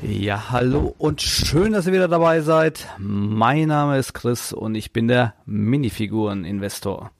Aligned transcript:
Ja, 0.00 0.50
hallo 0.50 0.94
und 0.98 1.20
schön, 1.22 1.72
dass 1.72 1.88
ihr 1.88 1.92
wieder 1.92 2.06
dabei 2.06 2.40
seid. 2.40 2.86
Mein 2.98 3.66
Name 3.66 3.98
ist 3.98 4.12
Chris 4.12 4.52
und 4.52 4.76
ich 4.76 4.92
bin 4.92 5.08
der 5.08 5.34
Minifiguren-Investor. 5.44 7.10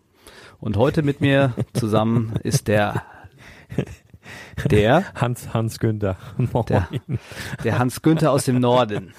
Und 0.60 0.76
heute 0.76 1.02
mit 1.02 1.20
mir 1.20 1.54
zusammen 1.74 2.34
ist 2.44 2.68
der 2.68 3.02
der 4.70 5.12
Hans 5.16 5.52
Hans 5.52 5.80
Günther. 5.80 6.18
Der, 6.68 6.88
der 7.64 7.78
Hans 7.80 8.00
Günther 8.00 8.30
aus 8.30 8.44
dem 8.44 8.60
Norden. 8.60 9.12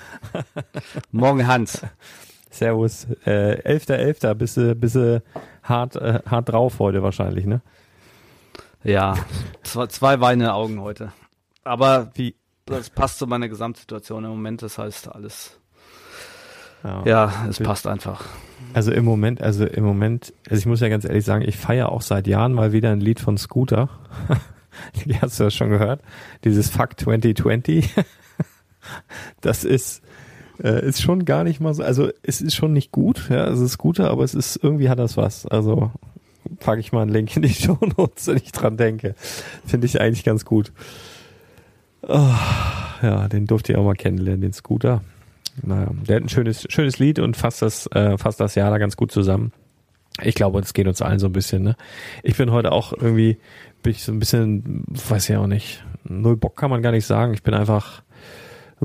Morgen 1.12 1.46
Hans. 1.46 1.82
Servus. 2.50 3.08
Äh, 3.26 3.62
11.11. 3.78 4.22
.11. 4.22 4.34
Bist 4.36 4.56
du 4.56 4.76
bist 4.76 4.96
du 4.96 5.22
hart 5.64 5.98
äh, 5.98 6.22
hart 6.26 6.48
drauf 6.48 6.80
heute 6.80 7.04
wahrscheinlich, 7.04 7.46
ne? 7.46 7.62
Ja, 8.86 9.16
zwei, 9.64 9.88
zwei 9.88 10.22
weine 10.22 10.54
Augen 10.54 10.80
heute. 10.80 11.12
Aber 11.66 12.12
wie 12.16 12.39
das 12.70 12.90
passt 12.90 13.20
zu 13.20 13.28
meiner 13.28 13.50
Gesamtsituation 13.50 14.24
im 14.26 14.32
Moment. 14.32 14.62
Das 14.62 14.78
heißt, 14.78 15.14
alles. 15.14 15.58
Ja, 16.84 17.04
ja 17.06 17.46
es 17.50 17.60
passt 17.60 17.88
einfach. 17.88 18.26
Also 18.74 18.92
im 18.92 19.06
Moment, 19.06 19.42
also 19.42 19.66
im 19.66 19.84
Moment, 19.84 20.34
also 20.50 20.60
ich 20.60 20.66
muss 20.66 20.80
ja 20.80 20.90
ganz 20.90 21.06
ehrlich 21.06 21.26
sagen, 21.26 21.44
ich 21.48 21.58
feiere 21.58 21.92
auch 21.92 22.02
seit 22.02 22.28
Jahren 22.28 22.54
mal 22.54 22.72
wieder 22.72 22.92
ein 22.92 23.02
Lied 23.02 23.20
von 23.20 23.38
Scooter. 23.38 23.90
Die 25.06 25.20
hast 25.20 25.40
du 25.40 25.46
ja 25.46 25.52
schon 25.52 25.70
gehört. 25.70 26.02
Dieses 26.44 26.70
Fuck 26.70 27.00
2020. 27.00 27.94
Das 29.42 29.66
ist, 29.66 30.02
äh, 30.64 30.86
ist 30.88 31.02
schon 31.02 31.26
gar 31.26 31.44
nicht 31.44 31.60
mal 31.60 31.74
so, 31.74 31.84
also 31.84 32.10
es 32.24 32.42
ist 32.42 32.56
schon 32.56 32.74
nicht 32.74 32.92
gut, 32.92 33.30
ja, 33.30 33.46
es 33.48 33.60
ist 33.60 33.74
Scooter, 33.74 34.10
aber 34.10 34.24
es 34.24 34.34
ist, 34.34 34.58
irgendwie 34.64 34.90
hat 34.90 35.00
das 35.00 35.18
was. 35.18 35.46
Also 35.46 35.92
packe 36.60 36.80
ich 36.80 36.92
mal 36.92 37.02
einen 37.02 37.12
Link 37.12 37.36
in 37.36 37.42
die 37.42 37.50
Show 37.54 37.78
Notes, 37.98 38.28
wenn 38.28 38.38
ich 38.38 38.52
dran 38.52 38.78
denke. 38.78 39.16
Finde 39.66 39.86
ich 39.86 40.00
eigentlich 40.02 40.24
ganz 40.24 40.46
gut. 40.46 40.72
Oh, 42.12 42.34
ja, 43.04 43.28
den 43.28 43.46
durfte 43.46 43.72
ich 43.72 43.78
auch 43.78 43.84
mal 43.84 43.94
kennenlernen, 43.94 44.42
den 44.42 44.54
Scooter. 44.54 45.04
Naja, 45.62 45.92
der 46.08 46.16
hat 46.16 46.24
ein 46.24 46.30
schönes, 46.30 46.66
schönes 46.68 46.98
Lied 46.98 47.20
und 47.20 47.38
fasst 47.38 47.62
das, 47.62 47.86
äh, 47.94 48.18
fasst 48.18 48.40
das 48.40 48.56
Jahr 48.56 48.72
da 48.72 48.80
ganz 48.80 48.98
gut 48.98 49.12
zusammen. 49.12 49.52
Ich 50.24 50.34
glaube, 50.34 50.60
es 50.60 50.74
geht 50.74 50.88
uns 50.88 51.04
allen 51.04 51.20
so 51.20 51.28
ein 51.28 51.34
bisschen, 51.34 51.62
ne? 51.62 51.76
Ich 52.24 52.36
bin 52.36 52.52
heute 52.52 52.72
auch 52.72 52.94
irgendwie, 52.94 53.38
bin 53.84 53.92
ich 53.92 54.04
so 54.04 54.12
ein 54.12 54.18
bisschen, 54.18 54.84
weiß 54.88 55.30
ich 55.30 55.36
auch 55.36 55.46
nicht, 55.46 55.84
null 56.04 56.36
Bock 56.36 56.58
kann 56.58 56.72
man 56.72 56.82
gar 56.82 56.92
nicht 56.92 57.06
sagen. 57.06 57.36
Ich 57.36 57.44
bin 57.44 57.54
einfach, 57.54 58.02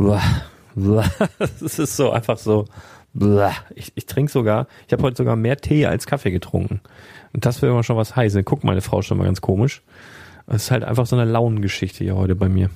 es 1.38 1.78
ist 1.78 1.96
so 1.96 2.10
einfach 2.10 2.36
so, 2.36 2.66
ich, 3.74 3.92
ich 3.94 4.04
trinke 4.04 4.30
sogar, 4.30 4.66
ich 4.86 4.92
habe 4.92 5.02
heute 5.02 5.16
sogar 5.16 5.36
mehr 5.36 5.56
Tee 5.56 5.86
als 5.86 6.06
Kaffee 6.06 6.30
getrunken. 6.30 6.82
Und 7.32 7.46
das 7.46 7.62
will 7.62 7.70
immer 7.70 7.84
schon 7.84 7.96
was 7.96 8.16
heißen. 8.16 8.44
Guckt 8.44 8.64
meine 8.64 8.82
Frau 8.82 9.00
schon 9.00 9.16
mal 9.16 9.24
ganz 9.24 9.40
komisch. 9.40 9.82
Es 10.46 10.64
ist 10.64 10.70
halt 10.70 10.84
einfach 10.84 11.06
so 11.06 11.16
eine 11.16 11.30
Launengeschichte 11.30 12.04
hier 12.04 12.16
heute 12.16 12.34
bei 12.34 12.50
mir. 12.50 12.68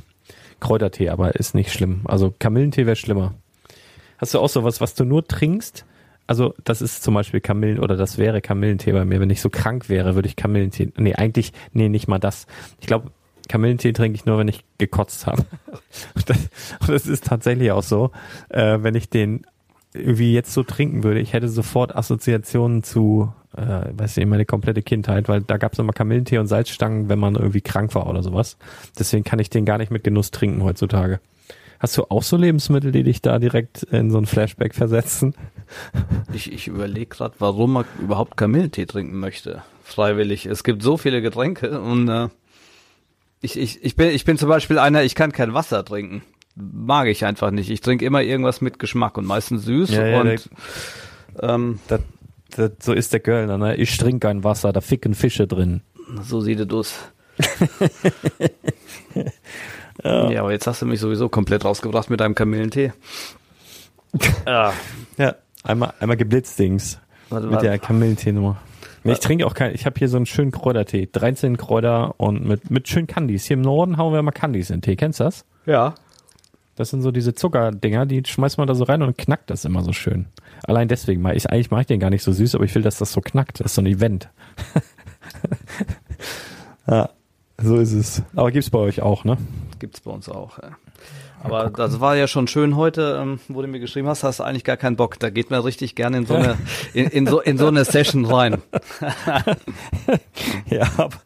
Kräutertee, 0.60 1.08
aber 1.10 1.36
ist 1.36 1.54
nicht 1.54 1.72
schlimm. 1.72 2.00
Also 2.04 2.34
Kamillentee 2.38 2.86
wäre 2.86 2.96
schlimmer. 2.96 3.34
Hast 4.18 4.34
du 4.34 4.40
auch 4.40 4.48
sowas, 4.48 4.80
was 4.80 4.94
du 4.94 5.04
nur 5.04 5.26
trinkst, 5.26 5.84
also 6.28 6.54
das 6.62 6.82
ist 6.82 7.02
zum 7.02 7.14
Beispiel 7.14 7.40
Kamillen 7.40 7.78
oder 7.80 7.96
das 7.96 8.18
wäre 8.18 8.42
Kamillentee 8.42 8.92
bei 8.92 9.04
mir. 9.06 9.18
Wenn 9.18 9.30
ich 9.30 9.40
so 9.40 9.48
krank 9.48 9.88
wäre, 9.88 10.14
würde 10.14 10.28
ich 10.28 10.36
Kamillentee. 10.36 10.92
Nee, 10.98 11.14
eigentlich, 11.14 11.54
nee, 11.72 11.88
nicht 11.88 12.06
mal 12.06 12.18
das. 12.18 12.46
Ich 12.80 12.86
glaube, 12.86 13.10
Kamillentee 13.48 13.94
trinke 13.94 14.14
ich 14.14 14.26
nur, 14.26 14.36
wenn 14.36 14.46
ich 14.46 14.62
gekotzt 14.76 15.26
habe. 15.26 15.46
Und 16.14 16.28
das, 16.28 16.38
und 16.80 16.90
das 16.90 17.06
ist 17.06 17.24
tatsächlich 17.24 17.72
auch 17.72 17.82
so. 17.82 18.10
Äh, 18.50 18.82
wenn 18.82 18.94
ich 18.94 19.08
den 19.08 19.46
irgendwie 19.94 20.34
jetzt 20.34 20.52
so 20.52 20.62
trinken 20.62 21.02
würde, 21.02 21.20
ich 21.20 21.32
hätte 21.32 21.48
sofort 21.48 21.96
Assoziationen 21.96 22.82
zu, 22.82 23.32
äh, 23.58 23.98
weiß 23.98 24.16
nicht, 24.16 24.26
meine 24.26 24.44
komplette 24.44 24.82
Kindheit, 24.82 25.28
weil 25.28 25.42
da 25.42 25.56
gab 25.56 25.72
es 25.72 25.78
immer 25.78 25.92
Kamillentee 25.92 26.38
und 26.38 26.46
Salzstangen, 26.46 27.08
wenn 27.08 27.18
man 27.18 27.34
irgendwie 27.34 27.60
krank 27.60 27.94
war 27.94 28.06
oder 28.06 28.22
sowas. 28.22 28.56
Deswegen 28.98 29.24
kann 29.24 29.38
ich 29.38 29.50
den 29.50 29.64
gar 29.64 29.78
nicht 29.78 29.90
mit 29.90 30.04
Genuss 30.04 30.30
trinken 30.30 30.62
heutzutage. 30.62 31.20
Hast 31.80 31.96
du 31.96 32.04
auch 32.08 32.24
so 32.24 32.36
Lebensmittel, 32.36 32.90
die 32.90 33.04
dich 33.04 33.22
da 33.22 33.38
direkt 33.38 33.84
in 33.84 34.10
so 34.10 34.18
ein 34.18 34.26
Flashback 34.26 34.74
versetzen? 34.74 35.34
Ich, 36.32 36.50
ich 36.50 36.66
überlege 36.66 37.06
gerade, 37.06 37.34
warum 37.40 37.74
man 37.74 37.84
überhaupt 38.00 38.38
Kamillentee 38.38 38.86
trinken 38.86 39.18
möchte. 39.18 39.62
Freiwillig. 39.82 40.46
Es 40.46 40.64
gibt 40.64 40.82
so 40.82 40.96
viele 40.96 41.20
Getränke 41.20 41.82
und 41.82 42.08
äh, 42.08 42.28
ich, 43.42 43.58
ich, 43.58 43.84
ich, 43.84 43.96
bin, 43.96 44.08
ich 44.08 44.24
bin 44.24 44.38
zum 44.38 44.48
Beispiel 44.48 44.78
einer, 44.78 45.02
ich 45.02 45.14
kann 45.14 45.30
kein 45.30 45.52
Wasser 45.52 45.84
trinken. 45.84 46.22
Mag 46.54 47.08
ich 47.08 47.26
einfach 47.26 47.50
nicht. 47.50 47.68
Ich 47.68 47.82
trinke 47.82 48.06
immer 48.06 48.22
irgendwas 48.22 48.62
mit 48.62 48.78
Geschmack 48.78 49.18
und 49.18 49.26
meistens 49.26 49.64
süß 49.64 49.90
Ja, 49.90 50.06
ja, 50.06 50.20
und 50.22 50.50
ähm, 51.40 51.80
Das, 51.88 52.00
das, 52.50 52.72
so 52.80 52.92
ist 52.92 53.12
der 53.12 53.20
Kölner, 53.20 53.58
ne? 53.58 53.76
Ich 53.76 53.96
trinke 53.96 54.26
kein 54.26 54.44
Wasser, 54.44 54.72
da 54.72 54.80
ficken 54.80 55.14
Fische 55.14 55.46
drin. 55.46 55.82
so 56.22 56.40
sieht 56.40 56.60
es 56.60 56.70
aus. 56.70 56.94
ja. 60.02 60.40
aber 60.40 60.52
jetzt 60.52 60.66
hast 60.66 60.82
du 60.82 60.86
mich 60.86 61.00
sowieso 61.00 61.28
komplett 61.28 61.64
rausgebracht 61.64 62.10
mit 62.10 62.20
deinem 62.20 62.34
Kamillentee. 62.34 62.92
ah, 64.46 64.72
Ja, 65.16 65.36
einmal, 65.62 65.92
einmal 66.00 66.16
geblitzdings 66.16 66.98
warte, 67.28 67.46
mit 67.46 67.54
warte. 67.54 67.66
der 67.66 67.78
Kamillentee-Nummer. 67.78 68.56
Nee, 69.04 69.12
ich 69.12 69.20
trinke 69.20 69.46
auch 69.46 69.54
kein, 69.54 69.74
ich 69.74 69.86
habe 69.86 69.98
hier 69.98 70.08
so 70.08 70.16
einen 70.16 70.26
schönen 70.26 70.50
Kräutertee, 70.50 71.08
13 71.10 71.56
Kräuter 71.56 72.14
und 72.18 72.44
mit, 72.44 72.70
mit 72.70 72.88
schönen 72.88 73.06
Candies. 73.06 73.44
Hier 73.44 73.56
im 73.56 73.62
Norden 73.62 73.96
hauen 73.96 74.12
wir 74.12 74.18
immer 74.18 74.32
Candies 74.32 74.70
in 74.70 74.76
den 74.76 74.82
Tee, 74.82 74.96
kennst 74.96 75.20
du 75.20 75.24
das? 75.24 75.44
Ja. 75.66 75.94
Das 76.74 76.90
sind 76.90 77.02
so 77.02 77.10
diese 77.10 77.34
Zuckerdinger, 77.34 78.06
die 78.06 78.22
schmeißt 78.24 78.58
man 78.58 78.66
da 78.66 78.74
so 78.74 78.84
rein 78.84 79.02
und 79.02 79.16
knackt 79.16 79.50
das 79.50 79.64
immer 79.64 79.82
so 79.82 79.92
schön. 79.92 80.26
Allein 80.64 80.88
deswegen 80.88 81.22
mal. 81.22 81.36
Ich, 81.36 81.50
eigentlich 81.50 81.70
mache 81.70 81.82
ich 81.82 81.86
den 81.86 82.00
gar 82.00 82.10
nicht 82.10 82.22
so 82.22 82.32
süß, 82.32 82.54
aber 82.54 82.64
ich 82.64 82.74
will, 82.74 82.82
dass 82.82 82.98
das 82.98 83.12
so 83.12 83.20
knackt. 83.20 83.60
Das 83.60 83.66
ist 83.66 83.74
so 83.74 83.82
ein 83.82 83.86
Event. 83.86 84.28
ja, 86.86 87.10
so 87.58 87.76
ist 87.76 87.92
es. 87.92 88.22
Aber 88.34 88.50
gibt's 88.50 88.70
bei 88.70 88.78
euch 88.78 89.02
auch, 89.02 89.24
ne? 89.24 89.36
Gibt's 89.78 90.00
bei 90.00 90.10
uns 90.10 90.28
auch. 90.28 90.58
Ja. 90.58 90.70
Aber 91.42 91.70
das 91.70 92.00
war 92.00 92.16
ja 92.16 92.26
schon 92.26 92.48
schön 92.48 92.76
heute, 92.76 93.18
ähm, 93.22 93.40
wo 93.48 93.62
du 93.62 93.68
mir 93.68 93.78
geschrieben 93.78 94.08
hast, 94.08 94.24
hast 94.24 94.40
du 94.40 94.44
eigentlich 94.44 94.64
gar 94.64 94.76
keinen 94.76 94.96
Bock. 94.96 95.18
Da 95.20 95.30
geht 95.30 95.50
man 95.50 95.60
richtig 95.60 95.94
gerne 95.94 96.18
in 96.18 96.26
so 96.26 96.34
eine, 96.34 96.58
in, 96.94 97.06
in 97.06 97.26
so, 97.26 97.40
in 97.40 97.58
so 97.58 97.68
eine 97.68 97.84
Session 97.84 98.24
rein. 98.24 98.62
Ja, 100.70 100.86
aber, 100.98 101.16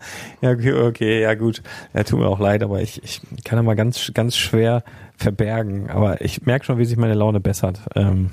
ja, 0.40 0.52
okay, 0.86 1.20
ja 1.20 1.34
gut. 1.34 1.62
Ja, 1.94 2.04
tut 2.04 2.20
mir 2.20 2.28
auch 2.28 2.38
leid, 2.38 2.62
aber 2.62 2.80
ich, 2.80 3.02
ich 3.02 3.20
kann 3.44 3.64
mal 3.64 3.74
ganz, 3.74 4.12
ganz 4.14 4.36
schwer 4.36 4.84
verbergen. 5.16 5.90
Aber 5.90 6.20
ich 6.20 6.46
merke 6.46 6.64
schon, 6.64 6.78
wie 6.78 6.84
sich 6.84 6.96
meine 6.96 7.14
Laune 7.14 7.40
bessert. 7.40 7.80
Ähm, 7.96 8.30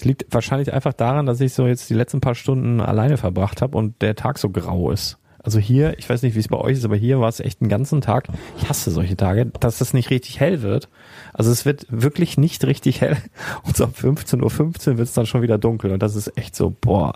es 0.00 0.04
liegt 0.06 0.24
wahrscheinlich 0.30 0.72
einfach 0.72 0.94
daran, 0.94 1.26
dass 1.26 1.42
ich 1.42 1.52
so 1.52 1.66
jetzt 1.66 1.90
die 1.90 1.94
letzten 1.94 2.22
paar 2.22 2.34
Stunden 2.34 2.80
alleine 2.80 3.18
verbracht 3.18 3.60
habe 3.60 3.76
und 3.76 4.00
der 4.00 4.16
Tag 4.16 4.38
so 4.38 4.48
grau 4.48 4.90
ist. 4.90 5.18
Also 5.42 5.58
hier, 5.58 5.98
ich 5.98 6.08
weiß 6.08 6.22
nicht, 6.22 6.34
wie 6.34 6.40
es 6.40 6.48
bei 6.48 6.56
euch 6.56 6.78
ist, 6.78 6.84
aber 6.86 6.96
hier 6.96 7.20
war 7.20 7.28
es 7.28 7.40
echt 7.40 7.60
einen 7.60 7.68
ganzen 7.68 8.00
Tag. 8.00 8.28
Ich 8.58 8.68
hasse 8.70 8.90
solche 8.90 9.16
Tage, 9.16 9.46
dass 9.60 9.80
es 9.82 9.92
nicht 9.92 10.08
richtig 10.08 10.40
hell 10.40 10.62
wird. 10.62 10.88
Also 11.34 11.50
es 11.50 11.66
wird 11.66 11.86
wirklich 11.90 12.38
nicht 12.38 12.64
richtig 12.64 13.02
hell. 13.02 13.16
Und 13.64 13.76
so 13.76 13.84
um 13.84 13.90
15.15 13.92 14.42
Uhr 14.42 14.50
15 14.50 14.96
wird 14.98 15.08
es 15.08 15.14
dann 15.14 15.26
schon 15.26 15.42
wieder 15.42 15.58
dunkel. 15.58 15.92
Und 15.92 16.02
das 16.02 16.16
ist 16.16 16.36
echt 16.38 16.56
so, 16.56 16.74
boah. 16.80 17.12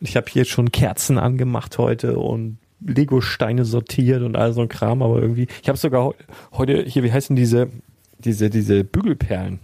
Und 0.00 0.08
ich 0.08 0.16
habe 0.16 0.26
hier 0.30 0.44
schon 0.44 0.70
Kerzen 0.70 1.16
angemacht 1.18 1.78
heute 1.78 2.18
und 2.18 2.58
Lego-Steine 2.86 3.64
sortiert 3.64 4.22
und 4.22 4.36
all 4.36 4.52
so 4.52 4.60
ein 4.60 4.68
Kram, 4.68 5.02
aber 5.02 5.20
irgendwie, 5.20 5.48
ich 5.62 5.68
habe 5.68 5.78
sogar 5.78 6.04
heu- 6.04 6.14
heute, 6.52 6.82
hier, 6.84 7.02
wie 7.04 7.12
heißen 7.12 7.34
diese, 7.36 7.68
diese, 8.18 8.50
diese 8.50 8.84
Bügelperlen, 8.84 9.60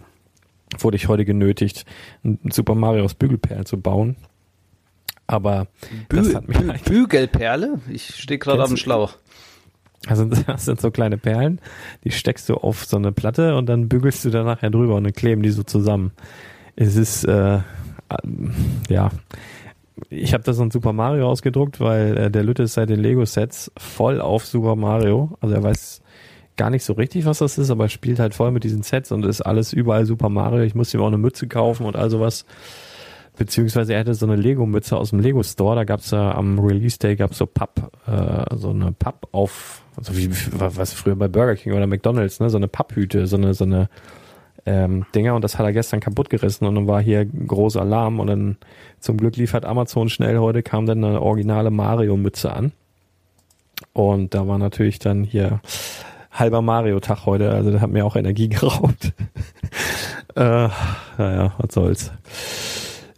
wurde 0.83 0.97
ich 0.97 1.09
heute 1.09 1.25
genötigt, 1.25 1.85
ein 2.25 2.39
Super 2.51 2.75
Mario 2.75 3.05
aus 3.05 3.15
Bügelperlen 3.15 3.67
zu 3.67 3.81
bauen. 3.81 4.17
Aber 5.27 5.69
das 6.09 6.29
Bü 6.29 6.35
hat 6.35 6.49
mich 6.49 6.59
Bü 6.59 6.71
eigentlich 6.71 6.83
Bügelperle? 6.83 7.81
Ich 7.91 8.17
stehe 8.17 8.39
gerade 8.39 8.63
auf 8.63 8.69
dem 8.69 8.77
Schlauch. 8.77 9.17
Also 10.07 10.25
das 10.47 10.65
sind 10.65 10.81
so 10.81 10.91
kleine 10.91 11.17
Perlen, 11.17 11.61
die 12.05 12.11
steckst 12.11 12.49
du 12.49 12.55
auf 12.57 12.85
so 12.85 12.97
eine 12.97 13.13
Platte 13.13 13.57
und 13.57 13.67
dann 13.67 13.89
bügelst 13.89 14.25
du 14.25 14.31
da 14.31 14.43
nachher 14.45 14.71
drüber 14.71 14.97
und 14.97 15.05
dann 15.05 15.13
kleben 15.13 15.43
die 15.43 15.51
so 15.51 15.63
zusammen. 15.63 16.13
Es 16.77 16.97
ist 16.97 17.25
äh, 17.25 17.57
äh, 17.57 17.63
ja, 18.89 19.11
ich 20.11 20.35
habe 20.35 20.45
da 20.45 20.53
so 20.53 20.63
ein 20.63 20.71
Super 20.71 20.93
Mario 20.93 21.29
ausgedruckt, 21.29 21.81
weil 21.81 22.17
äh, 22.17 22.31
der 22.31 22.43
Lütte 22.43 22.65
ist 22.65 22.75
seit 22.75 22.91
den 22.91 23.01
Lego 23.01 23.25
Sets 23.25 23.71
voll 23.77 24.21
auf 24.21 24.45
Super 24.45 24.77
Mario. 24.77 25.37
Also 25.41 25.55
er 25.55 25.63
weiß 25.63 26.03
gar 26.57 26.71
nicht 26.71 26.85
so 26.85 26.93
richtig, 26.93 27.25
was 27.25 27.39
das 27.39 27.59
ist, 27.59 27.71
aber 27.71 27.85
er 27.85 27.89
spielt 27.89 28.19
halt 28.19 28.35
voll 28.35 28.51
mit 28.51 28.65
diesen 28.65 28.83
Sets 28.83 29.13
und 29.13 29.25
ist 29.25 29.41
alles 29.41 29.73
überall 29.73 30.07
Super 30.07 30.29
Mario. 30.29 30.63
Ich 30.63 30.75
musste 30.75 30.97
ihm 30.97 31.03
auch 31.03 31.09
eine 31.09 31.19
Mütze 31.19 31.49
kaufen 31.49 31.87
und 31.87 31.97
all 31.97 32.11
sowas. 32.11 32.45
Beziehungsweise 33.37 33.95
er 33.95 34.01
hatte 34.01 34.15
so 34.15 34.27
eine 34.27 34.37
Lego-Mütze 34.37 34.97
aus 34.97 35.11
dem 35.11 35.19
Lego-Store, 35.19 35.75
da 35.75 35.85
gab's 35.85 36.13
ja 36.13 36.33
am 36.35 36.59
Release-Day 36.61 37.17
gab's 37.17 37.39
so 37.39 37.47
Papp, 37.47 37.91
äh, 38.07 38.57
so 38.57 38.71
eine 38.71 38.93
Papp 38.93 39.27
auf, 39.33 39.83
also 39.97 40.17
wie, 40.17 40.31
was 40.53 40.93
früher 40.93 41.17
bei 41.17 41.27
Burger 41.27 41.57
King 41.57 41.73
oder 41.73 41.89
McDonalds, 41.89 42.39
ne, 42.39 42.49
so 42.49 42.59
eine 42.59 42.69
Papphüte, 42.69 43.27
so 43.27 43.37
eine, 43.37 43.53
so 43.55 43.65
eine 43.65 43.89
ähm, 44.67 45.05
Dinger. 45.17 45.35
Und 45.35 45.43
das 45.43 45.59
hat 45.59 45.67
er 45.67 45.73
gestern 45.73 45.99
kaputt 45.99 46.31
gerissen 46.31 46.65
und 46.65 46.77
dann 46.77 46.87
war 46.87 47.03
hier 47.03 47.25
großer 47.25 47.81
Alarm 47.81 48.21
und 48.21 48.29
dann 48.29 48.57
zum 49.01 49.17
Glück 49.17 49.37
liefert 49.37 49.65
Amazon 49.65 50.09
schnell. 50.09 50.39
Heute, 50.39 50.63
kam 50.63 50.87
dann 50.87 51.05
eine 51.05 51.21
originale 51.21 51.71
Mario-Mütze 51.71 52.53
an. 52.53 52.73
Und 53.93 54.35
da 54.35 54.47
war 54.47 54.59
natürlich 54.59 54.99
dann 54.99 55.25
hier 55.25 55.61
halber 56.35 56.61
Mario-Tag 56.61 57.25
heute, 57.25 57.51
also 57.51 57.71
das 57.71 57.81
hat 57.81 57.91
mir 57.91 58.05
auch 58.05 58.17
Energie 58.17 58.49
geraubt. 58.51 59.13
äh, 60.35 60.69
naja, 61.19 61.55
was 61.59 61.75
soll's. 61.75 62.13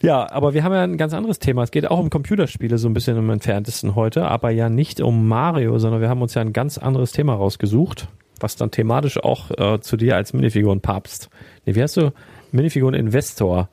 Ja, 0.02 0.30
aber 0.30 0.54
wir 0.54 0.62
haben 0.62 0.72
ja 0.72 0.82
ein 0.82 0.98
ganz 0.98 1.14
anderes 1.14 1.38
Thema. 1.38 1.62
Es 1.62 1.70
geht 1.70 1.90
auch 1.90 1.98
um 1.98 2.10
Computerspiele 2.10 2.78
so 2.78 2.88
ein 2.88 2.94
bisschen 2.94 3.16
im 3.16 3.30
entferntesten 3.30 3.94
heute, 3.94 4.28
aber 4.28 4.50
ja 4.50 4.68
nicht 4.68 5.00
um 5.00 5.26
Mario, 5.26 5.78
sondern 5.78 6.00
wir 6.00 6.08
haben 6.08 6.22
uns 6.22 6.34
ja 6.34 6.42
ein 6.42 6.52
ganz 6.52 6.78
anderes 6.78 7.12
Thema 7.12 7.34
rausgesucht, 7.34 8.06
was 8.38 8.56
dann 8.56 8.70
thematisch 8.70 9.18
auch 9.18 9.50
äh, 9.50 9.80
zu 9.80 9.96
dir 9.96 10.16
als 10.16 10.34
Minifigurenpapst, 10.34 11.30
nee, 11.64 11.74
wie 11.74 11.82
heißt 11.82 11.96
du, 11.96 12.12
Minifiguren-Investor 12.52 13.68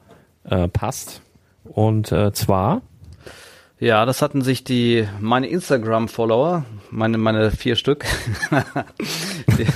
äh, 0.45 0.67
passt. 0.69 1.21
Und 1.65 2.11
äh, 2.11 2.31
zwar, 2.31 2.81
Ja, 3.83 4.05
das 4.05 4.21
hatten 4.21 4.41
sich 4.41 4.63
die 4.63 5.05
meine 5.19 5.47
Instagram-Follower, 5.47 6.63
meine 6.89 7.17
meine 7.17 7.51
vier 7.51 7.75
Stück, 7.75 8.05
die, 9.57 9.67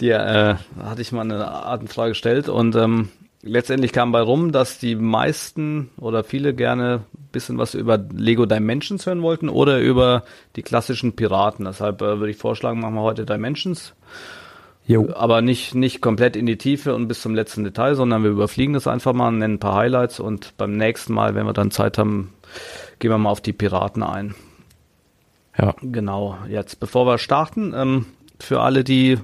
die 0.00 0.10
äh, 0.10 0.56
hatte 0.82 1.00
ich 1.00 1.12
mal 1.12 1.20
eine 1.20 1.46
Artenfrage 1.46 2.08
gestellt 2.08 2.48
und 2.48 2.74
ähm, 2.74 3.10
letztendlich 3.42 3.92
kam 3.92 4.10
bei 4.10 4.20
rum, 4.20 4.50
dass 4.50 4.80
die 4.80 4.96
meisten 4.96 5.90
oder 5.96 6.24
viele 6.24 6.54
gerne 6.54 7.04
ein 7.14 7.28
bisschen 7.30 7.56
was 7.56 7.74
über 7.74 7.98
Lego 8.12 8.46
Dimensions 8.46 9.06
hören 9.06 9.22
wollten 9.22 9.48
oder 9.48 9.78
über 9.78 10.24
die 10.56 10.62
klassischen 10.62 11.14
Piraten. 11.14 11.66
Deshalb 11.66 12.02
äh, 12.02 12.18
würde 12.18 12.30
ich 12.30 12.38
vorschlagen, 12.38 12.80
machen 12.80 12.96
wir 12.96 13.02
heute 13.02 13.26
Dimensions, 13.26 13.94
jo, 14.86 15.08
aber 15.14 15.42
nicht 15.42 15.74
nicht 15.74 16.00
komplett 16.00 16.36
in 16.36 16.46
die 16.46 16.58
Tiefe 16.58 16.94
und 16.94 17.08
bis 17.08 17.20
zum 17.22 17.34
letzten 17.34 17.64
Detail, 17.64 17.94
sondern 17.94 18.22
wir 18.22 18.30
überfliegen 18.30 18.74
das 18.74 18.86
einfach 18.86 19.12
mal, 19.12 19.30
nennen 19.30 19.54
ein 19.54 19.60
paar 19.60 19.74
Highlights 19.74 20.20
und 20.20 20.56
beim 20.56 20.72
nächsten 20.72 21.12
Mal, 21.12 21.34
wenn 21.34 21.46
wir 21.46 21.52
dann 21.52 21.70
Zeit 21.70 21.98
haben, 21.98 22.32
gehen 22.98 23.10
wir 23.10 23.18
mal 23.18 23.30
auf 23.30 23.40
die 23.40 23.52
Piraten 23.52 24.02
ein. 24.02 24.34
ja, 25.58 25.74
Genau, 25.82 26.38
jetzt 26.48 26.80
bevor 26.80 27.06
wir 27.06 27.18
starten, 27.18 27.74
ähm, 27.74 28.06
für 28.40 28.60
alle, 28.60 28.84
die 28.84 29.18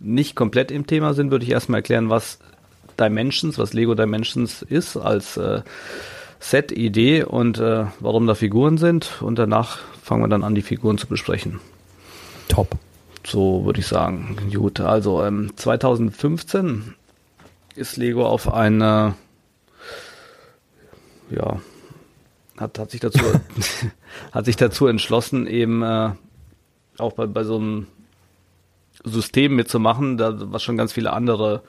nicht 0.00 0.34
komplett 0.36 0.70
im 0.70 0.86
Thema 0.86 1.14
sind, 1.14 1.30
würde 1.30 1.44
ich 1.44 1.50
erstmal 1.50 1.78
erklären, 1.78 2.08
was 2.08 2.38
Dimensions, 2.98 3.58
was 3.58 3.72
Lego 3.72 3.94
Dimensions 3.94 4.62
ist 4.62 4.96
als 4.96 5.36
äh, 5.36 5.62
Set-Idee 6.40 7.24
und 7.24 7.58
äh, 7.58 7.86
warum 8.00 8.26
da 8.26 8.34
Figuren 8.34 8.78
sind. 8.78 9.20
Und 9.22 9.38
danach 9.38 9.78
fangen 10.02 10.22
wir 10.22 10.28
dann 10.28 10.44
an, 10.44 10.54
die 10.54 10.62
Figuren 10.62 10.98
zu 10.98 11.06
besprechen. 11.06 11.60
top. 12.48 12.68
So 13.26 13.64
würde 13.64 13.80
ich 13.80 13.86
sagen. 13.86 14.36
Gut, 14.52 14.80
also 14.80 15.22
ähm, 15.22 15.52
2015 15.56 16.94
ist 17.74 17.96
Lego 17.96 18.26
auf 18.26 18.52
eine, 18.52 19.14
ja, 21.30 21.60
hat, 22.56 22.78
hat 22.78 22.90
sich 22.90 23.00
dazu, 23.00 23.20
hat 24.32 24.44
sich 24.44 24.56
dazu 24.56 24.86
entschlossen, 24.86 25.46
eben 25.46 25.82
äh, 25.82 26.10
auch 26.98 27.12
bei, 27.12 27.26
bei 27.26 27.44
so 27.44 27.56
einem 27.56 27.86
System 29.04 29.54
mitzumachen, 29.54 30.16
da, 30.16 30.34
was 30.52 30.62
schon 30.62 30.76
ganz 30.76 30.92
viele 30.92 31.12
andere 31.12 31.62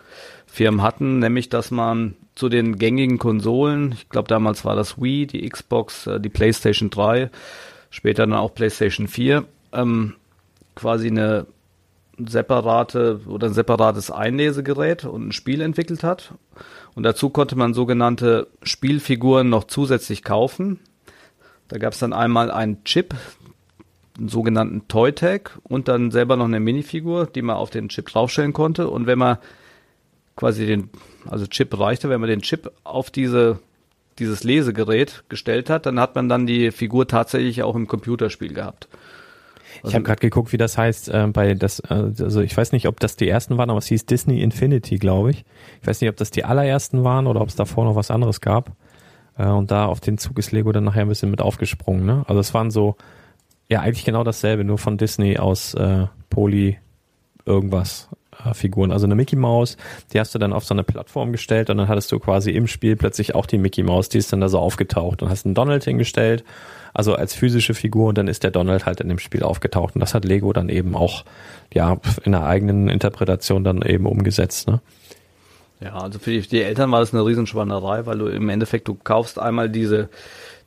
Firmen 0.47 0.81
hatten, 0.81 1.19
nämlich 1.19 1.49
dass 1.49 1.69
man 1.71 2.15
zu 2.35 2.49
den 2.49 2.77
gängigen 2.79 3.19
Konsolen, 3.19 3.91
ich 3.91 4.09
glaube 4.09 4.27
damals 4.27 4.65
war 4.65 4.75
das 4.75 4.99
Wii, 4.99 5.27
die 5.27 5.47
Xbox, 5.47 6.07
äh, 6.07 6.19
die 6.19 6.29
PlayStation 6.29 6.89
3, 6.89 7.29
später 7.91 8.23
dann 8.25 8.33
auch 8.33 8.53
PlayStation 8.53 9.07
4, 9.07 9.45
ähm, 9.73 10.15
quasi 10.79 11.07
eine 11.07 11.45
separate 12.17 13.21
oder 13.27 13.47
ein 13.47 13.53
separates 13.53 14.11
Einlesegerät 14.11 15.05
und 15.05 15.27
ein 15.27 15.31
Spiel 15.31 15.61
entwickelt 15.61 16.03
hat. 16.03 16.33
Und 16.95 17.03
dazu 17.03 17.29
konnte 17.29 17.55
man 17.55 17.73
sogenannte 17.73 18.47
Spielfiguren 18.63 19.49
noch 19.49 19.65
zusätzlich 19.65 20.23
kaufen. 20.23 20.79
Da 21.67 21.77
gab 21.77 21.93
es 21.93 21.99
dann 21.99 22.13
einmal 22.13 22.49
einen 22.49 22.83
Chip, 22.83 23.13
einen 24.17 24.29
sogenannten 24.29 24.87
Toy 24.87 25.11
Tag 25.11 25.59
und 25.63 25.87
dann 25.87 26.11
selber 26.11 26.35
noch 26.35 26.45
eine 26.45 26.59
Minifigur, 26.59 27.25
die 27.27 27.41
man 27.41 27.57
auf 27.57 27.69
den 27.69 27.89
Chip 27.89 28.07
draufstellen 28.07 28.53
konnte. 28.53 28.89
Und 28.89 29.05
wenn 29.05 29.19
man 29.19 29.37
quasi 30.35 30.65
den, 30.65 30.89
also 31.27 31.45
Chip 31.45 31.77
reichte, 31.77 32.09
wenn 32.09 32.21
man 32.21 32.29
den 32.29 32.41
Chip 32.41 32.71
auf 32.83 33.11
diese 33.11 33.59
dieses 34.19 34.43
Lesegerät 34.43 35.23
gestellt 35.29 35.69
hat, 35.69 35.85
dann 35.85 35.99
hat 35.99 36.15
man 36.15 36.29
dann 36.29 36.45
die 36.45 36.71
Figur 36.71 37.07
tatsächlich 37.07 37.63
auch 37.63 37.75
im 37.75 37.87
Computerspiel 37.87 38.53
gehabt. 38.53 38.87
Ich 39.83 39.93
habe 39.93 40.03
gerade 40.03 40.19
geguckt, 40.19 40.51
wie 40.51 40.57
das 40.57 40.77
heißt 40.77 41.09
äh, 41.09 41.27
bei 41.27 41.53
das, 41.53 41.79
äh, 41.81 42.11
also 42.19 42.41
ich 42.41 42.55
weiß 42.55 42.71
nicht, 42.71 42.87
ob 42.87 42.99
das 42.99 43.15
die 43.15 43.27
ersten 43.27 43.57
waren, 43.57 43.69
aber 43.69 43.79
es 43.79 43.87
hieß 43.87 44.05
Disney 44.05 44.41
Infinity, 44.41 44.97
glaube 44.97 45.31
ich. 45.31 45.45
Ich 45.81 45.87
weiß 45.87 46.01
nicht, 46.01 46.09
ob 46.09 46.17
das 46.17 46.31
die 46.31 46.43
allerersten 46.43 47.03
waren 47.03 47.27
oder 47.27 47.41
ob 47.41 47.49
es 47.49 47.55
davor 47.55 47.85
noch 47.85 47.95
was 47.95 48.11
anderes 48.11 48.41
gab. 48.41 48.71
Äh, 49.37 49.47
und 49.47 49.71
da 49.71 49.85
auf 49.85 49.99
den 49.99 50.17
Zug 50.17 50.37
ist 50.39 50.51
Lego 50.51 50.71
dann 50.71 50.83
nachher 50.83 51.03
ein 51.03 51.09
bisschen 51.09 51.31
mit 51.31 51.41
aufgesprungen. 51.41 52.05
Ne? 52.05 52.23
Also 52.27 52.39
es 52.39 52.53
waren 52.53 52.71
so, 52.71 52.95
ja 53.69 53.81
eigentlich 53.81 54.05
genau 54.05 54.23
dasselbe, 54.23 54.63
nur 54.63 54.77
von 54.77 54.97
Disney 54.97 55.37
aus 55.37 55.73
äh, 55.75 56.07
Poly 56.29 56.77
irgendwas. 57.45 58.09
äh, 58.43 58.53
Figuren, 58.53 58.91
also 58.91 59.05
eine 59.05 59.15
Mickey 59.15 59.35
Maus, 59.35 59.77
die 60.13 60.19
hast 60.19 60.33
du 60.35 60.39
dann 60.39 60.53
auf 60.53 60.65
so 60.65 60.73
eine 60.73 60.83
Plattform 60.83 61.31
gestellt 61.31 61.69
und 61.69 61.77
dann 61.77 61.87
hattest 61.87 62.11
du 62.11 62.19
quasi 62.19 62.51
im 62.51 62.67
Spiel 62.67 62.95
plötzlich 62.95 63.35
auch 63.35 63.45
die 63.45 63.57
Mickey 63.57 63.83
Maus, 63.83 64.09
die 64.09 64.17
ist 64.17 64.33
dann 64.33 64.41
da 64.41 64.49
so 64.49 64.59
aufgetaucht 64.59 65.21
und 65.21 65.29
hast 65.29 65.45
einen 65.45 65.55
Donald 65.55 65.83
hingestellt 65.83 66.43
also 66.99 67.15
als 67.15 67.33
physische 67.33 67.73
Figur 67.73 68.09
und 68.09 68.17
dann 68.17 68.27
ist 68.27 68.43
der 68.43 68.51
Donald 68.51 68.85
halt 68.85 68.99
in 68.99 69.07
dem 69.07 69.19
Spiel 69.19 69.41
aufgetaucht 69.41 69.95
und 69.95 70.01
das 70.01 70.13
hat 70.13 70.25
Lego 70.25 70.51
dann 70.51 70.67
eben 70.67 70.97
auch 70.97 71.23
ja 71.73 71.97
in 72.25 72.33
der 72.33 72.43
eigenen 72.43 72.89
Interpretation 72.89 73.63
dann 73.63 73.81
eben 73.83 74.05
umgesetzt. 74.05 74.67
Ne? 74.67 74.81
Ja, 75.79 75.93
also 75.93 76.19
für 76.19 76.31
die, 76.31 76.41
für 76.41 76.49
die 76.49 76.61
Eltern 76.61 76.91
war 76.91 76.99
das 76.99 77.13
eine 77.13 77.25
Riesenschwannerei, 77.25 78.05
weil 78.05 78.17
du 78.17 78.25
im 78.25 78.49
Endeffekt, 78.49 78.89
du 78.89 78.97
kaufst 79.01 79.39
einmal 79.39 79.69
diese, 79.69 80.09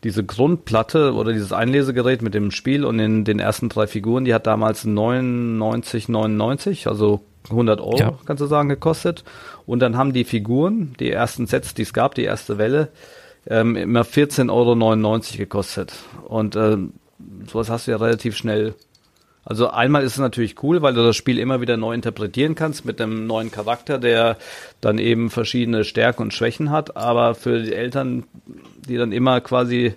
diese 0.04 0.24
Grundplatte 0.24 1.12
oder 1.12 1.34
dieses 1.34 1.52
Einlesegerät 1.52 2.22
mit 2.22 2.32
dem 2.32 2.50
Spiel 2.50 2.86
und 2.86 2.98
in 2.98 3.26
den 3.26 3.38
ersten 3.38 3.68
drei 3.68 3.86
Figuren, 3.86 4.24
die 4.24 4.32
hat 4.32 4.46
damals 4.46 4.86
99,99, 4.86 6.88
also 6.88 7.20
100 7.50 7.78
Euro, 7.78 7.98
ja. 7.98 8.14
kannst 8.24 8.40
du 8.40 8.46
sagen, 8.46 8.70
gekostet. 8.70 9.22
Und 9.66 9.80
dann 9.80 9.98
haben 9.98 10.14
die 10.14 10.24
Figuren, 10.24 10.94
die 10.98 11.10
ersten 11.10 11.46
Sets, 11.46 11.74
die 11.74 11.82
es 11.82 11.92
gab, 11.92 12.14
die 12.14 12.24
erste 12.24 12.56
Welle, 12.56 12.88
ähm, 13.46 13.76
immer 13.76 14.02
14,99 14.02 14.50
Euro 14.50 15.38
gekostet. 15.38 15.94
Und 16.24 16.56
ähm, 16.56 16.92
sowas 17.46 17.70
hast 17.70 17.86
du 17.86 17.92
ja 17.92 17.96
relativ 17.96 18.36
schnell. 18.36 18.74
Also 19.44 19.70
einmal 19.70 20.04
ist 20.04 20.12
es 20.12 20.18
natürlich 20.18 20.62
cool, 20.62 20.82
weil 20.82 20.94
du 20.94 21.02
das 21.02 21.16
Spiel 21.16 21.38
immer 21.38 21.60
wieder 21.60 21.76
neu 21.76 21.94
interpretieren 21.94 22.54
kannst 22.54 22.84
mit 22.84 23.00
einem 23.00 23.26
neuen 23.26 23.50
Charakter, 23.50 23.98
der 23.98 24.36
dann 24.80 24.98
eben 24.98 25.30
verschiedene 25.30 25.84
Stärken 25.84 26.22
und 26.22 26.34
Schwächen 26.34 26.70
hat. 26.70 26.96
Aber 26.96 27.34
für 27.34 27.60
die 27.60 27.74
Eltern, 27.74 28.24
die 28.88 28.96
dann 28.96 29.10
immer 29.10 29.40
quasi, 29.40 29.94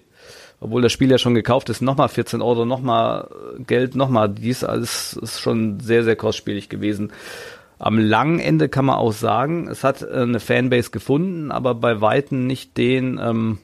obwohl 0.59 0.81
das 0.81 0.91
Spiel 0.91 1.11
ja 1.11 1.19
schon 1.19 1.35
gekauft 1.35 1.69
ist, 1.69 1.81
nochmal 1.81 2.09
14 2.09 2.41
Euro, 2.41 2.65
nochmal 2.65 3.29
Geld, 3.59 3.95
nochmal 3.95 4.29
dies, 4.29 4.63
alles 4.63 5.13
ist 5.13 5.39
schon 5.39 5.79
sehr, 5.79 6.03
sehr 6.03 6.15
kostspielig 6.15 6.67
gewesen. 6.67 7.11
Am 7.77 7.97
langen 7.97 8.39
Ende 8.39 8.69
kann 8.69 8.85
man 8.85 8.95
auch 8.95 9.11
sagen, 9.11 9.67
es 9.67 9.83
hat 9.83 10.01
äh, 10.01 10.21
eine 10.21 10.39
Fanbase 10.39 10.91
gefunden, 10.91 11.51
aber 11.51 11.75
bei 11.75 11.99
Weitem 12.01 12.47
nicht 12.47 12.77
den, 12.77 13.19
ähm, 13.21 13.57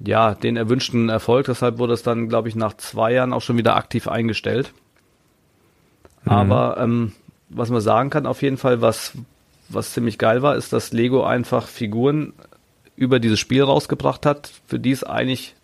ja, 0.00 0.34
den 0.34 0.56
erwünschten 0.56 1.08
Erfolg. 1.08 1.46
Deshalb 1.46 1.78
wurde 1.78 1.92
es 1.92 2.02
dann, 2.02 2.28
glaube 2.28 2.48
ich, 2.48 2.56
nach 2.56 2.76
zwei 2.76 3.12
Jahren 3.12 3.32
auch 3.32 3.42
schon 3.42 3.58
wieder 3.58 3.76
aktiv 3.76 4.08
eingestellt. 4.08 4.72
Mhm. 6.24 6.32
Aber 6.32 6.76
ähm, 6.78 7.12
was 7.50 7.68
man 7.68 7.80
sagen 7.80 8.10
kann, 8.10 8.26
auf 8.26 8.42
jeden 8.42 8.56
Fall, 8.56 8.80
was, 8.80 9.12
was 9.68 9.92
ziemlich 9.92 10.18
geil 10.18 10.42
war, 10.42 10.56
ist, 10.56 10.72
dass 10.72 10.92
Lego 10.92 11.24
einfach 11.24 11.68
Figuren 11.68 12.32
über 12.96 13.20
dieses 13.20 13.40
Spiel 13.40 13.62
rausgebracht 13.62 14.24
hat, 14.24 14.50
für 14.66 14.78
die 14.78 14.92
es 14.92 15.04
eigentlich 15.04 15.54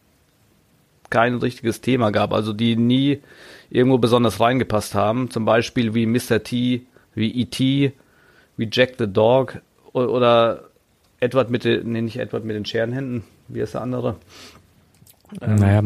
kein 1.10 1.36
richtiges 1.36 1.80
Thema 1.80 2.10
gab, 2.10 2.34
also 2.34 2.52
die 2.52 2.76
nie 2.76 3.20
irgendwo 3.70 3.98
besonders 3.98 4.40
reingepasst 4.40 4.94
haben. 4.94 5.30
Zum 5.30 5.46
Beispiel 5.46 5.94
wie 5.94 6.04
Mr. 6.06 6.42
T 6.42 6.82
wie 7.18 7.30
E.T., 7.42 7.92
wie 8.56 8.68
Jack 8.70 8.94
the 8.98 9.06
Dog 9.06 9.60
oder 9.92 10.64
Edward 11.20 11.50
mit 11.50 11.64
den, 11.64 11.92
nee, 11.92 12.02
nicht 12.02 12.18
Edward 12.18 12.44
mit 12.44 12.56
den 12.56 12.64
Scherenhänden, 12.64 13.24
wie 13.48 13.60
ist 13.60 13.74
der 13.74 13.82
andere? 13.82 14.16
Ähm, 15.40 15.56
naja, 15.56 15.82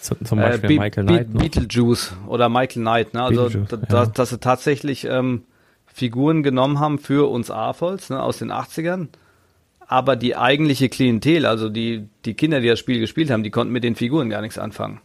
zum 0.00 0.38
Beispiel 0.38 0.70
äh, 0.70 0.78
Michael 0.78 1.06
Knight. 1.06 1.32
Be 1.32 1.38
Beetlejuice 1.38 2.12
oder 2.26 2.48
Michael 2.48 2.82
Knight, 2.82 3.14
ne? 3.14 3.22
Also, 3.22 3.48
da, 3.48 3.78
ja. 3.90 4.06
dass 4.06 4.30
sie 4.30 4.38
tatsächlich 4.38 5.04
ähm, 5.04 5.42
Figuren 5.86 6.42
genommen 6.42 6.78
haben 6.80 6.98
für 6.98 7.30
uns 7.30 7.50
AFOLs 7.50 8.10
ne, 8.10 8.22
aus 8.22 8.38
den 8.38 8.52
80ern, 8.52 9.08
aber 9.86 10.16
die 10.16 10.36
eigentliche 10.36 10.88
Klientel, 10.88 11.46
also 11.46 11.68
die, 11.68 12.08
die 12.24 12.34
Kinder, 12.34 12.60
die 12.60 12.68
das 12.68 12.78
Spiel 12.78 13.00
gespielt 13.00 13.30
haben, 13.30 13.42
die 13.42 13.50
konnten 13.50 13.72
mit 13.72 13.84
den 13.84 13.96
Figuren 13.96 14.30
gar 14.30 14.40
nichts 14.40 14.58
anfangen. 14.58 15.00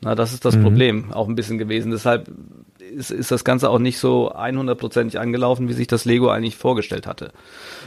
Na, 0.00 0.14
das 0.14 0.32
ist 0.32 0.44
das 0.44 0.56
mhm. 0.56 0.62
Problem 0.62 1.12
auch 1.12 1.28
ein 1.28 1.34
bisschen 1.34 1.58
gewesen. 1.58 1.90
Deshalb 1.90 2.30
ist, 2.94 3.10
ist 3.10 3.30
das 3.30 3.44
Ganze 3.44 3.70
auch 3.70 3.78
nicht 3.78 3.98
so 3.98 4.32
100%ig 4.32 5.18
angelaufen, 5.18 5.68
wie 5.68 5.72
sich 5.72 5.86
das 5.86 6.04
Lego 6.04 6.28
eigentlich 6.28 6.56
vorgestellt 6.56 7.06
hatte. 7.06 7.32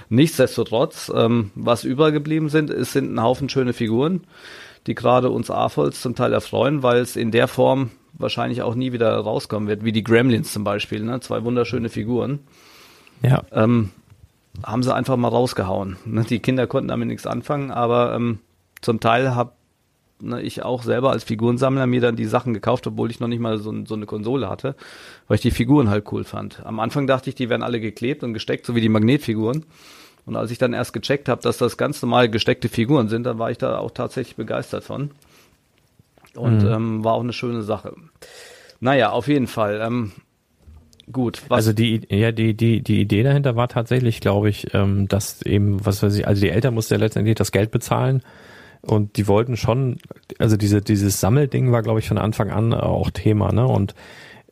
Nichtsdestotrotz, 0.10 1.12
ähm, 1.16 1.52
was 1.56 1.84
übergeblieben 1.84 2.50
sind, 2.50 2.70
es 2.70 2.94
sind 2.94 3.14
ein 3.14 3.22
Haufen 3.22 3.50
schöne 3.50 3.74
Figuren, 3.74 4.22
die 4.86 4.96
gerade 4.96 5.30
uns 5.30 5.52
AFOLs 5.52 6.02
zum 6.02 6.16
Teil 6.16 6.34
erfreuen, 6.34 6.84
weil 6.84 7.00
es 7.00 7.16
in 7.16 7.32
der 7.32 7.48
Form 7.48 7.92
wahrscheinlich 8.14 8.62
auch 8.62 8.76
nie 8.76 8.94
wieder 8.94 9.16
rauskommen 9.16 9.68
wird, 9.68 9.84
wie 9.84 9.92
die 9.92 10.04
Gremlins 10.04 10.52
zum 10.54 10.64
Beispiel, 10.64 11.04
ne? 11.04 11.20
zwei 11.20 11.44
wunderschöne 11.44 11.90
Figuren. 11.90 12.40
Ja. 13.22 13.44
Ähm, 13.52 13.90
haben 14.64 14.84
sie 14.84 14.94
einfach 14.94 15.18
mal 15.18 15.28
rausgehauen. 15.28 15.98
Ne? 16.06 16.24
Die 16.24 16.40
Kinder 16.40 16.68
konnten 16.68 16.88
damit 16.88 17.08
nichts 17.08 17.28
anfangen, 17.28 17.72
aber 17.72 18.16
ähm, 18.16 18.40
zum 18.82 19.00
Teil 19.00 19.36
habe 19.36 19.52
ne, 20.22 20.42
ich 20.42 20.64
auch 20.64 20.84
selber 20.84 21.12
als 21.12 21.24
Figurensammler 21.24 21.88
mir 21.88 22.02
dann 22.02 22.16
die 22.16 22.26
Sachen 22.26 22.54
gekauft, 22.54 22.88
obwohl 22.88 23.12
ich 23.12 23.20
noch 23.20 23.28
nicht 23.28 23.40
mal 23.40 23.58
so, 23.58 23.74
so, 23.86 23.96
eine 23.96 24.06
Konsole 24.06 24.50
hatte, 24.50 24.76
weil 25.28 25.36
ich 25.36 25.42
die 25.42 25.52
Figuren 25.52 25.90
halt 25.90 26.12
cool 26.12 26.24
fand. 26.24 26.66
Am 26.66 26.80
Anfang 26.80 27.08
dachte 27.08 27.30
ich, 27.30 27.36
die 27.36 27.50
wären 27.50 27.64
alle 27.64 27.80
geklebt 27.80 28.24
und 28.24 28.34
gesteckt, 28.34 28.66
so 28.66 28.76
wie 28.76 28.82
die 28.82 28.90
Magnetfiguren. 28.90 29.66
Und 30.26 30.36
als 30.36 30.52
ich 30.52 30.58
dann 30.58 30.74
erst 30.74 30.92
gecheckt 30.92 31.30
habe, 31.30 31.42
dass 31.42 31.58
das 31.58 31.78
ganz 31.78 32.02
normal 32.02 32.30
gesteckte 32.30 32.68
Figuren 32.68 33.08
sind, 33.08 33.24
dann 33.24 33.40
war 33.40 33.50
ich 33.50 33.58
da 33.58 33.78
auch 33.78 33.92
tatsächlich 33.92 34.36
begeistert 34.36 34.84
von. 34.84 35.12
Und 36.36 36.64
mhm. 36.64 36.70
ähm, 36.70 37.04
war 37.04 37.14
auch 37.14 37.24
eine 37.24 37.34
schöne 37.34 37.64
Sache. 37.64 37.96
Naja, 38.82 39.12
auf 39.12 39.28
jeden 39.30 39.48
Fall. 39.48 39.82
Ähm, 39.82 40.12
gut. 41.12 41.42
Was 41.48 41.58
also 41.58 41.74
die, 41.74 42.02
ja, 42.10 42.34
die, 42.34 42.54
die, 42.56 42.82
die 42.82 43.00
Idee 43.00 43.24
dahinter 43.24 43.56
war 43.56 43.70
tatsächlich, 43.70 44.20
glaube 44.20 44.50
ich, 44.50 44.74
ähm, 44.74 45.08
dass 45.08 45.42
eben, 45.44 45.84
was 45.86 46.04
weiß 46.04 46.16
ich, 46.16 46.28
also 46.28 46.42
die 46.42 46.50
Eltern 46.50 46.74
mussten 46.74 46.96
ja 46.96 47.00
letztendlich 47.00 47.36
das 47.36 47.54
Geld 47.54 47.72
bezahlen 47.72 48.22
und 48.88 49.18
die 49.18 49.28
wollten 49.28 49.58
schon, 49.58 49.98
also 50.40 50.58
diese, 50.58 50.82
dieses 50.82 51.20
Sammelding 51.20 51.72
war, 51.72 51.84
glaube 51.84 52.00
ich, 52.00 52.08
von 52.08 52.18
Anfang 52.18 52.52
an 52.52 52.74
auch 52.74 53.12
Thema, 53.12 53.52
ne? 53.52 53.68
Und 53.68 53.96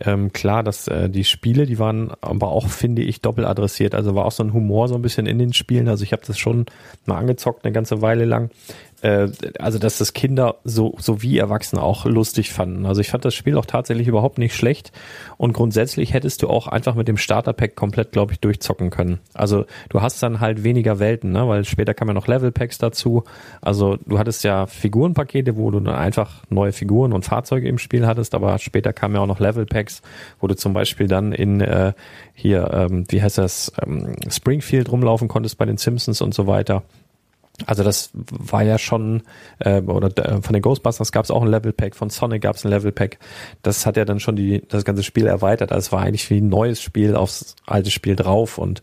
ähm, 0.02 0.34
klar, 0.34 0.62
dass 0.62 0.90
äh, 0.90 1.10
die 1.10 1.24
Spiele, 1.24 1.66
die 1.66 1.80
waren 1.80 2.12
aber 2.20 2.50
auch, 2.50 2.68
finde 2.68 3.02
ich, 3.02 3.22
doppelt 3.22 3.48
adressiert. 3.48 3.96
Also 3.96 4.14
war 4.14 4.26
auch 4.26 4.32
so 4.32 4.44
ein 4.44 4.52
Humor 4.52 4.90
so 4.90 4.96
ein 4.96 5.02
bisschen 5.02 5.26
in 5.26 5.40
den 5.40 5.54
Spielen. 5.54 5.88
Also 5.88 6.04
ich 6.04 6.12
habe 6.12 6.24
das 6.28 6.38
schon 6.38 6.66
mal 7.06 7.18
angezockt 7.18 7.64
eine 7.64 7.72
ganze 7.72 8.02
Weile 8.02 8.26
lang 8.26 8.50
äh, 9.02 9.30
also 9.60 9.80
dass 9.80 9.98
das 9.98 10.14
Kinder 10.14 10.56
so, 10.64 10.96
so 11.00 11.22
wie 11.22 11.38
Erwachsene 11.38 11.82
auch 11.82 12.06
lustig 12.06 12.52
fanden. 12.52 12.86
Also 12.86 13.02
ich 13.02 13.10
fand 13.10 13.26
das 13.26 13.34
Spiel 13.34 13.58
auch 13.58 13.66
tatsächlich 13.66 14.08
überhaupt 14.08 14.38
nicht 14.38 14.56
schlecht 14.56 14.92
und 15.38 15.54
grundsätzlich 15.54 16.14
hättest 16.14 16.42
du 16.44 16.50
auch 16.50 16.68
einfach 16.68 16.96
mit 16.96 17.08
dem 17.08 17.18
Starter-Pack 17.18 17.76
komplett, 17.76 18.12
glaube 18.12 18.34
ich, 18.34 18.40
durchzocken 18.40 18.90
können. 18.90 19.20
Also 19.34 19.66
du 19.90 20.02
hast 20.02 20.22
dann 20.24 20.40
halt 20.40 20.64
weniger 20.64 21.00
Welten, 21.00 21.32
ne? 21.32 21.48
weil 21.48 21.66
später 21.66 21.94
kamen 21.94 22.10
ja 22.10 22.14
noch 22.14 22.28
Level-Packs 22.28 22.78
dazu. 22.78 23.24
Also 23.62 23.98
du 24.06 24.20
hattest 24.20 24.44
ja 24.44 24.66
Figurenpakete, 24.66 25.58
wo 25.58 25.72
du 25.72 25.80
dann 25.80 25.96
einfach 25.96 26.44
neue 26.50 26.72
Figuren 26.72 27.14
und 27.14 27.26
Fahrzeuge 27.26 27.68
im 27.68 27.78
Spiel 27.78 28.08
hattest, 28.08 28.36
aber 28.36 28.58
später 28.60 28.94
kamen 28.94 29.16
ja 29.16 29.22
auch 29.22 29.28
noch 29.28 29.40
Level-Packs, 29.40 30.02
wo 30.40 30.48
du 30.48 30.56
zum 30.56 30.74
Beispiel 30.74 31.08
dann 31.08 31.32
in 31.32 31.62
äh, 31.62 31.94
hier, 32.34 32.70
ähm, 32.74 33.06
wie 33.10 33.22
heißt 33.22 33.38
das, 33.38 33.72
ähm, 33.86 34.16
Springfield 34.30 34.92
rumlaufen 34.92 35.28
konntest 35.28 35.58
bei 35.58 35.66
den 35.66 35.78
Simpsons 35.78 36.22
und 36.22 36.34
so 36.34 36.48
weiter. 36.48 36.84
Also 37.66 37.84
das 37.84 38.10
war 38.14 38.64
ja 38.64 38.78
schon, 38.78 39.24
äh, 39.60 39.82
oder 39.82 40.08
äh, 40.18 40.42
von 40.42 40.54
den 40.54 40.62
Ghostbusters 40.62 41.12
gab 41.12 41.24
es 41.24 41.32
auch 41.32 41.42
ein 41.42 41.48
Level 41.48 41.74
Pack, 41.74 41.96
von 41.96 42.10
Sonic 42.10 42.42
gab 42.42 42.56
es 42.56 42.66
ein 42.66 42.70
Level 42.70 42.92
Pack. 42.92 43.18
Das 43.62 43.86
hat 43.86 43.98
ja 43.98 44.06
dann 44.06 44.20
schon 44.20 44.36
die, 44.36 44.62
das 44.68 44.84
ganze 44.84 45.04
Spiel 45.04 45.28
erweitert. 45.28 45.72
Also 45.72 45.88
es 45.88 45.92
war 45.92 46.02
eigentlich 46.02 46.30
wie 46.30 46.42
ein 46.42 46.50
neues 46.50 46.82
Spiel 46.82 47.16
aufs 47.16 47.56
alte 47.66 47.92
Spiel 47.92 48.16
drauf 48.16 48.58
und 48.58 48.82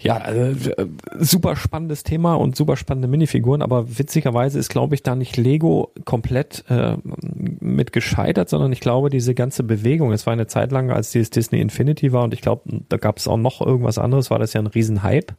ja, 0.00 0.16
also, 0.18 0.70
äh, 0.70 0.86
super 1.18 1.56
spannendes 1.56 2.04
Thema 2.04 2.34
und 2.34 2.56
super 2.56 2.76
spannende 2.76 3.08
Minifiguren, 3.08 3.62
aber 3.62 3.98
witzigerweise 3.98 4.56
ist, 4.56 4.68
glaube 4.68 4.94
ich, 4.94 5.02
da 5.02 5.16
nicht 5.16 5.36
Lego 5.36 5.92
komplett 6.04 6.64
äh, 6.68 6.96
mit 7.60 7.92
gescheitert, 7.92 8.48
sondern 8.48 8.70
ich 8.72 8.78
glaube, 8.78 9.10
diese 9.10 9.34
ganze 9.34 9.64
Bewegung, 9.64 10.12
es 10.12 10.24
war 10.24 10.32
eine 10.32 10.46
Zeit 10.46 10.70
lang, 10.70 10.92
als 10.92 11.10
dieses 11.10 11.30
Disney 11.30 11.60
Infinity 11.60 12.12
war 12.12 12.22
und 12.22 12.32
ich 12.32 12.42
glaube, 12.42 12.62
da 12.88 12.96
gab 12.96 13.18
es 13.18 13.26
auch 13.26 13.36
noch 13.36 13.60
irgendwas 13.60 13.98
anderes, 13.98 14.30
war 14.30 14.38
das 14.38 14.52
ja 14.52 14.60
ein 14.60 14.68
Riesenhype. 14.68 15.34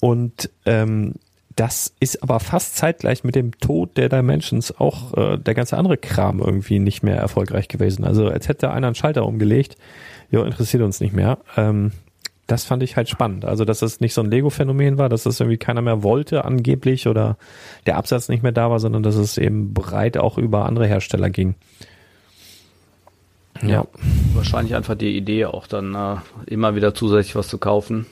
Und 0.00 0.50
ähm, 0.66 1.14
das 1.56 1.94
ist 2.00 2.22
aber 2.22 2.40
fast 2.40 2.76
zeitgleich 2.76 3.22
mit 3.22 3.36
dem 3.36 3.52
Tod 3.58 3.96
der 3.96 4.08
Dimensions 4.08 4.76
auch 4.78 5.14
äh, 5.16 5.38
der 5.38 5.54
ganze 5.54 5.76
andere 5.76 5.96
Kram 5.96 6.40
irgendwie 6.40 6.78
nicht 6.78 7.02
mehr 7.02 7.16
erfolgreich 7.16 7.68
gewesen. 7.68 8.04
Also 8.04 8.28
als 8.28 8.48
hätte 8.48 8.70
einer 8.70 8.88
einen 8.88 8.96
Schalter 8.96 9.24
umgelegt. 9.24 9.76
jo, 10.30 10.42
interessiert 10.42 10.82
uns 10.82 11.00
nicht 11.00 11.14
mehr. 11.14 11.38
Ähm, 11.56 11.92
das 12.46 12.64
fand 12.64 12.82
ich 12.82 12.96
halt 12.96 13.08
spannend. 13.08 13.44
Also, 13.44 13.64
dass 13.64 13.78
das 13.78 14.00
nicht 14.00 14.12
so 14.12 14.20
ein 14.20 14.30
Lego-Phänomen 14.30 14.98
war, 14.98 15.08
dass 15.08 15.22
das 15.22 15.40
irgendwie 15.40 15.56
keiner 15.56 15.80
mehr 15.80 16.02
wollte 16.02 16.44
angeblich 16.44 17.06
oder 17.08 17.38
der 17.86 17.96
Absatz 17.96 18.28
nicht 18.28 18.42
mehr 18.42 18.52
da 18.52 18.70
war, 18.70 18.80
sondern 18.80 19.02
dass 19.02 19.14
es 19.16 19.38
eben 19.38 19.72
breit 19.72 20.18
auch 20.18 20.36
über 20.36 20.66
andere 20.66 20.86
Hersteller 20.86 21.30
ging. 21.30 21.54
Ja. 23.62 23.86
Wahrscheinlich 24.34 24.74
einfach 24.74 24.96
die 24.96 25.16
Idee 25.16 25.46
auch 25.46 25.66
dann 25.66 25.94
äh, 25.94 26.16
immer 26.46 26.74
wieder 26.74 26.94
zusätzlich 26.94 27.36
was 27.36 27.48
zu 27.48 27.58
kaufen. 27.58 28.06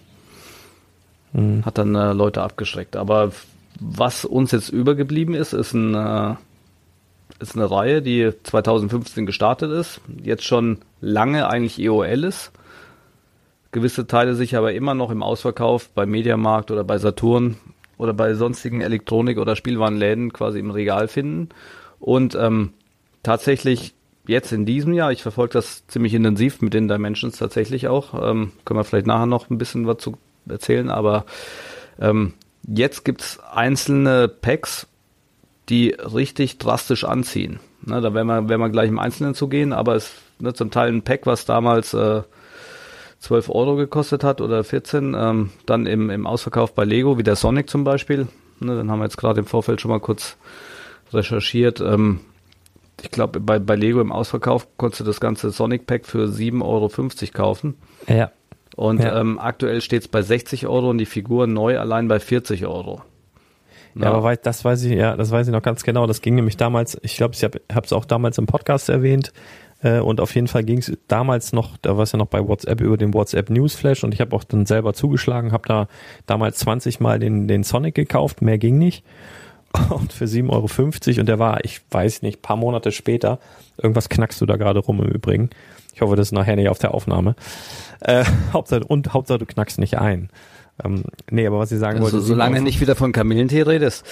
Mhm. 1.33 1.65
Hat 1.65 1.79
dann 1.79 1.95
äh, 1.95 2.13
Leute 2.13 2.43
abgeschreckt. 2.43 2.97
Aber 2.97 3.33
was 3.81 4.25
uns 4.25 4.53
jetzt 4.53 4.69
übergeblieben 4.69 5.35
ist, 5.35 5.53
ist, 5.53 5.73
ein, 5.73 5.95
äh, 5.95 6.35
ist 7.41 7.57
eine 7.57 7.71
Reihe, 7.71 8.03
die 8.03 8.33
2015 8.43 9.27
gestartet 9.27 9.71
ist, 9.71 10.01
jetzt 10.23 10.45
schon 10.45 10.79
lange 11.01 11.49
eigentlich 11.49 11.79
EOL 11.79 12.25
ist 12.25 12.53
gewisse 13.73 14.07
Teile 14.07 14.35
sich 14.35 14.55
aber 14.55 14.75
immer 14.75 14.95
noch 14.95 15.11
im 15.11 15.23
Ausverkauf 15.23 15.89
bei 15.89 16.07
Mediamarkt 16.07 16.71
oder 16.71 16.85
bei 16.85 16.99
Saturn 16.99 17.57
oder 17.97 18.13
bei 18.13 18.35
sonstigen 18.35 18.83
Elektronik- 18.83 19.39
oder 19.39 19.57
Spielwarenläden 19.57 20.33
quasi 20.33 20.59
im 20.61 20.71
Regal 20.71 21.09
finden. 21.09 21.49
Und 21.99 22.35
ähm, 22.35 22.75
tatsächlich 23.23 23.95
jetzt 24.27 24.53
in 24.53 24.67
diesem 24.67 24.93
Jahr, 24.93 25.11
ich 25.11 25.23
verfolge 25.23 25.55
das 25.55 25.87
ziemlich 25.87 26.15
intensiv 26.15 26.61
mit 26.61 26.75
den 26.75 26.87
Dimensions 26.87 27.39
tatsächlich 27.39 27.89
auch, 27.89 28.15
ähm, 28.15 28.53
können 28.65 28.79
wir 28.79 28.85
vielleicht 28.85 29.07
nachher 29.07 29.27
noch 29.27 29.51
ein 29.51 29.59
bisschen 29.59 29.87
was 29.87 29.99
zu 29.99 30.17
erzählen, 30.49 30.91
aber 30.91 31.25
ähm, 32.01 32.35
jetzt 32.67 33.05
gibt's 33.05 33.39
einzelne 33.41 34.29
Packs, 34.29 34.87
die 35.69 35.91
richtig 35.91 36.59
drastisch 36.59 37.05
anziehen. 37.05 37.61
Ne, 37.83 38.01
da 38.01 38.15
werden 38.15 38.29
wir, 38.29 38.49
werden 38.49 38.61
wir 38.61 38.71
gleich 38.71 38.89
im 38.89 38.99
Einzelnen 38.99 39.35
zu 39.35 39.49
gehen, 39.49 39.73
aber 39.73 39.97
es 39.97 40.13
ne, 40.39 40.55
zum 40.55 40.71
Teil 40.71 40.93
ein 40.93 41.03
Pack, 41.03 41.27
was 41.27 41.45
damals 41.45 41.95
äh, 41.95 42.23
12 43.19 43.51
Euro 43.51 43.77
gekostet 43.77 44.25
hat 44.25 44.41
oder 44.41 44.65
14, 44.65 45.15
ähm, 45.17 45.51
dann 45.67 45.87
im, 45.87 46.11
im 46.11 46.27
Ausverkauf 46.27 46.75
bei 46.75 46.85
Lego, 46.85 47.19
wie 47.19 47.23
der 47.23 47.37
Sonic 47.37 47.71
zum 47.71 47.85
Beispiel. 47.85 48.29
Ne, 48.61 48.77
dann 48.77 48.91
haben 48.91 48.99
wir 48.99 49.05
jetzt 49.05 49.17
gerade 49.17 49.41
im 49.41 49.47
Vorfeld 49.47 49.81
schon 49.81 49.91
mal 49.91 50.01
kurz 50.01 50.37
recherchiert. 51.13 51.81
Ähm, 51.81 52.21
ich 53.01 53.11
glaube, 53.11 53.41
bei, 53.41 53.59
bei 53.59 53.75
Lego 53.75 54.01
im 54.01 54.13
Ausverkauf 54.13 54.69
konntest 54.77 55.01
du 55.01 55.05
das 55.05 55.21
ganze 55.21 55.51
Sonic 55.51 55.87
Pack 55.87 56.07
für 56.07 56.27
7,50 56.27 56.63
Euro 56.63 56.91
kaufen. 57.33 57.75
Ja. 58.07 58.31
Und 58.77 59.01
ja. 59.01 59.21
Ähm, 59.21 59.39
aktuell 59.39 59.81
steht 59.81 60.03
es 60.03 60.09
bei 60.09 60.23
60 60.23 60.67
Euro 60.67 60.91
und 60.91 60.99
die 60.99 61.07
Figur 61.07 61.47
neu 61.47 61.79
allein 61.79 62.09
bei 62.09 62.21
40 62.21 62.67
Euro. 62.67 63.03
Ja, 63.95 64.05
ja, 64.05 64.13
aber 64.13 64.37
das 64.37 64.65
weiß 64.65 64.85
ich, 64.85 64.93
ja, 64.93 65.17
das 65.17 65.31
weiß 65.31 65.49
ich 65.49 65.53
noch 65.53 65.63
ganz 65.63 65.83
genau. 65.83 66.07
Das 66.07 66.23
ging 66.23 66.35
nämlich 66.35 66.57
damals, 66.57 66.99
ich 67.03 67.17
glaube, 67.17 67.35
ich 67.35 67.45
habe 67.45 67.61
es 67.85 67.93
auch 67.93 68.07
damals 68.07 68.39
im 68.39 68.47
Podcast 68.47 68.89
erwähnt, 68.89 69.33
äh, 69.83 69.99
und 69.99 70.21
auf 70.21 70.35
jeden 70.35 70.49
Fall 70.49 70.65
ging 70.65 70.79
es 70.79 70.93
damals 71.09 71.53
noch, 71.53 71.77
da 71.79 71.97
war 71.97 72.05
es 72.05 72.13
ja 72.13 72.19
noch 72.19 72.27
bei 72.27 72.47
WhatsApp 72.47 72.81
über 72.81 72.97
den 72.97 73.13
WhatsApp 73.13 73.51
Newsflash 73.51 74.05
und 74.05 74.15
ich 74.15 74.21
habe 74.21 74.35
auch 74.35 74.45
dann 74.45 74.65
selber 74.65 74.95
zugeschlagen, 74.95 75.53
habe 75.53 75.69
da 75.69 75.89
damals 76.27 76.59
20 76.61 77.01
Mal 77.01 77.19
den, 77.19 77.49
den 77.49 77.65
Sonic 77.65 77.95
gekauft, 77.95 78.43
mehr 78.43 78.59
ging 78.59 78.79
nicht. 78.79 79.05
Und 79.89 80.13
für 80.13 80.27
7,50 80.27 80.51
Euro 80.51 81.21
und 81.21 81.27
der 81.31 81.39
war, 81.39 81.65
ich 81.65 81.81
weiß 81.91 82.21
nicht, 82.21 82.43
paar 82.43 82.57
Monate 82.57 82.93
später, 82.93 83.39
irgendwas 83.79 84.11
knackst 84.11 84.39
du 84.43 84.45
da 84.45 84.57
gerade 84.57 84.81
rum 84.81 85.01
im 85.01 85.09
Übrigen. 85.09 85.49
Ich 85.95 86.01
hoffe, 86.01 86.17
das 86.17 86.29
ist 86.29 86.33
nachher 86.33 86.57
nicht 86.57 86.69
auf 86.69 86.79
der 86.79 86.95
Aufnahme. 86.95 87.35
Äh, 88.01 88.25
Hauptsache, 88.53 88.85
und 88.85 89.13
Hauptsache, 89.13 89.39
du 89.39 89.47
knackst 89.47 89.79
nicht 89.79 89.99
ein. 89.99 90.31
Ähm, 90.83 91.05
nee, 91.31 91.47
aber 91.47 91.59
was 91.59 91.71
ich 91.71 91.79
sagen 91.79 91.99
also, 91.99 92.13
wollte. 92.13 92.27
Solange 92.27 92.63
nicht 92.63 92.81
wieder 92.81 92.97
von 92.97 93.13
Kamillentee 93.13 93.63
redest. 93.63 94.07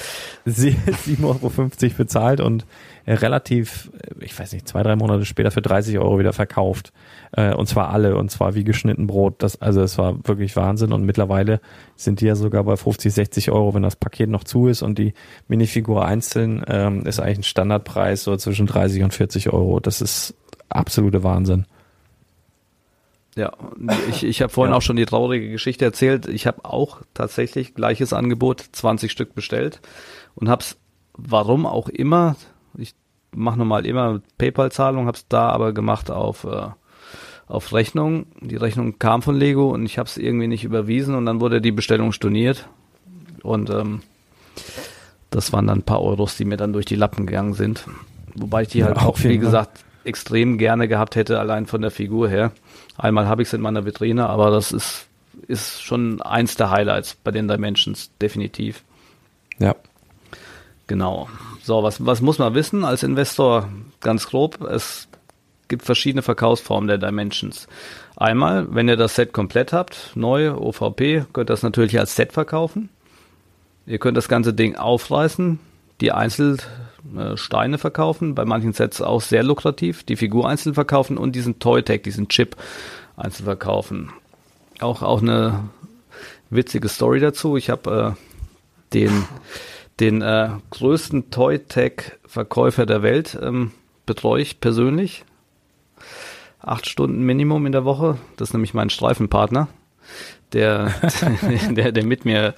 7,50 0.47 1.25
Euro 1.25 1.51
bezahlt 1.97 2.41
und 2.41 2.67
relativ, 3.07 3.91
äh, 4.03 4.25
ich 4.25 4.39
weiß 4.39 4.53
nicht, 4.53 4.69
zwei, 4.69 4.83
drei 4.83 4.97
Monate 4.97 5.25
später 5.25 5.51
für 5.51 5.63
30 5.63 5.99
Euro 5.99 6.19
wieder 6.19 6.33
verkauft. 6.33 6.93
Äh, 7.33 7.55
und 7.55 7.67
zwar 7.67 7.91
alle, 7.91 8.17
und 8.17 8.31
zwar 8.31 8.55
wie 8.55 8.65
geschnitten 8.65 9.07
Brot. 9.07 9.43
Das, 9.43 9.61
also 9.61 9.81
es 9.81 9.97
war 9.97 10.17
wirklich 10.27 10.55
Wahnsinn. 10.57 10.93
Und 10.93 11.05
mittlerweile 11.05 11.61
sind 11.97 12.21
die 12.21 12.27
ja 12.27 12.35
sogar 12.35 12.65
bei 12.65 12.77
50, 12.77 13.13
60 13.13 13.51
Euro, 13.51 13.75
wenn 13.75 13.83
das 13.83 13.97
Paket 13.97 14.29
noch 14.29 14.45
zu 14.45 14.69
ist 14.69 14.83
und 14.83 14.99
die 14.99 15.15
Minifigur 15.49 16.05
einzeln 16.05 16.63
ähm, 16.69 17.07
ist 17.07 17.21
eigentlich 17.21 17.39
ein 17.39 17.45
Standardpreis 17.45 18.23
so 18.23 18.37
zwischen 18.37 18.67
30 18.67 19.03
und 19.03 19.15
40 19.15 19.51
Euro. 19.51 19.81
Das 19.81 20.01
ist 20.03 20.35
absolute 20.69 21.23
Wahnsinn. 21.23 21.67
Ja, 23.37 23.53
ich, 24.09 24.25
ich 24.25 24.43
habe 24.43 24.53
vorhin 24.53 24.73
ja. 24.73 24.79
auch 24.79 24.83
schon 24.83 24.97
die 24.97 25.07
traurige 25.07 25.51
Geschichte 25.51 25.85
erzählt. 25.85 26.27
Ich 26.27 26.47
habe 26.47 26.65
auch 26.65 27.03
tatsächlich 27.15 27.75
gleiches 27.75 28.13
Angebot, 28.13 28.65
20 28.73 29.11
Stück 29.11 29.35
bestellt 29.35 29.81
und 30.35 30.49
habe 30.49 30.63
es, 30.63 30.77
warum 31.13 31.65
auch 31.65 31.89
immer, 31.89 32.37
ich 32.77 32.95
mache 33.31 33.59
normal 33.59 33.87
immer 33.87 34.21
PayPal-Zahlung, 34.39 35.07
habe 35.07 35.17
es 35.17 35.29
da 35.29 35.51
aber 35.51 35.73
gemacht 35.73 36.11
auf 36.11 36.45
äh, 36.45 36.69
auf 37.51 37.73
Rechnung. 37.73 38.27
Die 38.41 38.57
Rechnung 38.57 38.99
kam 38.99 39.23
von 39.23 39.35
Lego 39.35 39.71
und 39.71 39.85
ich 39.85 39.99
habe 39.99 40.09
es 40.09 40.17
irgendwie 40.17 40.47
nicht 40.47 40.65
überwiesen 40.65 41.15
und 41.15 41.27
dann 41.27 41.41
wurde 41.41 41.61
die 41.61 41.73
Bestellung 41.73 42.13
storniert 42.13 42.69
und 43.43 43.71
ähm, 43.71 44.03
das 45.31 45.53
waren 45.53 45.67
dann 45.67 45.81
ein 45.81 45.85
paar 45.85 46.03
Euros, 46.03 46.37
die 46.37 46.45
mir 46.45 46.57
dann 46.57 46.73
durch 46.73 46.87
die 46.87 46.97
Lappen 46.97 47.27
gegangen 47.27 47.55
sind. 47.55 47.87
Wobei 48.35 48.63
ich 48.63 48.69
die 48.69 48.85
halt 48.85 48.97
ja, 48.97 49.03
auch, 49.03 49.23
wie 49.23 49.39
gesagt, 49.39 49.85
extrem 50.05 50.59
gerne 50.59 50.89
gehabt 50.89 51.17
hätte, 51.17 51.39
allein 51.39 51.67
von 51.67 51.83
der 51.83 51.91
Figur 51.91 52.29
her. 52.29 52.53
Einmal 52.97 53.27
habe 53.27 53.43
ich 53.43 53.49
es 53.49 53.55
in 53.55 53.61
meiner 53.61 53.85
Vitrine, 53.85 54.29
aber 54.29 54.51
das 54.51 54.73
ist, 54.73 55.07
ist 55.47 55.83
schon 55.83 56.23
eins 56.23 56.57
der 56.57 56.71
Highlights 56.71 57.17
bei 57.23 57.31
den 57.31 57.49
Dimensions, 57.49 58.11
definitiv. 58.21 58.83
Ja. 59.59 59.75
Genau. 60.87 61.29
So, 61.63 61.83
was, 61.83 62.05
was 62.05 62.21
muss 62.21 62.39
man 62.39 62.55
wissen 62.55 62.85
als 62.85 63.03
Investor? 63.03 63.69
Ganz 64.01 64.27
grob, 64.27 64.61
es 64.63 65.09
gibt 65.69 65.85
verschiedene 65.85 66.23
Verkaufsformen 66.23 66.89
der 66.89 66.99
Dimensions. 66.99 67.69
Einmal, 68.17 68.67
wenn 68.75 68.89
ihr 68.89 68.97
das 68.97 69.15
Set 69.15 69.33
komplett 69.33 69.73
habt, 69.73 70.11
neu, 70.15 70.53
OVP, 70.53 71.27
könnt 71.33 71.49
ihr 71.49 71.55
das 71.55 71.63
natürlich 71.63 71.99
als 71.99 72.17
Set 72.17 72.33
verkaufen. 72.33 72.89
Ihr 73.87 73.99
könnt 73.99 74.17
das 74.17 74.29
ganze 74.29 74.53
Ding 74.53 74.77
aufreißen, 74.77 75.59
die 76.01 76.13
Einzelsteine 77.05 77.79
verkaufen, 77.79 78.35
bei 78.35 78.45
manchen 78.45 78.73
Sets 78.73 79.01
auch 79.01 79.21
sehr 79.21 79.43
lukrativ, 79.43 80.05
die 80.05 80.17
Figur 80.17 80.49
einzeln 80.49 80.75
verkaufen 80.75 81.17
und 81.17 81.35
diesen 81.35 81.59
Toy-Tag, 81.59 82.03
diesen 82.03 82.29
Chip 82.29 82.57
einzeln 83.17 83.45
verkaufen. 83.45 84.11
Auch, 84.81 85.03
auch 85.03 85.23
eine 85.23 85.69
witzige 86.51 86.89
Story 86.89 87.21
dazu. 87.21 87.57
Ich 87.57 87.71
habe 87.71 88.17
äh, 88.17 88.95
den 88.95 89.25
den 90.01 90.23
äh, 90.23 90.49
größten 90.71 91.31
Toy-Tech-Verkäufer 91.31 92.87
der 92.87 93.03
Welt 93.03 93.39
ähm, 93.41 93.73
betreue 94.07 94.41
ich 94.41 94.61
persönlich. 94.61 95.25
Acht 96.59 96.89
Stunden 96.89 97.23
Minimum 97.25 97.67
in 97.67 97.73
der 97.73 97.85
Woche. 97.85 98.17
Das 98.37 98.49
ist 98.49 98.53
nämlich 98.55 98.73
mein 98.73 98.89
Streifenpartner, 98.91 99.69
der, 100.53 100.95
der, 101.71 101.93
der 101.93 102.05
mit 102.05 102.25
mir 102.25 102.55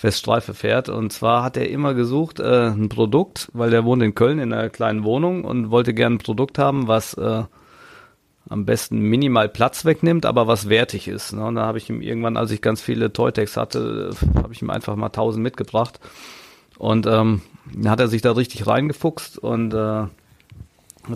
fest 0.00 0.20
Streife 0.20 0.54
fährt. 0.54 0.88
Und 0.88 1.12
zwar 1.12 1.42
hat 1.42 1.58
er 1.58 1.68
immer 1.68 1.92
gesucht 1.92 2.40
äh, 2.40 2.68
ein 2.68 2.88
Produkt, 2.88 3.50
weil 3.52 3.68
der 3.68 3.84
wohnt 3.84 4.02
in 4.02 4.14
Köln 4.14 4.38
in 4.38 4.50
einer 4.50 4.70
kleinen 4.70 5.04
Wohnung 5.04 5.44
und 5.44 5.70
wollte 5.70 5.92
gerne 5.92 6.16
ein 6.16 6.18
Produkt 6.18 6.58
haben, 6.58 6.88
was 6.88 7.12
äh, 7.14 7.42
am 8.48 8.64
besten 8.64 8.98
minimal 9.00 9.50
Platz 9.50 9.84
wegnimmt, 9.84 10.24
aber 10.24 10.46
was 10.46 10.70
wertig 10.70 11.06
ist. 11.06 11.34
Ne? 11.34 11.44
Und 11.44 11.56
da 11.56 11.66
habe 11.66 11.76
ich 11.76 11.90
ihm 11.90 12.00
irgendwann, 12.00 12.38
als 12.38 12.50
ich 12.50 12.62
ganz 12.62 12.80
viele 12.80 13.12
Toy-Techs 13.12 13.58
hatte, 13.58 14.12
habe 14.36 14.54
ich 14.54 14.62
ihm 14.62 14.70
einfach 14.70 14.96
mal 14.96 15.10
tausend 15.10 15.42
mitgebracht. 15.42 16.00
Und 16.78 17.06
ähm, 17.06 17.42
dann 17.74 17.90
hat 17.90 18.00
er 18.00 18.08
sich 18.08 18.22
da 18.22 18.32
richtig 18.32 18.66
reingefuchst 18.66 19.36
und 19.36 19.74
äh, 19.74 19.76
hat 19.76 20.10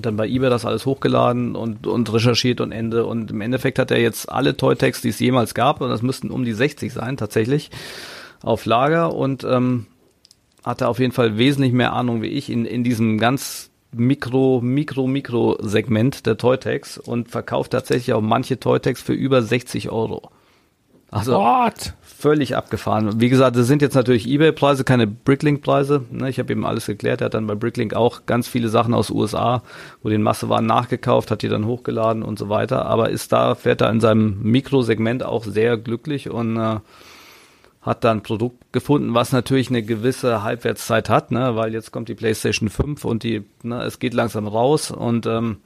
dann 0.03 0.19
bei 0.19 0.29
eBay 0.29 0.51
das 0.51 0.67
alles 0.67 0.85
hochgeladen 0.85 1.57
und, 1.57 1.87
und 1.87 2.13
recherchiert 2.13 2.61
und 2.61 2.71
Ende. 2.71 3.07
Und 3.07 3.31
im 3.31 3.41
Endeffekt 3.41 3.79
hat 3.79 3.91
er 3.91 3.99
jetzt 3.99 4.31
alle 4.31 4.59
Toy-Tags, 4.59 5.01
die 5.01 5.09
es 5.09 5.19
jemals 5.21 5.55
gab, 5.55 5.81
und 5.81 5.89
das 5.89 6.03
müssten 6.03 6.31
um 6.31 6.45
die 6.45 6.53
60 6.53 6.93
sein 6.93 7.17
tatsächlich, 7.17 7.71
auf 8.45 8.67
Lager 8.67 9.15
und 9.15 9.45
ähm, 9.45 9.87
hatte 10.65 10.89
auf 10.89 10.99
jeden 10.99 11.13
Fall 11.13 11.39
wesentlich 11.39 11.73
mehr 11.73 11.93
Ahnung 11.93 12.23
wie 12.23 12.29
ich 12.29 12.51
in, 12.51 12.65
in 12.65 12.85
diesem 12.85 13.19
ganz 13.19 13.71
Mikro, 13.93 14.61
Mikro, 14.61 15.07
Mikro-Segment 15.07 16.27
der 16.27 16.37
Toy-Tags 16.37 16.99
und 16.99 17.31
verkauft 17.31 17.73
tatsächlich 17.73 18.13
auch 18.13 18.21
manche 18.21 18.59
Toy-Tags 18.59 19.03
für 19.03 19.13
über 19.13 19.43
60 19.43 19.91
Euro. 19.91 20.31
Also 21.11 21.35
What? 21.35 21.95
völlig 22.03 22.57
abgefahren. 22.57 23.21
Wie 23.21 23.29
gesagt, 23.29 23.55
das 23.55 23.69
sind 23.69 23.83
jetzt 23.83 23.95
natürlich 23.95 24.27
Ebay-Preise, 24.29 24.83
keine 24.83 25.07
Bricklink-Preise. 25.07 26.03
Ne, 26.11 26.29
ich 26.29 26.41
habe 26.41 26.51
eben 26.51 26.67
alles 26.67 26.87
geklärt. 26.87 27.21
Er 27.21 27.27
hat 27.27 27.35
dann 27.35 27.47
bei 27.47 27.55
Bricklink 27.55 27.95
auch 27.95 28.27
ganz 28.27 28.49
viele 28.49 28.69
Sachen 28.69 28.95
aus 28.95 29.11
USA, 29.11 29.63
wo 30.03 30.09
den 30.09 30.23
Massewaren 30.23 30.67
nachgekauft, 30.67 31.31
hat 31.31 31.43
die 31.43 31.49
dann 31.49 31.67
hochgeladen 31.67 32.25
und 32.25 32.37
so 32.37 32.49
weiter. 32.49 32.87
Aber 32.87 33.11
ist 33.11 33.33
da, 33.33 33.55
fährt 33.55 33.81
er 33.81 33.91
in 33.91 34.01
seinem 34.01 34.43
Mikrosegment 34.43 35.23
auch 35.23 35.45
sehr 35.45 35.77
glücklich 35.77 36.31
und 36.31 36.57
äh, 36.57 36.81
hat 37.85 38.03
da 38.03 38.11
ein 38.11 38.23
Produkt 38.23 38.73
gefunden, 38.73 39.15
was 39.15 39.33
natürlich 39.33 39.69
eine 39.69 39.83
gewisse 39.83 40.43
Halbwertszeit 40.43 41.11
hat, 41.11 41.31
ne, 41.31 41.55
weil 41.55 41.73
jetzt 41.75 41.93
kommt 41.93 42.09
die 42.09 42.15
PlayStation 42.15 42.71
5 42.71 43.05
und 43.05 43.23
die, 43.23 43.45
ne, 43.63 43.83
es 43.83 43.99
geht 43.99 44.15
langsam 44.15 44.49
raus 44.49 44.91
und 44.91 45.27
ähm, 45.27 45.59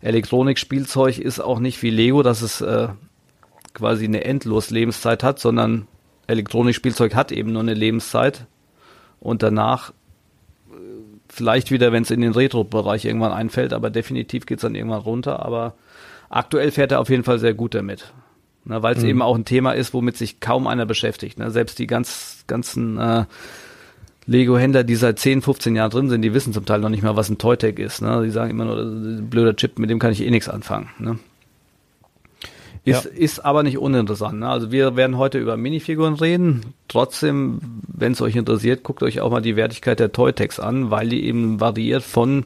Elektronik-Spielzeug 0.00 1.18
ist 1.18 1.38
auch 1.38 1.60
nicht 1.60 1.80
wie 1.82 1.90
Lego, 1.90 2.22
dass 2.22 2.42
es 2.42 2.60
äh, 2.60 2.88
quasi 3.72 4.04
eine 4.04 4.24
endlos 4.24 4.70
Lebenszeit 4.70 5.22
hat, 5.22 5.38
sondern 5.38 5.86
Elektronikspielzeug 6.26 7.14
hat 7.14 7.30
eben 7.30 7.52
nur 7.52 7.62
eine 7.62 7.74
Lebenszeit 7.74 8.46
und 9.20 9.42
danach 9.42 9.90
äh, 10.70 10.74
vielleicht 11.28 11.70
wieder, 11.70 11.92
wenn 11.92 12.02
es 12.02 12.10
in 12.10 12.20
den 12.20 12.32
Retro-Bereich 12.32 13.04
irgendwann 13.04 13.32
einfällt, 13.32 13.72
aber 13.72 13.90
definitiv 13.90 14.44
geht 14.44 14.58
es 14.58 14.62
dann 14.62 14.74
irgendwann 14.74 15.00
runter. 15.00 15.44
Aber 15.44 15.74
aktuell 16.28 16.70
fährt 16.70 16.92
er 16.92 17.00
auf 17.00 17.08
jeden 17.08 17.24
Fall 17.24 17.38
sehr 17.38 17.54
gut 17.54 17.74
damit. 17.74 18.12
Ne, 18.68 18.82
Weil 18.82 18.96
es 18.96 19.02
Mhm. 19.02 19.08
eben 19.08 19.22
auch 19.22 19.34
ein 19.34 19.44
Thema 19.44 19.72
ist, 19.72 19.92
womit 19.94 20.16
sich 20.16 20.40
kaum 20.40 20.66
einer 20.66 20.86
beschäftigt. 20.86 21.38
Ne? 21.38 21.50
Selbst 21.50 21.78
die 21.78 21.86
ganz, 21.86 22.44
ganzen 22.46 22.98
äh, 22.98 23.24
Lego-Händler, 24.26 24.84
die 24.84 24.94
seit 24.96 25.18
10, 25.18 25.40
15 25.42 25.74
Jahren 25.74 25.90
drin 25.90 26.08
sind, 26.10 26.20
die 26.22 26.34
wissen 26.34 26.52
zum 26.52 26.66
Teil 26.66 26.80
noch 26.80 26.90
nicht 26.90 27.02
mal, 27.02 27.16
was 27.16 27.30
ein 27.30 27.38
Toy-Tag 27.38 27.78
ist. 27.78 28.02
Ne? 28.02 28.22
Die 28.24 28.30
sagen 28.30 28.50
immer 28.50 28.66
nur, 28.66 29.20
blöder 29.22 29.56
Chip, 29.56 29.78
mit 29.78 29.88
dem 29.90 29.98
kann 29.98 30.12
ich 30.12 30.20
eh 30.22 30.30
nichts 30.30 30.48
anfangen. 30.50 30.90
Ne? 30.98 31.18
Ist, 32.84 33.04
Ja. 33.04 33.10
ist 33.10 33.44
aber 33.44 33.62
nicht 33.62 33.78
uninteressant. 33.78 34.38
Ne? 34.40 34.48
Also 34.48 34.70
wir 34.70 34.96
werden 34.96 35.16
heute 35.16 35.38
über 35.38 35.56
Minifiguren 35.56 36.14
reden. 36.14 36.74
Trotzdem, 36.88 37.60
wenn 37.88 38.12
es 38.12 38.20
euch 38.20 38.36
interessiert, 38.36 38.82
guckt 38.82 39.02
euch 39.02 39.20
auch 39.20 39.30
mal 39.30 39.40
die 39.40 39.56
Wertigkeit 39.56 39.98
der 39.98 40.12
Toy-Tags 40.12 40.60
an, 40.60 40.90
weil 40.90 41.08
die 41.08 41.24
eben 41.24 41.60
variiert 41.60 42.02
von 42.02 42.44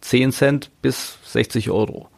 10 0.00 0.32
Cent 0.32 0.70
bis 0.82 1.18
60 1.24 1.70
Euro. 1.70 2.08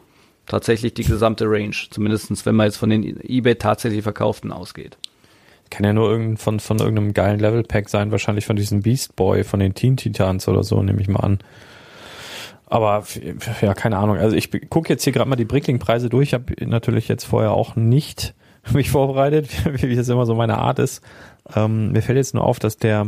Tatsächlich 0.51 0.93
die 0.93 1.05
gesamte 1.05 1.45
Range. 1.45 1.73
Zumindestens, 1.91 2.45
wenn 2.45 2.55
man 2.55 2.65
jetzt 2.65 2.75
von 2.75 2.89
den 2.89 3.21
eBay 3.23 3.55
tatsächlich 3.55 4.03
verkauften 4.03 4.51
ausgeht. 4.51 4.97
Kann 5.69 5.85
ja 5.85 5.93
nur 5.93 6.09
irgendein, 6.09 6.35
von, 6.35 6.59
von 6.59 6.77
irgendeinem 6.77 7.13
geilen 7.13 7.39
Level-Pack 7.39 7.87
sein, 7.87 8.11
wahrscheinlich 8.11 8.45
von 8.45 8.57
diesem 8.57 8.81
Beast 8.81 9.15
Boy, 9.15 9.45
von 9.45 9.61
den 9.61 9.75
Teen 9.75 9.95
Titans 9.95 10.49
oder 10.49 10.65
so, 10.65 10.83
nehme 10.83 10.99
ich 10.99 11.07
mal 11.07 11.21
an. 11.21 11.39
Aber 12.65 13.05
ja, 13.61 13.73
keine 13.73 13.97
Ahnung. 13.97 14.17
Also 14.17 14.35
ich 14.35 14.51
gucke 14.69 14.89
jetzt 14.89 15.05
hier 15.05 15.13
gerade 15.13 15.29
mal 15.29 15.37
die 15.37 15.45
Brickling-Preise 15.45 16.09
durch. 16.09 16.27
Ich 16.27 16.33
habe 16.33 16.53
natürlich 16.65 17.07
jetzt 17.07 17.23
vorher 17.23 17.51
auch 17.51 17.77
nicht 17.77 18.33
mich 18.73 18.89
vorbereitet, 18.89 19.47
wie, 19.81 19.93
es 19.93 20.09
immer 20.09 20.25
so 20.25 20.35
meine 20.35 20.57
Art 20.57 20.79
ist. 20.79 21.01
Ähm, 21.55 21.93
mir 21.93 22.01
fällt 22.01 22.17
jetzt 22.17 22.33
nur 22.33 22.43
auf, 22.43 22.59
dass 22.59 22.75
der, 22.75 23.07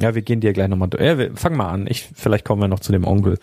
ja, 0.00 0.16
wir 0.16 0.22
gehen 0.22 0.40
dir 0.40 0.52
gleich 0.52 0.66
nochmal 0.66 0.88
durch. 0.88 1.04
Ja, 1.04 1.18
wir, 1.18 1.36
fang 1.36 1.56
mal 1.56 1.68
an. 1.68 1.86
Ich, 1.86 2.08
vielleicht 2.16 2.44
kommen 2.44 2.60
wir 2.60 2.66
noch 2.66 2.80
zu 2.80 2.90
dem 2.90 3.06
Onkel. 3.06 3.38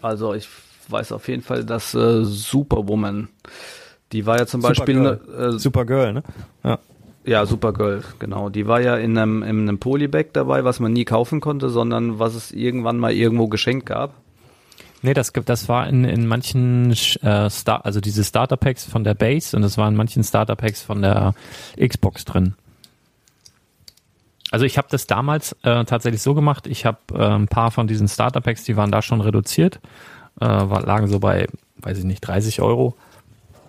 Also 0.00 0.32
ich 0.32 0.48
weiß 0.90 1.12
auf 1.12 1.28
jeden 1.28 1.42
Fall, 1.42 1.64
dass 1.64 1.94
äh, 1.94 2.24
Superwoman, 2.24 3.28
die 4.12 4.26
war 4.26 4.38
ja 4.38 4.46
zum 4.46 4.60
Beispiel, 4.62 4.96
Supergirl. 4.96 5.54
äh, 5.54 5.58
Supergirl, 5.58 6.12
ne? 6.12 6.22
Ja. 6.62 6.78
ja, 7.24 7.46
Supergirl, 7.46 8.02
genau. 8.18 8.48
Die 8.50 8.66
war 8.66 8.80
ja 8.80 8.96
in 8.96 9.16
einem, 9.18 9.42
in 9.42 9.60
einem 9.68 9.78
Polybag 9.78 10.26
dabei, 10.32 10.64
was 10.64 10.80
man 10.80 10.92
nie 10.92 11.04
kaufen 11.04 11.40
konnte, 11.40 11.68
sondern 11.70 12.18
was 12.18 12.34
es 12.34 12.52
irgendwann 12.52 12.98
mal 12.98 13.12
irgendwo 13.12 13.48
geschenkt 13.48 13.86
gab. 13.86 14.14
Nee, 15.02 15.12
das, 15.12 15.34
gibt- 15.34 15.50
das 15.50 15.68
war 15.68 15.86
in, 15.86 16.04
in 16.04 16.26
manchen 16.26 16.92
äh, 16.92 17.50
Star, 17.50 17.84
also 17.84 18.00
diese 18.00 18.24
Starter 18.24 18.56
Packs 18.56 18.84
von 18.84 19.04
der 19.04 19.12
Base 19.14 19.54
und 19.54 19.60
das 19.62 19.76
waren 19.76 19.92
in 19.92 19.96
manchen 19.98 20.24
Starter 20.24 20.56
Packs 20.56 20.80
von 20.80 21.02
der 21.02 21.34
Xbox 21.78 22.24
drin. 22.24 22.54
Also 24.50 24.64
ich 24.66 24.78
habe 24.78 24.88
das 24.90 25.06
damals 25.06 25.52
äh, 25.62 25.84
tatsächlich 25.84 26.22
so 26.22 26.34
gemacht, 26.34 26.66
ich 26.66 26.86
habe 26.86 26.98
äh, 27.12 27.18
ein 27.34 27.48
paar 27.48 27.70
von 27.70 27.86
diesen 27.86 28.06
Starter 28.08 28.40
Packs, 28.40 28.64
die 28.64 28.76
waren 28.76 28.92
da 28.92 29.02
schon 29.02 29.20
reduziert, 29.20 29.80
äh, 30.40 30.44
war, 30.46 30.82
lagen 30.82 31.06
so 31.08 31.18
bei, 31.20 31.46
weiß 31.78 31.98
ich 31.98 32.04
nicht, 32.04 32.20
30 32.20 32.60
Euro 32.62 32.94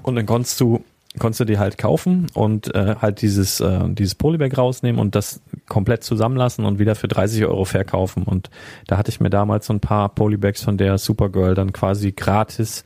und 0.03 0.15
dann 0.15 0.25
konntest 0.25 0.59
du 0.59 0.83
konntest 1.17 1.39
du 1.39 1.45
die 1.45 1.57
halt 1.59 1.77
kaufen 1.77 2.27
und 2.33 2.75
äh, 2.75 2.95
halt 3.01 3.21
dieses 3.21 3.61
äh, 3.61 3.79
dieses 3.87 4.15
Polybag 4.15 4.57
rausnehmen 4.57 4.99
und 4.99 5.15
das 5.15 5.39
komplett 5.69 6.03
zusammenlassen 6.03 6.65
und 6.65 6.77
wieder 6.77 6.93
für 6.95 7.07
30 7.07 7.45
Euro 7.45 7.63
verkaufen 7.63 8.23
und 8.23 8.49
da 8.87 8.97
hatte 8.97 9.11
ich 9.11 9.21
mir 9.21 9.29
damals 9.29 9.67
so 9.67 9.73
ein 9.73 9.79
paar 9.79 10.09
Polybags 10.09 10.61
von 10.61 10.77
der 10.77 10.97
Supergirl 10.97 11.55
dann 11.55 11.71
quasi 11.71 12.11
gratis 12.11 12.83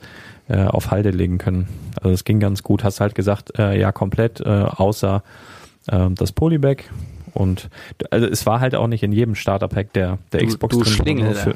äh, 0.48 0.62
auf 0.64 0.92
Halde 0.92 1.10
legen 1.10 1.38
können. 1.38 1.66
Also 1.96 2.10
es 2.10 2.22
ging 2.24 2.38
ganz 2.38 2.62
gut. 2.62 2.84
Hast 2.84 3.00
halt 3.00 3.14
gesagt, 3.16 3.58
äh, 3.58 3.78
ja 3.80 3.90
komplett 3.90 4.40
äh, 4.40 4.44
außer 4.48 5.24
äh, 5.88 6.08
das 6.10 6.30
Polybag 6.30 6.84
und 7.34 7.68
also 8.12 8.26
es 8.26 8.46
war 8.46 8.60
halt 8.60 8.76
auch 8.76 8.86
nicht 8.86 9.02
in 9.02 9.10
jedem 9.10 9.34
Starterpack 9.34 9.92
der 9.92 10.18
der 10.30 10.40
Du- 10.40 10.46
Xbox 10.46 10.76
du 10.76 10.82
drin, 10.84 10.92
Schlingel, 10.92 11.34
für- 11.34 11.54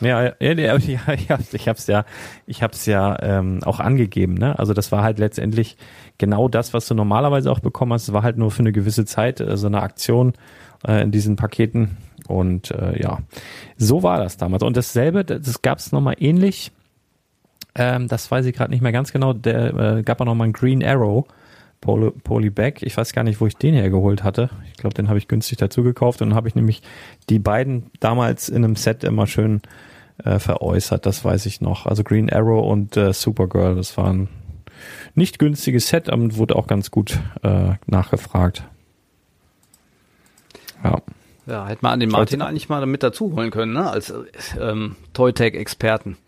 ja, 0.00 0.24
ja, 0.24 0.32
ja, 0.40 0.76
ja, 0.76 0.78
ja 1.28 1.38
ich 1.52 1.68
hab's 1.68 1.86
ja, 1.86 2.04
ich 2.46 2.62
hab's 2.62 2.86
ja 2.86 3.16
ähm, 3.22 3.60
auch 3.64 3.80
angegeben, 3.80 4.34
ne? 4.34 4.58
Also 4.58 4.74
das 4.74 4.92
war 4.92 5.02
halt 5.02 5.18
letztendlich 5.18 5.76
genau 6.18 6.48
das, 6.48 6.74
was 6.74 6.86
du 6.86 6.94
normalerweise 6.94 7.50
auch 7.50 7.60
bekommen 7.60 7.92
hast. 7.92 8.04
Es 8.04 8.12
war 8.12 8.22
halt 8.22 8.38
nur 8.38 8.50
für 8.50 8.60
eine 8.60 8.72
gewisse 8.72 9.04
Zeit 9.04 9.40
äh, 9.40 9.56
so 9.56 9.66
eine 9.66 9.82
Aktion 9.82 10.34
äh, 10.86 11.02
in 11.02 11.10
diesen 11.10 11.36
Paketen 11.36 11.96
und 12.28 12.70
äh, 12.70 13.00
ja, 13.00 13.18
so 13.76 14.02
war 14.02 14.18
das 14.18 14.36
damals. 14.36 14.62
Und 14.62 14.76
dasselbe, 14.76 15.24
das, 15.24 15.62
gab's 15.62 15.92
noch 15.92 16.00
mal 16.00 16.16
ähnlich. 16.18 16.72
Ähm, 17.74 18.08
das 18.08 18.30
weiß 18.30 18.46
ich 18.46 18.54
gerade 18.54 18.70
nicht 18.70 18.82
mehr 18.82 18.92
ganz 18.92 19.12
genau. 19.12 19.32
Der 19.32 19.74
äh, 19.74 20.02
gab 20.02 20.20
auch 20.20 20.26
noch 20.26 20.34
mal 20.34 20.44
einen 20.44 20.52
Green 20.52 20.84
Arrow 20.84 21.26
Poly, 21.80 22.10
Polybag. 22.10 22.82
Ich 22.82 22.96
weiß 22.96 23.12
gar 23.12 23.22
nicht, 23.22 23.40
wo 23.40 23.46
ich 23.46 23.56
den 23.56 23.74
hergeholt 23.74 24.24
hatte. 24.24 24.50
Ich 24.66 24.78
glaube, 24.78 24.94
den 24.94 25.08
habe 25.08 25.18
ich 25.18 25.28
günstig 25.28 25.58
dazu 25.58 25.82
gekauft 25.82 26.20
und 26.20 26.30
dann 26.30 26.36
habe 26.36 26.48
ich 26.48 26.54
nämlich 26.54 26.82
die 27.30 27.38
beiden 27.38 27.90
damals 28.00 28.48
in 28.48 28.64
einem 28.64 28.76
Set 28.76 29.04
immer 29.04 29.26
schön 29.26 29.62
äh, 30.24 30.38
veräußert, 30.38 31.06
das 31.06 31.24
weiß 31.24 31.46
ich 31.46 31.60
noch. 31.60 31.86
Also 31.86 32.04
Green 32.04 32.30
Arrow 32.30 32.66
und 32.70 32.96
äh, 32.96 33.12
Supergirl, 33.12 33.76
das 33.76 33.96
war 33.96 34.12
ein 34.12 34.28
nicht 35.14 35.38
günstiges 35.38 35.88
Set, 35.88 36.08
aber 36.08 36.36
wurde 36.36 36.56
auch 36.56 36.66
ganz 36.66 36.90
gut 36.90 37.18
äh, 37.42 37.72
nachgefragt. 37.86 38.64
Ja. 40.84 41.02
Ja, 41.46 41.66
hätte 41.66 41.80
man 41.82 41.92
an 41.94 42.00
den 42.00 42.10
Martin 42.10 42.42
eigentlich 42.42 42.68
mal 42.68 42.84
mit 42.84 43.02
dazu 43.02 43.34
holen 43.34 43.50
können, 43.50 43.72
ne? 43.72 43.90
Als 43.90 44.10
äh, 44.10 44.24
ähm, 44.60 44.96
Toy-Tag-Experten. 45.14 46.18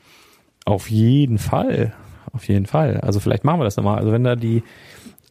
Auf 0.65 0.91
jeden 0.91 1.39
Fall. 1.39 1.93
Auf 2.33 2.49
jeden 2.49 2.67
Fall. 2.67 2.99
Also 3.01 3.21
vielleicht 3.21 3.45
machen 3.45 3.61
wir 3.61 3.65
das 3.65 3.77
nochmal. 3.77 3.99
Also 3.99 4.13
wenn 4.13 4.25
da 4.25 4.35
die, 4.35 4.63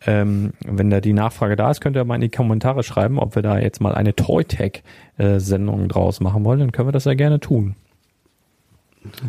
ähm, 0.06 0.54
wenn 0.64 0.90
da 0.92 1.02
die 1.02 1.14
Nachfrage 1.14 1.56
da 1.56 1.72
ist, 1.72 1.82
könnt 1.82 1.96
ihr 1.96 2.06
mal 2.06 2.16
in 2.16 2.22
die 2.22 2.30
Kommentare 2.30 2.84
schreiben, 2.84 3.18
ob 3.18 3.36
wir 3.36 3.42
da 3.42 3.58
jetzt 3.58 3.82
mal 3.82 3.96
eine 3.96 4.16
Toy-Tag-Sendung 4.16 5.90
draus 5.90 6.20
machen 6.20 6.46
wollen. 6.46 6.60
Dann 6.60 6.72
können 6.72 6.88
wir 6.88 6.94
das 6.94 7.06
ja 7.06 7.16
gerne 7.16 7.40
tun. 7.40 7.76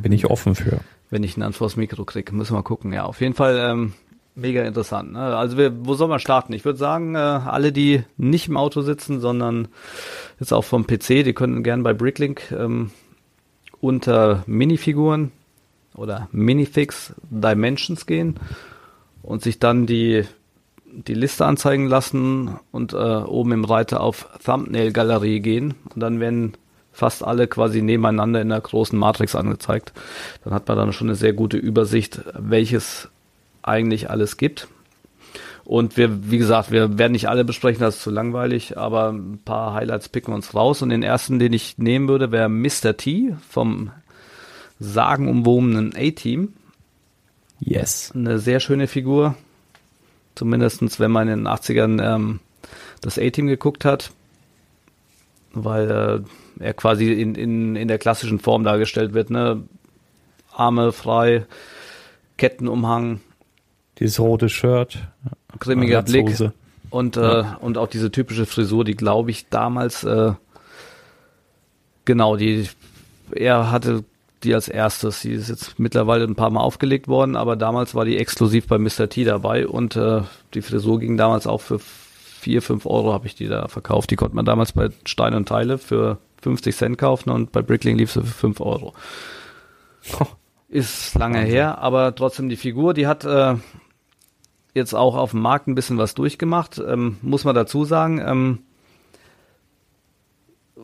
Bin 0.03 0.13
ich 0.13 0.27
offen 0.27 0.55
für. 0.55 0.81
Wenn 1.11 1.23
ich 1.23 1.37
einen 1.37 1.53
vors 1.53 1.77
Mikro 1.77 2.05
kriege, 2.05 2.35
müssen 2.35 2.57
wir 2.57 2.63
gucken. 2.63 2.93
Ja, 2.93 3.05
auf 3.05 3.21
jeden 3.21 3.35
Fall 3.35 3.59
ähm, 3.59 3.93
mega 4.35 4.63
interessant. 4.63 5.13
Ne? 5.13 5.21
Also 5.21 5.57
wir, 5.57 5.87
wo 5.87 5.95
soll 5.95 6.09
man 6.09 6.21
starten? 6.21 6.53
Ich 6.53 6.65
würde 6.65 6.79
sagen, 6.79 7.15
äh, 7.15 7.19
alle, 7.19 7.73
die 7.73 8.03
nicht 8.17 8.49
im 8.49 8.57
Auto 8.57 8.83
sitzen, 8.83 9.21
sondern 9.21 9.69
jetzt 10.39 10.53
auch 10.53 10.65
vom 10.65 10.87
PC, 10.87 11.25
die 11.25 11.33
können 11.33 11.63
gerne 11.63 11.83
bei 11.83 11.93
Bricklink 11.93 12.53
ähm, 12.53 12.91
unter 13.81 14.45
Minifiguren 14.47 15.33
oder 15.95 16.29
Minifix 16.33 17.15
Dimensions 17.31 18.07
gehen 18.07 18.39
und 19.23 19.43
sich 19.43 19.59
dann 19.59 19.87
die 19.87 20.25
die 20.93 21.15
Liste 21.15 21.47
anzeigen 21.47 21.87
lassen 21.87 22.59
und 22.73 22.93
äh, 22.93 22.97
oben 22.97 23.53
im 23.53 23.65
Reiter 23.65 24.01
auf 24.01 24.29
Thumbnail 24.45 24.93
Galerie 24.93 25.41
gehen 25.41 25.75
und 25.95 26.01
dann 26.03 26.19
werden 26.19 26.55
fast 26.93 27.25
alle 27.25 27.47
quasi 27.47 27.83
nebeneinander 27.83 28.41
in 28.41 28.49
der 28.49 28.61
großen 28.61 28.99
Matrix 28.99 29.35
angezeigt. 29.35 29.93
Dann 30.45 30.53
hat 30.53 30.69
man 30.69 30.77
dann 30.77 30.93
schon 30.93 31.09
eine 31.09 31.15
sehr 31.15 31.33
gute 31.33 31.57
Übersicht, 31.57 32.21
welches 32.35 33.09
eigentlich 33.63 34.11
alles 34.11 34.37
gibt. 34.37 34.69
Und 35.65 35.97
wir, 35.97 36.31
wie 36.31 36.39
gesagt, 36.39 36.73
wir 36.73 36.99
werden 36.99 37.13
nicht 37.13 37.29
alle 37.29 37.45
besprechen, 37.45 37.81
das 37.81 37.97
ist 37.97 38.03
zu 38.03 38.11
langweilig, 38.11 38.77
aber 38.77 39.13
ein 39.13 39.39
paar 39.45 39.75
Highlights 39.75 40.09
picken 40.09 40.33
wir 40.33 40.37
uns 40.37 40.55
raus. 40.55 40.83
Und 40.83 40.89
den 40.89 41.03
ersten, 41.03 41.39
den 41.39 41.53
ich 41.53 41.79
nehmen 41.79 42.09
würde, 42.09 42.33
wäre 42.33 42.49
Mr. 42.49 42.97
T 42.97 43.37
vom 43.49 43.93
sagenumwobenen 44.81 45.95
A-Team. 45.97 46.55
Yes. 47.61 48.13
Eine 48.15 48.39
sehr 48.39 48.59
schöne 48.59 48.89
Figur. 48.89 49.37
Zumindestens, 50.35 50.99
wenn 50.99 51.11
man 51.11 51.29
in 51.29 51.45
den 51.45 51.49
80ern 51.49 52.03
ähm, 52.03 52.41
das 53.01 53.19
A-Team 53.19 53.47
geguckt 53.47 53.85
hat. 53.85 54.11
Weil 55.53 55.91
äh, 55.91 56.21
er 56.61 56.75
quasi 56.75 57.13
in, 57.13 57.35
in, 57.35 57.75
in 57.77 57.89
der 57.89 57.99
klassischen 57.99 58.39
Form 58.39 58.63
dargestellt 58.65 59.13
wird. 59.15 59.31
Ne? 59.31 59.63
Arme 60.55 60.93
frei, 60.93 61.47
Kettenumhang, 62.39 63.21
Dieses 63.99 64.21
rote 64.21 64.49
Shirt. 64.49 64.99
grimmiger 65.59 66.03
Blick. 66.03 66.29
Und, 66.91 67.17
äh, 67.17 67.21
Ja. 67.21 67.57
und 67.61 67.79
auch 67.79 67.87
diese 67.89 68.11
typische 68.11 68.47
Frisur, 68.47 68.85
die 68.85 68.97
glaube 68.97 69.31
ich 69.31 69.49
damals, 69.49 70.05
äh, 70.05 70.33
genau, 72.05 72.37
die, 72.37 72.69
er 73.33 73.71
hatte 73.71 74.05
die 74.43 74.55
als 74.55 74.69
erstes. 74.69 75.21
Die 75.21 75.33
ist 75.33 75.49
jetzt 75.49 75.79
mittlerweile 75.79 76.25
ein 76.25 76.35
paar 76.35 76.51
Mal 76.51 76.61
aufgelegt 76.61 77.09
worden, 77.09 77.37
aber 77.37 77.57
damals 77.57 77.95
war 77.95 78.05
die 78.05 78.17
exklusiv 78.17 78.67
bei 78.67 78.79
Mr. 78.79 79.09
T 79.09 79.25
dabei 79.25 79.67
und 79.69 79.97
äh, 79.97 80.23
die 80.55 80.63
Frisur 80.63 80.99
ging 80.99 81.17
damals 81.17 81.47
auch 81.47 81.61
für 81.61 81.79
vier, 81.79 82.63
fünf 82.63 82.87
Euro 82.87 83.13
habe 83.13 83.27
ich 83.27 83.35
die 83.35 83.49
da 83.49 83.69
verkauft. 83.69 84.11
Die 84.11 84.17
konnte 84.17 84.35
man 84.35 84.47
damals 84.47 84.73
bei 84.73 84.89
Stein 85.05 85.35
und 85.35 85.47
Teile 85.47 85.77
für 85.77 86.17
50 86.43 86.77
Cent 86.77 86.99
kaufen 86.99 87.31
und 87.31 87.53
bei 87.53 87.63
Brickling 87.63 87.97
lief 87.97 88.13
sie 88.13 88.23
für 88.23 88.27
fünf 88.27 88.61
Euro. 88.61 88.95
Ist 90.69 91.17
lange 91.17 91.41
her, 91.41 91.79
aber 91.79 92.15
trotzdem 92.15 92.49
die 92.49 92.57
Figur, 92.57 92.95
die 92.95 93.09
hat 93.09 93.25
äh, 93.25 93.57
jetzt 94.75 94.95
auch 94.95 95.17
auf 95.17 95.33
dem 95.33 95.41
Markt 95.41 95.67
ein 95.67 95.75
bisschen 95.75 95.99
was 95.99 96.15
durchgemacht, 96.15 96.79
ähm, 96.79 97.17
muss 97.23 97.45
man 97.45 97.55
dazu 97.55 97.85
sagen. 97.85 98.23
Ähm, 98.25 98.59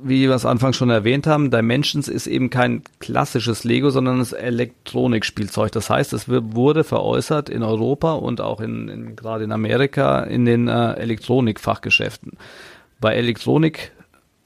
wie 0.02 0.28
wir 0.28 0.34
es 0.34 0.44
anfangs 0.44 0.76
schon 0.76 0.90
erwähnt 0.90 1.26
haben, 1.26 1.50
Dimensions 1.50 2.08
ist 2.08 2.26
eben 2.26 2.50
kein 2.50 2.82
klassisches 2.98 3.64
Lego, 3.64 3.90
sondern 3.90 4.20
es 4.20 4.32
Elektronikspielzeug. 4.32 5.72
Das 5.72 5.88
heißt, 5.88 6.12
es 6.12 6.28
wurde 6.28 6.84
veräußert 6.84 7.48
in 7.48 7.62
Europa 7.62 8.12
und 8.12 8.40
auch 8.40 8.60
in, 8.60 8.88
in 8.88 9.16
gerade 9.16 9.44
in 9.44 9.52
Amerika 9.52 10.22
in 10.22 10.44
den 10.44 10.68
äh, 10.68 10.92
Elektronikfachgeschäften. 10.94 12.32
Bei 13.00 13.14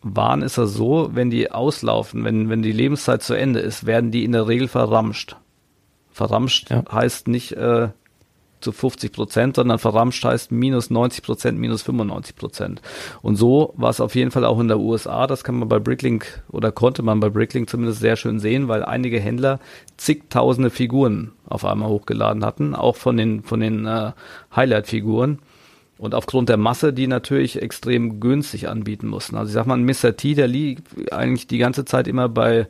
Elektronikwaren 0.02 0.42
ist 0.42 0.58
das 0.58 0.74
so, 0.74 1.10
wenn 1.12 1.30
die 1.30 1.50
auslaufen, 1.50 2.24
wenn, 2.24 2.48
wenn 2.48 2.62
die 2.62 2.72
Lebenszeit 2.72 3.22
zu 3.22 3.34
Ende 3.34 3.60
ist, 3.60 3.86
werden 3.86 4.10
die 4.10 4.24
in 4.24 4.32
der 4.32 4.48
Regel 4.48 4.68
verramscht. 4.68 5.36
Verramscht 6.10 6.70
Ja. 6.70 6.84
heißt 6.90 7.28
nicht, 7.28 7.52
äh, 7.52 7.88
zu 8.60 8.72
50 8.72 9.12
Prozent, 9.12 9.56
sondern 9.56 9.78
verramscht 9.78 10.22
heißt 10.22 10.52
minus 10.52 10.90
90 10.90 11.22
Prozent, 11.22 11.58
minus 11.58 11.82
95 11.82 12.36
Prozent. 12.36 12.82
Und 13.22 13.36
so 13.36 13.72
war 13.76 13.88
es 13.88 14.02
auf 14.02 14.14
jeden 14.14 14.30
Fall 14.30 14.44
auch 14.44 14.60
in 14.60 14.68
der 14.68 14.78
USA. 14.78 15.26
Das 15.26 15.44
kann 15.44 15.58
man 15.58 15.68
bei 15.68 15.78
Bricklink 15.78 16.42
oder 16.50 16.70
konnte 16.70 17.02
man 17.02 17.20
bei 17.20 17.30
Bricklink 17.30 17.70
zumindest 17.70 18.00
sehr 18.00 18.16
schön 18.16 18.38
sehen, 18.38 18.68
weil 18.68 18.84
einige 18.84 19.18
Händler 19.18 19.60
zigtausende 19.96 20.68
Figuren 20.68 21.32
auf 21.46 21.64
einmal 21.64 21.88
hochgeladen 21.88 22.44
hatten, 22.44 22.74
auch 22.74 22.96
von 22.96 23.16
den, 23.16 23.42
von 23.42 23.60
den 23.60 23.86
äh, 23.86 24.12
Highlight-Figuren. 24.54 25.38
Und 26.00 26.14
aufgrund 26.14 26.48
der 26.48 26.56
Masse, 26.56 26.94
die 26.94 27.06
natürlich 27.06 27.60
extrem 27.60 28.20
günstig 28.20 28.70
anbieten 28.70 29.06
mussten. 29.06 29.36
Also 29.36 29.50
ich 29.50 29.54
sag 29.54 29.66
mal, 29.66 29.76
ein 29.76 29.84
Mr. 29.84 30.16
T, 30.16 30.34
der 30.34 30.48
liegt 30.48 31.12
eigentlich 31.12 31.46
die 31.46 31.58
ganze 31.58 31.84
Zeit 31.84 32.08
immer 32.08 32.26
bei, 32.30 32.68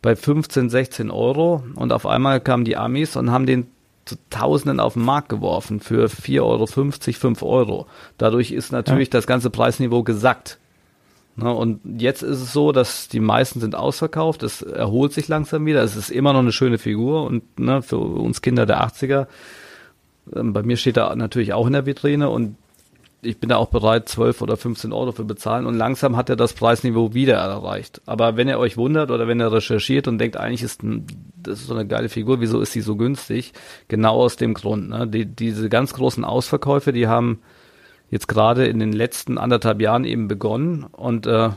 bei 0.00 0.14
15, 0.14 0.70
16 0.70 1.10
Euro. 1.10 1.64
Und 1.74 1.92
auf 1.92 2.06
einmal 2.06 2.40
kamen 2.40 2.64
die 2.64 2.76
Amis 2.76 3.16
und 3.16 3.32
haben 3.32 3.46
den 3.46 3.66
zu 4.04 4.14
Tausenden 4.30 4.78
auf 4.78 4.92
den 4.92 5.02
Markt 5.02 5.28
geworfen 5.28 5.80
für 5.80 6.06
4,50 6.06 6.40
Euro, 6.40 6.66
5 6.66 7.42
Euro. 7.42 7.86
Dadurch 8.16 8.52
ist 8.52 8.70
natürlich 8.70 9.08
ja. 9.08 9.12
das 9.18 9.26
ganze 9.26 9.50
Preisniveau 9.50 10.04
gesackt. 10.04 10.60
Ne, 11.34 11.52
und 11.52 11.80
jetzt 12.00 12.22
ist 12.22 12.42
es 12.42 12.52
so, 12.52 12.70
dass 12.70 13.08
die 13.08 13.20
meisten 13.20 13.58
sind 13.58 13.74
ausverkauft, 13.74 14.44
es 14.44 14.62
erholt 14.62 15.14
sich 15.14 15.28
langsam 15.28 15.64
wieder, 15.64 15.82
es 15.82 15.96
ist 15.96 16.10
immer 16.10 16.34
noch 16.34 16.40
eine 16.40 16.52
schöne 16.52 16.76
Figur 16.76 17.24
und 17.24 17.58
ne, 17.58 17.80
für 17.80 17.96
uns 17.96 18.42
Kinder 18.42 18.66
der 18.66 18.86
80er 18.86 19.20
ähm, 19.20 19.26
bei 20.26 20.62
mir 20.62 20.76
steht 20.76 20.96
er 20.96 21.14
natürlich 21.16 21.52
auch 21.52 21.66
in 21.66 21.72
der 21.72 21.86
Vitrine 21.86 22.30
und 22.30 22.56
ich 23.24 23.38
bin 23.38 23.50
da 23.50 23.56
auch 23.56 23.68
bereit, 23.68 24.08
12 24.08 24.42
oder 24.42 24.56
15 24.56 24.92
Euro 24.92 25.12
für 25.12 25.24
bezahlen 25.24 25.66
und 25.66 25.74
langsam 25.74 26.16
hat 26.16 26.28
er 26.28 26.34
das 26.34 26.54
Preisniveau 26.54 27.14
wieder 27.14 27.36
erreicht. 27.36 28.02
Aber 28.04 28.36
wenn 28.36 28.48
ihr 28.48 28.58
euch 28.58 28.76
wundert 28.76 29.12
oder 29.12 29.28
wenn 29.28 29.40
ihr 29.40 29.52
recherchiert 29.52 30.08
und 30.08 30.18
denkt, 30.18 30.36
eigentlich 30.36 30.62
ist 30.62 30.82
ein, 30.82 31.06
das 31.36 31.60
ist 31.60 31.68
so 31.68 31.74
eine 31.74 31.86
geile 31.86 32.08
Figur, 32.08 32.40
wieso 32.40 32.60
ist 32.60 32.72
sie 32.72 32.80
so 32.80 32.96
günstig? 32.96 33.52
Genau 33.86 34.16
aus 34.16 34.36
dem 34.36 34.54
Grund. 34.54 34.88
Ne? 34.88 35.06
Die, 35.06 35.24
diese 35.24 35.68
ganz 35.68 35.94
großen 35.94 36.24
Ausverkäufe, 36.24 36.92
die 36.92 37.06
haben 37.06 37.38
jetzt 38.10 38.26
gerade 38.26 38.66
in 38.66 38.80
den 38.80 38.92
letzten 38.92 39.38
anderthalb 39.38 39.80
Jahren 39.80 40.04
eben 40.04 40.26
begonnen 40.26 40.84
und 40.90 41.26
äh, 41.26 41.50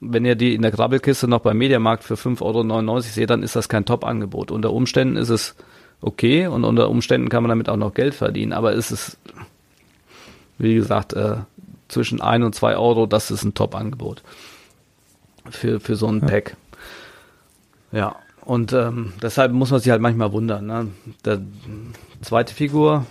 wenn 0.00 0.24
ihr 0.24 0.34
die 0.34 0.54
in 0.54 0.62
der 0.62 0.72
Krabbelkiste 0.72 1.28
noch 1.28 1.40
beim 1.40 1.58
Mediamarkt 1.58 2.02
für 2.02 2.14
5,99 2.14 2.88
Euro 2.88 3.00
seht, 3.00 3.30
dann 3.30 3.42
ist 3.44 3.54
das 3.54 3.68
kein 3.68 3.84
Top-Angebot. 3.84 4.50
Unter 4.50 4.72
Umständen 4.72 5.16
ist 5.16 5.28
es 5.28 5.54
okay 6.02 6.46
und 6.46 6.64
unter 6.64 6.90
Umständen 6.90 7.28
kann 7.28 7.42
man 7.42 7.48
damit 7.48 7.68
auch 7.68 7.76
noch 7.76 7.94
Geld 7.94 8.14
verdienen, 8.14 8.52
aber 8.52 8.74
es 8.74 8.90
ist, 8.90 9.18
wie 10.58 10.74
gesagt, 10.74 11.14
äh, 11.14 11.36
zwischen 11.88 12.20
ein 12.20 12.42
und 12.42 12.54
zwei 12.54 12.76
Euro, 12.76 13.06
das 13.06 13.30
ist 13.30 13.44
ein 13.44 13.54
Top-Angebot 13.54 14.22
für, 15.50 15.80
für 15.80 15.96
so 15.96 16.08
ein 16.08 16.20
ja. 16.20 16.26
Pack. 16.26 16.56
Ja, 17.92 18.16
und 18.44 18.72
ähm, 18.72 19.12
deshalb 19.22 19.52
muss 19.52 19.70
man 19.70 19.80
sich 19.80 19.90
halt 19.90 20.00
manchmal 20.00 20.32
wundern. 20.32 20.66
Ne? 20.66 20.88
Der 21.24 21.40
zweite 22.22 22.54
Figur 22.54 23.06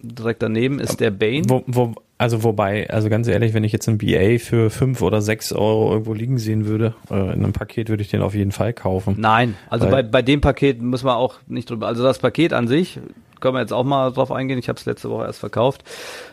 direkt 0.00 0.42
daneben 0.42 0.80
ist 0.80 1.00
der 1.00 1.10
Bane. 1.10 1.44
Wo, 1.48 1.62
wo, 1.66 1.94
also 2.24 2.42
wobei, 2.42 2.88
also 2.88 3.10
ganz 3.10 3.28
ehrlich, 3.28 3.52
wenn 3.52 3.64
ich 3.64 3.72
jetzt 3.72 3.86
ein 3.86 3.98
BA 3.98 4.38
für 4.38 4.70
fünf 4.70 5.02
oder 5.02 5.20
sechs 5.20 5.52
Euro 5.52 5.92
irgendwo 5.92 6.14
liegen 6.14 6.38
sehen 6.38 6.64
würde, 6.64 6.94
äh, 7.10 7.14
in 7.14 7.44
einem 7.44 7.52
Paket 7.52 7.90
würde 7.90 8.02
ich 8.02 8.08
den 8.08 8.22
auf 8.22 8.34
jeden 8.34 8.50
Fall 8.50 8.72
kaufen. 8.72 9.16
Nein, 9.18 9.56
also 9.68 9.90
bei, 9.90 10.02
bei 10.02 10.22
dem 10.22 10.40
Paket 10.40 10.80
muss 10.80 11.02
man 11.02 11.16
auch 11.16 11.34
nicht 11.46 11.68
drüber, 11.68 11.86
also 11.86 12.02
das 12.02 12.18
Paket 12.18 12.54
an 12.54 12.66
sich, 12.66 12.98
können 13.40 13.56
wir 13.56 13.60
jetzt 13.60 13.74
auch 13.74 13.84
mal 13.84 14.10
drauf 14.10 14.32
eingehen, 14.32 14.58
ich 14.58 14.70
habe 14.70 14.78
es 14.78 14.86
letzte 14.86 15.10
Woche 15.10 15.26
erst 15.26 15.38
verkauft, 15.38 15.84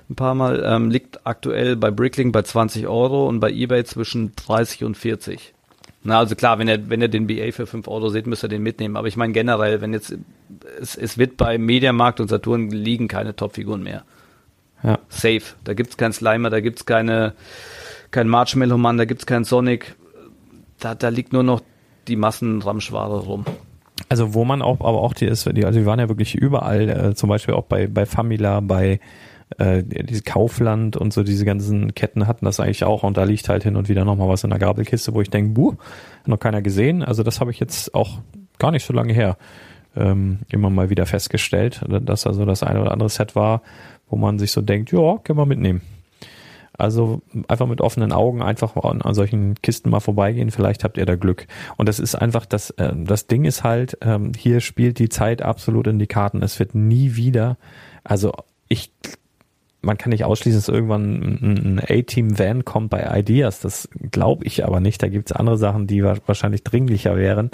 ein 0.10 0.16
paar 0.16 0.34
Mal, 0.34 0.64
ähm, 0.66 0.90
liegt 0.90 1.28
aktuell 1.28 1.76
bei 1.76 1.92
Bricklink 1.92 2.32
bei 2.32 2.44
20 2.44 2.88
Euro 2.88 3.28
und 3.28 3.42
bei 3.42 3.52
Ebay 3.52 3.84
zwischen 3.84 4.32
30 4.38 4.86
und 4.86 4.96
40. 4.96 5.54
Na, 6.04 6.20
also 6.20 6.36
klar, 6.36 6.58
wenn 6.58 6.70
ihr, 6.70 6.90
wenn 6.90 7.02
ihr 7.02 7.10
den 7.10 7.28
BA 7.28 7.52
für 7.52 7.68
5 7.68 7.88
Euro 7.90 8.08
seht, 8.08 8.28
müsst 8.28 8.44
ihr 8.46 8.50
den 8.50 8.64
mitnehmen. 8.64 8.96
Aber 8.96 9.08
ich 9.08 9.18
meine 9.18 9.34
generell, 9.34 9.82
wenn 9.82 9.94
jetzt, 9.94 10.16
es, 10.80 10.96
es 10.96 11.18
wird 11.18 11.36
bei 11.36 11.58
Mediamarkt 11.58 12.22
und 12.22 12.30
Saturn 12.30 12.70
liegen 12.70 13.08
keine 13.10 13.36
Topfiguren 13.36 13.84
mehr. 13.84 14.04
Ja. 14.84 15.00
Safe. 15.10 15.42
Da 15.64 15.74
gibt's 15.74 15.98
keinen 15.98 16.14
Slimer, 16.14 16.50
da 16.50 16.60
gibt's 16.60 16.86
keine, 16.86 17.34
kein 18.12 18.28
Marshmallow 18.28 18.78
Mann, 18.78 18.98
da 18.98 19.06
gibt's 19.06 19.26
keinen 19.26 19.44
Sonic. 19.44 19.96
Da, 20.80 20.96
da 20.96 21.10
liegt 21.10 21.34
nur 21.34 21.44
noch 21.44 21.62
die 22.08 22.16
Massenramschware 22.16 23.20
rum. 23.20 23.46
Also 24.10 24.34
wo 24.34 24.44
man 24.44 24.62
auch, 24.62 24.80
aber 24.80 25.02
auch 25.02 25.14
die 25.14 25.26
ist, 25.26 25.48
die, 25.56 25.66
also 25.66 25.80
die 25.80 25.86
waren 25.86 26.00
ja 26.00 26.10
wirklich 26.10 26.36
überall, 26.36 26.90
äh, 26.90 27.16
zum 27.16 27.30
Beispiel 27.30 27.54
auch 27.54 27.64
bei, 27.64 27.88
bei 27.88 28.06
Famila, 28.06 28.60
bei 28.60 29.00
äh, 29.58 29.84
diese 29.84 30.24
Kaufland 30.24 30.98
und 30.98 31.14
so 31.14 31.24
diese 31.24 31.46
ganzen 31.46 31.94
Ketten 31.94 32.28
hatten 32.28 32.46
das 32.46 32.60
eigentlich 32.60 32.84
auch 32.84 33.04
und 33.04 33.18
da 33.18 33.24
liegt 33.24 33.48
halt 33.50 33.64
hin 33.64 33.76
und 33.76 33.90
wieder 33.90 34.06
nochmal 34.06 34.30
was 34.30 34.44
in 34.44 34.50
der 34.50 34.60
Gabelkiste, 34.60 35.14
wo 35.14 35.22
ich 35.22 35.30
denke, 35.30 35.52
buh, 35.52 35.76
noch 36.26 36.40
keiner 36.40 36.62
gesehen. 36.62 37.04
Also 37.04 37.24
das 37.24 37.40
habe 37.40 37.52
ich 37.52 37.60
jetzt 37.60 37.94
auch 37.94 38.20
gar 38.60 38.72
nicht 38.72 38.86
so 38.86 38.94
lange 38.94 39.14
her 39.14 39.38
ähm, 39.96 40.40
immer 40.50 40.70
mal 40.70 40.90
wieder 40.90 41.06
festgestellt, 41.06 41.82
dass 41.88 42.28
also 42.28 42.46
das 42.46 42.64
eine 42.64 42.82
oder 42.82 42.92
andere 42.92 43.10
Set 43.10 43.36
war, 43.36 43.62
wo 44.10 44.16
man 44.16 44.40
sich 44.40 44.52
so 44.52 44.62
denkt, 44.62 44.92
ja, 44.92 45.18
können 45.24 45.40
wir 45.40 45.46
mitnehmen. 45.46 45.82
Also 46.74 47.22
einfach 47.48 47.68
mit 47.68 47.82
offenen 47.82 48.12
Augen 48.12 48.42
einfach 48.42 48.76
an, 48.76 49.02
an, 49.02 49.14
solchen 49.14 49.56
Kisten 49.62 49.90
mal 49.90 50.00
vorbeigehen, 50.00 50.52
vielleicht 50.52 50.84
habt 50.84 50.98
ihr 50.98 51.06
da 51.06 51.16
Glück. 51.16 51.46
Und 51.78 51.88
das 51.88 52.00
ist 52.00 52.16
einfach, 52.16 52.46
das, 52.46 52.72
äh, 52.72 52.94
das 52.96 53.28
Ding 53.28 53.46
ist 53.46 53.64
halt, 53.64 53.98
ähm, 54.02 54.32
hier 54.36 54.62
spielt 54.62 54.98
die 54.98 55.10
Zeit 55.10 55.42
absolut 55.42 55.86
in 55.88 56.00
die 56.00 56.08
Karten. 56.08 56.42
Es 56.42 56.58
wird 56.60 56.74
nie 56.74 57.16
wieder, 57.16 57.58
also 58.04 58.32
ich, 58.68 58.92
man 59.82 59.98
kann 59.98 60.12
nicht 60.12 60.24
ausschließen, 60.24 60.60
dass 60.60 60.70
irgendwann 60.70 61.22
ein, 61.42 61.82
A-Team-Van 61.88 62.66
kommt 62.66 62.90
bei 62.90 63.20
Ideas. 63.20 63.60
Das 63.60 63.90
glaube 64.12 64.46
ich 64.46 64.66
aber 64.66 64.80
nicht. 64.80 65.04
Da 65.04 65.10
gibt's 65.10 65.32
andere 65.32 65.58
Sachen, 65.58 65.88
die 65.88 66.04
wahrscheinlich 66.04 66.64
dringlicher 66.64 67.16
wären. 67.16 67.52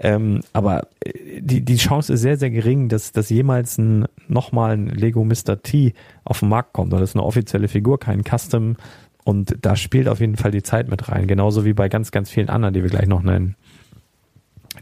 Ähm, 0.00 0.40
aber 0.52 0.88
äh, 1.00 1.40
die, 1.40 1.64
die 1.64 1.76
Chance 1.76 2.12
ist 2.12 2.20
sehr, 2.20 2.36
sehr 2.36 2.50
gering, 2.50 2.88
dass, 2.88 3.12
dass 3.12 3.30
jemals 3.30 3.78
ein, 3.78 4.06
nochmal 4.28 4.72
ein 4.72 4.86
Lego 4.86 5.24
Mr. 5.24 5.60
T 5.62 5.94
auf 6.24 6.40
den 6.40 6.48
Markt 6.48 6.72
kommt. 6.72 6.92
Das 6.92 7.02
ist 7.02 7.16
eine 7.16 7.24
offizielle 7.24 7.68
Figur, 7.68 7.98
kein 7.98 8.22
Custom. 8.22 8.76
Und 9.24 9.56
da 9.60 9.76
spielt 9.76 10.08
auf 10.08 10.20
jeden 10.20 10.36
Fall 10.36 10.52
die 10.52 10.62
Zeit 10.62 10.88
mit 10.88 11.08
rein. 11.08 11.26
Genauso 11.26 11.64
wie 11.64 11.72
bei 11.72 11.88
ganz, 11.88 12.12
ganz 12.12 12.30
vielen 12.30 12.48
anderen, 12.48 12.74
die 12.74 12.82
wir 12.82 12.90
gleich 12.90 13.08
noch 13.08 13.22
nennen. 13.22 13.56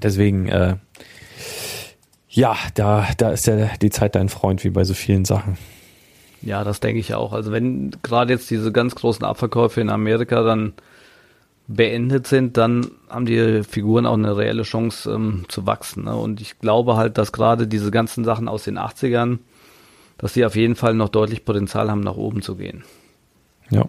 Deswegen, 0.02 0.46
äh, 0.48 0.76
ja, 2.29 2.57
da, 2.74 3.09
da 3.16 3.31
ist 3.31 3.46
ja 3.46 3.70
die 3.81 3.90
Zeit 3.90 4.14
dein 4.14 4.29
Freund, 4.29 4.62
wie 4.64 4.70
bei 4.70 4.85
so 4.85 4.94
vielen 4.94 5.24
Sachen. 5.24 5.57
Ja, 6.42 6.62
das 6.62 6.81
denke 6.81 7.00
ich 7.00 7.14
auch. 7.14 7.33
Also 7.33 7.50
wenn 7.50 7.90
gerade 8.02 8.35
jetzt 8.35 8.50
diese 8.50 8.70
ganz 8.70 8.94
großen 8.94 9.24
Abverkäufe 9.24 9.81
in 9.81 9.88
Amerika 9.88 10.42
dann 10.42 10.74
beendet 11.68 12.26
sind, 12.26 12.57
dann 12.57 12.90
haben 13.09 13.26
die 13.26 13.62
Figuren 13.64 14.07
auch 14.07 14.14
eine 14.14 14.37
reelle 14.37 14.62
Chance 14.62 15.11
ähm, 15.11 15.44
zu 15.48 15.66
wachsen. 15.66 16.05
Ne? 16.05 16.14
Und 16.14 16.40
ich 16.40 16.59
glaube 16.59 16.96
halt, 16.96 17.18
dass 17.18 17.33
gerade 17.33 17.66
diese 17.66 17.90
ganzen 17.90 18.24
Sachen 18.24 18.48
aus 18.48 18.64
den 18.64 18.79
80ern, 18.79 19.38
dass 20.18 20.35
sie 20.35 20.44
auf 20.44 20.57
jeden 20.57 20.76
Fall 20.76 20.94
noch 20.94 21.09
deutlich 21.09 21.44
Potenzial 21.44 21.90
haben, 21.90 22.00
nach 22.00 22.16
oben 22.16 22.42
zu 22.42 22.57
gehen. 22.57 22.85
Ja. 23.70 23.88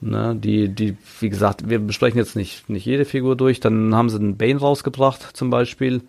Ne, 0.00 0.34
die, 0.34 0.68
die, 0.68 0.96
wie 1.20 1.28
gesagt, 1.28 1.68
wir 1.68 1.78
besprechen 1.78 2.18
jetzt 2.18 2.34
nicht, 2.34 2.68
nicht 2.68 2.84
jede 2.84 3.04
Figur 3.04 3.36
durch. 3.36 3.60
Dann 3.60 3.94
haben 3.94 4.08
sie 4.08 4.18
einen 4.18 4.36
Bane 4.36 4.58
rausgebracht, 4.58 5.36
zum 5.36 5.50
Beispiel. 5.50 6.02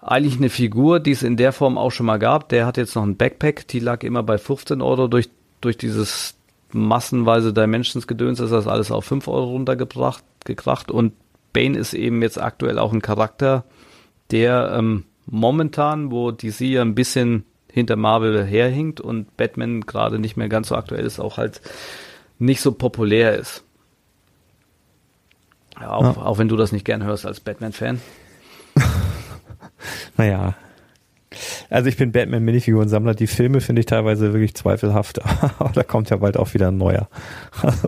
Eigentlich 0.00 0.36
eine 0.36 0.48
Figur, 0.48 1.00
die 1.00 1.10
es 1.10 1.24
in 1.24 1.36
der 1.36 1.52
Form 1.52 1.76
auch 1.76 1.90
schon 1.90 2.06
mal 2.06 2.20
gab. 2.20 2.50
Der 2.50 2.66
hat 2.66 2.76
jetzt 2.76 2.94
noch 2.94 3.02
ein 3.02 3.16
Backpack, 3.16 3.66
die 3.66 3.80
lag 3.80 4.04
immer 4.04 4.22
bei 4.22 4.38
15 4.38 4.80
Euro 4.80 5.08
durch, 5.08 5.28
durch 5.60 5.76
dieses 5.76 6.37
massenweise 6.72 7.52
Dimensions-Gedöns 7.52 8.40
ist 8.40 8.50
das 8.50 8.66
alles 8.66 8.90
auf 8.90 9.04
5 9.04 9.28
Euro 9.28 9.50
runtergebracht, 9.50 10.24
gekracht 10.44 10.90
und 10.90 11.12
Bane 11.52 11.78
ist 11.78 11.94
eben 11.94 12.22
jetzt 12.22 12.40
aktuell 12.40 12.78
auch 12.78 12.92
ein 12.92 13.02
Charakter, 13.02 13.64
der 14.30 14.72
ähm, 14.76 15.04
momentan, 15.26 16.10
wo 16.10 16.30
DC 16.30 16.60
ja 16.60 16.82
ein 16.82 16.94
bisschen 16.94 17.44
hinter 17.70 17.96
Marvel 17.96 18.44
herhinkt 18.44 19.00
und 19.00 19.36
Batman 19.36 19.82
gerade 19.82 20.18
nicht 20.18 20.36
mehr 20.36 20.48
ganz 20.48 20.68
so 20.68 20.76
aktuell 20.76 21.04
ist, 21.04 21.20
auch 21.20 21.36
halt 21.36 21.60
nicht 22.38 22.60
so 22.60 22.72
populär 22.72 23.36
ist. 23.36 23.64
Ja, 25.80 25.92
auch, 25.92 26.16
ja. 26.16 26.22
auch 26.22 26.38
wenn 26.38 26.48
du 26.48 26.56
das 26.56 26.72
nicht 26.72 26.84
gern 26.84 27.04
hörst 27.04 27.24
als 27.24 27.40
Batman-Fan. 27.40 28.00
naja, 30.16 30.54
also 31.70 31.88
ich 31.88 31.96
bin 31.96 32.12
Batman-Minifiguren-Sammler. 32.12 33.14
Die 33.14 33.26
Filme 33.26 33.60
finde 33.60 33.80
ich 33.80 33.86
teilweise 33.86 34.32
wirklich 34.32 34.54
zweifelhaft. 34.54 35.20
Aber 35.58 35.70
da 35.72 35.82
kommt 35.82 36.10
ja 36.10 36.16
bald 36.16 36.36
auch 36.36 36.54
wieder 36.54 36.68
ein 36.68 36.76
neuer. 36.76 37.08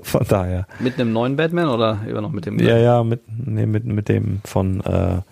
von 0.02 0.26
daher. 0.28 0.66
Mit 0.78 1.00
einem 1.00 1.12
neuen 1.12 1.36
Batman 1.36 1.68
oder 1.68 2.00
immer 2.06 2.20
noch 2.20 2.32
mit 2.32 2.46
dem? 2.46 2.58
Ja, 2.58 2.76
ja, 2.76 3.04
mit, 3.04 3.22
nee, 3.28 3.66
mit, 3.66 3.84
mit 3.84 4.08
dem 4.08 4.40
von, 4.44 4.80
äh, 4.80 5.22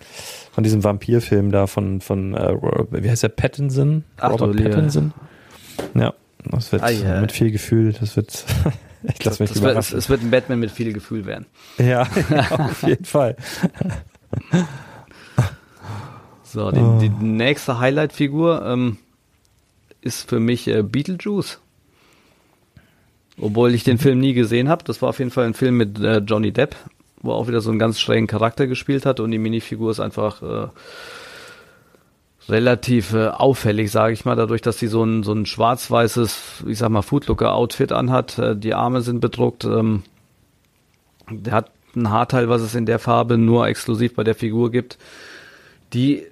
von 0.51 0.63
diesem 0.63 0.83
Vampirfilm 0.83 1.51
da 1.51 1.67
von, 1.67 2.01
von 2.01 2.33
äh, 2.33 2.55
wie 2.91 3.09
heißt 3.09 3.23
der, 3.23 3.29
Pattinson? 3.29 4.03
Ach, 4.17 4.31
Robert 4.31 4.59
du 4.59 4.63
Pattinson. 4.63 5.13
Ja, 5.93 6.13
das 6.45 6.71
wird 6.71 6.83
ah, 6.83 6.89
yeah. 6.89 7.21
mit 7.21 7.31
viel 7.31 7.51
Gefühl, 7.51 7.93
das 7.93 8.15
wird, 8.15 8.45
ich 9.03 9.23
lasse 9.23 9.43
mich 9.43 9.51
das. 9.51 9.61
Wird, 9.61 9.93
es 9.93 10.09
wird 10.09 10.21
ein 10.21 10.31
Batman 10.31 10.59
mit 10.59 10.71
viel 10.71 10.93
Gefühl 10.93 11.25
werden. 11.25 11.45
Ja, 11.77 12.07
ja 12.29 12.51
auf 12.51 12.83
jeden 12.83 13.05
Fall. 13.05 13.35
So, 16.51 16.71
die, 16.71 16.79
oh. 16.79 16.97
die 16.99 17.09
nächste 17.09 17.77
Highlight-Figur 17.77 18.65
ähm, 18.65 18.97
ist 20.01 20.27
für 20.27 20.39
mich 20.39 20.67
äh, 20.67 20.81
Beetlejuice. 20.81 21.59
Obwohl 23.39 23.75
ich 23.75 23.83
den 23.83 23.99
Film 23.99 24.19
nie 24.19 24.33
gesehen 24.33 24.67
habe. 24.67 24.83
Das 24.83 25.01
war 25.03 25.09
auf 25.09 25.19
jeden 25.19 25.29
Fall 25.29 25.45
ein 25.45 25.53
Film 25.53 25.77
mit 25.77 25.99
äh, 25.99 26.17
Johnny 26.17 26.51
Depp, 26.51 26.75
wo 27.21 27.31
er 27.31 27.35
auch 27.35 27.47
wieder 27.47 27.61
so 27.61 27.69
einen 27.69 27.77
ganz 27.77 27.99
schrägen 27.99 28.25
Charakter 28.25 28.65
gespielt 28.65 29.05
hat 29.05 29.19
und 29.19 29.29
die 29.29 29.37
Minifigur 29.37 29.91
ist 29.91 29.99
einfach 29.99 30.41
äh, 30.41 30.67
relativ 32.49 33.13
äh, 33.13 33.27
auffällig, 33.27 33.91
sage 33.91 34.13
ich 34.13 34.25
mal, 34.25 34.35
dadurch, 34.35 34.63
dass 34.63 34.79
sie 34.79 34.87
so 34.87 35.03
ein, 35.03 35.21
so 35.21 35.33
ein 35.33 35.45
schwarz-weißes, 35.45 36.63
ich 36.67 36.79
sag 36.79 36.89
mal, 36.89 37.03
Foodlooker-Outfit 37.03 37.91
anhat. 37.91 38.39
Äh, 38.39 38.55
die 38.55 38.73
Arme 38.73 39.01
sind 39.01 39.19
bedruckt. 39.19 39.65
Ähm, 39.65 40.01
der 41.29 41.53
hat 41.53 41.71
ein 41.95 42.09
Haarteil, 42.09 42.49
was 42.49 42.63
es 42.63 42.73
in 42.73 42.87
der 42.87 42.97
Farbe 42.97 43.37
nur 43.37 43.67
exklusiv 43.67 44.15
bei 44.15 44.23
der 44.23 44.35
Figur 44.35 44.71
gibt. 44.71 44.97
Die 45.93 46.25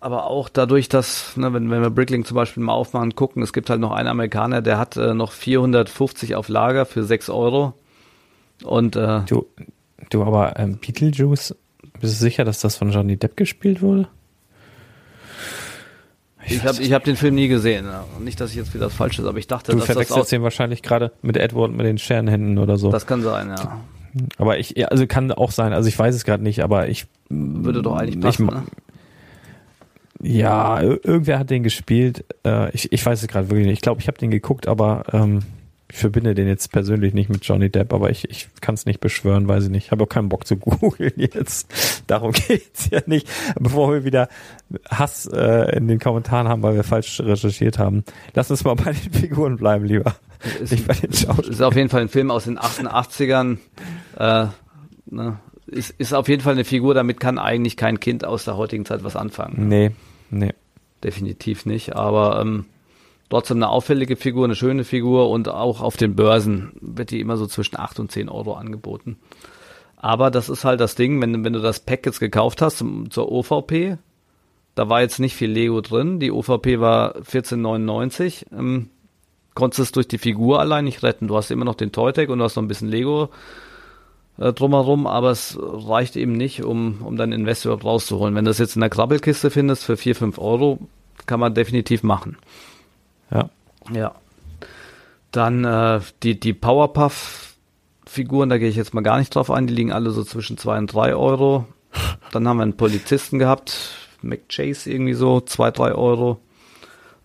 aber 0.00 0.24
auch 0.24 0.48
dadurch, 0.48 0.88
dass, 0.88 1.36
ne, 1.36 1.52
wenn, 1.52 1.70
wenn 1.70 1.82
wir 1.82 1.90
Bricklink 1.90 2.26
zum 2.26 2.34
Beispiel 2.34 2.62
mal 2.62 2.72
aufmachen, 2.72 3.14
gucken, 3.14 3.42
es 3.42 3.52
gibt 3.52 3.68
halt 3.70 3.80
noch 3.80 3.92
einen 3.92 4.08
Amerikaner, 4.08 4.62
der 4.62 4.78
hat 4.78 4.96
äh, 4.96 5.14
noch 5.14 5.32
450 5.32 6.34
auf 6.36 6.48
Lager 6.48 6.86
für 6.86 7.04
6 7.04 7.28
Euro. 7.30 7.74
Und 8.64 8.96
äh, 8.96 9.20
Du, 9.26 9.46
du 10.10 10.22
aber 10.22 10.58
ähm, 10.58 10.78
Beetlejuice, 10.78 11.54
bist 12.00 12.14
du 12.14 12.18
sicher, 12.18 12.44
dass 12.44 12.60
das 12.60 12.76
von 12.76 12.90
Johnny 12.90 13.16
Depp 13.16 13.36
gespielt 13.36 13.82
wurde? 13.82 14.08
ich 16.46 16.64
habe 16.64 16.82
ich 16.82 16.92
hab 16.92 17.04
den 17.04 17.16
Film 17.16 17.34
nie 17.34 17.48
gesehen. 17.48 17.84
Ja. 17.84 18.04
Nicht, 18.18 18.40
dass 18.40 18.50
ich 18.50 18.56
jetzt 18.56 18.74
wieder 18.74 18.86
das 18.86 18.94
Falsche 18.94 19.22
ist, 19.22 19.28
aber 19.28 19.38
ich 19.38 19.46
dachte, 19.46 19.72
Du 19.72 19.78
dass 19.78 19.86
das 19.86 19.94
verwechselst 19.94 20.32
den 20.32 20.42
wahrscheinlich 20.42 20.82
gerade 20.82 21.12
mit 21.22 21.36
Edward 21.36 21.72
mit 21.72 21.84
den 21.86 21.98
Scherenhänden 21.98 22.58
oder 22.58 22.78
so. 22.78 22.90
das 22.90 23.06
kann 23.06 23.22
sein, 23.22 23.50
ja. 23.50 23.80
aber 24.38 24.58
ich, 24.58 24.90
also 24.90 25.06
kann 25.06 25.30
auch 25.32 25.50
sein, 25.50 25.72
also 25.74 25.88
ich 25.88 25.98
weiß 25.98 26.14
es 26.14 26.24
gerade 26.24 26.42
nicht, 26.42 26.64
aber 26.64 26.88
ich, 26.88 27.06
Würde 27.28 27.82
doch 27.82 27.94
eigentlich 27.94 28.16
ich, 28.16 28.22
passen. 28.22 28.46
ne? 28.46 28.62
Ja, 30.22 30.78
ir- 30.80 31.00
irgendwer 31.04 31.38
hat 31.38 31.50
den 31.50 31.62
gespielt. 31.62 32.24
Äh, 32.44 32.70
ich, 32.74 32.92
ich 32.92 33.04
weiß 33.04 33.22
es 33.22 33.28
gerade 33.28 33.48
wirklich 33.50 33.66
nicht. 33.66 33.74
Ich 33.78 33.80
glaube, 33.82 34.00
ich 34.00 34.08
habe 34.08 34.18
den 34.18 34.30
geguckt, 34.30 34.66
aber 34.66 35.04
ähm, 35.12 35.40
ich 35.92 35.96
verbinde 35.98 36.34
den 36.34 36.46
jetzt 36.46 36.70
persönlich 36.70 37.14
nicht 37.14 37.28
mit 37.30 37.44
Johnny 37.44 37.68
Depp, 37.68 37.92
aber 37.92 38.10
ich, 38.10 38.30
ich 38.30 38.48
kann 38.60 38.74
es 38.76 38.86
nicht 38.86 39.00
beschwören, 39.00 39.48
weiß 39.48 39.64
ich 39.64 39.70
nicht. 39.70 39.86
Ich 39.86 39.90
habe 39.90 40.04
auch 40.04 40.08
keinen 40.08 40.28
Bock 40.28 40.46
zu 40.46 40.56
googeln 40.58 41.12
jetzt. 41.16 42.02
Darum 42.06 42.32
geht's 42.48 42.90
ja 42.90 43.00
nicht. 43.06 43.28
Bevor 43.58 43.92
wir 43.92 44.04
wieder 44.04 44.28
Hass 44.88 45.26
äh, 45.26 45.76
in 45.76 45.88
den 45.88 45.98
Kommentaren 45.98 46.48
haben, 46.48 46.62
weil 46.62 46.76
wir 46.76 46.84
falsch 46.84 47.20
recherchiert 47.20 47.78
haben. 47.78 48.04
Lass 48.34 48.50
uns 48.50 48.62
mal 48.64 48.74
bei 48.76 48.92
den 48.92 49.12
Figuren 49.12 49.56
bleiben, 49.56 49.84
lieber. 49.84 50.14
Ist, 50.62 50.70
Nicht 50.72 50.86
bei 50.86 50.94
den 50.94 51.12
Schauspielern. 51.12 51.50
ist 51.52 51.60
auf 51.62 51.74
jeden 51.76 51.88
Fall 51.88 52.02
ein 52.02 52.08
Film 52.08 52.30
aus 52.30 52.44
den 52.44 52.58
88ern. 52.58 53.58
Äh, 54.16 54.46
ne, 55.06 55.38
ist, 55.66 55.90
ist 55.98 56.12
auf 56.14 56.28
jeden 56.28 56.42
Fall 56.42 56.52
eine 56.54 56.64
Figur, 56.64 56.94
damit 56.94 57.20
kann 57.20 57.38
eigentlich 57.38 57.76
kein 57.76 58.00
Kind 58.00 58.24
aus 58.24 58.44
der 58.44 58.56
heutigen 58.56 58.84
Zeit 58.86 59.04
was 59.04 59.16
anfangen. 59.16 59.68
Nee, 59.68 59.90
nee. 60.30 60.54
Definitiv 61.02 61.66
nicht. 61.66 61.96
Aber 61.96 62.40
ähm, 62.40 62.66
trotzdem 63.30 63.58
eine 63.58 63.68
auffällige 63.68 64.16
Figur, 64.16 64.44
eine 64.44 64.54
schöne 64.54 64.84
Figur 64.84 65.30
und 65.30 65.48
auch 65.48 65.80
auf 65.80 65.96
den 65.96 66.14
Börsen 66.14 66.72
wird 66.80 67.10
die 67.10 67.20
immer 67.20 67.36
so 67.36 67.46
zwischen 67.46 67.78
8 67.78 68.00
und 68.00 68.12
10 68.12 68.28
Euro 68.28 68.54
angeboten. 68.54 69.16
Aber 69.96 70.30
das 70.30 70.48
ist 70.48 70.64
halt 70.64 70.80
das 70.80 70.94
Ding, 70.94 71.20
wenn, 71.20 71.44
wenn 71.44 71.52
du 71.52 71.60
das 71.60 71.80
Pack 71.80 72.06
jetzt 72.06 72.20
gekauft 72.20 72.62
hast 72.62 72.78
zum, 72.78 73.10
zur 73.10 73.30
OVP, 73.30 73.98
da 74.74 74.88
war 74.88 75.00
jetzt 75.00 75.20
nicht 75.20 75.34
viel 75.34 75.50
Lego 75.50 75.80
drin. 75.80 76.20
Die 76.20 76.30
OVP 76.30 76.80
war 76.80 77.16
14,99. 77.16 78.46
Ähm, 78.52 78.88
konntest 79.54 79.80
es 79.80 79.92
durch 79.92 80.08
die 80.08 80.18
Figur 80.18 80.60
allein 80.60 80.84
nicht 80.84 81.02
retten. 81.02 81.28
Du 81.28 81.36
hast 81.36 81.50
immer 81.50 81.64
noch 81.64 81.74
den 81.74 81.92
Toy-Tag 81.92 82.28
und 82.28 82.38
du 82.38 82.44
hast 82.44 82.56
noch 82.56 82.62
ein 82.62 82.68
bisschen 82.68 82.88
Lego 82.88 83.30
äh, 84.40 84.52
drumherum, 84.52 85.06
aber 85.06 85.30
es 85.30 85.56
reicht 85.60 86.16
eben 86.16 86.32
nicht, 86.32 86.64
um, 86.64 87.02
um 87.02 87.16
deinen 87.16 87.32
Investor 87.32 87.80
rauszuholen. 87.80 88.34
Wenn 88.34 88.46
du 88.46 88.50
das 88.50 88.58
jetzt 88.58 88.74
in 88.74 88.80
der 88.80 88.90
Krabbelkiste 88.90 89.50
findest 89.50 89.84
für 89.84 89.96
4, 89.96 90.16
5 90.16 90.38
Euro, 90.38 90.78
kann 91.26 91.38
man 91.38 91.54
definitiv 91.54 92.02
machen. 92.02 92.38
Ja. 93.30 93.50
Ja. 93.92 94.14
Dann 95.30 95.64
äh, 95.64 96.00
die, 96.22 96.40
die 96.40 96.54
Powerpuff-Figuren, 96.54 98.48
da 98.48 98.58
gehe 98.58 98.68
ich 98.68 98.76
jetzt 98.76 98.94
mal 98.94 99.02
gar 99.02 99.18
nicht 99.18 99.34
drauf 99.34 99.50
ein, 99.50 99.66
die 99.66 99.74
liegen 99.74 99.92
alle 99.92 100.10
so 100.10 100.24
zwischen 100.24 100.56
2 100.56 100.78
und 100.78 100.92
3 100.92 101.14
Euro. 101.14 101.66
Dann 102.32 102.48
haben 102.48 102.56
wir 102.56 102.62
einen 102.62 102.76
Polizisten 102.76 103.38
gehabt, 103.38 103.94
McChase 104.22 104.90
irgendwie 104.90 105.14
so, 105.14 105.40
2, 105.40 105.70
3 105.70 105.92
Euro. 105.92 106.38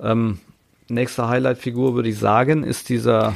Ähm, 0.02 0.40
nächste 0.90 1.30
Highlight-Figur 1.30 1.96
würde 1.96 2.10
ich 2.10 2.20
sagen, 2.20 2.64
ist 2.64 2.90
dieser 2.90 3.36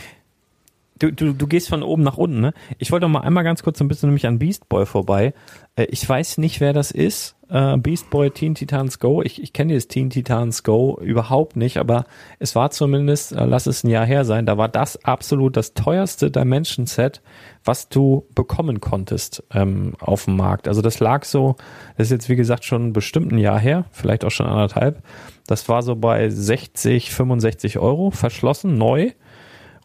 Du, 0.99 1.11
du, 1.11 1.33
du 1.33 1.47
gehst 1.47 1.69
von 1.69 1.81
oben 1.81 2.03
nach 2.03 2.17
unten, 2.17 2.41
ne? 2.41 2.53
Ich 2.77 2.91
wollte 2.91 3.05
noch 3.05 3.11
mal 3.11 3.21
einmal 3.21 3.45
ganz 3.45 3.63
kurz 3.63 3.79
ein 3.79 3.87
bisschen 3.87 4.09
nämlich 4.09 4.27
an 4.27 4.37
Beast 4.37 4.67
Boy 4.67 4.85
vorbei. 4.85 5.33
Äh, 5.75 5.85
ich 5.85 6.07
weiß 6.07 6.37
nicht, 6.37 6.59
wer 6.59 6.73
das 6.73 6.91
ist. 6.91 7.37
Äh, 7.49 7.77
Beast 7.77 8.09
Boy 8.09 8.29
Teen 8.31 8.53
Titans 8.53 8.99
Go. 8.99 9.21
Ich, 9.23 9.41
ich 9.41 9.53
kenne 9.53 9.73
dieses 9.73 9.87
Teen 9.87 10.09
Titans 10.09 10.63
Go 10.63 10.99
überhaupt 11.01 11.55
nicht, 11.55 11.77
aber 11.77 12.03
es 12.37 12.53
war 12.55 12.69
zumindest, 12.71 13.31
äh, 13.31 13.45
lass 13.45 13.65
es 13.65 13.83
ein 13.83 13.89
Jahr 13.89 14.05
her 14.05 14.25
sein, 14.25 14.45
da 14.45 14.57
war 14.57 14.67
das 14.67 15.03
absolut 15.05 15.57
das 15.57 15.73
teuerste 15.73 16.29
Dimension 16.29 16.85
Set, 16.85 17.21
was 17.63 17.89
du 17.89 18.27
bekommen 18.35 18.81
konntest 18.81 19.43
ähm, 19.53 19.93
auf 19.99 20.25
dem 20.25 20.35
Markt. 20.35 20.67
Also 20.67 20.81
das 20.81 20.99
lag 20.99 21.23
so, 21.23 21.55
das 21.97 22.07
ist 22.07 22.11
jetzt 22.11 22.29
wie 22.29 22.35
gesagt 22.35 22.65
schon 22.65 22.93
bestimmt 22.93 23.31
ein 23.31 23.39
Jahr 23.39 23.59
her, 23.59 23.85
vielleicht 23.91 24.25
auch 24.25 24.31
schon 24.31 24.47
anderthalb. 24.47 25.01
Das 25.47 25.67
war 25.69 25.81
so 25.81 25.95
bei 25.95 26.29
60, 26.29 27.11
65 27.11 27.79
Euro, 27.79 28.11
verschlossen, 28.11 28.77
neu. 28.77 29.11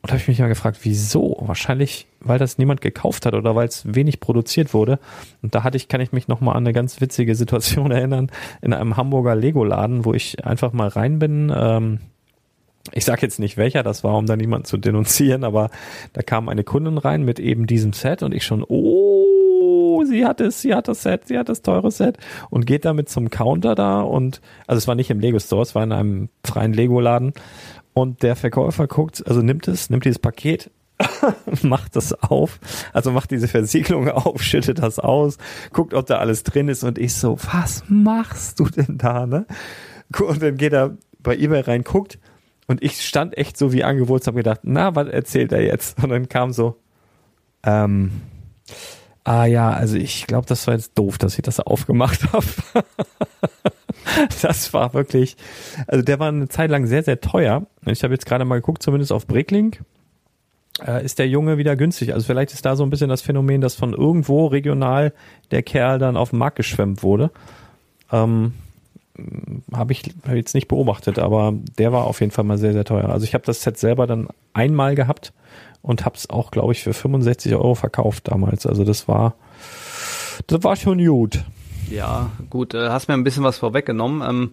Und 0.04 0.10
habe 0.10 0.20
ich 0.20 0.28
mich 0.28 0.38
mal 0.38 0.48
gefragt, 0.48 0.80
wieso? 0.82 1.38
Wahrscheinlich, 1.40 2.06
weil 2.20 2.38
das 2.38 2.58
niemand 2.58 2.82
gekauft 2.82 3.24
hat 3.24 3.32
oder 3.32 3.56
weil 3.56 3.68
es 3.68 3.94
wenig 3.94 4.20
produziert 4.20 4.74
wurde. 4.74 4.98
Und 5.40 5.54
da 5.54 5.64
hatte 5.64 5.78
ich, 5.78 5.88
kann 5.88 6.02
ich 6.02 6.12
mich 6.12 6.28
noch 6.28 6.42
mal 6.42 6.52
an 6.52 6.58
eine 6.58 6.74
ganz 6.74 7.00
witzige 7.00 7.34
Situation 7.34 7.90
erinnern, 7.90 8.30
in 8.60 8.74
einem 8.74 8.98
Hamburger 8.98 9.34
Lego-Laden, 9.34 10.04
wo 10.04 10.12
ich 10.12 10.44
einfach 10.44 10.74
mal 10.74 10.88
rein 10.88 11.18
bin. 11.18 11.50
Ähm, 11.56 12.00
ich 12.92 13.06
sage 13.06 13.22
jetzt 13.22 13.38
nicht 13.38 13.56
welcher 13.56 13.82
das 13.82 14.04
war, 14.04 14.18
um 14.18 14.26
da 14.26 14.36
niemanden 14.36 14.66
zu 14.66 14.76
denunzieren, 14.76 15.42
aber 15.42 15.70
da 16.12 16.20
kam 16.20 16.50
eine 16.50 16.64
Kundin 16.64 16.98
rein 16.98 17.22
mit 17.22 17.40
eben 17.40 17.66
diesem 17.66 17.94
Set 17.94 18.22
und 18.22 18.34
ich 18.34 18.44
schon, 18.44 18.62
oh, 18.62 20.04
sie 20.04 20.26
hat 20.26 20.42
es, 20.42 20.60
sie 20.60 20.74
hat 20.74 20.86
das 20.86 21.02
Set, 21.02 21.28
sie 21.28 21.38
hat 21.38 21.48
das 21.48 21.62
teure 21.62 21.90
Set 21.90 22.18
und 22.50 22.66
geht 22.66 22.84
damit 22.84 23.08
zum 23.08 23.30
Counter 23.30 23.74
da 23.74 24.02
und, 24.02 24.42
also 24.66 24.76
es 24.76 24.86
war 24.86 24.96
nicht 24.96 25.10
im 25.10 25.20
Lego 25.20 25.38
Store, 25.38 25.62
es 25.62 25.74
war 25.74 25.82
in 25.82 25.92
einem 25.92 26.28
freien 26.44 26.74
Lego-Laden 26.74 27.32
und 27.94 28.22
der 28.22 28.36
Verkäufer 28.36 28.86
guckt, 28.86 29.26
also 29.26 29.40
nimmt 29.40 29.68
es, 29.68 29.88
nimmt 29.88 30.04
dieses 30.04 30.18
Paket, 30.18 30.70
macht 31.62 31.96
das 31.96 32.12
auf, 32.12 32.60
also 32.92 33.10
macht 33.10 33.30
diese 33.30 33.48
Versiegelung 33.48 34.08
auf, 34.10 34.42
schüttet 34.42 34.80
das 34.80 34.98
aus, 34.98 35.38
guckt, 35.72 35.94
ob 35.94 36.06
da 36.06 36.18
alles 36.18 36.42
drin 36.42 36.68
ist 36.68 36.84
und 36.84 36.98
ich 36.98 37.14
so, 37.14 37.38
was 37.52 37.84
machst 37.88 38.60
du 38.60 38.66
denn 38.66 38.98
da, 38.98 39.26
ne? 39.26 39.46
Und 40.20 40.42
dann 40.42 40.56
geht 40.56 40.72
er 40.72 40.96
bei 41.20 41.36
eBay 41.36 41.60
rein, 41.60 41.82
guckt 41.82 42.18
und 42.66 42.82
ich 42.82 43.00
stand 43.00 43.36
echt 43.36 43.56
so 43.56 43.72
wie 43.72 43.84
angewurzt, 43.84 44.26
habe 44.26 44.38
gedacht, 44.38 44.60
na, 44.62 44.94
was 44.94 45.08
erzählt 45.08 45.52
er 45.52 45.62
jetzt? 45.62 46.02
Und 46.02 46.10
dann 46.10 46.28
kam 46.28 46.52
so, 46.52 46.76
ähm, 47.62 48.22
ah 49.24 49.44
ja, 49.46 49.70
also 49.70 49.96
ich 49.96 50.26
glaube, 50.26 50.46
das 50.46 50.66
war 50.66 50.74
jetzt 50.74 50.98
doof, 50.98 51.18
dass 51.18 51.36
ich 51.36 51.42
das 51.42 51.60
aufgemacht 51.60 52.32
habe. 52.32 52.44
das 54.42 54.72
war 54.72 54.94
wirklich, 54.94 55.36
also 55.86 56.02
der 56.02 56.18
war 56.18 56.28
eine 56.28 56.48
Zeit 56.48 56.70
lang 56.70 56.86
sehr, 56.86 57.02
sehr 57.02 57.20
teuer. 57.20 57.66
Ich 57.86 58.02
habe 58.02 58.14
jetzt 58.14 58.26
gerade 58.26 58.44
mal 58.44 58.56
geguckt, 58.56 58.82
zumindest 58.82 59.12
auf 59.12 59.26
Bricklink 59.26 59.80
äh, 60.84 61.04
ist 61.04 61.18
der 61.18 61.28
Junge 61.28 61.58
wieder 61.58 61.76
günstig. 61.76 62.12
Also 62.14 62.26
vielleicht 62.26 62.52
ist 62.52 62.64
da 62.64 62.76
so 62.76 62.84
ein 62.84 62.90
bisschen 62.90 63.08
das 63.08 63.22
Phänomen, 63.22 63.60
dass 63.60 63.74
von 63.74 63.92
irgendwo 63.92 64.46
regional 64.46 65.12
der 65.50 65.62
Kerl 65.62 65.98
dann 65.98 66.16
auf 66.16 66.30
den 66.30 66.38
Markt 66.38 66.56
geschwemmt 66.56 67.02
wurde. 67.02 67.30
Ähm, 68.12 68.54
habe 69.72 69.92
ich 69.92 70.02
hab 70.26 70.34
jetzt 70.34 70.54
nicht 70.54 70.66
beobachtet, 70.66 71.20
aber 71.20 71.54
der 71.78 71.92
war 71.92 72.04
auf 72.04 72.20
jeden 72.20 72.32
Fall 72.32 72.44
mal 72.44 72.58
sehr, 72.58 72.72
sehr 72.72 72.84
teuer. 72.84 73.08
Also 73.10 73.24
ich 73.24 73.34
habe 73.34 73.44
das 73.44 73.62
Set 73.62 73.78
selber 73.78 74.06
dann 74.06 74.28
einmal 74.52 74.96
gehabt 74.96 75.32
und 75.82 76.04
habe 76.04 76.16
es 76.16 76.28
auch, 76.30 76.50
glaube 76.50 76.72
ich, 76.72 76.82
für 76.82 76.92
65 76.92 77.54
Euro 77.54 77.76
verkauft 77.76 78.28
damals. 78.28 78.66
Also 78.66 78.84
das 78.84 79.06
war, 79.06 79.34
das 80.48 80.64
war 80.64 80.74
schon 80.74 81.04
gut. 81.04 81.44
Ja, 81.90 82.30
gut, 82.50 82.74
äh, 82.74 82.88
hast 82.88 83.08
mir 83.08 83.14
ein 83.14 83.24
bisschen 83.24 83.44
was 83.44 83.58
vorweggenommen. 83.58 84.22
Ähm, 84.28 84.50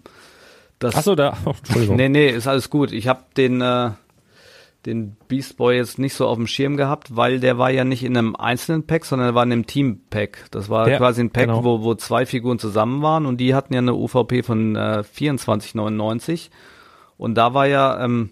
das, 0.80 0.96
Achso, 0.96 1.16
da, 1.16 1.38
oh, 1.46 1.54
Entschuldigung. 1.58 1.96
Nee, 1.96 2.10
nee, 2.10 2.30
ist 2.30 2.48
alles 2.48 2.70
gut. 2.70 2.92
Ich 2.92 3.08
habe 3.08 3.22
den, 3.38 3.62
äh, 3.62 3.92
den 4.86 5.16
Beast 5.28 5.58
Boy 5.58 5.76
jetzt 5.78 6.00
nicht 6.00 6.16
so 6.16 6.28
auf 6.28 6.38
dem 6.38 6.48
Schirm 6.48 6.76
gehabt, 6.76 7.16
weil 7.16 7.40
der 7.40 7.58
war 7.60 7.70
ja 7.70 7.84
nicht 7.84 8.04
in 8.04 8.18
einem 8.18 8.36
einzelnen 8.36 8.88
Pack, 8.88 9.06
sondern 9.06 9.30
er 9.30 9.36
war 9.36 9.44
in 9.44 9.52
einem 9.52 9.68
Team-Pack. 9.68 10.46
Das 10.52 10.70
war 10.70 10.90
Ja, 10.90 10.98
quasi 10.98 11.22
ein 11.22 11.30
Pack, 11.30 11.48
genau. 11.48 11.64
wo, 11.64 11.84
wo 11.84 11.94
zwei 11.96 12.26
Figuren 12.26 12.58
zusammen 12.58 13.02
waren 13.04 13.26
und 13.28 13.38
die 13.38 13.54
hatten 13.54 13.74
ja 13.74 13.80
eine 13.80 13.94
UVP 13.94 14.42
von 14.42 14.76
äh, 14.76 15.04
24,99. 15.16 16.50
Und 17.18 17.36
da 17.36 17.54
war 17.54 17.68
ja 17.68 18.04
ähm, 18.04 18.32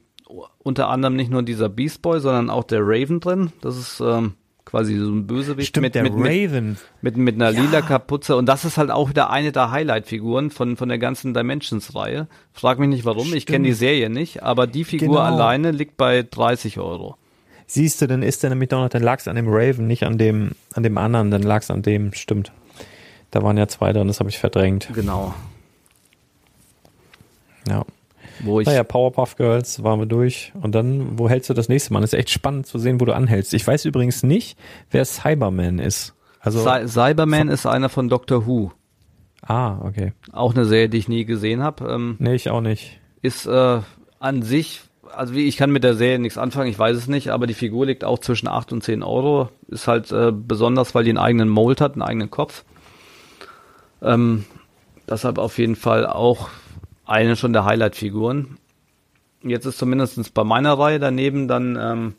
unter 0.58 0.90
anderem 0.90 1.16
nicht 1.16 1.30
nur 1.30 1.44
dieser 1.44 1.70
Beast 1.70 2.02
Boy, 2.02 2.20
sondern 2.20 2.50
auch 2.50 2.64
der 2.64 2.82
Raven 2.82 3.20
drin. 3.20 3.52
Das 3.62 3.78
ist 3.78 4.00
ähm, 4.00 4.34
quasi 4.70 4.96
so 4.98 5.10
ein 5.10 5.26
Bösewicht 5.26 5.70
Stimmt, 5.70 5.84
mit, 5.86 5.96
der 5.96 6.04
mit, 6.04 6.14
mit, 6.16 6.26
Raven. 6.28 6.78
mit, 7.02 7.18
mit 7.18 7.36
einer 7.36 7.52
lila 7.52 7.82
Kapuze. 7.82 8.36
Und 8.36 8.46
das 8.46 8.66
ist 8.66 8.78
halt 8.78 8.92
auch 8.92 9.10
wieder 9.10 9.32
eine 9.32 9.52
der 9.52 9.72
Highlight-Figuren 9.72 10.52
von, 10.52 10.78
von 10.78 10.90
der 10.90 11.00
ganzen 11.00 11.34
Dimensions-Reihe. 11.34 12.28
Frag 12.54 12.78
mich 12.78 12.90
nicht 12.90 13.04
warum, 13.06 13.34
ich 13.34 13.48
kenne 13.48 13.66
die 13.66 13.74
Serie 13.74 14.10
nicht, 14.12 14.44
aber 14.44 14.68
die 14.68 14.84
Figur 14.84 15.08
Genau. 15.08 15.20
alleine 15.22 15.72
liegt 15.72 15.98
bei 15.98 16.22
30 16.22 16.78
Euro. 16.80 17.18
Siehst 17.66 18.02
du, 18.02 18.08
dann 18.08 18.22
ist 18.22 18.44
der 18.44 18.52
nämlich 18.52 18.70
doch 18.70 18.82
noch, 18.82 18.90
dann 18.90 19.02
lag 19.04 19.20
es 19.20 19.28
an 19.28 19.36
dem 19.36 19.48
Raven, 19.48 19.88
nicht 19.88 20.04
an 20.04 20.18
dem, 20.20 20.52
an 20.74 20.84
dem 20.84 20.98
anderen, 21.00 21.32
dann 21.32 21.42
lag 21.44 21.62
es 21.64 21.72
an 21.72 21.82
dem, 21.82 22.14
stimmt. 22.14 22.52
Da 23.32 23.42
waren 23.44 23.58
ja 23.58 23.68
zwei 23.68 23.92
drin, 23.92 24.08
das 24.08 24.20
habe 24.20 24.30
ich 24.30 24.38
verdrängt. 24.40 24.90
Genau. 24.94 25.34
Ja. 27.68 27.86
Wo 28.42 28.60
ich, 28.60 28.68
Naja, 28.68 28.84
Powerpuff 28.84 29.36
Girls 29.36 29.84
waren 29.84 30.00
wir 30.00 30.06
durch. 30.06 30.54
Und 30.62 30.74
dann, 30.76 31.18
wo 31.20 31.28
hältst 31.30 31.50
du 31.50 31.54
das 31.54 31.70
nächste 31.70 31.94
Mal? 31.94 32.02
Das 32.02 32.14
ist 32.14 32.20
echt 32.20 32.30
spannend 32.30 32.68
zu 32.68 32.80
sehen, 32.80 33.00
wo 33.02 33.06
du 33.06 33.14
anhältst. 33.14 33.54
Ich 33.54 33.66
weiß 33.66 33.86
übrigens 33.86 34.24
nicht, 34.24 34.58
wer 34.92 35.04
Cyberman 35.06 35.80
ist. 35.80 36.14
Also, 36.40 36.60
Cy 36.64 36.88
Cyberman 36.88 37.50
ist 37.50 37.66
einer 37.66 37.90
von 37.90 38.08
Doctor 38.10 38.48
Who. 38.48 38.72
Ah, 39.42 39.80
okay. 39.86 40.14
Auch 40.32 40.54
eine 40.54 40.66
Serie, 40.66 40.90
die 40.90 40.98
ich 40.98 41.08
nie 41.10 41.26
gesehen 41.26 41.62
habe. 41.64 41.86
Ähm, 41.90 42.16
Nee, 42.20 42.36
ich 42.36 42.50
auch 42.50 42.62
nicht. 42.62 43.00
ist 43.22 43.46
äh, 43.46 43.80
an 44.20 44.42
sich, 44.42 44.82
also 45.14 45.34
wie 45.34 45.48
ich 45.48 45.58
kann 45.58 45.72
mit 45.72 45.84
der 45.84 45.96
Serie 45.96 46.20
nichts 46.20 46.38
anfangen, 46.38 46.70
ich 46.70 46.78
weiß 46.80 46.96
es 46.96 47.08
nicht, 47.08 47.30
aber 47.30 47.48
die 47.48 47.54
Figur 47.54 47.86
liegt 47.86 48.04
auch 48.04 48.20
zwischen 48.20 48.48
8 48.48 48.72
und 48.74 48.84
10 48.84 49.02
Euro. 49.04 49.50
Ist 49.68 49.88
halt 49.88 50.12
äh, 50.12 50.32
besonders, 50.32 50.94
weil 50.96 51.04
die 51.04 51.10
einen 51.12 51.18
eigenen 51.18 51.50
Mold 51.50 51.82
hat, 51.82 51.94
einen 51.94 52.02
eigenen 52.04 52.30
Kopf. 52.30 52.64
Ähm, 54.02 54.46
deshalb 55.10 55.38
auf 55.40 55.58
jeden 55.58 55.76
Fall 55.76 56.06
auch 56.06 56.50
eine 57.10 57.36
schon 57.36 57.54
der 57.54 57.66
Highlight-Figuren. 57.66 58.58
Jetzt 59.42 59.66
ist 59.66 59.80
zumindest 59.80 60.34
bei 60.34 60.44
meiner 60.44 60.78
Reihe 60.78 61.00
daneben 61.00 61.48
dann 61.48 61.76
ähm, 61.76 62.16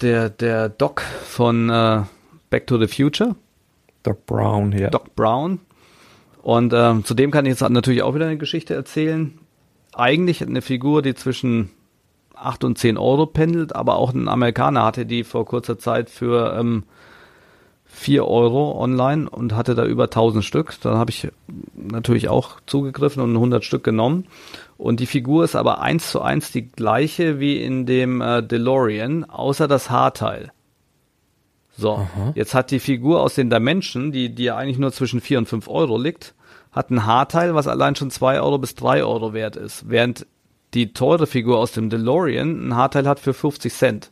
der, 0.00 0.28
der 0.28 0.68
Doc 0.70 1.02
von 1.02 1.70
äh, 1.70 2.02
Back 2.50 2.66
to 2.66 2.78
the 2.78 2.88
Future. 2.88 3.36
Doc 4.02 4.26
Brown 4.26 4.72
hier. 4.72 4.88
Doc 4.88 5.14
Brown. 5.14 5.60
Und 6.42 6.72
ähm, 6.74 7.04
zudem 7.04 7.30
kann 7.30 7.46
ich 7.46 7.50
jetzt 7.50 7.68
natürlich 7.68 8.02
auch 8.02 8.14
wieder 8.14 8.26
eine 8.26 8.38
Geschichte 8.38 8.74
erzählen. 8.74 9.38
Eigentlich 9.92 10.42
eine 10.42 10.60
Figur, 10.60 11.00
die 11.02 11.14
zwischen 11.14 11.70
8 12.34 12.64
und 12.64 12.78
10 12.78 12.98
Euro 12.98 13.26
pendelt, 13.26 13.74
aber 13.76 13.96
auch 13.96 14.12
ein 14.12 14.28
Amerikaner 14.28 14.84
hatte 14.84 15.06
die 15.06 15.22
vor 15.22 15.46
kurzer 15.46 15.78
Zeit 15.78 16.10
für 16.10 16.56
ähm, 16.58 16.82
4 17.94 18.26
Euro 18.26 18.80
online 18.80 19.30
und 19.30 19.54
hatte 19.54 19.74
da 19.74 19.84
über 19.84 20.04
1000 20.04 20.44
Stück. 20.44 20.74
Dann 20.82 20.96
habe 20.96 21.10
ich 21.10 21.28
natürlich 21.74 22.28
auch 22.28 22.60
zugegriffen 22.66 23.22
und 23.22 23.34
100 23.34 23.64
Stück 23.64 23.84
genommen. 23.84 24.26
Und 24.76 25.00
die 25.00 25.06
Figur 25.06 25.44
ist 25.44 25.54
aber 25.54 25.80
eins 25.80 26.10
zu 26.10 26.20
eins 26.20 26.50
die 26.50 26.70
gleiche 26.70 27.38
wie 27.38 27.62
in 27.62 27.86
dem 27.86 28.20
äh, 28.20 28.42
DeLorean, 28.42 29.24
außer 29.24 29.68
das 29.68 29.90
Haarteil. 29.90 30.50
So, 31.76 32.06
jetzt 32.34 32.54
hat 32.54 32.70
die 32.70 32.78
Figur 32.78 33.20
aus 33.20 33.34
den 33.34 33.50
Dimension, 33.50 34.12
die, 34.12 34.34
die 34.34 34.44
ja 34.44 34.56
eigentlich 34.56 34.78
nur 34.78 34.92
zwischen 34.92 35.20
4 35.20 35.38
und 35.38 35.48
5 35.48 35.68
Euro 35.68 35.98
liegt, 35.98 36.34
hat 36.72 36.90
ein 36.90 37.06
Haarteil, 37.06 37.54
was 37.54 37.66
allein 37.66 37.96
schon 37.96 38.10
2 38.10 38.40
Euro 38.40 38.58
bis 38.58 38.74
3 38.74 39.04
Euro 39.04 39.32
wert 39.32 39.56
ist. 39.56 39.88
Während 39.88 40.26
die 40.74 40.92
teure 40.92 41.26
Figur 41.26 41.58
aus 41.58 41.72
dem 41.72 41.90
DeLorean 41.90 42.68
ein 42.68 42.76
Haarteil 42.76 43.08
hat 43.08 43.20
für 43.20 43.34
50 43.34 43.72
Cent. 43.72 44.10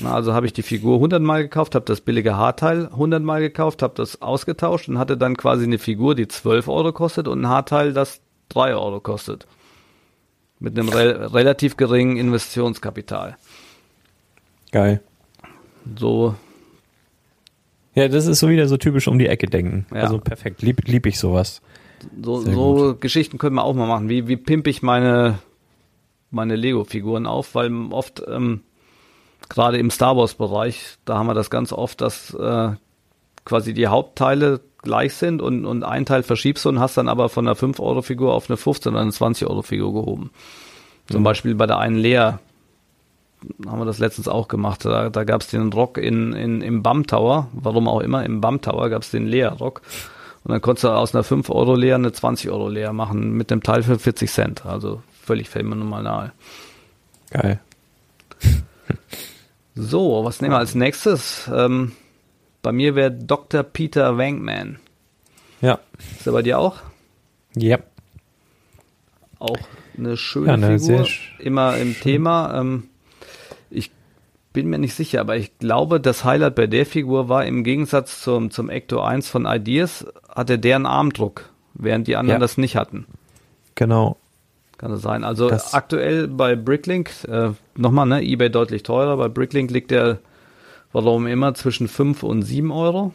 Na, 0.00 0.14
also 0.14 0.32
habe 0.32 0.46
ich 0.46 0.52
die 0.52 0.62
Figur 0.62 0.96
100 0.96 1.20
Mal 1.22 1.42
gekauft, 1.42 1.74
habe 1.74 1.84
das 1.84 2.00
billige 2.00 2.36
Haarteil 2.36 2.86
100 2.86 3.22
Mal 3.22 3.40
gekauft, 3.40 3.82
habe 3.82 3.94
das 3.96 4.22
ausgetauscht 4.22 4.88
und 4.88 4.98
hatte 4.98 5.16
dann 5.16 5.36
quasi 5.36 5.64
eine 5.64 5.78
Figur, 5.78 6.14
die 6.14 6.28
12 6.28 6.68
Euro 6.68 6.92
kostet 6.92 7.28
und 7.28 7.42
ein 7.42 7.48
Haarteil, 7.48 7.92
das 7.92 8.20
3 8.50 8.74
Euro 8.74 9.00
kostet. 9.00 9.46
Mit 10.60 10.78
einem 10.78 10.88
re 10.88 11.34
relativ 11.34 11.76
geringen 11.76 12.16
Investitionskapital. 12.16 13.36
Geil. 14.70 15.02
So, 15.98 16.36
Ja, 17.94 18.08
das 18.08 18.26
ist 18.26 18.38
so 18.38 18.48
wieder 18.48 18.68
so 18.68 18.76
typisch 18.76 19.06
um 19.08 19.18
die 19.18 19.26
Ecke 19.26 19.46
denken. 19.46 19.86
Ja. 19.92 20.02
Also 20.02 20.18
perfekt. 20.18 20.62
Lieb, 20.62 20.86
lieb 20.86 21.06
ich 21.06 21.18
sowas. 21.18 21.60
so, 22.22 22.40
so 22.40 22.96
Geschichten 22.98 23.38
können 23.38 23.56
wir 23.56 23.64
auch 23.64 23.74
mal 23.74 23.86
machen. 23.86 24.08
Wie, 24.08 24.28
wie 24.28 24.36
pimp 24.36 24.66
ich 24.66 24.82
meine, 24.82 25.38
meine 26.30 26.56
Lego-Figuren 26.56 27.26
auf? 27.26 27.54
Weil 27.54 27.70
oft, 27.90 28.22
ähm, 28.26 28.62
gerade 29.48 29.78
im 29.78 29.90
Star 29.90 30.16
Wars-Bereich, 30.16 30.98
da 31.04 31.18
haben 31.18 31.26
wir 31.26 31.34
das 31.34 31.50
ganz 31.50 31.72
oft, 31.72 32.00
dass 32.00 32.34
äh, 32.34 32.70
quasi 33.44 33.74
die 33.74 33.88
Hauptteile 33.88 34.60
gleich 34.82 35.14
sind 35.14 35.40
und, 35.40 35.64
und 35.64 35.84
ein 35.84 36.06
Teil 36.06 36.22
verschiebst 36.22 36.64
du 36.64 36.68
und 36.68 36.80
hast 36.80 36.96
dann 36.96 37.08
aber 37.08 37.28
von 37.28 37.46
einer 37.46 37.56
5-Euro-Figur 37.56 38.34
auf 38.34 38.50
eine 38.50 38.58
15- 38.58 38.88
oder 38.88 39.00
eine 39.00 39.10
20-Euro-Figur 39.10 39.92
gehoben. 39.92 40.30
Zum 41.08 41.22
Beispiel 41.22 41.54
bei 41.54 41.66
der 41.66 41.78
einen 41.78 41.96
Lea 41.96 42.32
haben 43.66 43.78
wir 43.78 43.84
das 43.84 43.98
letztens 43.98 44.28
auch 44.28 44.48
gemacht. 44.48 44.84
Da, 44.84 45.10
da 45.10 45.24
gab 45.24 45.40
es 45.40 45.48
den 45.48 45.72
Rock 45.72 45.98
in, 45.98 46.32
in, 46.32 46.62
im 46.62 46.82
BAM 46.82 47.06
Tower, 47.06 47.48
warum 47.52 47.88
auch 47.88 48.00
immer, 48.00 48.24
im 48.24 48.40
BAM 48.40 48.60
Tower 48.60 48.88
gab 48.88 49.02
es 49.02 49.10
den 49.10 49.26
Lea-Rock. 49.26 49.82
Und 50.44 50.50
dann 50.50 50.60
konntest 50.60 50.84
du 50.84 50.88
aus 50.88 51.14
einer 51.14 51.24
5-Euro-Lea 51.24 51.94
eine 51.94 52.10
20-Euro-Lea 52.10 52.92
machen 52.92 53.32
mit 53.32 53.50
dem 53.50 53.62
Teil 53.62 53.82
für 53.82 53.98
40 53.98 54.30
Cent. 54.30 54.66
Also 54.66 55.02
völlig 55.24 55.48
phänomenal. 55.48 56.32
Geil. 57.30 57.60
So, 59.74 60.24
was 60.24 60.40
nehmen 60.40 60.52
wir 60.54 60.58
als 60.58 60.74
nächstes? 60.74 61.50
Ähm, 61.52 61.92
bei 62.62 62.72
mir 62.72 62.94
wäre 62.94 63.10
Dr. 63.10 63.62
Peter 63.62 64.18
Wankman. 64.18 64.78
Ja. 65.60 65.78
Ist 66.18 66.26
er 66.26 66.32
bei 66.32 66.42
dir 66.42 66.58
auch? 66.58 66.76
Ja. 67.56 67.78
Auch 69.38 69.58
eine 69.96 70.16
schöne 70.16 70.46
Ja, 70.48 70.52
eine 70.54 70.78
Figur. 70.78 71.06
Immer 71.38 71.76
im 71.78 71.98
Thema. 71.98 72.60
Ähm, 72.60 72.84
ich 73.70 73.90
bin 74.52 74.68
mir 74.68 74.78
nicht 74.78 74.94
sicher, 74.94 75.20
aber 75.20 75.36
ich 75.36 75.58
glaube, 75.58 76.00
das 76.00 76.24
Highlight 76.24 76.54
bei 76.54 76.66
der 76.66 76.84
Figur 76.86 77.28
war 77.28 77.44
im 77.46 77.64
Gegensatz 77.64 78.20
zum, 78.22 78.50
zum 78.50 78.68
Ecto 78.68 79.00
1 79.00 79.28
von 79.28 79.46
Ideas, 79.46 80.06
hatte 80.28 80.58
der 80.58 80.76
einen 80.76 80.86
Armdruck, 80.86 81.48
während 81.74 82.06
die 82.06 82.16
anderen 82.16 82.36
Ja. 82.40 82.44
das 82.44 82.58
nicht 82.58 82.76
hatten. 82.76 83.06
Genau. 83.74 84.16
Kann 84.82 84.90
es 84.90 85.00
sein. 85.02 85.22
Also 85.22 85.48
Das- 85.48 85.74
aktuell 85.74 86.26
bei 86.26 86.56
Bricklink, 86.56 87.10
äh, 87.28 87.50
nochmal, 87.76 88.04
ne, 88.06 88.20
eBay 88.22 88.50
deutlich 88.50 88.82
teurer. 88.82 89.16
Bei 89.16 89.28
Bricklink 89.28 89.70
liegt 89.70 89.92
der, 89.92 90.18
warum 90.92 91.28
immer, 91.28 91.54
zwischen 91.54 91.86
5 91.86 92.24
und 92.24 92.42
7 92.42 92.72
Euro. 92.72 93.12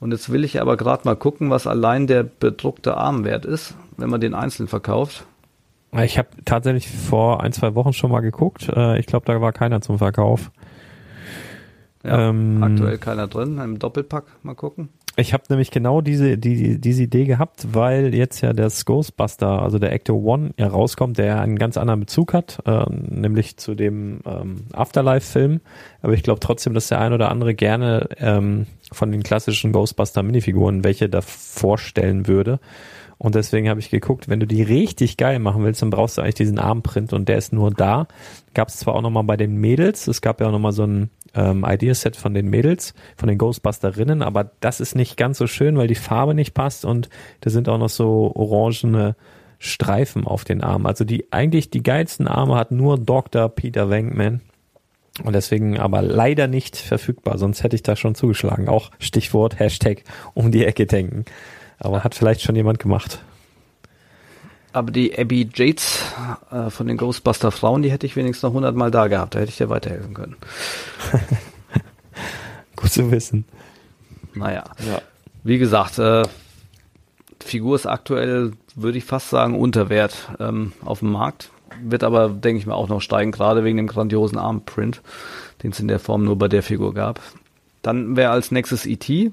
Und 0.00 0.10
jetzt 0.10 0.32
will 0.32 0.42
ich 0.44 0.60
aber 0.60 0.76
gerade 0.76 1.02
mal 1.04 1.14
gucken, 1.14 1.50
was 1.50 1.68
allein 1.68 2.08
der 2.08 2.24
bedruckte 2.24 2.96
Arm 2.96 3.24
wert 3.24 3.44
ist, 3.46 3.74
wenn 3.96 4.10
man 4.10 4.20
den 4.20 4.34
einzeln 4.34 4.66
verkauft. 4.66 5.24
Ich 6.02 6.18
habe 6.18 6.28
tatsächlich 6.44 6.88
vor 6.90 7.42
ein, 7.44 7.52
zwei 7.52 7.76
Wochen 7.76 7.92
schon 7.92 8.10
mal 8.10 8.20
geguckt. 8.20 8.68
Äh, 8.74 8.98
Ich 8.98 9.06
glaube, 9.06 9.26
da 9.26 9.40
war 9.40 9.52
keiner 9.52 9.80
zum 9.82 9.98
Verkauf. 9.98 10.50
Ja, 12.02 12.30
Ähm, 12.30 12.60
aktuell 12.62 12.98
keiner 12.98 13.28
drin, 13.28 13.58
im 13.58 13.78
Doppelpack, 13.78 14.24
mal 14.42 14.54
gucken. 14.54 14.88
Ich 15.16 15.32
habe 15.32 15.44
nämlich 15.48 15.70
genau 15.70 16.00
diese, 16.00 16.38
die, 16.38 16.80
diese 16.80 17.02
Idee 17.02 17.24
gehabt, 17.24 17.66
weil 17.72 18.14
jetzt 18.14 18.40
ja 18.40 18.52
das 18.52 18.84
Ghostbuster, 18.84 19.60
also 19.60 19.78
der 19.78 19.92
Ecto 19.92 20.14
One, 20.14 20.52
ja 20.56 20.68
rauskommt, 20.68 21.18
der 21.18 21.26
ja 21.26 21.40
einen 21.40 21.58
ganz 21.58 21.76
anderen 21.76 22.00
Bezug 22.00 22.32
hat, 22.32 22.60
äh, 22.64 22.84
nämlich 22.88 23.56
zu 23.56 23.74
dem 23.74 24.20
ähm, 24.24 24.66
Afterlife-Film. 24.72 25.60
Aber 26.00 26.12
ich 26.12 26.22
glaube 26.22 26.40
trotzdem, 26.40 26.74
dass 26.74 26.88
der 26.88 27.00
ein 27.00 27.12
oder 27.12 27.30
andere 27.30 27.54
gerne 27.54 28.08
ähm, 28.18 28.66
von 28.92 29.10
den 29.10 29.22
klassischen 29.22 29.72
Ghostbuster-Minifiguren 29.72 30.84
welche 30.84 31.08
da 31.08 31.20
vorstellen 31.22 32.26
würde. 32.26 32.60
Und 33.22 33.34
deswegen 33.34 33.68
habe 33.68 33.80
ich 33.80 33.90
geguckt, 33.90 34.30
wenn 34.30 34.40
du 34.40 34.46
die 34.46 34.62
richtig 34.62 35.18
geil 35.18 35.40
machen 35.40 35.62
willst, 35.62 35.82
dann 35.82 35.90
brauchst 35.90 36.16
du 36.16 36.22
eigentlich 36.22 36.36
diesen 36.36 36.58
Armprint 36.58 37.12
und 37.12 37.28
der 37.28 37.36
ist 37.36 37.52
nur 37.52 37.70
da. 37.70 38.08
Gab 38.54 38.68
es 38.68 38.78
zwar 38.78 38.94
auch 38.94 39.02
nochmal 39.02 39.24
bei 39.24 39.36
den 39.36 39.56
Mädels, 39.56 40.08
es 40.08 40.22
gab 40.22 40.40
ja 40.40 40.46
auch 40.46 40.52
nochmal 40.52 40.72
so 40.72 40.84
ein 40.84 41.10
ähm, 41.34 41.66
Ideaset 41.68 42.16
von 42.16 42.32
den 42.32 42.48
Mädels, 42.48 42.94
von 43.18 43.28
den 43.28 43.36
Ghostbusterinnen, 43.36 44.22
aber 44.22 44.52
das 44.60 44.80
ist 44.80 44.96
nicht 44.96 45.18
ganz 45.18 45.36
so 45.36 45.46
schön, 45.46 45.76
weil 45.76 45.86
die 45.86 45.96
Farbe 45.96 46.32
nicht 46.32 46.54
passt 46.54 46.86
und 46.86 47.10
da 47.42 47.50
sind 47.50 47.68
auch 47.68 47.76
noch 47.76 47.90
so 47.90 48.32
orangene 48.34 49.16
Streifen 49.58 50.26
auf 50.26 50.44
den 50.44 50.62
Armen. 50.62 50.86
Also 50.86 51.04
die 51.04 51.30
eigentlich 51.30 51.68
die 51.68 51.82
geilsten 51.82 52.26
Arme 52.26 52.56
hat 52.56 52.70
nur 52.70 52.96
Dr. 52.96 53.50
Peter 53.50 53.90
Wankman. 53.90 54.40
Und 55.22 55.34
deswegen 55.34 55.78
aber 55.78 56.00
leider 56.00 56.46
nicht 56.46 56.78
verfügbar, 56.78 57.36
sonst 57.36 57.62
hätte 57.62 57.76
ich 57.76 57.82
da 57.82 57.96
schon 57.96 58.14
zugeschlagen. 58.14 58.70
Auch 58.70 58.90
Stichwort 58.98 59.58
Hashtag 59.58 60.04
um 60.32 60.50
die 60.50 60.64
Ecke 60.64 60.86
denken. 60.86 61.26
Aber 61.80 62.04
hat 62.04 62.14
vielleicht 62.14 62.42
schon 62.42 62.54
jemand 62.54 62.78
gemacht. 62.78 63.20
Aber 64.72 64.92
die 64.92 65.18
Abby 65.18 65.48
Yates 65.52 66.04
äh, 66.52 66.70
von 66.70 66.86
den 66.86 66.96
Ghostbuster 66.96 67.50
Frauen, 67.50 67.82
die 67.82 67.90
hätte 67.90 68.06
ich 68.06 68.14
wenigstens 68.14 68.44
noch 68.44 68.50
100 68.50 68.76
Mal 68.76 68.90
da 68.90 69.08
gehabt. 69.08 69.34
Da 69.34 69.40
hätte 69.40 69.50
ich 69.50 69.56
dir 69.56 69.68
weiterhelfen 69.68 70.14
können. 70.14 70.36
Gut 72.76 72.92
zu 72.92 73.10
wissen. 73.10 73.44
Naja. 74.34 74.64
Ja. 74.86 75.02
Wie 75.42 75.58
gesagt, 75.58 75.98
äh, 75.98 76.22
Figur 77.40 77.74
ist 77.74 77.86
aktuell, 77.86 78.52
würde 78.76 78.98
ich 78.98 79.04
fast 79.04 79.30
sagen, 79.30 79.58
unter 79.58 79.88
Wert 79.88 80.28
ähm, 80.38 80.72
auf 80.84 81.00
dem 81.00 81.10
Markt. 81.10 81.50
Wird 81.82 82.04
aber, 82.04 82.28
denke 82.28 82.60
ich 82.60 82.66
mal, 82.66 82.74
auch 82.74 82.88
noch 82.88 83.00
steigen, 83.00 83.32
gerade 83.32 83.64
wegen 83.64 83.76
dem 83.76 83.86
grandiosen 83.86 84.38
Armprint, 84.38 85.02
den 85.62 85.72
es 85.72 85.80
in 85.80 85.88
der 85.88 85.98
Form 85.98 86.24
nur 86.24 86.36
bei 86.36 86.48
der 86.48 86.62
Figur 86.62 86.94
gab. 86.94 87.20
Dann 87.82 88.16
wäre 88.16 88.30
als 88.30 88.50
nächstes 88.50 88.86
E.T. 88.86 89.32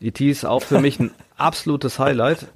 E.T. 0.00 0.30
ist 0.30 0.44
auch 0.44 0.62
für 0.62 0.80
mich 0.80 0.98
ein 1.00 1.12
absolutes 1.42 1.98
Highlight. 1.98 2.46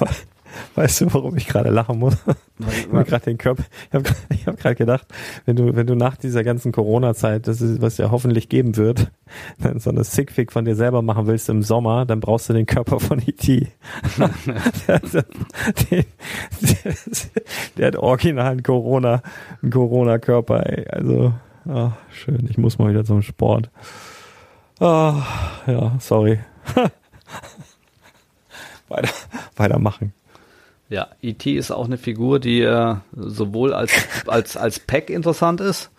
Weißt 0.74 1.00
du, 1.00 1.14
warum 1.14 1.36
ich 1.36 1.46
gerade 1.46 1.70
lachen 1.70 1.98
muss? 1.98 2.16
Ich 2.58 2.88
habe 2.92 3.04
gerade 3.04 3.24
den 3.24 3.38
Körper, 3.38 3.64
ich 3.88 3.94
habe 3.94 4.10
hab 4.46 4.58
gerade 4.58 4.74
gedacht, 4.74 5.06
wenn 5.46 5.56
du, 5.56 5.74
wenn 5.74 5.86
du 5.86 5.94
nach 5.94 6.16
dieser 6.16 6.44
ganzen 6.44 6.72
Corona-Zeit, 6.72 7.46
das 7.46 7.60
ist, 7.60 7.80
was 7.80 7.98
ja 7.98 8.10
hoffentlich 8.10 8.48
geben 8.48 8.76
wird, 8.76 9.10
dann 9.58 9.78
so 9.78 9.90
eine 9.90 10.04
Sickfick 10.04 10.52
von 10.52 10.64
dir 10.64 10.76
selber 10.76 11.02
machen 11.02 11.26
willst 11.26 11.48
im 11.48 11.62
Sommer, 11.62 12.04
dann 12.04 12.20
brauchst 12.20 12.48
du 12.48 12.52
den 12.52 12.66
Körper 12.66 13.00
von 13.00 13.20
E.T. 13.20 13.68
der, 14.18 14.98
der, 14.98 15.24
der, 15.90 16.04
der 17.76 17.86
hat 17.86 17.96
original 17.96 18.50
einen 18.50 18.62
Corona, 18.62 19.22
einen 19.62 19.70
Corona-Körper, 19.70 20.66
ey. 20.66 20.86
Also, 20.88 21.32
ah, 21.68 21.92
schön. 22.10 22.46
Ich 22.50 22.58
muss 22.58 22.78
mal 22.78 22.90
wieder 22.90 23.04
zum 23.04 23.22
Sport. 23.22 23.70
Ah, 24.80 25.22
ja, 25.66 25.96
sorry. 26.00 26.40
Weiter, 28.90 29.08
weitermachen. 29.56 30.12
Ja, 30.88 31.06
E.T. 31.22 31.54
ist 31.54 31.70
auch 31.70 31.86
eine 31.86 31.98
Figur, 31.98 32.40
die 32.40 32.60
äh, 32.62 32.96
sowohl 33.16 33.72
als, 33.72 33.92
als, 34.26 34.56
als 34.56 34.80
Pack 34.80 35.08
interessant 35.08 35.60
ist, 35.60 35.90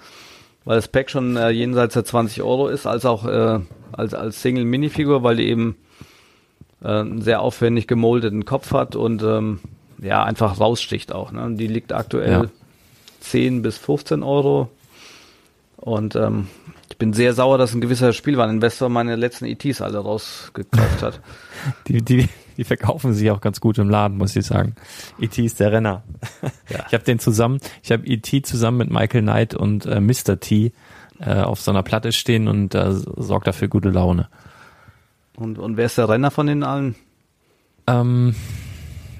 weil 0.65 0.75
das 0.75 0.89
Pack 0.89 1.09
schon 1.09 1.37
äh, 1.37 1.49
jenseits 1.49 1.93
der 1.93 2.03
20 2.03 2.43
Euro 2.43 2.67
ist, 2.67 2.85
als 2.85 3.05
auch 3.05 3.25
äh, 3.25 3.59
als, 3.93 4.13
als 4.13 4.41
Single-Minifigur, 4.41 5.23
weil 5.23 5.37
die 5.37 5.47
eben 5.47 5.77
äh, 6.83 6.87
einen 6.89 7.21
sehr 7.21 7.41
aufwendig 7.41 7.87
gemoldeten 7.87 8.43
Kopf 8.45 8.73
hat 8.73 8.95
und 8.97 9.23
ähm, 9.23 9.59
ja, 10.01 10.23
einfach 10.23 10.59
raussticht 10.59 11.13
auch. 11.13 11.31
Ne? 11.31 11.55
Die 11.55 11.67
liegt 11.67 11.93
aktuell 11.93 12.31
Ja. 12.31 12.45
10 13.21 13.61
bis 13.61 13.77
15 13.77 14.23
Euro. 14.23 14.69
Und 15.77 16.15
ähm, 16.15 16.47
ich 16.89 16.97
bin 16.97 17.13
sehr 17.13 17.33
sauer, 17.33 17.57
dass 17.57 17.73
ein 17.73 17.81
gewisser 17.81 18.13
Spielwareninvestor 18.13 18.89
meine 18.89 19.15
letzten 19.15 19.45
ETs 19.45 19.81
alle 19.81 19.99
rausgekauft 19.99 21.01
hat. 21.01 21.21
Die, 21.87 22.01
die, 22.01 22.27
die 22.57 22.63
verkaufen 22.63 23.13
sich 23.13 23.29
auch 23.31 23.41
ganz 23.41 23.59
gut 23.59 23.77
im 23.77 23.89
Laden, 23.89 24.17
muss 24.17 24.35
ich 24.35 24.45
sagen. 24.45 24.75
E.T. 25.19 25.45
ist 25.45 25.59
der 25.59 25.71
Renner. 25.71 26.03
Ja. 26.69 26.85
Ich 26.87 26.93
habe 26.93 27.03
den 27.03 27.19
zusammen, 27.19 27.59
ich 27.83 27.91
habe 27.91 28.05
E.T. 28.05 28.43
zusammen 28.43 28.77
mit 28.77 28.91
Michael 28.91 29.23
Knight 29.23 29.53
und 29.53 29.85
äh, 29.85 29.99
Mr. 29.99 30.39
T 30.39 30.71
äh, 31.19 31.41
auf 31.41 31.59
so 31.59 31.71
einer 31.71 31.83
Platte 31.83 32.11
stehen 32.11 32.47
und 32.47 32.75
äh, 32.75 32.91
sorgt 32.93 33.47
dafür 33.47 33.67
gute 33.67 33.89
Laune. 33.89 34.27
Und, 35.35 35.59
und 35.59 35.77
wer 35.77 35.85
ist 35.85 35.97
der 35.97 36.09
Renner 36.09 36.31
von 36.31 36.47
den 36.47 36.63
allen? 36.63 36.95
Ähm, 37.87 38.35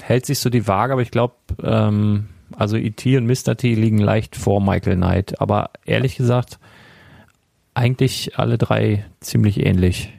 hält 0.01 0.25
sich 0.25 0.39
so 0.39 0.49
die 0.49 0.67
Waage, 0.67 0.93
aber 0.93 1.01
ich 1.01 1.11
glaube, 1.11 1.35
ähm, 1.63 2.27
also 2.55 2.77
E.T. 2.77 3.17
und 3.17 3.25
Mr. 3.25 3.55
T 3.55 3.73
liegen 3.73 3.97
leicht 3.97 4.35
vor 4.35 4.61
Michael 4.61 4.97
Knight. 4.97 5.41
Aber 5.41 5.71
ehrlich 5.85 6.15
gesagt, 6.15 6.59
eigentlich 7.73 8.37
alle 8.37 8.57
drei 8.57 9.05
ziemlich 9.19 9.65
ähnlich. 9.65 10.13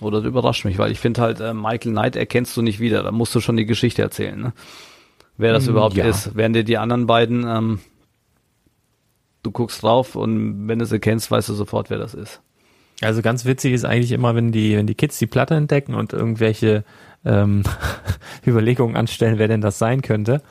Oder 0.00 0.18
das 0.18 0.26
überrascht 0.26 0.64
mich, 0.64 0.78
weil 0.78 0.90
ich 0.90 0.98
finde 0.98 1.20
halt, 1.20 1.40
äh, 1.40 1.54
Michael 1.54 1.92
Knight 1.92 2.16
erkennst 2.16 2.56
du 2.56 2.62
nicht 2.62 2.80
wieder. 2.80 3.02
Da 3.02 3.12
musst 3.12 3.34
du 3.34 3.40
schon 3.40 3.56
die 3.56 3.66
Geschichte 3.66 4.02
erzählen, 4.02 4.40
ne? 4.40 4.52
Wer 5.36 5.52
das 5.52 5.66
Mm, 5.66 5.70
überhaupt 5.70 5.96
ja. 5.96 6.06
ist. 6.06 6.36
Während 6.36 6.54
dir 6.56 6.64
die 6.64 6.78
anderen 6.78 7.06
beiden, 7.06 7.44
ähm, 7.46 7.80
du 9.42 9.50
guckst 9.50 9.82
drauf 9.82 10.16
und 10.16 10.68
wenn 10.68 10.78
du 10.78 10.86
sie 10.86 11.00
kennst, 11.00 11.30
weißt 11.30 11.48
du 11.48 11.54
sofort, 11.54 11.90
wer 11.90 11.98
das 11.98 12.14
ist. 12.14 12.40
Also 13.02 13.22
ganz 13.22 13.44
witzig 13.44 13.72
ist 13.72 13.84
eigentlich 13.84 14.12
immer, 14.12 14.34
wenn 14.34 14.52
die, 14.52 14.76
wenn 14.76 14.86
die 14.86 14.94
Kids 14.94 15.18
die 15.18 15.26
Platte 15.26 15.54
entdecken 15.54 15.94
und 15.94 16.12
irgendwelche 16.12 16.84
ähm, 17.24 17.62
Überlegungen 18.46 18.96
anstellen, 18.96 19.38
wer 19.38 19.48
denn 19.48 19.60
das 19.60 19.78
sein 19.78 20.02
könnte. 20.02 20.42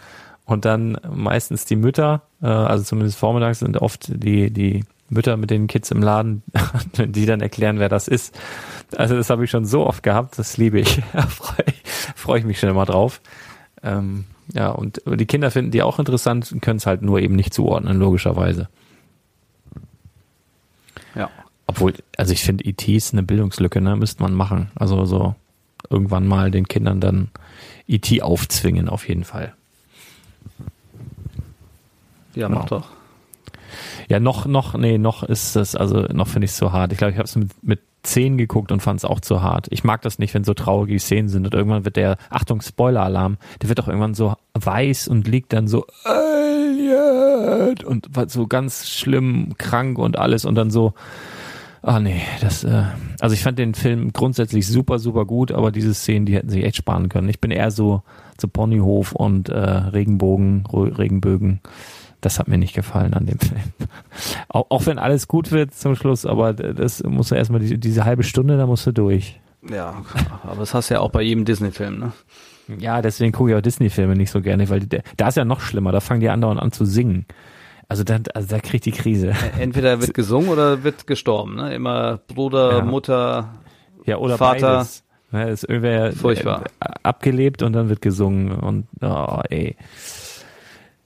Und 0.46 0.66
dann 0.66 0.98
meistens 1.10 1.66
die 1.66 1.78
Mütter, 1.78 2.24
äh, 2.42 2.48
also 2.48 2.84
zumindest 2.84 3.18
vormittags 3.18 3.60
sind 3.60 3.78
oft 3.78 4.08
die, 4.10 4.52
die 4.52 4.84
Mütter 5.10 5.38
mit 5.38 5.52
den 5.52 5.68
Kids 5.68 5.90
im 5.92 6.02
Laden, 6.02 6.44
die 6.98 7.26
dann 7.26 7.40
erklären, 7.40 7.80
wer 7.80 7.90
das 7.90 8.08
ist. 8.08 8.38
Also 8.98 9.16
das 9.16 9.30
habe 9.30 9.44
ich 9.44 9.52
schon 9.52 9.66
so 9.66 9.86
oft 9.86 10.04
gehabt, 10.04 10.38
das 10.40 10.58
liebe 10.58 10.80
ich. 10.80 11.02
Da 11.14 11.24
freue 11.28 11.66
ich, 11.68 11.82
freu 12.16 12.38
ich 12.38 12.46
mich 12.46 12.60
schon 12.60 12.70
immer 12.70 12.86
drauf. 12.86 13.22
Ähm, 13.82 14.26
ja, 14.54 14.70
und 14.70 15.02
die 15.06 15.26
Kinder 15.26 15.52
finden 15.52 15.72
die 15.72 15.82
auch 15.84 16.00
interessant 16.00 16.52
und 16.52 16.62
können 16.62 16.78
es 16.78 16.86
halt 16.86 17.02
nur 17.02 17.20
eben 17.20 17.36
nicht 17.36 17.54
zuordnen, 17.54 17.98
logischerweise. 17.98 18.68
Ja. 21.16 21.30
Obwohl, 21.68 21.94
also 22.18 22.34
ich 22.34 22.44
finde, 22.44 22.66
IT 22.68 22.88
ist 22.88 23.14
eine 23.14 23.24
Bildungslücke, 23.24 23.80
ne? 23.82 23.96
Müsste 23.96 24.22
man 24.22 24.34
machen. 24.34 24.70
Also 24.76 25.06
so 25.06 25.36
irgendwann 25.90 26.28
mal 26.28 26.52
den 26.52 26.68
Kindern 26.68 27.00
dann 27.00 27.30
IT 27.88 28.22
aufzwingen, 28.22 28.90
auf 28.90 29.08
jeden 29.08 29.24
Fall. 29.24 29.54
Ja, 32.36 32.48
Genau. 32.48 32.60
mach 32.60 32.66
doch. 32.66 32.90
Ja, 34.10 34.20
noch, 34.20 34.46
noch, 34.46 34.76
nee, 34.76 34.98
noch 34.98 35.24
ist 35.24 35.56
das, 35.56 35.76
also 35.76 36.02
noch 36.12 36.28
finde 36.28 36.46
ich 36.46 36.52
es 36.52 36.58
zu 36.58 36.72
hart. 36.72 36.92
Ich 36.92 36.98
glaube, 36.98 37.12
ich 37.12 37.18
habe 37.18 37.26
es 37.28 37.36
mit, 37.36 37.52
mit 37.64 37.80
10 38.04 38.38
geguckt 38.38 38.72
und 38.72 38.82
fand 38.82 39.00
es 39.00 39.06
auch 39.06 39.22
zu 39.22 39.42
hart. 39.42 39.68
Ich 39.72 39.84
mag 39.84 40.02
das 40.02 40.20
nicht, 40.20 40.34
wenn 40.34 40.44
so 40.44 40.54
traurige 40.54 41.00
Szenen 41.00 41.30
sind 41.30 41.46
und 41.46 41.54
irgendwann 41.54 41.86
wird 41.86 41.96
der, 41.96 42.18
Achtung, 42.30 42.62
Spoiler-Alarm, 42.62 43.38
der 43.62 43.70
wird 43.70 43.80
auch 43.82 43.88
irgendwann 43.88 44.14
so 44.14 44.36
weiß 44.54 45.08
und 45.08 45.28
liegt 45.28 45.54
dann 45.54 45.68
so 45.68 45.86
Elliot 46.06 47.84
und 47.84 48.10
so 48.28 48.48
ganz 48.48 48.90
schlimm 48.90 49.54
krank 49.58 49.98
und 49.98 50.18
alles 50.18 50.46
und 50.46 50.56
dann 50.56 50.70
so, 50.70 50.94
ah 51.82 52.00
nee, 52.00 52.22
das, 52.42 52.64
äh, 52.64 52.84
also 53.20 53.34
ich 53.34 53.42
fand 53.42 53.58
den 53.58 53.74
Film 53.74 54.12
grundsätzlich 54.14 54.68
super, 54.68 55.00
super 55.00 55.26
gut, 55.26 55.52
aber 55.52 55.72
diese 55.72 55.94
Szenen, 55.94 56.26
die 56.26 56.36
hätten 56.36 56.50
sich 56.50 56.64
echt 56.64 56.78
sparen 56.78 57.10
können. 57.10 57.30
Ich 57.30 57.40
bin 57.40 57.52
eher 57.52 57.72
so, 57.72 58.04
so 58.40 58.48
Ponyhof 58.48 59.14
und 59.14 59.50
äh, 59.50 59.60
Regenbogen, 59.60 60.66
Regenbögen. 60.72 61.62
Das 62.24 62.40
hat 62.40 62.48
mir 62.48 62.58
nicht 62.58 62.74
gefallen 62.74 63.14
an 63.14 63.26
dem 63.26 63.38
Film. 63.38 63.62
Auch, 64.48 64.66
auch 64.70 64.86
wenn 64.86 64.98
alles 64.98 65.28
gut 65.28 65.52
wird 65.52 65.74
zum 65.76 65.96
Schluss, 65.96 66.26
aber 66.26 66.54
das 66.54 67.04
musst 67.04 67.32
du 67.32 67.36
erstmal, 67.36 67.60
die, 67.60 67.78
diese 67.78 68.06
halbe 68.06 68.24
Stunde, 68.24 68.56
da 68.58 68.66
musst 68.66 68.88
du 68.88 68.92
durch. 68.94 69.40
Ja, 69.70 70.04
aber 70.44 70.62
das 70.62 70.74
hast 70.74 70.90
du 70.90 70.94
ja 70.96 71.00
auch 71.02 71.12
bei 71.12 71.22
jedem 71.22 71.44
Disney-Film, 71.46 72.00
ne? 72.00 72.12
Ja, 72.80 73.02
deswegen 73.02 73.34
gucke 73.34 73.52
ich 73.52 73.58
auch 73.58 73.62
Disney-Filme 73.62 74.16
nicht 74.16 74.32
so 74.32 74.42
gerne, 74.42 74.70
weil 74.70 74.80
die, 74.80 75.00
da 75.18 75.28
ist 75.28 75.36
ja 75.36 75.44
noch 75.44 75.60
schlimmer, 75.60 75.92
da 75.92 76.00
fangen 76.00 76.22
die 76.22 76.30
andauernd 76.30 76.62
an 76.62 76.72
zu 76.72 76.86
singen. 76.86 77.26
Also, 77.90 78.06
dann, 78.06 78.24
also 78.34 78.48
da 78.48 78.60
kriegt 78.60 78.86
die 78.86 78.92
Krise. 78.94 79.34
Entweder 79.60 80.00
wird 80.00 80.14
gesungen 80.16 80.48
oder 80.50 80.84
wird 80.84 81.06
gestorben, 81.08 81.56
ne? 81.56 81.76
Immer 81.76 82.20
Bruder, 82.34 82.78
Ja. 82.78 82.86
Mutter, 82.86 83.54
Ja, 84.06 84.18
oder 84.18 84.38
Vater. 84.38 84.76
beides. 84.78 85.04
Ja, 85.34 85.44
ist 85.44 85.64
irgendwer 85.68 86.14
Furchtbar. 86.14 86.64
äh, 86.80 86.86
abgelebt 87.04 87.64
und 87.64 87.74
dann 87.74 87.90
wird 87.90 88.02
gesungen 88.02 88.52
und 88.54 88.88
oh, 89.02 89.42
ey. 89.50 89.76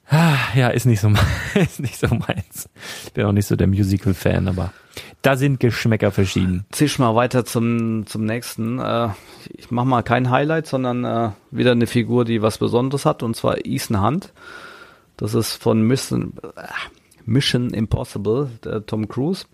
Ah, 0.10 0.38
Ja, 0.56 0.70
ist 0.70 0.86
nicht 0.86 1.02
so 1.02 1.12
ist 1.56 1.80
nicht 1.80 2.00
so 2.00 2.08
meins. 2.08 2.70
Ich 3.06 3.14
bin 3.14 3.26
auch 3.26 3.32
nicht 3.32 3.48
so 3.48 3.56
der 3.56 3.68
Musical-Fan, 3.68 4.48
aber 4.48 4.72
da 5.22 5.36
sind 5.36 5.60
Geschmäcker 5.60 6.12
verschieden. 6.12 6.66
zisch 6.72 6.98
mal 7.00 7.16
weiter 7.16 7.44
zum, 7.46 8.06
zum 8.06 8.26
nächsten. 8.26 8.80
Äh, 8.80 9.10
ich 9.58 9.70
mache 9.70 9.86
mal 9.86 10.04
kein 10.04 10.30
Highlight, 10.30 10.68
sondern 10.68 11.04
äh, 11.04 11.32
wieder 11.52 11.72
eine 11.72 11.88
Figur, 11.88 12.24
die 12.26 12.42
was 12.42 12.58
Besonderes 12.58 13.06
hat, 13.06 13.22
und 13.24 13.36
zwar 13.36 13.66
Ethan 13.66 14.02
Hunt. 14.02 14.34
Das 15.18 15.34
ist 15.34 15.56
von 15.56 15.82
Mission, 15.82 16.34
äh, 16.56 16.68
Mission 17.26 17.72
Impossible, 17.72 18.50
Tom 18.86 19.08
Cruise. 19.10 19.46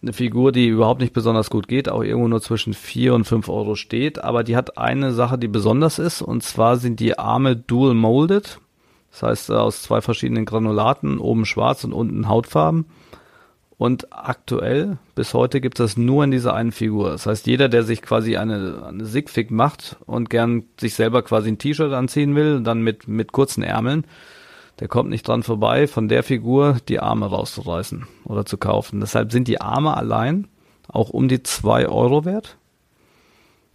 Eine 0.00 0.12
Figur, 0.12 0.52
die 0.52 0.68
überhaupt 0.68 1.00
nicht 1.00 1.12
besonders 1.12 1.50
gut 1.50 1.66
geht, 1.66 1.88
auch 1.88 2.04
irgendwo 2.04 2.28
nur 2.28 2.40
zwischen 2.40 2.72
4 2.72 3.14
und 3.14 3.24
5 3.24 3.48
Euro 3.48 3.74
steht, 3.74 4.22
aber 4.22 4.44
die 4.44 4.54
hat 4.54 4.78
eine 4.78 5.12
Sache, 5.12 5.38
die 5.38 5.48
besonders 5.48 5.98
ist, 5.98 6.22
und 6.22 6.44
zwar 6.44 6.76
sind 6.76 7.00
die 7.00 7.18
Arme 7.18 7.56
dual 7.56 7.94
molded. 7.94 8.60
Das 9.10 9.22
heißt, 9.22 9.50
äh, 9.50 9.54
aus 9.54 9.82
zwei 9.82 10.00
verschiedenen 10.00 10.44
Granulaten, 10.44 11.18
oben 11.18 11.44
schwarz 11.46 11.84
und 11.84 11.92
unten 11.92 12.28
Hautfarben. 12.28 12.86
Und 13.78 14.12
aktuell, 14.12 14.98
bis 15.14 15.34
heute, 15.34 15.60
gibt 15.60 15.78
es 15.78 15.94
das 15.94 15.96
nur 15.96 16.24
in 16.24 16.32
dieser 16.32 16.52
einen 16.52 16.72
Figur. 16.72 17.10
Das 17.10 17.26
heißt, 17.26 17.46
jeder, 17.46 17.68
der 17.68 17.84
sich 17.84 18.02
quasi 18.02 18.36
eine, 18.36 18.84
eine 18.84 19.04
Sigfig 19.04 19.52
macht 19.52 19.96
und 20.04 20.30
gern 20.30 20.64
sich 20.80 20.94
selber 20.94 21.22
quasi 21.22 21.48
ein 21.48 21.58
T-Shirt 21.58 21.92
anziehen 21.92 22.34
will, 22.34 22.60
dann 22.60 22.82
mit, 22.82 23.06
mit 23.06 23.30
kurzen 23.30 23.62
Ärmeln, 23.62 24.04
der 24.80 24.88
kommt 24.88 25.10
nicht 25.10 25.26
dran 25.26 25.44
vorbei, 25.44 25.86
von 25.86 26.08
der 26.08 26.24
Figur 26.24 26.78
die 26.88 26.98
Arme 26.98 27.26
rauszureißen 27.26 28.06
oder 28.24 28.44
zu 28.44 28.58
kaufen. 28.58 28.98
Deshalb 28.98 29.30
sind 29.30 29.46
die 29.46 29.60
Arme 29.60 29.96
allein 29.96 30.48
auch 30.88 31.10
um 31.10 31.28
die 31.28 31.42
zwei 31.42 31.88
Euro 31.88 32.24
wert 32.24 32.56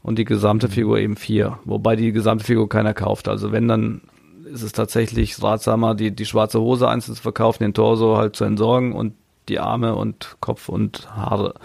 und 0.01 0.17
die 0.17 0.25
gesamte 0.25 0.67
Figur 0.67 0.99
eben 0.99 1.15
vier. 1.15 1.59
Wobei 1.63 1.95
die 1.95 2.11
gesamte 2.11 2.43
Figur 2.43 2.67
keiner 2.67 2.93
kauft. 2.93 3.27
Also 3.27 3.51
wenn, 3.51 3.67
dann 3.67 4.01
ist 4.45 4.61
es 4.61 4.71
tatsächlich 4.71 5.41
ratsamer, 5.41 5.95
die, 5.95 6.11
die 6.11 6.25
schwarze 6.25 6.59
Hose 6.59 6.87
einzeln 6.87 7.15
zu 7.15 7.21
verkaufen, 7.21 7.63
den 7.63 7.73
Torso 7.73 8.17
halt 8.17 8.35
zu 8.35 8.43
entsorgen 8.43 8.93
und 8.93 9.15
die 9.49 9.59
Arme 9.59 9.95
und 9.95 10.37
Kopf 10.39 10.69
und 10.69 11.09
Haare. 11.15 11.55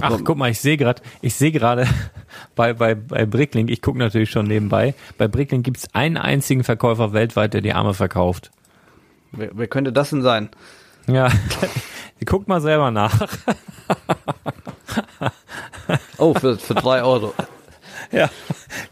Ach, 0.00 0.18
guck 0.24 0.38
mal, 0.38 0.50
ich 0.50 0.60
sehe 0.60 0.76
gerade, 0.76 1.02
ich 1.20 1.34
sehe 1.34 1.52
gerade 1.52 1.86
bei, 2.54 2.72
bei, 2.72 2.94
bei 2.94 3.26
Bricklink, 3.26 3.70
ich 3.70 3.82
gucke 3.82 3.98
natürlich 3.98 4.30
schon 4.30 4.46
nebenbei, 4.46 4.94
bei 5.18 5.28
Bricklink 5.28 5.64
gibt 5.64 5.78
es 5.78 5.94
einen 5.94 6.16
einzigen 6.16 6.64
Verkäufer 6.64 7.12
weltweit, 7.12 7.54
der 7.54 7.60
die 7.60 7.72
Arme 7.72 7.94
verkauft. 7.94 8.50
Wer, 9.32 9.50
wer 9.52 9.66
könnte 9.66 9.92
das 9.92 10.10
denn 10.10 10.22
sein? 10.22 10.50
Ja, 11.06 11.30
guckt 12.24 12.48
mal 12.48 12.60
selber 12.60 12.90
nach. 12.90 13.26
Oh, 16.18 16.34
für, 16.34 16.56
für 16.56 16.74
drei 16.74 17.02
Euro. 17.02 17.34
Ja, 18.10 18.28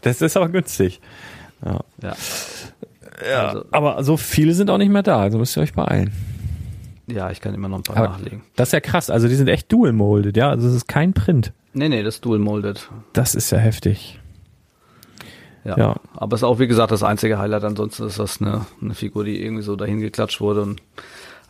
das 0.01 0.19
ist 0.23 0.35
aber 0.35 0.49
günstig. 0.49 0.99
Ja. 1.65 1.81
Ja, 2.01 3.47
Also- 3.47 3.65
aber 3.71 4.03
so 4.03 4.17
viele 4.17 4.53
sind 4.53 4.69
auch 4.69 4.77
nicht 4.79 4.89
mehr 4.91 5.03
da, 5.03 5.19
also 5.19 5.37
müsst 5.37 5.55
ihr 5.57 5.61
euch 5.63 5.73
beeilen. 5.73 6.11
ja, 7.07 7.29
ich 7.29 7.41
kann 7.41 7.53
immer 7.53 7.67
noch 7.69 7.77
ein 7.79 7.83
paar 7.83 7.97
Aber 7.97 8.07
nachlegen. 8.09 8.41
Das 8.55 8.69
ist 8.69 8.73
ja 8.73 8.79
krass, 8.79 9.09
also 9.09 9.27
die 9.27 9.35
sind 9.35 9.47
echt 9.47 9.71
dual 9.71 9.91
molded, 9.93 10.37
ja, 10.37 10.49
also 10.49 10.67
es 10.67 10.73
ist 10.75 10.87
kein 10.87 11.13
Print. 11.13 11.51
Nee, 11.73 11.89
nee, 11.89 12.03
das 12.03 12.15
ist 12.15 12.25
dual 12.25 12.39
molded. 12.39 12.89
Das 13.13 13.35
ist 13.35 13.51
ja 13.51 13.57
heftig. 13.59 14.19
Ja. 15.63 15.77
Ja. 15.77 15.95
Aber 16.15 16.35
ist 16.35 16.43
auch, 16.43 16.57
wie 16.59 16.67
gesagt, 16.67 16.91
das 16.91 17.03
einzige 17.03 17.37
Highlight. 17.37 17.63
Ansonsten 17.63 18.07
ist 18.07 18.17
das 18.17 18.41
eine, 18.41 18.65
eine 18.81 18.95
Figur, 18.95 19.23
die 19.23 19.43
irgendwie 19.43 19.61
so 19.61 19.75
dahin 19.75 19.99
geklatscht 19.99 20.41
wurde 20.41 20.63
und 20.63 20.81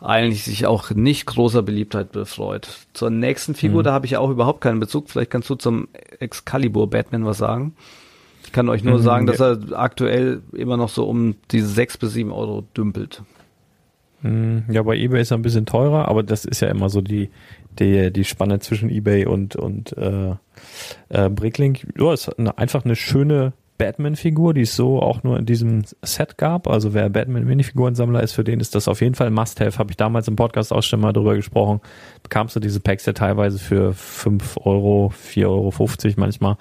eigentlich 0.00 0.44
sich 0.44 0.66
auch 0.66 0.90
nicht 0.90 1.24
großer 1.26 1.62
Beliebtheit 1.62 2.12
befreut. 2.12 2.68
Zur 2.92 3.08
nächsten 3.08 3.54
Figur, 3.54 3.80
Mhm. 3.80 3.84
da 3.84 3.92
habe 3.94 4.04
ich 4.04 4.16
auch 4.18 4.28
überhaupt 4.28 4.60
keinen 4.60 4.80
Bezug. 4.80 5.08
Vielleicht 5.08 5.30
kannst 5.30 5.48
du 5.48 5.54
zum 5.54 5.88
Excalibur 6.20 6.90
Batman 6.90 7.24
was 7.24 7.38
sagen. 7.38 7.74
Ich 8.52 8.54
kann 8.54 8.68
euch 8.68 8.84
nur 8.84 8.98
Mhm, 8.98 9.02
sagen, 9.02 9.26
dass 9.26 9.40
er 9.40 9.58
aktuell 9.72 10.42
immer 10.52 10.76
noch 10.76 10.90
so 10.90 11.08
um 11.08 11.36
die 11.52 11.62
sechs 11.62 11.96
bis 11.96 12.12
sieben 12.12 12.30
Euro 12.30 12.64
dümpelt. 12.76 13.22
Hm, 14.20 14.64
Ja, 14.68 14.82
bei 14.82 14.94
eBay 14.94 15.22
ist 15.22 15.30
er 15.30 15.38
ein 15.38 15.42
bisschen 15.42 15.64
teurer, 15.64 16.06
aber 16.06 16.22
das 16.22 16.44
ist 16.44 16.60
ja 16.60 16.68
immer 16.68 16.90
so 16.90 17.00
die, 17.00 17.30
die, 17.78 18.12
die 18.12 18.24
Spanne 18.24 18.58
zwischen 18.58 18.90
eBay 18.90 19.24
und, 19.24 19.56
und 19.56 19.96
äh, 19.96 20.32
äh, 21.08 21.30
Bricklink. 21.30 21.86
Ja, 21.98 22.12
ist 22.12 22.28
eine, 22.38 22.58
einfach 22.58 22.84
eine 22.84 22.94
schöne 22.94 23.54
Batman-Figur, 23.78 24.52
die 24.52 24.60
es 24.60 24.76
so 24.76 25.00
auch 25.00 25.22
nur 25.22 25.38
in 25.38 25.46
diesem 25.46 25.84
Set 26.02 26.36
gab. 26.36 26.68
Also 26.68 26.92
wer 26.92 27.08
Batman-Minifigurensammler 27.08 28.22
ist, 28.22 28.32
für 28.32 28.44
den 28.44 28.60
ist 28.60 28.74
das 28.74 28.86
auf 28.86 29.00
jeden 29.00 29.14
Fall 29.14 29.28
ein 29.28 29.32
Must-Have. 29.32 29.78
Habe 29.78 29.92
ich 29.92 29.96
damals 29.96 30.28
im 30.28 30.36
Podcast 30.36 30.74
auch 30.74 30.82
schon 30.82 31.00
mal 31.00 31.14
drüber 31.14 31.36
gesprochen. 31.36 31.80
Bekamst 32.22 32.54
du 32.54 32.60
diese 32.60 32.80
Packs 32.80 33.06
ja 33.06 33.14
teilweise 33.14 33.58
für 33.58 33.94
5 33.94 34.58
Euro, 34.58 35.10
4,50 35.32 35.46
Euro 35.46 35.72
manchmal. 36.18 36.56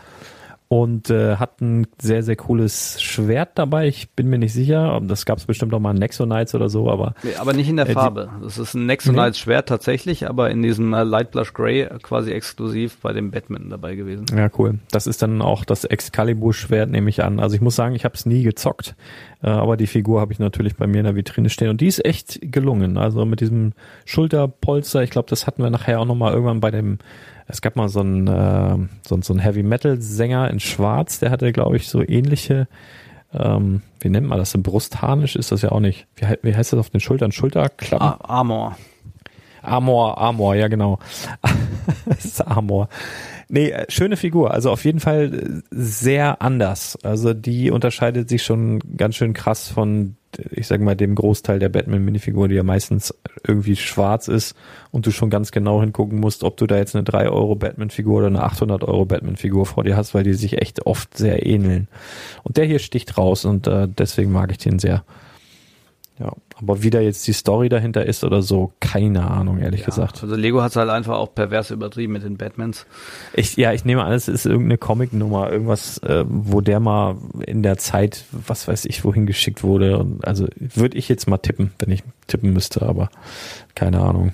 Und 0.71 1.09
äh, 1.09 1.35
hat 1.35 1.59
ein 1.59 1.85
sehr, 2.01 2.23
sehr 2.23 2.37
cooles 2.37 3.01
Schwert 3.01 3.49
dabei. 3.55 3.89
Ich 3.89 4.11
bin 4.11 4.29
mir 4.29 4.37
nicht 4.37 4.53
sicher, 4.53 5.01
das 5.03 5.25
gab 5.25 5.37
es 5.37 5.43
bestimmt 5.45 5.73
auch 5.73 5.81
mal 5.81 5.91
Nexonites 5.93 6.55
oder 6.55 6.69
so, 6.69 6.89
aber. 6.89 7.13
Nee, 7.23 7.35
aber 7.37 7.51
nicht 7.51 7.67
in 7.67 7.75
der 7.75 7.87
Äh, 7.87 7.89
die- 7.89 7.93
Farbe. 7.95 8.29
Das 8.41 8.57
ist 8.57 8.73
ein 8.73 8.85
Nexonites 8.85 9.37
Schwert 9.37 9.67
tatsächlich, 9.67 10.29
aber 10.29 10.49
in 10.49 10.61
diesem 10.61 10.93
äh, 10.93 11.03
Light 11.03 11.31
Blush 11.31 11.51
Grey 11.53 11.89
quasi 12.01 12.31
exklusiv 12.31 12.99
bei 13.01 13.11
dem 13.11 13.31
Batman 13.31 13.69
dabei 13.69 13.95
gewesen. 13.95 14.27
Ja, 14.33 14.49
cool. 14.57 14.79
Das 14.91 15.07
ist 15.07 15.21
dann 15.21 15.41
auch 15.41 15.65
das 15.65 15.83
Excalibur-Schwert, 15.83 16.89
nehme 16.89 17.09
ich 17.09 17.21
an. 17.21 17.41
Also 17.41 17.55
ich 17.57 17.61
muss 17.61 17.75
sagen, 17.75 17.93
ich 17.93 18.05
habe 18.05 18.15
es 18.15 18.25
nie 18.25 18.43
gezockt, 18.43 18.95
äh, 19.43 19.49
aber 19.49 19.75
die 19.75 19.87
Figur 19.87 20.21
habe 20.21 20.31
ich 20.31 20.39
natürlich 20.39 20.77
bei 20.77 20.87
mir 20.87 20.99
in 20.99 21.03
der 21.05 21.17
Vitrine 21.17 21.49
stehen 21.49 21.67
und 21.69 21.81
die 21.81 21.87
ist 21.87 22.05
echt 22.05 22.39
gelungen. 22.49 22.97
Also 22.97 23.25
mit 23.25 23.41
diesem 23.41 23.73
Schulterpolster, 24.05 25.03
ich 25.03 25.09
glaube, 25.09 25.29
das 25.29 25.47
hatten 25.47 25.63
wir 25.63 25.69
nachher 25.69 25.99
auch 25.99 26.05
nochmal 26.05 26.31
irgendwann 26.31 26.61
bei 26.61 26.71
dem, 26.71 26.99
es 27.51 27.61
gab 27.61 27.75
mal 27.75 27.89
so 27.89 27.99
einen, 27.99 28.27
äh, 28.27 28.77
so, 29.07 29.21
so 29.21 29.33
einen 29.33 29.39
Heavy-Metal-Sänger 29.39 30.49
in 30.49 30.59
Schwarz, 30.59 31.19
der 31.19 31.31
hatte, 31.31 31.51
glaube 31.51 31.75
ich, 31.77 31.87
so 31.87 32.01
ähnliche, 32.01 32.67
ähm, 33.33 33.81
wie 33.99 34.09
nennt 34.09 34.27
man 34.27 34.37
das, 34.37 34.55
ein 34.55 34.63
Brustharnisch 34.63 35.35
ist 35.35 35.51
das 35.51 35.61
ja 35.61 35.71
auch 35.71 35.79
nicht. 35.79 36.07
Wie, 36.15 36.25
wie 36.41 36.55
heißt 36.55 36.73
das 36.73 36.79
auf 36.79 36.89
den 36.89 36.99
Schultern? 36.99 37.31
Schulterklappen? 37.31 38.07
Ah, 38.07 38.19
Armor. 38.21 38.77
Amor, 39.61 40.17
Amor, 40.17 40.55
ja 40.55 40.67
genau. 40.67 40.99
das 42.05 42.25
ist 42.25 42.47
Amor. 42.47 42.89
Nee, 43.47 43.69
äh, 43.69 43.85
schöne 43.89 44.17
Figur. 44.17 44.51
Also 44.51 44.71
auf 44.71 44.85
jeden 44.85 44.99
Fall 44.99 45.33
äh, 45.33 45.61
sehr 45.71 46.41
anders. 46.41 46.97
Also 47.03 47.33
die 47.33 47.69
unterscheidet 47.69 48.29
sich 48.29 48.43
schon 48.43 48.79
ganz 48.97 49.15
schön 49.15 49.33
krass 49.33 49.67
von, 49.67 50.15
ich 50.51 50.67
sag 50.67 50.81
mal, 50.81 50.95
dem 50.95 51.15
Großteil 51.15 51.59
der 51.59 51.69
Batman-Minifigur, 51.69 52.47
die 52.47 52.55
ja 52.55 52.63
meistens 52.63 53.13
irgendwie 53.45 53.75
schwarz 53.75 54.27
ist 54.27 54.55
und 54.91 55.05
du 55.05 55.11
schon 55.11 55.29
ganz 55.29 55.51
genau 55.51 55.81
hingucken 55.81 56.19
musst, 56.19 56.43
ob 56.43 56.57
du 56.57 56.67
da 56.67 56.77
jetzt 56.77 56.95
eine 56.95 57.03
3 57.03 57.29
Euro 57.29 57.55
Batman-Figur 57.55 58.19
oder 58.19 58.27
eine 58.27 58.43
800 58.43 58.83
Euro 58.83 59.05
Batman-Figur 59.05 59.65
vor 59.65 59.83
dir 59.83 59.97
hast, 59.97 60.13
weil 60.13 60.23
die 60.23 60.33
sich 60.33 60.61
echt 60.61 60.85
oft 60.85 61.17
sehr 61.17 61.45
ähneln. 61.45 61.87
Und 62.43 62.57
der 62.57 62.65
hier 62.65 62.79
sticht 62.79 63.17
raus 63.17 63.45
und 63.45 63.67
äh, 63.67 63.87
deswegen 63.87 64.31
mag 64.31 64.51
ich 64.51 64.57
den 64.57 64.79
sehr. 64.79 65.03
Ja, 66.19 66.33
aber 66.55 66.83
wie 66.83 66.91
da 66.91 66.99
jetzt 66.99 67.25
die 67.25 67.33
Story 67.33 67.67
dahinter 67.67 68.05
ist 68.05 68.23
oder 68.23 68.43
so, 68.43 68.73
keine 68.79 69.27
Ahnung, 69.29 69.57
ehrlich 69.57 69.79
Ja, 69.79 69.85
gesagt. 69.87 70.21
Also 70.21 70.35
Lego 70.35 70.61
hat 70.61 70.69
es 70.71 70.75
halt 70.75 70.89
einfach 70.89 71.17
auch 71.17 71.33
pervers 71.33 71.71
übertrieben 71.71 72.13
mit 72.13 72.23
den 72.23 72.37
Batmans. 72.37 72.85
Ich, 73.33 73.55
ja, 73.57 73.73
ich 73.73 73.85
nehme 73.85 74.03
an, 74.03 74.11
es 74.11 74.27
ist 74.27 74.45
irgendeine 74.45 74.77
Comic-Nummer, 74.77 75.51
irgendwas, 75.51 75.97
äh, 75.99 76.23
wo 76.27 76.61
der 76.61 76.79
mal 76.79 77.15
in 77.47 77.63
der 77.63 77.77
Zeit, 77.79 78.25
was 78.31 78.67
weiß 78.67 78.85
ich, 78.85 79.03
wohin 79.03 79.25
geschickt 79.25 79.63
wurde. 79.63 79.97
Und 79.97 80.27
also 80.27 80.47
würde 80.57 80.95
ich 80.97 81.09
jetzt 81.09 81.27
mal 81.27 81.39
tippen, 81.39 81.71
wenn 81.79 81.89
ich 81.89 82.03
tippen 82.27 82.53
müsste, 82.53 82.83
aber 82.83 83.09
keine 83.73 83.99
Ahnung. 84.01 84.31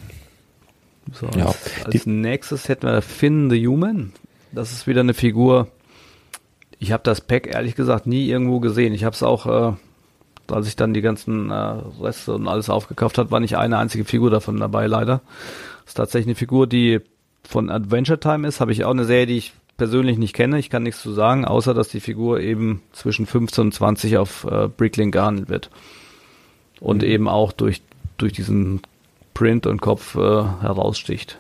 So, 1.14 1.28
Ja. 1.38 1.46
als, 1.46 1.86
als 1.86 2.06
nächstes 2.06 2.68
hätten 2.68 2.86
wir 2.88 3.02
Finn 3.02 3.50
the 3.50 3.66
Human. 3.66 4.12
Das 4.52 4.74
ist 4.74 4.88
wieder 4.88 5.02
eine 5.02 5.14
Figur. 5.14 5.70
Ich 6.80 6.92
habe 6.92 7.04
das 7.04 7.22
Pack 7.22 7.48
ehrlich 7.48 7.76
gesagt 7.76 8.08
nie 8.08 8.28
irgendwo 8.28 8.60
gesehen. 8.60 8.94
Ich 8.94 9.06
habe 9.06 9.14
es 9.16 9.24
auch, 9.24 9.46
äh, 9.46 9.74
als 10.52 10.68
ich 10.68 10.76
dann 10.76 10.94
die 10.94 11.02
ganzen 11.02 11.52
äh, 11.52 11.54
Reste 12.02 12.34
und 12.34 12.48
alles 12.48 12.70
aufgekauft 12.70 13.18
hat, 13.18 13.32
war 13.32 13.40
nicht 13.40 13.58
eine 13.58 13.78
einzige 13.78 14.06
Figur 14.06 14.30
davon 14.30 14.58
dabei, 14.60 14.88
leider. 14.88 15.22
Das 15.84 15.92
ist 15.92 15.94
tatsächlich 15.96 16.28
eine 16.28 16.36
Figur, 16.36 16.68
die 16.68 17.02
von 17.44 17.70
Adventure 17.70 18.20
Time 18.20 18.48
ist. 18.48 18.60
Habe 18.60 18.72
ich 18.72 18.84
auch 18.84 18.92
eine 18.92 19.06
Serie, 19.06 19.26
die 19.26 19.38
ich 19.38 19.54
persönlich 19.78 20.18
nicht 20.18 20.34
kenne. 20.34 20.60
Ich 20.60 20.70
kann 20.70 20.84
nichts 20.84 21.02
zu 21.02 21.14
sagen, 21.14 21.46
außer 21.46 21.74
dass 21.74 21.90
die 21.90 22.00
Figur 22.00 22.40
eben 22.40 22.82
zwischen 22.92 23.26
15 23.26 23.66
und 23.66 23.74
20 23.74 24.18
auf 24.18 24.46
äh, 24.50 24.68
Bricklink 24.68 25.14
gehandelt 25.14 25.50
wird. 25.50 25.70
Und 26.80 27.04
eben 27.04 27.28
auch 27.28 27.52
durch, 27.52 27.82
durch 28.18 28.34
diesen 28.34 28.82
Print 29.34 29.66
und 29.68 29.82
Kopf 29.82 30.16
äh, 30.16 30.20
heraussticht. 30.20 31.40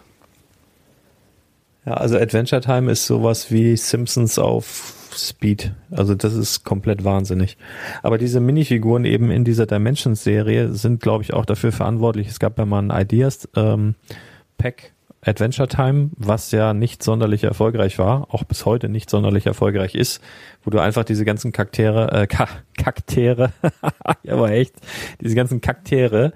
Ja, 1.85 1.93
also 1.93 2.17
Adventure 2.17 2.61
Time 2.61 2.91
ist 2.91 3.05
sowas 3.05 3.51
wie 3.51 3.77
Simpsons 3.77 4.37
auf 4.39 4.93
Speed. 5.17 5.73
Also 5.91 6.15
das 6.15 6.33
ist 6.33 6.63
komplett 6.63 7.03
wahnsinnig. 7.03 7.57
Aber 8.03 8.17
diese 8.17 8.39
Minifiguren 8.39 9.05
eben 9.05 9.31
in 9.31 9.43
dieser 9.43 9.65
Dimensions-Serie 9.65 10.73
sind, 10.73 11.01
glaube 11.01 11.23
ich, 11.23 11.33
auch 11.33 11.45
dafür 11.45 11.71
verantwortlich. 11.71 12.27
Es 12.27 12.39
gab 12.39 12.57
ja 12.57 12.65
mal 12.65 12.81
ein 12.81 13.01
Ideas 13.01 13.49
ähm, 13.55 13.95
Pack 14.57 14.93
Adventure 15.27 15.67
Time, 15.67 16.11
was 16.15 16.51
ja 16.51 16.73
nicht 16.73 17.03
sonderlich 17.03 17.43
erfolgreich 17.43 17.99
war, 17.99 18.33
auch 18.33 18.43
bis 18.43 18.65
heute 18.65 18.87
nicht 18.87 19.09
sonderlich 19.09 19.45
erfolgreich 19.45 19.95
ist, 19.95 20.21
wo 20.63 20.69
du 20.69 20.79
einfach 20.79 21.03
diese 21.03 21.25
ganzen 21.25 21.51
Kaktere, 21.51 22.11
äh, 22.11 22.27
Ka 22.27 22.47
Kaktere, 22.77 23.51
ja, 24.23 24.33
aber 24.33 24.51
echt, 24.51 24.75
diese 25.19 25.35
ganzen 25.35 25.59
Kaktere 25.59 26.33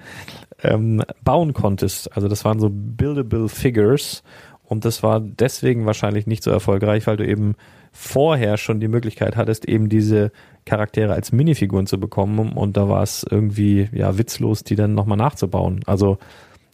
ähm, 0.63 1.03
bauen 1.23 1.53
konntest. 1.53 2.15
Also 2.15 2.27
das 2.27 2.43
waren 2.43 2.59
so 2.59 2.69
buildable 2.71 3.49
Figures 3.49 4.23
und 4.63 4.83
das 4.85 5.03
war 5.03 5.19
deswegen 5.19 5.85
wahrscheinlich 5.85 6.27
nicht 6.27 6.43
so 6.43 6.51
erfolgreich, 6.51 7.07
weil 7.07 7.17
du 7.17 7.27
eben 7.27 7.55
vorher 7.91 8.57
schon 8.57 8.79
die 8.79 8.87
Möglichkeit 8.87 9.35
hattest, 9.35 9.67
eben 9.67 9.89
diese 9.89 10.31
Charaktere 10.65 11.13
als 11.13 11.31
Minifiguren 11.31 11.87
zu 11.87 11.99
bekommen 11.99 12.53
und 12.53 12.77
da 12.77 12.87
war 12.87 13.03
es 13.03 13.25
irgendwie 13.29 13.89
ja 13.91 14.17
witzlos, 14.17 14.63
die 14.63 14.75
dann 14.75 14.93
nochmal 14.93 15.17
nachzubauen. 15.17 15.81
Also 15.85 16.17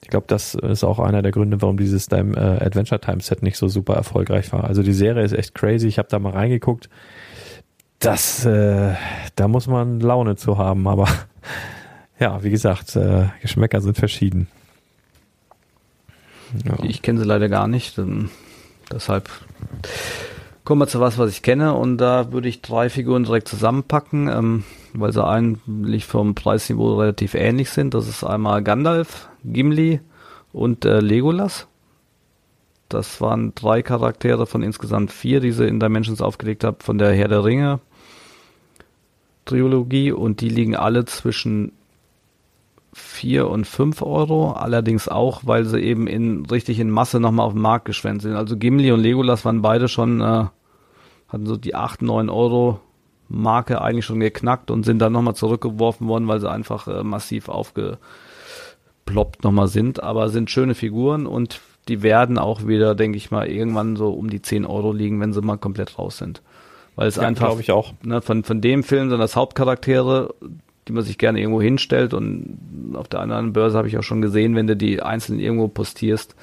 ich 0.03 0.09
glaube, 0.09 0.27
das 0.27 0.53
ist 0.53 0.83
auch 0.83 0.99
einer 0.99 1.21
der 1.21 1.31
Gründe, 1.31 1.61
warum 1.61 1.77
dieses 1.77 2.07
äh, 2.11 2.15
Adventure 2.15 3.01
Time 3.01 3.19
Set 3.19 3.41
nicht 3.41 3.57
so 3.57 3.67
super 3.67 3.95
erfolgreich 3.95 4.53
war. 4.53 4.63
Also 4.65 4.83
die 4.83 4.93
Serie 4.93 5.23
ist 5.23 5.33
echt 5.33 5.55
crazy. 5.55 5.87
Ich 5.87 5.97
habe 5.97 6.07
da 6.09 6.19
mal 6.19 6.33
reingeguckt. 6.33 6.89
Das, 7.99 8.45
äh, 8.45 8.93
da 9.35 9.47
muss 9.47 9.67
man 9.67 9.99
Laune 9.99 10.35
zu 10.35 10.57
haben, 10.57 10.87
aber 10.87 11.07
ja, 12.19 12.43
wie 12.43 12.51
gesagt, 12.51 12.95
äh, 12.95 13.25
Geschmäcker 13.41 13.81
sind 13.81 13.97
verschieden. 13.97 14.47
Ja. 16.63 16.75
Ich 16.83 17.01
kenne 17.01 17.19
sie 17.19 17.25
leider 17.25 17.49
gar 17.49 17.67
nicht. 17.67 17.97
ähm, 17.97 18.29
Deshalb 18.91 19.29
kommen 20.67 20.81
wir 20.81 20.87
zu 20.87 20.99
was, 20.99 21.17
was 21.17 21.31
ich 21.31 21.43
kenne. 21.43 21.75
Und 21.75 21.97
da 21.97 22.33
würde 22.33 22.49
ich 22.49 22.61
drei 22.61 22.89
Figuren 22.89 23.23
direkt 23.23 23.47
zusammenpacken, 23.47 24.27
ähm, 24.27 24.63
weil 24.91 25.13
sie 25.13 25.25
eigentlich 25.25 26.05
vom 26.05 26.35
Preisniveau 26.35 26.95
relativ 26.95 27.35
ähnlich 27.35 27.69
sind. 27.69 27.93
Das 27.93 28.05
ist 28.05 28.25
einmal 28.25 28.61
Gandalf, 28.61 29.29
Gimli 29.45 30.01
und 30.51 30.83
äh, 30.83 30.99
Legolas. 30.99 31.67
Das 32.89 33.21
waren 33.21 33.55
drei 33.55 33.81
Charaktere 33.81 34.45
von 34.45 34.61
insgesamt 34.61 35.13
vier, 35.13 35.39
die 35.39 35.53
sie 35.53 35.65
in 35.65 35.79
Dimensions 35.79 36.21
aufgelegt 36.21 36.65
habe, 36.65 36.83
von 36.83 36.97
der 36.97 37.13
Herr 37.13 37.29
der 37.29 37.45
Ringe 37.45 37.79
Trilogie. 39.45 40.11
Und 40.11 40.41
die 40.41 40.49
liegen 40.49 40.75
alle 40.75 41.05
zwischen 41.05 41.71
4 42.91 43.47
und 43.47 43.65
5 43.65 44.01
Euro, 44.01 44.51
allerdings 44.51 45.07
auch, 45.07 45.43
weil 45.45 45.63
sie 45.63 45.79
eben 45.79 46.07
in 46.07 46.45
richtig 46.45 46.77
in 46.81 46.89
Masse 46.89 47.21
nochmal 47.21 47.45
auf 47.45 47.53
den 47.53 47.61
Markt 47.61 47.85
geschwemmt 47.85 48.21
sind. 48.21 48.35
Also 48.35 48.57
Gimli 48.57 48.91
und 48.91 48.99
Legolas 48.99 49.45
waren 49.45 49.61
beide 49.61 49.87
schon, 49.87 50.19
äh, 50.19 50.47
hatten 51.27 51.45
so 51.45 51.57
die 51.57 51.75
8, 51.75 52.01
9 52.01 52.29
Euro 52.29 52.79
Marke 53.29 53.81
eigentlich 53.81 54.05
schon 54.05 54.19
geknackt 54.19 54.71
und 54.71 54.83
sind 54.83 54.99
dann 54.99 55.11
nochmal 55.13 55.35
zurückgeworfen 55.35 56.07
worden, 56.07 56.27
weil 56.27 56.39
sie 56.39 56.49
einfach 56.49 56.87
äh, 56.87 57.03
massiv 57.03 57.49
aufgeploppt 57.49 59.43
nochmal 59.43 59.67
sind. 59.67 60.01
Aber 60.01 60.29
sind 60.29 60.49
schöne 60.49 60.75
Figuren 60.75 61.25
und 61.27 61.59
die 61.87 62.03
werden 62.03 62.37
auch 62.37 62.67
wieder, 62.67 62.95
denke 62.95 63.17
ich 63.17 63.31
mal, 63.31 63.47
irgendwann 63.47 63.95
so 63.95 64.11
um 64.11 64.29
die 64.29 64.41
10 64.41 64.65
Euro 64.65 64.91
liegen, 64.93 65.19
wenn 65.19 65.33
sie 65.33 65.41
mal 65.41 65.57
komplett 65.57 65.97
raus 65.99 66.17
sind. 66.17 66.41
Weil 66.95 67.07
es 67.07 67.17
Ja, 67.17 67.27
einfach 67.27 67.59
ich 67.59 67.71
auch. 67.71 67.93
ne, 68.03 68.21
von, 68.21 68.43
von 68.43 68.61
dem 68.61 68.83
Film 68.83 69.09
sind 69.09 69.19
das 69.19 69.35
Hauptcharaktere, 69.35 70.33
die 70.87 70.93
man 70.93 71.03
sich 71.03 71.17
gerne 71.17 71.39
irgendwo 71.39 71.61
hinstellt 71.61 72.13
und 72.13 72.59
auf 72.93 73.07
der 73.07 73.19
anderen 73.19 73.53
Börse 73.53 73.77
habe 73.77 73.87
ich 73.87 73.97
auch 73.97 74.03
schon 74.03 74.21
gesehen, 74.21 74.55
wenn 74.55 74.67
du 74.67 74.75
die 74.75 75.01
einzeln 75.01 75.39
irgendwo 75.39 75.67
postierst, 75.67 76.35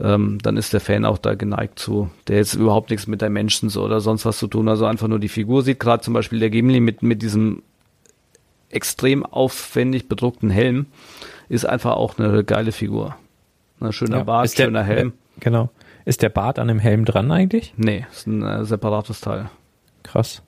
ähm, 0.00 0.38
dann 0.42 0.56
ist 0.56 0.72
der 0.72 0.80
Fan 0.80 1.04
auch 1.04 1.18
da 1.18 1.34
geneigt 1.34 1.78
zu, 1.78 2.10
der 2.28 2.36
jetzt 2.36 2.54
überhaupt 2.54 2.90
nichts 2.90 3.06
mit 3.06 3.20
der 3.20 3.30
Menschen 3.30 3.68
oder 3.76 4.00
sonst 4.00 4.24
was 4.24 4.38
zu 4.38 4.46
tun, 4.46 4.68
also 4.68 4.86
einfach 4.86 5.08
nur 5.08 5.18
die 5.18 5.28
Figur 5.28 5.62
sieht, 5.62 5.80
gerade 5.80 6.02
zum 6.02 6.14
Beispiel 6.14 6.40
der 6.40 6.50
Gimli 6.50 6.80
mit, 6.80 7.02
mit 7.02 7.22
diesem 7.22 7.62
extrem 8.70 9.24
aufwendig 9.26 10.08
bedruckten 10.08 10.50
Helm, 10.50 10.86
ist 11.48 11.66
einfach 11.66 11.92
auch 11.96 12.18
eine 12.18 12.42
geile 12.44 12.72
Figur. 12.72 13.16
Ein 13.80 13.92
schöner 13.92 14.18
Ja, 14.18 14.24
Bart, 14.24 14.46
ist 14.46 14.58
der- 14.58 14.64
schöner 14.66 14.82
Helm. 14.84 15.12
Genau. 15.40 15.70
Ist 16.04 16.22
der 16.22 16.28
Bart 16.30 16.58
an 16.58 16.68
dem 16.68 16.78
Helm 16.78 17.04
dran 17.04 17.30
eigentlich? 17.30 17.74
Nee, 17.76 18.06
ist 18.10 18.26
ein 18.26 18.42
äh, 18.42 18.64
separates 18.64 19.20
Teil. 19.20 19.50
Krass. 20.02 20.42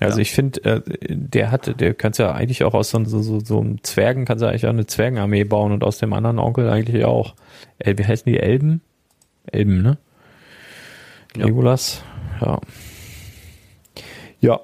Also 0.00 0.18
Ja. 0.18 0.22
ich 0.22 0.32
finde, 0.32 0.64
äh, 0.64 0.80
der 1.08 1.50
hat, 1.50 1.80
der 1.80 1.94
kannst 1.94 2.18
ja 2.18 2.32
eigentlich 2.32 2.64
auch 2.64 2.74
aus 2.74 2.90
so, 2.90 3.04
so, 3.04 3.20
so, 3.20 3.40
so 3.40 3.60
einem 3.60 3.82
Zwergen, 3.84 4.24
kannst 4.24 4.42
ja 4.42 4.48
eigentlich 4.48 4.66
auch 4.66 4.70
eine 4.70 4.86
Zwergenarmee 4.86 5.44
bauen 5.44 5.72
und 5.72 5.84
aus 5.84 5.98
dem 5.98 6.12
anderen 6.12 6.38
Onkel 6.38 6.68
eigentlich 6.68 7.04
auch. 7.04 7.34
Äh, 7.78 7.94
wie 7.98 8.04
heißen 8.04 8.30
die 8.30 8.38
Elben? 8.40 8.80
Elben, 9.46 9.82
ne? 9.82 9.98
Ja. 11.36 11.46
Legolas. 11.46 12.02
Ja. 12.40 12.60
Ja. 14.40 14.60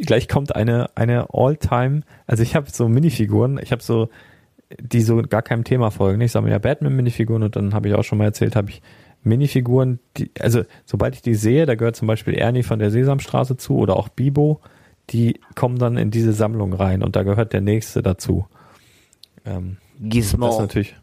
Gleich 0.00 0.26
kommt 0.26 0.56
eine, 0.56 0.88
eine 0.96 1.26
All-Time, 1.32 2.00
also 2.26 2.42
ich 2.42 2.56
habe 2.56 2.70
so 2.70 2.88
Minifiguren, 2.88 3.60
ich 3.62 3.72
habe 3.72 3.82
so, 3.82 4.08
die 4.80 5.02
so 5.02 5.20
gar 5.22 5.42
keinem 5.42 5.64
Thema 5.64 5.90
folgen. 5.90 6.20
Ich 6.22 6.32
sammle 6.32 6.50
ja 6.50 6.58
Batman-Minifiguren 6.58 7.42
und 7.42 7.56
dann 7.56 7.74
habe 7.74 7.88
ich 7.88 7.94
auch 7.94 8.02
schon 8.02 8.16
mal 8.18 8.24
erzählt, 8.24 8.56
habe 8.56 8.70
ich 8.70 8.80
Minifiguren, 9.22 10.00
die, 10.16 10.30
also 10.40 10.64
sobald 10.84 11.14
ich 11.14 11.22
die 11.22 11.34
sehe, 11.34 11.66
da 11.66 11.74
gehört 11.74 11.96
zum 11.96 12.08
Beispiel 12.08 12.34
Ernie 12.34 12.62
von 12.62 12.78
der 12.78 12.90
Sesamstraße 12.90 13.56
zu 13.56 13.76
oder 13.76 13.96
auch 13.96 14.08
Bibo, 14.08 14.60
die 15.10 15.40
kommen 15.54 15.78
dann 15.78 15.96
in 15.96 16.10
diese 16.10 16.32
Sammlung 16.32 16.72
rein 16.72 17.02
und 17.02 17.16
da 17.16 17.22
gehört 17.22 17.52
der 17.52 17.60
nächste 17.60 18.02
dazu. 18.02 18.46
Ähm, 19.44 19.78
das 19.98 20.26
ist 20.26 20.38
natürlich 20.38 20.94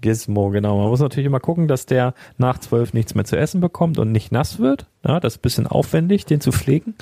Gizmo, 0.00 0.50
genau. 0.50 0.78
Man 0.78 0.88
muss 0.88 1.00
natürlich 1.00 1.26
immer 1.26 1.40
gucken, 1.40 1.68
dass 1.68 1.86
der 1.86 2.14
nach 2.38 2.58
zwölf 2.58 2.92
nichts 2.92 3.14
mehr 3.14 3.24
zu 3.24 3.36
essen 3.36 3.60
bekommt 3.60 3.98
und 3.98 4.12
nicht 4.12 4.32
nass 4.32 4.58
wird. 4.58 4.86
Ja, 5.06 5.20
das 5.20 5.34
ist 5.34 5.38
ein 5.38 5.42
bisschen 5.42 5.66
aufwendig, 5.66 6.26
den 6.26 6.40
zu 6.40 6.52
pflegen. 6.52 6.94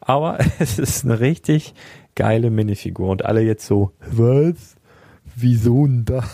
Aber 0.00 0.38
es 0.58 0.78
ist 0.78 1.04
eine 1.04 1.20
richtig 1.20 1.74
geile 2.14 2.50
Minifigur. 2.50 3.08
Und 3.08 3.24
alle 3.24 3.42
jetzt 3.42 3.66
so, 3.66 3.92
was? 4.10 4.76
Wieso 5.36 5.86
denn 5.86 6.04
das? 6.04 6.24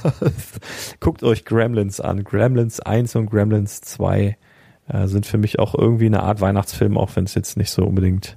Guckt 1.00 1.22
euch 1.22 1.44
Gremlins 1.44 2.00
an. 2.00 2.24
Gremlins 2.24 2.80
1 2.80 3.16
und 3.16 3.30
Gremlins 3.30 3.80
2 3.80 4.36
äh, 4.88 5.06
sind 5.06 5.26
für 5.26 5.38
mich 5.38 5.58
auch 5.58 5.74
irgendwie 5.74 6.06
eine 6.06 6.22
Art 6.22 6.40
Weihnachtsfilm, 6.40 6.96
auch 6.96 7.10
wenn 7.14 7.24
es 7.24 7.34
jetzt 7.34 7.56
nicht 7.56 7.70
so 7.70 7.82
unbedingt 7.84 8.36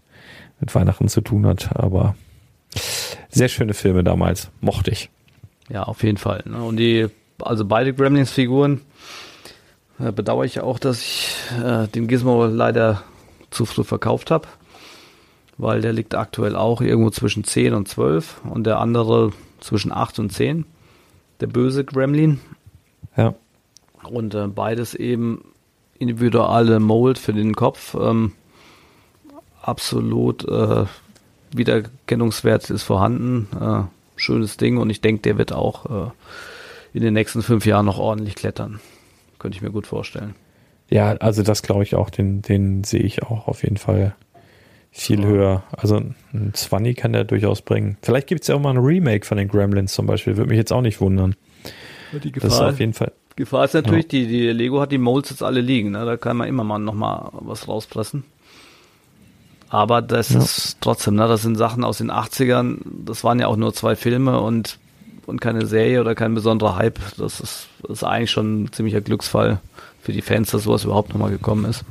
mit 0.60 0.74
Weihnachten 0.76 1.08
zu 1.08 1.22
tun 1.22 1.46
hat. 1.46 1.76
Aber 1.76 2.16
sehr 3.30 3.48
schöne 3.48 3.74
Filme 3.74 4.04
damals. 4.04 4.50
Mochte 4.62 4.92
ich. 4.92 5.10
Ja, 5.70 5.84
auf 5.84 6.04
jeden 6.04 6.18
Fall. 6.18 6.44
Ne? 6.46 6.62
Und 6.64 6.78
die, 6.78 7.08
also 7.42 7.66
beide 7.66 7.94
Gremlins-Figuren 7.94 8.82
äh, 10.00 10.12
bedauere 10.12 10.46
ich 10.46 10.60
auch, 10.62 10.80
dass 10.80 11.02
ich 11.02 11.36
äh, 11.64 11.88
den 11.88 12.08
Gizmo 12.08 12.46
leider 12.46 13.04
zu 13.52 13.66
früh 13.66 13.84
verkauft 13.84 14.32
habe, 14.32 14.48
weil 15.58 15.82
der 15.82 15.94
liegt 15.94 16.16
aktuell 16.16 16.56
auch 16.56 16.82
irgendwo 16.82 17.10
zwischen 17.10 17.44
10 17.44 17.74
und 17.74 17.88
12 17.88 18.42
und 18.50 18.66
der 18.66 18.80
andere 18.80 19.32
zwischen 19.60 19.92
8 19.92 20.20
und 20.20 20.32
10, 20.32 20.66
der 21.40 21.48
böse 21.48 21.86
Gremlin. 21.86 22.40
Ja. 23.16 23.36
Und 24.04 24.34
äh, 24.36 24.48
beides 24.48 24.96
eben 24.96 25.44
individuelle 25.98 26.80
Mold 26.80 27.18
für 27.18 27.34
den 27.34 27.56
Kopf. 27.56 27.96
Ähm, 28.00 28.34
absolut 29.62 30.48
äh, 30.48 30.86
Wiedererkennungswert 31.52 32.70
ist 32.70 32.84
vorhanden. 32.84 33.48
Äh, 33.60 33.84
schönes 34.16 34.58
Ding 34.58 34.78
und 34.78 34.90
ich 34.90 35.02
denke, 35.02 35.22
der 35.24 35.38
wird 35.38 35.54
auch 35.54 35.86
äh, 36.08 36.12
in 36.94 37.02
den 37.02 37.14
nächsten 37.14 37.42
fünf 37.42 37.66
Jahren 37.66 37.86
noch 37.86 38.00
ordentlich 38.00 38.36
klettern. 38.36 38.80
Könnte 39.38 39.56
ich 39.56 39.62
mir 39.62 39.72
gut 39.72 39.88
vorstellen. 39.88 40.36
Ja, 40.90 41.12
also 41.18 41.44
das 41.44 41.62
glaube 41.62 41.84
ich 41.84 41.96
auch, 41.96 42.10
den, 42.10 42.42
den 42.42 42.84
sehe 42.84 43.02
ich 43.02 43.24
auch 43.24 43.48
auf 43.48 43.64
jeden 43.64 43.78
Fall 43.78 44.16
viel 45.00 45.26
höher. 45.26 45.64
Also 45.72 45.98
ein 46.34 46.54
Swanny 46.56 46.94
kann 46.94 47.14
der 47.14 47.24
durchaus 47.24 47.62
bringen. 47.62 47.98
Vielleicht 48.02 48.28
gibt 48.28 48.42
es 48.42 48.48
ja 48.48 48.56
auch 48.56 48.60
mal 48.60 48.72
ein 48.72 48.78
Remake 48.78 49.26
von 49.26 49.38
den 49.38 49.48
Gremlins 49.48 49.94
zum 49.94 50.06
Beispiel. 50.06 50.38
Würde 50.38 50.50
mich 50.50 50.58
jetzt 50.58 50.74
auch 50.74 50.82
nicht 50.82 51.02
wundern. 51.02 51.36
Die 52.12 52.32
Gefahr, 52.32 52.50
das 52.50 52.60
ist 52.60 52.66
auf 52.66 52.80
jeden 52.80 52.94
Fall. 52.94 53.12
Gefahr 53.36 53.66
ist 53.66 53.74
natürlich, 53.74 54.06
ja. 54.06 54.10
die, 54.10 54.28
die 54.28 54.48
Lego 54.48 54.82
hat 54.82 54.92
die 54.92 54.98
Molds 54.98 55.30
jetzt 55.30 55.44
alle 55.44 55.62
liegen. 55.62 55.92
Ne? 55.92 56.06
Da 56.06 56.18
kann 56.18 56.38
man 56.38 56.48
immer 56.48 56.64
mal 56.64 56.80
noch 56.80 56.94
mal 56.94 57.30
was 57.34 57.68
rauspressen. 57.68 58.24
Aber 59.70 60.02
das 60.02 60.30
ja. 60.30 60.40
ist 60.40 60.78
trotzdem, 60.82 61.16
ne, 61.16 61.28
das 61.28 61.44
sind 61.44 61.56
Sachen 61.56 61.84
aus 61.84 62.00
den 62.00 62.12
80ern, 62.12 62.80
das 63.06 63.24
waren 63.24 63.40
ja 63.40 63.46
auch 63.46 63.56
nur 63.56 63.72
zwei 63.74 63.96
Filme 63.96 64.42
und, 64.42 64.80
und 65.28 65.40
keine 65.40 65.68
Serie 65.68 66.02
oder 66.02 66.16
kein 66.16 66.34
besonderer 66.34 66.76
Hype. 66.76 67.00
Das 67.18 67.40
ist, 67.40 67.68
das 67.84 67.92
ist 67.92 68.04
eigentlich 68.04 68.32
schon 68.32 68.64
ein 68.64 68.72
ziemlicher 68.74 69.02
Glücksfall 69.02 69.60
für 70.02 70.12
die 70.12 70.24
Fans, 70.24 70.50
dass 70.50 70.64
sowas 70.64 70.86
überhaupt 70.86 71.10
nochmal 71.10 71.30
gekommen 71.30 71.66
ist. 71.66 71.86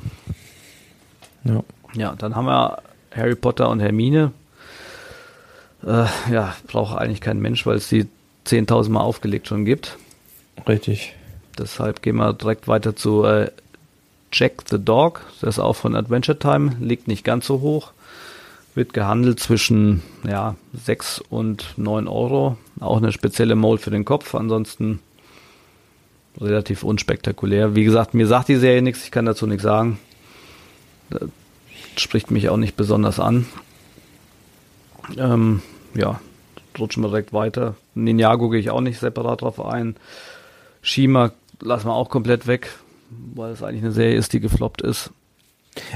Ja. 1.44 1.62
Ja, 1.94 2.14
dann 2.18 2.34
haben 2.34 2.46
wir 2.46 2.82
Harry 3.14 3.34
Potter 3.34 3.68
und 3.68 3.80
Hermine. 3.80 4.32
Äh, 5.84 6.06
ja, 6.30 6.56
braucht 6.66 6.98
eigentlich 6.98 7.20
kein 7.20 7.40
Mensch, 7.40 7.66
weil 7.66 7.76
es 7.76 7.88
die 7.88 8.06
10.000 8.46 8.90
Mal 8.90 9.00
aufgelegt 9.00 9.48
schon 9.48 9.64
gibt. 9.64 9.96
Richtig. 10.66 11.14
Deshalb 11.58 12.02
gehen 12.02 12.16
wir 12.16 12.32
direkt 12.32 12.68
weiter 12.68 12.96
zu 12.96 13.24
äh, 13.24 13.50
Jack 14.32 14.64
the 14.70 14.78
Dog, 14.78 15.22
das 15.40 15.56
ist 15.56 15.58
auch 15.58 15.74
von 15.74 15.96
Adventure 15.96 16.38
Time, 16.38 16.76
liegt 16.80 17.08
nicht 17.08 17.24
ganz 17.24 17.46
so 17.46 17.60
hoch. 17.60 17.92
Wird 18.74 18.92
gehandelt 18.92 19.40
zwischen 19.40 20.02
ja, 20.28 20.54
6 20.72 21.22
und 21.30 21.74
9 21.76 22.06
Euro. 22.06 22.56
Auch 22.78 22.98
eine 22.98 23.10
spezielle 23.10 23.56
Mold 23.56 23.80
für 23.80 23.90
den 23.90 24.04
Kopf. 24.04 24.36
Ansonsten 24.36 25.00
relativ 26.40 26.84
unspektakulär. 26.84 27.74
Wie 27.74 27.82
gesagt, 27.82 28.14
mir 28.14 28.28
sagt 28.28 28.48
die 28.48 28.56
Serie 28.56 28.82
nichts, 28.82 29.04
ich 29.04 29.10
kann 29.10 29.26
dazu 29.26 29.46
nichts 29.46 29.64
sagen. 29.64 29.98
Spricht 31.98 32.30
mich 32.30 32.48
auch 32.48 32.56
nicht 32.56 32.76
besonders 32.76 33.20
an. 33.20 33.46
Ähm, 35.16 35.62
ja, 35.94 36.20
rutschen 36.78 37.02
wir 37.02 37.08
direkt 37.08 37.32
weiter. 37.32 37.76
Ninjago 37.94 38.48
gehe 38.50 38.60
ich 38.60 38.70
auch 38.70 38.80
nicht 38.80 38.98
separat 38.98 39.42
drauf 39.42 39.60
ein. 39.64 39.96
Shima 40.82 41.32
lassen 41.60 41.88
wir 41.88 41.94
auch 41.94 42.08
komplett 42.08 42.46
weg 42.46 42.70
weil 43.10 43.52
es 43.52 43.62
eigentlich 43.62 43.82
eine 43.82 43.92
Serie 43.92 44.16
ist, 44.16 44.32
die 44.32 44.40
gefloppt 44.40 44.82
ist. 44.82 45.12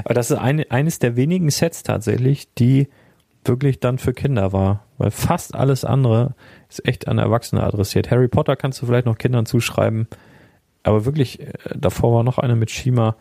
Aber 0.03 0.13
das 0.13 0.31
ist 0.31 0.37
eine, 0.37 0.69
eines 0.71 0.99
der 0.99 1.15
wenigen 1.15 1.49
Sets 1.49 1.83
tatsächlich, 1.83 2.53
die 2.55 2.87
wirklich 3.45 3.79
dann 3.79 3.97
für 3.97 4.13
Kinder 4.13 4.53
war, 4.53 4.85
weil 4.97 5.11
fast 5.11 5.53
alles 5.53 5.83
andere 5.83 6.35
ist 6.69 6.87
echt 6.87 7.07
an 7.07 7.17
Erwachsene 7.17 7.61
adressiert. 7.61 8.09
Harry 8.09 8.29
Potter 8.29 8.55
kannst 8.55 8.81
du 8.81 8.85
vielleicht 8.85 9.05
noch 9.05 9.17
Kindern 9.17 9.45
zuschreiben, 9.45 10.07
aber 10.83 11.05
wirklich, 11.05 11.41
äh, 11.41 11.51
davor 11.75 12.13
war 12.13 12.23
noch 12.23 12.37
eine 12.37 12.55
mit 12.55 12.71
Shima. 12.71 13.15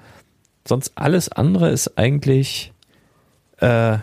Sonst 0.66 0.92
alles 0.94 1.30
andere 1.30 1.70
ist 1.70 1.98
eigentlich 1.98 2.71
äh, 3.62 3.98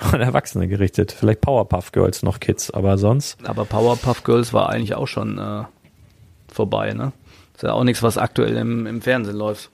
an 0.12 0.20
Erwachsene 0.20 0.68
gerichtet. 0.68 1.12
Vielleicht 1.12 1.40
Powerpuff 1.40 1.92
Girls 1.92 2.22
noch 2.22 2.40
Kids, 2.40 2.70
aber 2.70 2.98
sonst. 2.98 3.38
Aber 3.44 3.64
Powerpuff 3.64 4.24
Girls 4.24 4.52
war 4.52 4.68
eigentlich 4.68 4.94
auch 4.94 5.08
schon 5.08 5.38
äh, 5.38 5.64
vorbei, 6.52 6.92
ne? 6.92 7.12
Ist 7.54 7.62
ja 7.62 7.72
auch 7.72 7.84
nichts, 7.84 8.02
was 8.02 8.18
aktuell 8.18 8.56
im, 8.56 8.86
im 8.86 9.00
Fernsehen 9.00 9.36
läuft. 9.36 9.70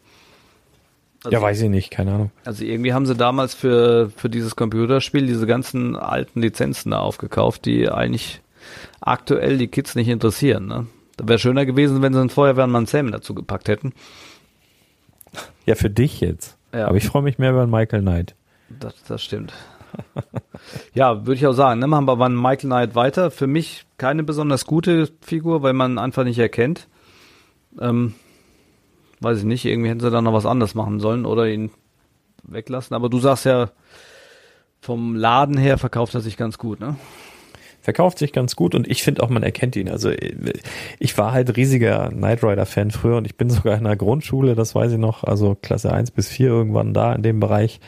Also, 1.24 1.37
ja, 1.37 1.43
weiß 1.43 1.62
ich 1.62 1.68
nicht, 1.68 1.91
keine 1.91 2.12
Ahnung. 2.12 2.30
Also 2.45 2.64
irgendwie 2.64 2.93
haben 2.93 3.07
sie 3.07 3.14
damals 3.14 3.55
für, 3.55 4.11
für 4.16 4.28
dieses 4.28 4.57
Computerspiel 4.57 5.26
diese 5.26 5.47
ganzen 5.47 5.97
alten 5.97 6.41
Lizenzen 6.41 6.91
da 6.91 6.99
aufgekauft, 6.99 7.64
die 7.64 7.89
eigentlich 7.89 8.41
aktuell 9.01 9.59
die 9.59 9.68
Kids 9.68 9.95
nicht 9.95 10.09
interessieren. 10.09 10.66
Ne? 10.66 10.87
Da 11.16 11.28
wäre 11.28 11.39
schöner 11.39 11.64
gewesen, 11.64 12.03
wenn 12.03 12.12
sie 12.12 12.20
einen 12.20 12.30
Feuerwehrmann 12.30 12.87
Sam 12.87 13.12
dazu 13.12 13.35
gepackt 13.35 13.68
hätten. 13.68 13.93
Ja, 15.64 15.76
für 15.76 15.91
dich 15.91 16.20
jetzt. 16.20 16.57
Ja. 16.72 16.89
Aber 16.89 16.97
ich 16.97 17.07
freue 17.07 17.22
mich 17.22 17.39
mehr 17.39 17.51
über 17.51 17.66
Michael 17.66 18.03
Knight. 18.03 18.35
Das, 18.80 18.94
das 19.04 19.22
stimmt. 19.22 19.52
ja, 20.94 21.26
würde 21.26 21.34
ich 21.34 21.46
auch 21.46 21.52
sagen. 21.52 21.80
Ne? 21.80 21.86
Machen 21.86 22.06
wir 22.06 22.16
mal 22.16 22.28
Michael 22.28 22.68
Knight 22.68 22.94
weiter. 22.94 23.30
Für 23.30 23.46
mich 23.46 23.84
keine 23.98 24.22
besonders 24.22 24.66
gute 24.66 25.10
Figur, 25.20 25.62
weil 25.62 25.72
man 25.72 25.98
einfach 25.98 26.24
nicht 26.24 26.38
erkennt. 26.38 26.88
Ähm, 27.80 28.14
weiß 29.20 29.38
ich 29.38 29.44
nicht, 29.44 29.64
irgendwie 29.64 29.90
hätten 29.90 30.00
sie 30.00 30.10
da 30.10 30.20
noch 30.20 30.32
was 30.32 30.46
anderes 30.46 30.74
machen 30.74 31.00
sollen 31.00 31.26
oder 31.26 31.48
ihn 31.48 31.70
weglassen. 32.42 32.94
Aber 32.94 33.08
du 33.08 33.18
sagst 33.18 33.44
ja, 33.46 33.70
vom 34.80 35.14
Laden 35.14 35.56
her 35.56 35.78
verkauft 35.78 36.14
er 36.14 36.20
sich 36.20 36.36
ganz 36.36 36.58
gut, 36.58 36.80
ne? 36.80 36.96
Verkauft 37.80 38.18
sich 38.18 38.32
ganz 38.32 38.54
gut 38.54 38.76
und 38.76 38.88
ich 38.88 39.02
finde 39.02 39.24
auch, 39.24 39.28
man 39.28 39.42
erkennt 39.42 39.74
ihn. 39.74 39.88
Also 39.88 40.12
ich 41.00 41.18
war 41.18 41.32
halt 41.32 41.56
riesiger 41.56 42.10
Knight 42.10 42.44
Rider-Fan 42.44 42.92
früher 42.92 43.16
und 43.16 43.26
ich 43.26 43.36
bin 43.36 43.50
sogar 43.50 43.76
in 43.76 43.84
der 43.84 43.96
Grundschule, 43.96 44.54
das 44.54 44.74
weiß 44.74 44.92
ich 44.92 44.98
noch, 44.98 45.24
also 45.24 45.56
Klasse 45.60 45.92
1 45.92 46.12
bis 46.12 46.28
4 46.28 46.48
irgendwann 46.48 46.94
da 46.94 47.12
in 47.12 47.22
dem 47.22 47.40
Bereich, 47.40 47.80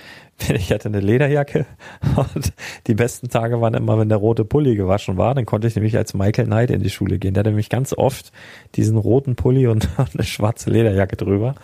ich 0.55 0.73
hatte 0.73 0.89
eine 0.89 1.01
Lederjacke 1.01 1.67
und 2.35 2.53
die 2.87 2.95
besten 2.95 3.29
Tage 3.29 3.61
waren 3.61 3.75
immer, 3.75 3.99
wenn 3.99 4.09
der 4.09 4.19
rote 4.19 4.45
Pulli 4.45 4.77
gewaschen 4.77 5.17
war. 5.17 5.35
Dann 5.35 5.47
konnte 5.47 5.69
ich 5.69 5.75
nämlich 5.75 5.97
als 5.97 6.15
Michael 6.15 6.47
Knight 6.47 6.71
in 6.71 6.83
die 6.83 6.91
Schule 6.91 7.19
gehen. 7.19 7.35
Der 7.35 7.41
hatte 7.41 7.51
nämlich 7.51 7.71
ganz 7.71 7.93
oft 7.93 8.33
diesen 8.75 8.97
roten 8.97 9.37
Pulli 9.37 9.67
und 9.67 9.89
eine 10.15 10.25
schwarze 10.25 10.71
Lederjacke 10.71 11.17
drüber. 11.17 11.55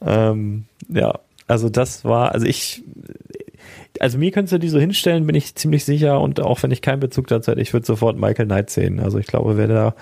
Ähm, 0.00 0.64
ja, 0.88 1.18
also 1.46 1.68
das 1.68 2.04
war, 2.04 2.32
also 2.32 2.46
ich, 2.46 2.82
also 4.00 4.18
mir 4.18 4.30
könntest 4.30 4.52
du 4.52 4.58
die 4.58 4.68
so 4.68 4.78
hinstellen, 4.78 5.26
bin 5.26 5.34
ich 5.34 5.54
ziemlich 5.54 5.84
sicher 5.84 6.20
und 6.20 6.40
auch 6.40 6.62
wenn 6.62 6.70
ich 6.70 6.82
keinen 6.82 7.00
Bezug 7.00 7.26
dazu 7.26 7.50
hätte, 7.50 7.60
ich 7.60 7.72
würde 7.72 7.86
sofort 7.86 8.18
Michael 8.18 8.46
Knight 8.46 8.70
sehen. 8.70 9.00
Also 9.00 9.18
ich 9.18 9.26
glaube, 9.26 9.56
wer 9.56 9.66
da 9.66 9.94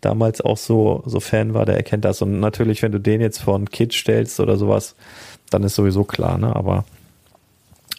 damals 0.00 0.40
auch 0.40 0.56
so, 0.56 1.02
so 1.06 1.20
Fan 1.20 1.54
war, 1.54 1.66
der 1.66 1.76
erkennt 1.76 2.04
das. 2.04 2.22
Und 2.22 2.40
natürlich, 2.40 2.82
wenn 2.82 2.92
du 2.92 3.00
den 3.00 3.20
jetzt 3.20 3.38
vor 3.38 3.58
ein 3.58 3.70
Kid 3.70 3.92
stellst 3.92 4.40
oder 4.40 4.56
sowas, 4.56 4.94
dann 5.50 5.62
ist 5.62 5.74
sowieso 5.74 6.04
klar, 6.04 6.38
ne? 6.38 6.54
Aber 6.54 6.84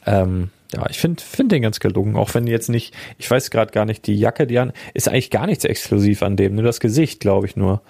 ähm, 0.05 0.49
ja, 0.73 0.85
ich 0.89 0.99
finde 0.99 1.21
find 1.23 1.51
den 1.51 1.63
ganz 1.63 1.79
gelungen, 1.79 2.15
auch 2.15 2.33
wenn 2.35 2.45
jetzt 2.45 2.69
nicht, 2.69 2.93
ich 3.17 3.29
weiß 3.29 3.49
gerade 3.49 3.71
gar 3.71 3.85
nicht, 3.85 4.05
die 4.05 4.15
Jacke, 4.15 4.45
die 4.45 4.59
an, 4.59 4.71
ist 4.93 5.09
eigentlich 5.09 5.31
gar 5.31 5.47
nichts 5.47 5.65
exklusiv 5.65 6.21
an 6.21 6.35
dem, 6.35 6.55
nur 6.55 6.63
das 6.63 6.79
Gesicht, 6.79 7.19
glaube 7.19 7.47
ich 7.47 7.55
nur. 7.55 7.81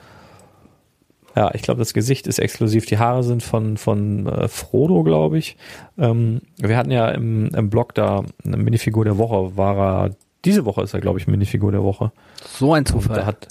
Ja, 1.35 1.51
ich 1.53 1.61
glaube, 1.61 1.79
das 1.79 1.93
Gesicht 1.93 2.27
ist 2.27 2.39
exklusiv. 2.39 2.85
Die 2.85 2.97
Haare 2.97 3.23
sind 3.23 3.43
von, 3.43 3.77
von 3.77 4.25
äh, 4.27 4.47
Frodo, 4.47 5.03
glaube 5.03 5.37
ich. 5.37 5.57
Ähm, 5.97 6.41
wir 6.57 6.75
hatten 6.75 6.91
ja 6.91 7.09
im, 7.09 7.49
im 7.53 7.69
Blog 7.69 7.93
da 7.93 8.23
eine 8.43 8.57
Minifigur 8.57 9.05
der 9.05 9.17
Woche, 9.17 9.55
war 9.55 9.77
er, 9.77 10.15
diese 10.43 10.65
Woche 10.65 10.81
ist 10.81 10.93
er, 10.93 11.01
glaube 11.01 11.19
ich, 11.19 11.27
Minifigur 11.27 11.71
der 11.71 11.83
Woche. 11.83 12.11
So 12.43 12.73
ein 12.73 12.85
Zufall. 12.85 13.11
Und 13.11 13.17
da 13.17 13.25
hat, 13.25 13.47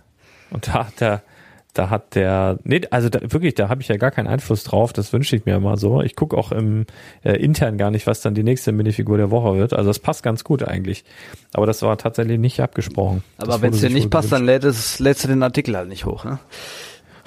und 0.51 0.69
da 0.69 0.73
hat 0.87 1.01
der, 1.01 1.23
da 1.79 1.91
hat 1.91 2.17
der, 2.17 2.59
nee, 2.65 2.81
also 2.91 3.09
da, 3.09 3.21
wirklich, 3.23 3.55
da 3.55 3.69
habe 3.69 3.81
ich 3.81 3.89
ja 3.89 3.97
gar 3.97 4.11
keinen 4.11 4.27
Einfluss 4.27 4.65
drauf, 4.65 4.93
das 4.93 5.13
wünsche 5.13 5.37
ich 5.37 5.47
mir 5.47 5.55
immer 5.55 5.77
so. 5.77 6.03
Ich 6.03 6.17
gucke 6.17 6.37
auch 6.37 6.51
im 6.51 6.87
äh, 7.23 7.35
intern 7.35 7.79
gar 7.79 7.93
nicht, 7.93 8.09
was 8.09 8.21
dann 8.21 8.35
die 8.35 8.43
nächste 8.43 8.73
Minifigur 8.73 9.17
der 9.17 9.31
Woche 9.31 9.57
wird. 9.57 9.73
Also 9.73 9.89
das 9.91 10.01
passt 10.01 10.25
ganz 10.25 10.43
gut 10.43 10.65
eigentlich. 10.65 11.05
Aber 11.53 11.67
das 11.67 11.83
war 11.83 11.97
tatsächlich 11.97 12.41
nicht 12.41 12.61
abgesprochen. 12.61 13.23
Aber 13.37 13.63
wenn 13.63 13.73
es 13.73 13.81
dir 13.81 13.91
nicht 13.91 14.11
passt, 14.11 14.33
dann 14.33 14.45
lädt 14.45 14.65
es 14.65 14.99
lädst 14.99 15.23
du 15.23 15.29
den 15.29 15.43
Artikel 15.43 15.77
halt 15.77 15.89
nicht 15.89 16.05
hoch, 16.05 16.25
ne? 16.25 16.41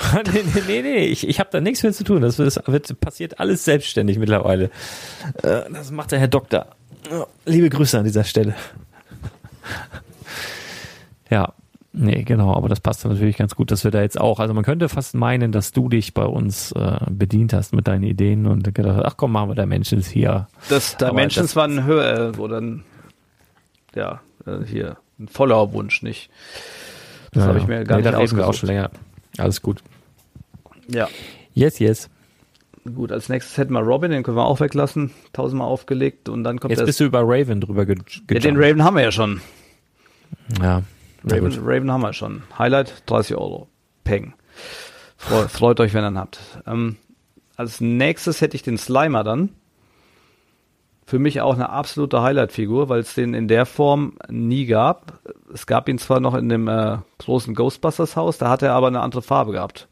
nee, 0.34 0.42
nee, 0.44 0.62
nee, 0.68 0.82
nee, 0.82 1.06
ich, 1.06 1.28
ich 1.28 1.40
habe 1.40 1.50
da 1.52 1.62
nichts 1.62 1.84
mehr 1.84 1.94
zu 1.94 2.04
tun. 2.04 2.22
Das, 2.22 2.36
das 2.36 2.60
wird, 2.66 3.00
passiert 3.00 3.40
alles 3.40 3.64
selbstständig 3.64 4.18
mittlerweile. 4.18 4.66
Äh, 5.44 5.62
das 5.72 5.92
macht 5.92 6.12
der 6.12 6.20
Herr 6.20 6.28
Doktor. 6.28 6.68
Liebe 7.46 7.70
Grüße 7.70 7.98
an 7.98 8.04
dieser 8.04 8.24
Stelle. 8.24 8.56
ja, 11.30 11.54
Nee, 11.94 12.24
genau, 12.24 12.56
aber 12.56 12.70
das 12.70 12.80
passt 12.80 13.04
natürlich 13.04 13.36
ganz 13.38 13.54
gut, 13.54 13.70
dass 13.70 13.84
wir 13.84 13.92
da 13.92 14.02
jetzt 14.02 14.20
auch, 14.20 14.40
also 14.40 14.54
man 14.54 14.64
könnte 14.64 14.88
fast 14.88 15.14
meinen, 15.14 15.52
dass 15.52 15.74
du 15.74 15.90
dich 15.90 16.14
bei 16.14 16.24
uns 16.24 16.72
äh, 16.72 16.98
bedient 17.10 17.52
hast 17.52 17.74
mit 17.74 17.86
deinen 17.88 18.04
Ideen 18.04 18.46
und 18.48 18.74
gedacht, 18.74 18.96
hast, 18.96 19.06
ach 19.06 19.18
komm, 19.18 19.34
machen 19.34 19.50
wir 19.50 19.56
da 19.56 19.66
Menschen 19.66 20.00
hier. 20.00 20.48
Das 20.70 20.96
Dimensions 20.96 21.56
war 21.58 21.66
ein 21.68 21.84
höher 21.84 22.32
oder 22.40 22.62
ein, 22.62 22.84
ja, 23.94 24.22
äh, 24.46 24.64
hier, 24.66 24.98
ein 25.20 25.28
voller 25.28 25.74
Wunsch, 25.74 26.02
nicht? 26.02 26.30
Das 27.34 27.44
Ja, 27.44 27.50
habe 27.50 27.60
ich 27.60 27.68
mir 27.68 27.84
gar 27.84 27.98
nee, 27.98 28.04
nicht 28.04 28.12
wir 28.14 28.18
auch 28.18 28.24
ausgesucht. 28.24 28.56
schon 28.58 28.68
länger. 28.68 28.90
Alles 29.38 29.62
gut. 29.62 29.84
Ja. 30.88 31.10
Yes, 31.54 31.80
yes. 31.80 32.10
Gut, 32.96 33.12
als 33.12 33.28
nächstes 33.28 33.58
hätten 33.58 33.74
wir 33.74 33.82
Robin, 33.82 34.12
den 34.12 34.24
können 34.24 34.38
wir 34.38 34.46
auch 34.46 34.62
weglassen, 34.62 35.12
tausendmal 35.34 35.68
aufgelegt 35.68 36.30
und 36.30 36.44
dann 36.46 36.60
kommt 36.60 36.72
Jetzt 36.72 36.86
bist 36.86 37.00
du 37.02 37.04
über 37.04 37.22
Raven 37.24 37.60
drüber 37.60 37.86
ge 37.86 37.96
ja, 37.98 38.40
den 38.40 38.56
gejumpt. 38.56 38.60
Raven 38.64 38.84
haben 38.84 38.96
wir 38.96 39.04
ja 39.04 39.12
schon. 39.12 39.42
Ja, 40.62 40.82
Raven. 41.24 41.52
Raven 41.64 41.92
haben 41.92 42.02
wir 42.02 42.14
schon. 42.14 42.44
Highlight 42.58 43.04
30 43.08 43.36
Euro. 43.38 43.68
Peng. 44.04 44.34
Freu, 45.18 45.48
freut 45.48 45.80
euch, 45.80 45.94
wenn 45.94 46.04
ihr 46.04 46.10
ihn 46.12 46.18
habt. 46.18 46.40
Ähm, 46.66 46.98
als 47.56 47.80
nächstes 47.82 48.42
hätte 48.42 48.56
ich 48.56 48.64
den 48.64 48.78
Slimer 48.78 49.24
dann. 49.24 49.50
Für 51.06 51.20
mich 51.20 51.42
auch 51.42 51.54
eine 51.56 51.70
absolute 51.70 52.22
Highlight-Figur, 52.22 52.88
weil 52.90 53.02
es 53.02 53.14
den 53.14 53.34
in 53.34 53.48
der 53.48 53.66
Form 53.66 54.14
nie 54.30 54.66
gab. 54.66 55.20
Es 55.54 55.68
gab 55.68 55.90
ihn 55.90 55.98
zwar 55.98 56.20
noch 56.22 56.36
in 56.36 56.48
dem 56.48 56.68
äh, 56.68 56.98
großen 57.20 57.54
Ghostbusters-Haus, 57.54 58.38
da 58.38 58.50
hat 58.50 58.62
er 58.62 58.74
aber 58.74 58.88
eine 58.88 59.02
andere 59.02 59.22
Farbe 59.22 59.52
gehabt. 59.52 59.88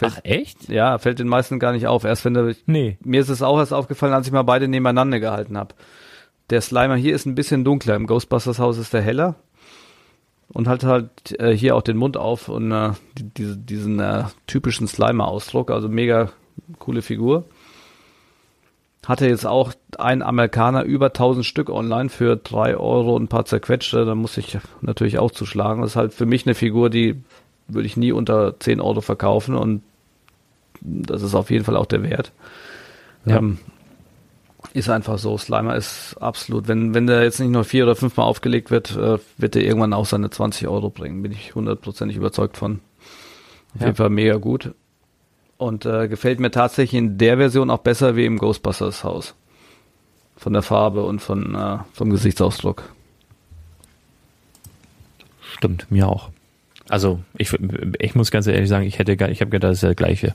Ach, 0.00 0.18
echt? 0.22 0.68
Ja, 0.68 0.98
fällt 0.98 1.18
den 1.18 1.28
meisten 1.28 1.58
gar 1.58 1.72
nicht 1.72 1.86
auf. 1.86 2.04
Erst 2.04 2.24
wenn 2.24 2.34
der, 2.34 2.54
Nee. 2.66 2.98
mir 3.02 3.20
ist 3.20 3.28
es 3.28 3.42
auch 3.42 3.58
erst 3.58 3.72
aufgefallen, 3.72 4.12
als 4.12 4.26
ich 4.26 4.32
mal 4.32 4.42
beide 4.42 4.68
nebeneinander 4.68 5.20
gehalten 5.20 5.56
habe. 5.56 5.74
Der 6.50 6.60
Slimer 6.60 6.96
hier 6.96 7.14
ist 7.14 7.26
ein 7.26 7.34
bisschen 7.34 7.64
dunkler. 7.64 7.94
Im 7.96 8.06
Ghostbusters 8.06 8.58
Haus 8.58 8.78
ist 8.78 8.92
der 8.92 9.02
heller. 9.02 9.36
Und 10.48 10.68
hat 10.68 10.84
halt 10.84 11.38
äh, 11.40 11.56
hier 11.56 11.74
auch 11.74 11.82
den 11.82 11.96
Mund 11.96 12.16
auf 12.16 12.48
und 12.48 12.70
äh, 12.70 12.92
die, 13.18 13.24
diese, 13.24 13.56
diesen 13.56 13.98
äh, 13.98 14.24
typischen 14.46 14.86
Slimer-Ausdruck. 14.86 15.70
Also 15.70 15.88
mega 15.88 16.30
coole 16.78 17.02
Figur. 17.02 17.44
Hatte 19.06 19.26
jetzt 19.26 19.46
auch 19.46 19.72
ein 19.98 20.22
Amerikaner 20.22 20.84
über 20.84 21.06
1000 21.06 21.44
Stück 21.44 21.68
online 21.70 22.08
für 22.08 22.36
drei 22.36 22.76
Euro 22.76 23.16
und 23.16 23.24
ein 23.24 23.28
paar 23.28 23.44
zerquetschte. 23.44 24.04
Da 24.04 24.14
muss 24.14 24.36
ich 24.36 24.58
natürlich 24.80 25.18
auch 25.18 25.30
zuschlagen. 25.30 25.82
Das 25.82 25.92
ist 25.92 25.96
halt 25.96 26.14
für 26.14 26.26
mich 26.26 26.46
eine 26.46 26.54
Figur, 26.54 26.88
die 26.88 27.22
würde 27.66 27.86
ich 27.86 27.96
nie 27.96 28.12
unter 28.12 28.58
10 28.58 28.80
Euro 28.80 29.00
verkaufen 29.00 29.56
und 29.56 29.82
das 30.80 31.22
ist 31.22 31.34
auf 31.34 31.50
jeden 31.50 31.64
Fall 31.64 31.76
auch 31.76 31.86
der 31.86 32.02
Wert. 32.02 32.32
Ja. 33.24 33.38
Ähm, 33.38 33.58
ist 34.72 34.88
einfach 34.88 35.18
so. 35.18 35.36
Slimer 35.38 35.76
ist 35.76 36.16
absolut, 36.20 36.66
wenn, 36.68 36.94
wenn 36.94 37.06
der 37.06 37.22
jetzt 37.22 37.38
nicht 37.40 37.50
nur 37.50 37.64
vier 37.64 37.84
oder 37.84 37.94
fünfmal 37.96 38.26
aufgelegt 38.26 38.70
wird, 38.70 38.96
äh, 38.96 39.18
wird 39.36 39.54
der 39.54 39.64
irgendwann 39.64 39.92
auch 39.92 40.06
seine 40.06 40.30
20 40.30 40.66
Euro 40.68 40.90
bringen. 40.90 41.22
Bin 41.22 41.32
ich 41.32 41.54
hundertprozentig 41.54 42.16
überzeugt 42.16 42.56
von. 42.56 42.80
Auf 43.74 43.80
Ja. 43.80 43.86
jeden 43.88 43.96
Fall 43.96 44.10
mega 44.10 44.36
gut. 44.36 44.72
Und 45.56 45.86
äh, 45.86 46.08
gefällt 46.08 46.40
mir 46.40 46.50
tatsächlich 46.50 46.98
in 46.98 47.18
der 47.18 47.36
Version 47.36 47.70
auch 47.70 47.78
besser 47.78 48.16
wie 48.16 48.24
im 48.24 48.38
Ghostbusters 48.38 49.04
Haus. 49.04 49.34
Von 50.36 50.52
der 50.52 50.62
Farbe 50.62 51.04
und 51.04 51.20
von, 51.20 51.54
äh, 51.54 51.78
vom 51.92 52.10
Gesichtsausdruck. 52.10 52.82
Stimmt, 55.56 55.90
mir 55.90 56.08
auch. 56.08 56.30
Also, 56.88 57.20
ich, 57.38 57.52
ich 58.00 58.14
muss 58.14 58.30
ganz 58.30 58.46
ehrlich 58.46 58.68
sagen, 58.68 58.84
ich 58.84 58.98
hätte 58.98 59.12
ich 59.12 59.40
habe 59.40 59.50
gedacht, 59.50 59.70
das 59.70 59.76
ist 59.78 59.82
der 59.84 59.94
gleiche. 59.94 60.34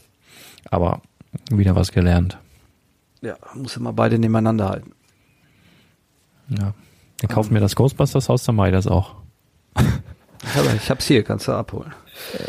Aber 0.72 1.02
wieder 1.52 1.76
was 1.76 1.92
gelernt. 1.92 2.38
Ja, 3.22 3.36
muss 3.54 3.78
immer 3.78 3.94
beide 3.94 4.18
nebeneinander 4.18 4.70
halten. 4.70 4.92
Ja. 6.50 6.74
Dann 7.20 7.30
kauf 7.30 7.52
mir 7.52 7.60
das 7.60 7.76
Ghostbusters 7.76 8.30
Haus, 8.30 8.44
dann 8.44 8.56
mache 8.56 8.70
ich 8.70 8.74
das 8.74 8.88
auch. 8.88 9.16
Ich, 10.42 10.56
habe, 10.56 10.70
ich 10.74 10.90
hab's 10.90 11.06
hier, 11.06 11.22
kannst 11.24 11.50
du 11.50 11.52
abholen. 11.52 11.94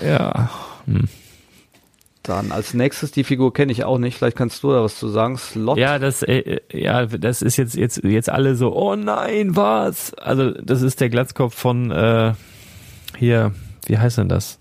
Ja. 0.01 0.49
Hm. 0.87 1.09
Dann 2.23 2.53
als 2.53 2.73
nächstes, 2.73 3.11
die 3.11 3.25
Figur 3.25 3.53
kenne 3.53 3.73
ich 3.73 3.83
auch 3.83 3.99
nicht, 3.99 4.17
vielleicht 4.17 4.37
kannst 4.37 4.63
du 4.63 4.71
da 4.71 4.85
was 4.85 4.97
zu 4.97 5.09
sagen. 5.09 5.37
Slot. 5.37 5.77
Ja, 5.77 5.99
das, 5.99 6.23
äh, 6.23 6.61
ja, 6.73 7.07
das 7.07 7.43
ist 7.43 7.57
jetzt, 7.57 7.75
jetzt, 7.75 8.05
jetzt 8.05 8.31
alle 8.31 8.55
so, 8.55 8.77
oh 8.77 8.95
nein, 8.95 9.57
was? 9.57 10.15
Also, 10.15 10.53
das 10.53 10.83
ist 10.83 11.01
der 11.01 11.11
Glatzkopf 11.11 11.53
von, 11.53 11.91
äh, 11.91 12.35
hier, 13.19 13.53
wie 13.87 13.99
heißt 13.99 14.19
denn 14.19 14.29
das? 14.29 14.60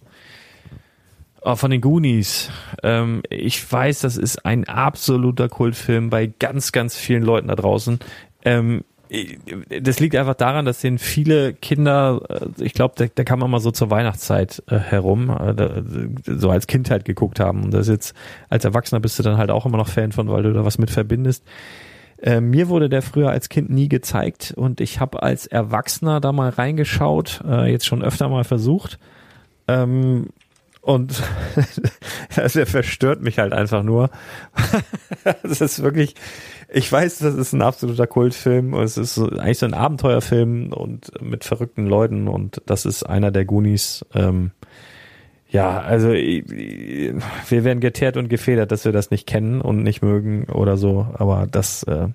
Oh, 1.42 1.56
von 1.56 1.72
den 1.72 1.82
Goonies. 1.82 2.50
Ähm, 2.84 3.22
ich 3.30 3.72
weiß, 3.72 4.02
das 4.02 4.18
ist 4.18 4.46
ein 4.46 4.68
absoluter 4.68 5.48
Kultfilm 5.48 6.10
bei 6.10 6.28
ganz, 6.40 6.72
ganz 6.72 6.96
vielen 6.98 7.24
Leuten 7.24 7.48
da 7.48 7.56
draußen. 7.56 8.00
Ähm, 8.44 8.84
das 9.82 10.00
liegt 10.00 10.16
einfach 10.16 10.36
daran, 10.36 10.66
dass 10.66 10.82
den 10.82 11.00
viele 11.00 11.54
Kinder, 11.54 12.22
äh, 12.30 12.64
ich 12.64 12.74
glaube, 12.74 12.96
der, 12.98 13.08
der 13.08 13.26
kam 13.26 13.42
immer 13.42 13.60
so 13.60 13.72
zur 13.72 13.90
Weihnachtszeit 13.90 14.62
äh, 14.68 14.78
herum, 14.78 15.30
äh, 15.30 15.56
da- 15.56 15.82
so 16.26 16.50
als 16.52 16.68
Kind 16.68 16.92
halt 16.92 17.06
geguckt 17.06 17.40
haben. 17.40 17.64
Und 17.64 17.74
das 17.74 17.88
jetzt, 17.88 18.14
als 18.50 18.66
Erwachsener 18.66 19.00
bist 19.00 19.18
du 19.18 19.24
dann 19.24 19.38
halt 19.38 19.50
auch 19.50 19.66
immer 19.66 19.78
noch 19.78 19.88
Fan 19.88 20.12
von, 20.12 20.28
weil 20.30 20.44
du 20.44 20.54
da 20.54 20.66
was 20.66 20.78
mit 20.78 20.92
verbindest. 20.92 21.44
Äh, 22.22 22.42
mir 22.42 22.68
wurde 22.68 22.90
der 22.90 23.02
früher 23.02 23.30
als 23.30 23.48
Kind 23.48 23.70
nie 23.70 23.88
gezeigt 23.88 24.54
und 24.58 24.82
ich 24.82 25.00
habe 25.00 25.24
als 25.24 25.48
Erwachsener 25.48 26.20
da 26.20 26.34
mal 26.34 26.50
reingeschaut, 26.50 27.42
äh, 27.48 27.72
jetzt 27.72 27.86
schon 27.86 28.04
öfter 28.04 28.28
mal 28.28 28.44
versucht. 28.44 29.00
Ähm, 29.70 30.28
und 30.82 31.22
also 32.36 32.60
er 32.60 32.66
verstört 32.66 33.22
mich 33.22 33.40
halt 33.40 33.54
einfach 33.54 33.84
nur. 33.84 34.10
das 35.44 35.62
ist 35.62 35.84
wirklich, 35.84 36.16
ich 36.72 36.92
weiß, 36.92 37.20
das 37.20 37.36
ist 37.36 37.54
ein 37.54 37.62
absoluter 37.62 38.08
Kultfilm 38.08 38.74
und 38.74 38.84
es 38.84 38.98
ist 38.98 39.18
eigentlich 39.20 39.60
so 39.60 39.66
ein 39.66 39.74
Abenteuerfilm 39.74 40.74
und 40.74 41.22
mit 41.22 41.44
verrückten 41.44 41.86
Leuten 41.86 42.28
und 42.28 42.62
das 42.66 42.86
ist 42.86 43.04
einer 43.04 43.32
der 43.32 43.46
Goonies. 43.46 44.06
Ähm, 44.14 44.52
ja, 45.52 45.80
also 45.80 46.10
wir 46.10 47.64
werden 47.64 47.80
geteert 47.80 48.18
und 48.18 48.30
gefedert, 48.30 48.72
dass 48.72 48.86
wir 48.86 48.92
das 48.92 49.10
nicht 49.10 49.26
kennen 49.26 49.62
und 49.62 49.82
nicht 49.82 50.04
mögen 50.04 50.44
oder 50.46 50.78
so, 50.78 51.08
aber 51.14 51.48
das 51.50 51.82
äh, 51.84 52.10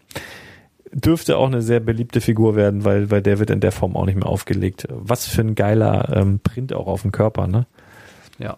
dürfte 0.93 1.37
auch 1.37 1.49
eine 1.49 1.61
sehr 1.61 1.81
beliebte 1.81 2.21
Figur 2.21 2.55
werden, 2.55 2.85
weil, 2.85 3.11
weil 3.11 3.23
der 3.23 3.41
wird 3.41 3.51
in 3.51 3.61
der 3.61 3.73
Form 3.73 3.97
auch 3.97 4.07
nicht 4.07 4.15
mehr 4.15 4.29
aufgelegt. 4.29 4.87
Was 4.89 5.27
für 5.27 5.41
ein 5.41 5.57
geiler 5.57 6.13
ähm, 6.15 6.39
Print 6.41 6.73
auch 6.73 6.87
auf 6.87 7.03
dem 7.03 7.11
Körper, 7.11 7.49
ne? 7.49 7.67
Ja. 8.39 8.57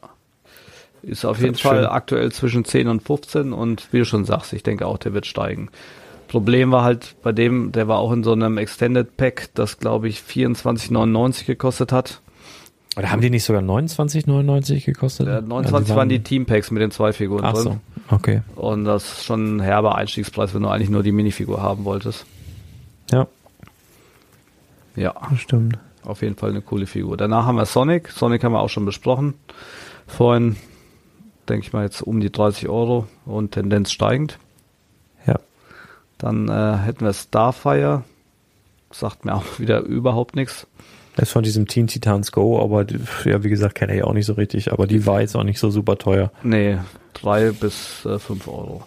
Ist 1.02 1.24
auf 1.24 1.36
Das 1.36 1.42
jeden 1.42 1.54
ist 1.54 1.60
Fall 1.60 1.82
schön. 1.82 1.86
aktuell 1.86 2.32
zwischen 2.32 2.64
10 2.64 2.88
und 2.88 3.02
15 3.02 3.52
und 3.52 3.92
wie 3.92 3.98
du 3.98 4.04
schon 4.04 4.24
sagst, 4.24 4.52
ich 4.52 4.62
denke 4.62 4.86
auch, 4.86 4.98
der 4.98 5.12
wird 5.14 5.26
steigen. 5.26 5.68
Problem 6.28 6.72
war 6.72 6.82
halt 6.82 7.14
bei 7.22 7.30
dem, 7.32 7.70
der 7.70 7.86
war 7.86 7.98
auch 7.98 8.10
in 8.12 8.24
so 8.24 8.32
einem 8.32 8.58
Extended 8.58 9.16
Pack, 9.16 9.50
das 9.54 9.78
glaube 9.78 10.08
ich 10.08 10.18
24,99 10.18 11.44
gekostet 11.46 11.92
hat. 11.92 12.20
Oder 12.96 13.12
haben 13.12 13.20
die 13.20 13.30
nicht 13.30 13.44
sogar 13.44 13.62
29,99 13.62 14.84
gekostet? 14.84 15.28
Äh, 15.28 15.42
29 15.42 15.94
waren 15.94 16.08
die 16.08 16.20
Team 16.22 16.46
Packs 16.46 16.70
mit 16.70 16.80
den 16.82 16.90
zwei 16.90 17.12
Figuren 17.12 17.44
Ach 17.44 17.52
drin. 17.52 17.62
so, 17.62 17.78
okay. 18.14 18.40
Und 18.56 18.86
das 18.86 19.04
ist 19.18 19.24
schon 19.24 19.56
ein 19.58 19.60
herber 19.60 19.94
Einstiegspreis, 19.96 20.54
wenn 20.54 20.62
du 20.62 20.68
eigentlich 20.68 20.88
nur 20.90 21.02
die 21.02 21.12
Minifigur 21.12 21.62
haben 21.62 21.84
wolltest. 21.84 22.24
Ja, 23.10 23.26
Ja, 24.96 25.14
das 25.30 25.40
stimmt. 25.40 25.78
Auf 26.06 26.22
jeden 26.22 26.36
Fall 26.36 26.50
eine 26.50 26.62
coole 26.62 26.86
Figur. 26.86 27.16
Danach 27.16 27.46
haben 27.46 27.56
wir 27.56 27.66
Sonic. 27.66 28.08
Sonic 28.10 28.42
haben 28.44 28.52
wir 28.52 28.60
auch 28.60 28.68
schon 28.70 28.84
besprochen. 28.84 29.34
Vorhin, 30.06 30.56
denke 31.48 31.66
ich 31.66 31.72
mal, 31.72 31.84
jetzt 31.84 32.02
um 32.02 32.20
die 32.20 32.30
30 32.30 32.68
Euro 32.68 33.06
und 33.24 33.52
Tendenz 33.52 33.90
steigend. 33.92 34.38
Ja. 35.26 35.36
Dann 36.18 36.48
äh, 36.48 36.76
hätten 36.78 37.04
wir 37.04 37.12
Starfire. 37.12 38.04
Sagt 38.90 39.24
mir 39.24 39.34
auch 39.34 39.44
wieder 39.58 39.80
überhaupt 39.80 40.36
nichts. 40.36 40.66
Das 41.16 41.28
ist 41.28 41.32
von 41.32 41.42
diesem 41.42 41.66
Teen 41.66 41.86
Titans 41.86 42.30
Go, 42.30 42.62
aber 42.62 42.84
die- 42.84 43.00
ja, 43.24 43.42
wie 43.42 43.48
gesagt, 43.48 43.74
kenne 43.74 43.96
ich 43.96 44.04
auch 44.04 44.12
nicht 44.12 44.26
so 44.26 44.34
richtig, 44.34 44.70
aber 44.72 44.86
die 44.86 45.06
war 45.06 45.22
jetzt 45.22 45.34
auch 45.34 45.44
nicht 45.44 45.58
so 45.58 45.70
super 45.70 45.96
teuer. 45.96 46.30
Nee, 46.42 46.78
drei 47.14 47.52
bis 47.52 48.04
äh, 48.04 48.18
fünf 48.18 48.46
Euro. 48.48 48.82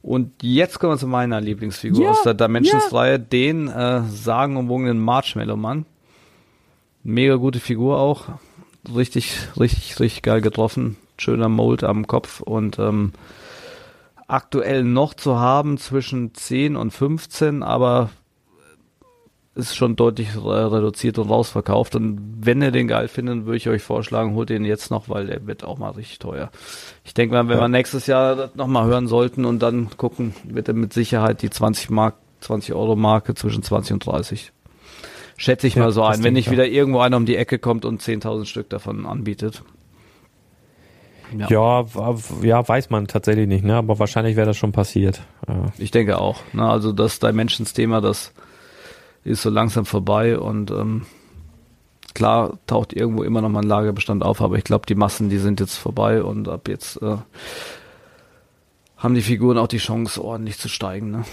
Und 0.00 0.30
jetzt 0.42 0.78
kommen 0.78 0.92
wir 0.92 0.98
zu 0.98 1.06
meiner 1.08 1.40
Lieblingsfigur 1.40 2.04
Ja, 2.04 2.10
aus 2.10 2.22
der 2.22 2.34
Dimensions-Reihe, 2.34 3.18
den 3.18 3.68
äh, 3.68 4.02
sagenumwogenen 4.02 4.98
Marshmallow-Mann. 5.00 5.86
Mega 7.04 7.36
gute 7.36 7.60
Figur 7.60 7.98
auch. 7.98 8.24
Richtig, 8.94 9.36
richtig, 9.58 10.00
richtig 10.00 10.22
geil 10.22 10.40
getroffen. 10.40 10.96
Schöner 11.18 11.48
Mold 11.48 11.84
am 11.84 12.06
Kopf 12.06 12.40
und 12.40 12.78
ähm, 12.78 13.12
aktuell 14.26 14.82
noch 14.84 15.14
zu 15.14 15.38
haben 15.38 15.78
zwischen 15.78 16.34
10 16.34 16.76
und 16.76 16.90
15, 16.92 17.62
aber 17.62 18.10
ist 19.54 19.76
schon 19.76 19.94
deutlich 19.94 20.30
reduziert 20.34 21.16
und 21.18 21.30
rausverkauft. 21.30 21.94
Und 21.94 22.38
wenn 22.40 22.60
ihr 22.60 22.72
den 22.72 22.88
geil 22.88 23.06
findet, 23.06 23.44
würde 23.44 23.56
ich 23.58 23.68
euch 23.68 23.82
vorschlagen, 23.82 24.34
holt 24.34 24.48
den 24.48 24.64
jetzt 24.64 24.90
noch, 24.90 25.08
weil 25.08 25.26
der 25.28 25.46
wird 25.46 25.62
auch 25.62 25.78
mal 25.78 25.90
richtig 25.90 26.18
teuer. 26.18 26.50
Ich 27.04 27.14
denke 27.14 27.34
mal, 27.36 27.46
wenn 27.48 27.58
Ja. 27.58 27.62
wir 27.62 27.68
nächstes 27.68 28.06
Jahr 28.08 28.34
das 28.34 28.54
noch 28.56 28.66
mal 28.66 28.86
hören 28.86 29.06
sollten 29.06 29.44
und 29.44 29.60
dann 29.62 29.90
gucken, 29.96 30.34
wird 30.42 30.66
er 30.66 30.74
mit 30.74 30.92
Sicherheit 30.92 31.42
die 31.42 31.50
20 31.50 31.90
Mark, 31.90 32.16
20 32.40 32.74
Euro 32.74 32.96
Marke 32.96 33.34
zwischen 33.36 33.62
20 33.62 33.92
und 33.92 34.06
30. 34.06 34.50
Schätze 35.36 35.66
ich 35.66 35.74
Ja, 35.74 35.82
mal 35.84 35.92
so 35.92 36.02
ein, 36.04 36.22
wenn 36.22 36.34
nicht 36.34 36.46
ich 36.46 36.52
wieder 36.52 36.66
irgendwo 36.66 37.00
einer 37.00 37.16
um 37.16 37.26
die 37.26 37.36
Ecke 37.36 37.58
kommt 37.58 37.84
und 37.84 38.00
10.000 38.02 38.44
Stück 38.46 38.68
davon 38.70 39.04
anbietet. 39.06 39.62
Ja, 41.48 41.92
wa- 41.94 42.16
ja, 42.42 42.66
weiß 42.66 42.90
man 42.90 43.08
tatsächlich 43.08 43.48
nicht, 43.48 43.64
ne? 43.64 43.74
Aber 43.74 43.98
wahrscheinlich 43.98 44.36
wäre 44.36 44.46
das 44.46 44.56
schon 44.56 44.70
passiert. 44.72 45.22
Ja. 45.48 45.66
Ich 45.78 45.90
denke 45.90 46.18
auch. 46.20 46.40
Ne? 46.52 46.64
Also 46.68 46.92
das 46.92 47.18
Dimensions-Thema, 47.18 48.00
das 48.00 48.32
ist 49.24 49.42
so 49.42 49.50
langsam 49.50 49.84
vorbei 49.86 50.38
und 50.38 50.70
ähm, 50.70 51.06
klar 52.14 52.58
taucht 52.68 52.92
irgendwo 52.92 53.24
immer 53.24 53.40
noch 53.40 53.48
mal 53.48 53.62
ein 53.62 53.66
Lagerbestand 53.68 54.22
auf, 54.22 54.40
aber 54.42 54.56
ich 54.58 54.64
glaube, 54.64 54.86
die 54.86 54.94
Massen, 54.94 55.30
die 55.30 55.38
sind 55.38 55.58
jetzt 55.58 55.76
vorbei 55.76 56.22
und 56.22 56.46
ab 56.48 56.68
jetzt 56.68 57.02
äh, 57.02 57.16
haben 58.98 59.14
die 59.14 59.22
Figuren 59.22 59.58
auch 59.58 59.66
die 59.66 59.78
Chance, 59.78 60.22
ordentlich 60.22 60.58
zu 60.58 60.68
steigen. 60.68 61.10
Ne? 61.10 61.24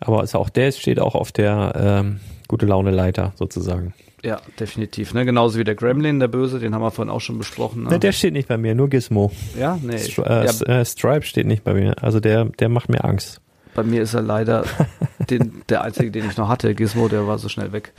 Aber 0.00 0.20
also 0.20 0.38
auch 0.38 0.48
der 0.48 0.72
steht 0.72 1.00
auch 1.00 1.14
auf 1.14 1.32
der 1.32 1.72
ähm, 1.76 2.20
gute 2.46 2.66
Laune 2.66 2.90
Leiter 2.90 3.32
sozusagen. 3.36 3.94
Ja, 4.22 4.40
definitiv. 4.58 5.14
Ne? 5.14 5.24
Genauso 5.24 5.58
wie 5.58 5.64
der 5.64 5.74
Gremlin, 5.74 6.18
der 6.18 6.28
Böse, 6.28 6.58
den 6.58 6.74
haben 6.74 6.82
wir 6.82 6.90
vorhin 6.90 7.12
auch 7.12 7.20
schon 7.20 7.38
besprochen. 7.38 7.84
Ne? 7.84 7.90
Ne, 7.90 7.98
der 7.98 8.12
steht 8.12 8.32
nicht 8.32 8.48
bei 8.48 8.56
mir, 8.56 8.74
nur 8.74 8.88
Gizmo. 8.88 9.30
ja, 9.58 9.78
nee. 9.80 9.98
Stri 9.98 10.22
äh, 10.22 10.46
ja, 10.46 10.80
äh, 10.80 10.84
Stripe 10.84 11.22
steht 11.24 11.46
nicht 11.46 11.62
bei 11.62 11.74
mir. 11.74 12.02
Also 12.02 12.18
der, 12.18 12.46
der 12.46 12.68
macht 12.68 12.88
mir 12.88 13.04
Angst. 13.04 13.40
bei 13.74 13.84
mir 13.84 14.02
ist 14.02 14.14
er 14.14 14.22
leider 14.22 14.64
den, 15.30 15.62
der 15.68 15.82
einzige, 15.82 16.10
den 16.10 16.28
ich 16.28 16.36
noch 16.36 16.48
hatte. 16.48 16.74
Gizmo, 16.74 17.08
der 17.08 17.26
war 17.28 17.38
so 17.38 17.48
schnell 17.48 17.72
weg. 17.72 17.92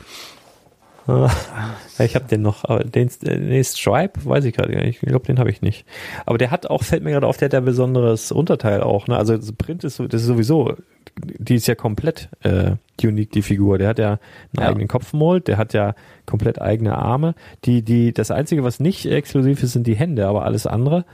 Ich 1.99 2.15
habe 2.15 2.25
den 2.25 2.41
noch, 2.41 2.63
aber 2.65 2.83
den, 2.83 3.09
nee, 3.23 3.63
Stripe, 3.63 4.23
weiß 4.23 4.45
ich 4.45 4.55
gerade 4.55 4.71
gar 4.71 4.81
nicht. 4.83 5.03
Ich 5.03 5.09
glaube, 5.09 5.25
den 5.25 5.39
habe 5.39 5.49
ich 5.49 5.61
nicht. 5.61 5.85
Aber 6.25 6.37
der 6.37 6.49
hat 6.51 6.69
auch, 6.69 6.83
fällt 6.83 7.03
mir 7.03 7.11
gerade 7.11 7.27
auf, 7.27 7.37
der 7.37 7.47
hat 7.47 7.53
ja 7.53 7.59
besonderes 7.59 8.31
Unterteil 8.31 8.81
auch. 8.81 9.07
Ne? 9.07 9.17
Also 9.17 9.35
das 9.35 9.51
Print 9.51 9.83
ist, 9.83 9.99
das 9.99 10.21
ist 10.21 10.27
sowieso, 10.27 10.75
die 11.21 11.55
ist 11.55 11.67
ja 11.67 11.75
komplett 11.75 12.29
äh, 12.43 12.71
unique, 13.03 13.31
die 13.31 13.41
Figur. 13.41 13.77
Der 13.77 13.89
hat 13.89 13.99
ja 13.99 14.11
einen 14.11 14.19
Ja. 14.59 14.69
eigenen 14.69 14.87
Kopfmold, 14.87 15.47
der 15.47 15.57
hat 15.57 15.73
ja 15.73 15.93
komplett 16.25 16.61
eigene 16.61 16.97
Arme. 16.97 17.35
Die, 17.65 17.81
die, 17.81 18.13
das 18.13 18.31
Einzige, 18.31 18.63
was 18.63 18.79
nicht 18.79 19.05
exklusiv 19.05 19.61
ist, 19.63 19.73
sind 19.73 19.85
die 19.87 19.95
Hände, 19.95 20.27
aber 20.27 20.45
alles 20.45 20.67
andere. 20.67 21.05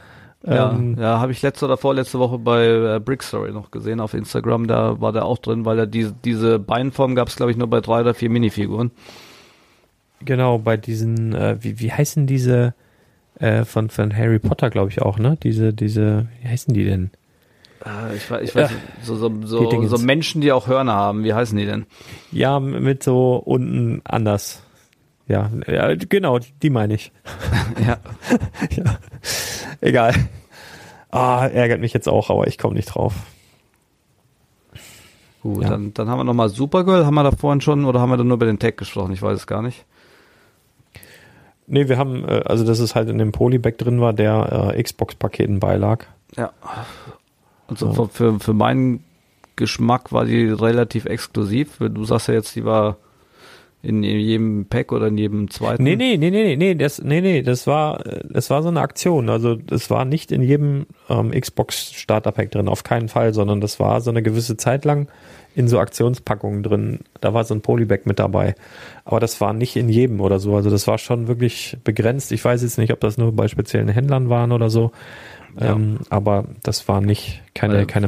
Ja, 0.45 0.71
ähm, 0.71 0.95
ja 0.99 1.19
habe 1.19 1.31
ich 1.31 1.41
letzte 1.41 1.65
oder 1.65 1.77
vorletzte 1.77 2.19
Woche 2.19 2.37
bei 2.37 2.65
äh, 2.67 2.99
Brick 2.99 3.23
Story 3.23 3.51
noch 3.51 3.71
gesehen 3.71 3.99
auf 3.99 4.13
Instagram. 4.13 4.67
Da 4.67 5.01
war 5.01 5.11
der 5.11 5.25
auch 5.25 5.39
drin, 5.39 5.65
weil 5.65 5.79
er 5.79 5.87
diese, 5.87 6.13
diese 6.23 6.59
Beinform 6.59 7.15
gab 7.15 7.29
es, 7.29 7.35
glaube 7.35 7.51
ich, 7.51 7.57
nur 7.57 7.67
bei 7.67 7.81
drei 7.81 8.01
oder 8.01 8.13
vier 8.13 8.29
Minifiguren. 8.29 8.91
Genau, 10.21 10.57
bei 10.57 10.77
diesen, 10.77 11.33
äh, 11.35 11.57
wie, 11.61 11.79
wie 11.79 11.91
heißen 11.91 12.25
diese 12.27 12.73
äh, 13.39 13.65
von, 13.65 13.89
von 13.89 14.15
Harry 14.15 14.39
Potter, 14.39 14.69
glaube 14.69 14.89
ich 14.89 15.01
auch, 15.01 15.19
ne? 15.19 15.37
Diese, 15.43 15.73
diese, 15.73 16.27
wie 16.41 16.47
heißen 16.47 16.73
die 16.73 16.85
denn? 16.85 17.11
Äh, 17.85 18.15
ich 18.15 18.29
weiß, 18.31 18.41
ich 18.43 18.55
weiß 18.55 18.71
Ja. 18.71 18.77
so, 19.03 19.15
so, 19.15 19.31
so, 19.43 19.87
so 19.87 19.97
Menschen, 19.99 20.41
die 20.41 20.51
auch 20.51 20.67
Hörner 20.67 20.93
haben. 20.93 21.23
Wie 21.23 21.33
heißen 21.33 21.57
die 21.57 21.65
denn? 21.65 21.85
Ja, 22.31 22.59
mit 22.59 23.03
so 23.03 23.35
unten 23.35 24.01
anders. 24.05 24.63
Ja, 25.27 25.51
ja 25.67 25.95
genau, 25.95 26.39
die 26.39 26.69
meine 26.69 26.93
ich. 26.95 27.11
ja. 27.85 27.97
ja. 28.71 28.99
Egal. 29.81 30.13
Ah, 31.11 31.47
ärgert 31.47 31.81
mich 31.81 31.93
jetzt 31.93 32.07
auch, 32.07 32.29
aber 32.29 32.47
ich 32.47 32.57
komme 32.57 32.75
nicht 32.75 32.87
drauf. 32.87 33.13
Gut, 35.41 35.63
Ja. 35.63 35.69
dann, 35.69 35.93
dann 35.93 36.09
haben 36.09 36.19
wir 36.19 36.23
nochmal 36.23 36.49
Supergirl. 36.49 37.05
Haben 37.05 37.13
wir 37.15 37.23
da 37.23 37.31
vorhin 37.31 37.61
schon 37.61 37.85
oder 37.85 37.99
haben 37.99 38.09
wir 38.09 38.17
da 38.17 38.23
nur 38.23 38.35
über 38.35 38.45
den 38.45 38.59
Tag 38.59 38.77
gesprochen? 38.77 39.11
Ich 39.13 39.21
weiß 39.21 39.37
es 39.37 39.47
gar 39.47 39.61
nicht. 39.61 39.85
Nee, 41.67 41.89
wir 41.89 41.97
haben, 41.97 42.23
äh, 42.25 42.41
also 42.45 42.65
dass 42.65 42.79
es 42.79 42.95
halt 42.95 43.09
in 43.09 43.17
dem 43.17 43.31
Polybag 43.31 43.77
drin 43.77 44.01
war, 44.01 44.13
der 44.13 44.73
äh, 44.75 44.81
Xbox-Paketen 44.81 45.59
beilag. 45.59 46.05
Ja. 46.35 46.51
Und 47.67 47.79
so 47.79 47.91
für, 47.93 48.07
für, 48.09 48.39
für 48.39 48.53
meinen 48.53 49.03
Geschmack 49.55 50.11
war 50.11 50.25
die 50.25 50.47
relativ 50.47 51.05
exklusiv. 51.05 51.77
Du 51.79 52.03
sagst 52.03 52.27
ja 52.27 52.33
jetzt, 52.33 52.55
die 52.55 52.65
war 52.65 52.97
in 53.81 54.03
jedem 54.03 54.65
Pack 54.65 54.91
oder 54.91 55.07
in 55.07 55.17
jedem 55.17 55.49
zweiten. 55.51 55.83
Nee, 55.83 55.95
nee, 55.95 56.17
nee, 56.17 56.31
nee, 56.31 56.43
nee, 56.43 56.55
nee, 56.55 56.75
das, 56.75 57.01
nee, 57.01 57.21
nee, 57.21 57.43
das 57.43 57.67
war, 57.67 58.03
das 58.27 58.49
war 58.49 58.63
so 58.63 58.69
eine 58.69 58.81
Aktion. 58.81 59.29
Also 59.29 59.55
das 59.55 59.89
war 59.91 60.05
nicht 60.05 60.31
in 60.31 60.41
jedem 60.41 60.87
ähm, 61.07 61.31
Xbox 61.31 61.93
Starter 61.93 62.31
Pack 62.31 62.51
drin, 62.51 62.67
auf 62.67 62.83
keinen 62.83 63.09
Fall, 63.09 63.33
sondern 63.33 63.61
das 63.61 63.79
war 63.79 64.01
so 64.01 64.09
eine 64.09 64.23
gewisse 64.23 64.57
Zeit 64.57 64.85
lang 64.85 65.07
in 65.55 65.67
so 65.67 65.79
Aktionspackungen 65.79 66.63
drin. 66.63 66.99
Da 67.21 67.33
war 67.33 67.43
so 67.45 67.53
ein 67.53 67.61
Polybag 67.61 68.01
mit 68.05 68.19
dabei. 68.19 68.55
Aber 69.05 69.19
das 69.19 69.39
war 69.41 69.53
nicht 69.53 69.75
in 69.77 69.89
jedem 69.89 70.19
oder 70.19 70.39
so. 70.39 70.55
Also 70.55 70.69
das 70.69 70.85
war 70.87 70.97
schon 70.97 71.27
wirklich 71.27 71.77
begrenzt. 71.83 72.31
Ich 72.33 72.43
weiß 72.43 72.61
jetzt 72.61 72.77
nicht, 72.77 72.91
ob 72.91 72.99
das 72.99 73.17
nur 73.17 73.31
bei 73.31 73.47
speziellen 73.47 73.87
Händlern 73.87 74.29
waren 74.29 74.51
oder 74.51 74.69
so. 74.69 74.91
Ja. 75.59 75.71
Ähm, 75.71 75.99
aber 76.09 76.45
das 76.63 76.87
war 76.89 76.99
nicht 76.99 77.41
keine, 77.53 77.75
Weil- 77.75 77.85
keine 77.85 78.07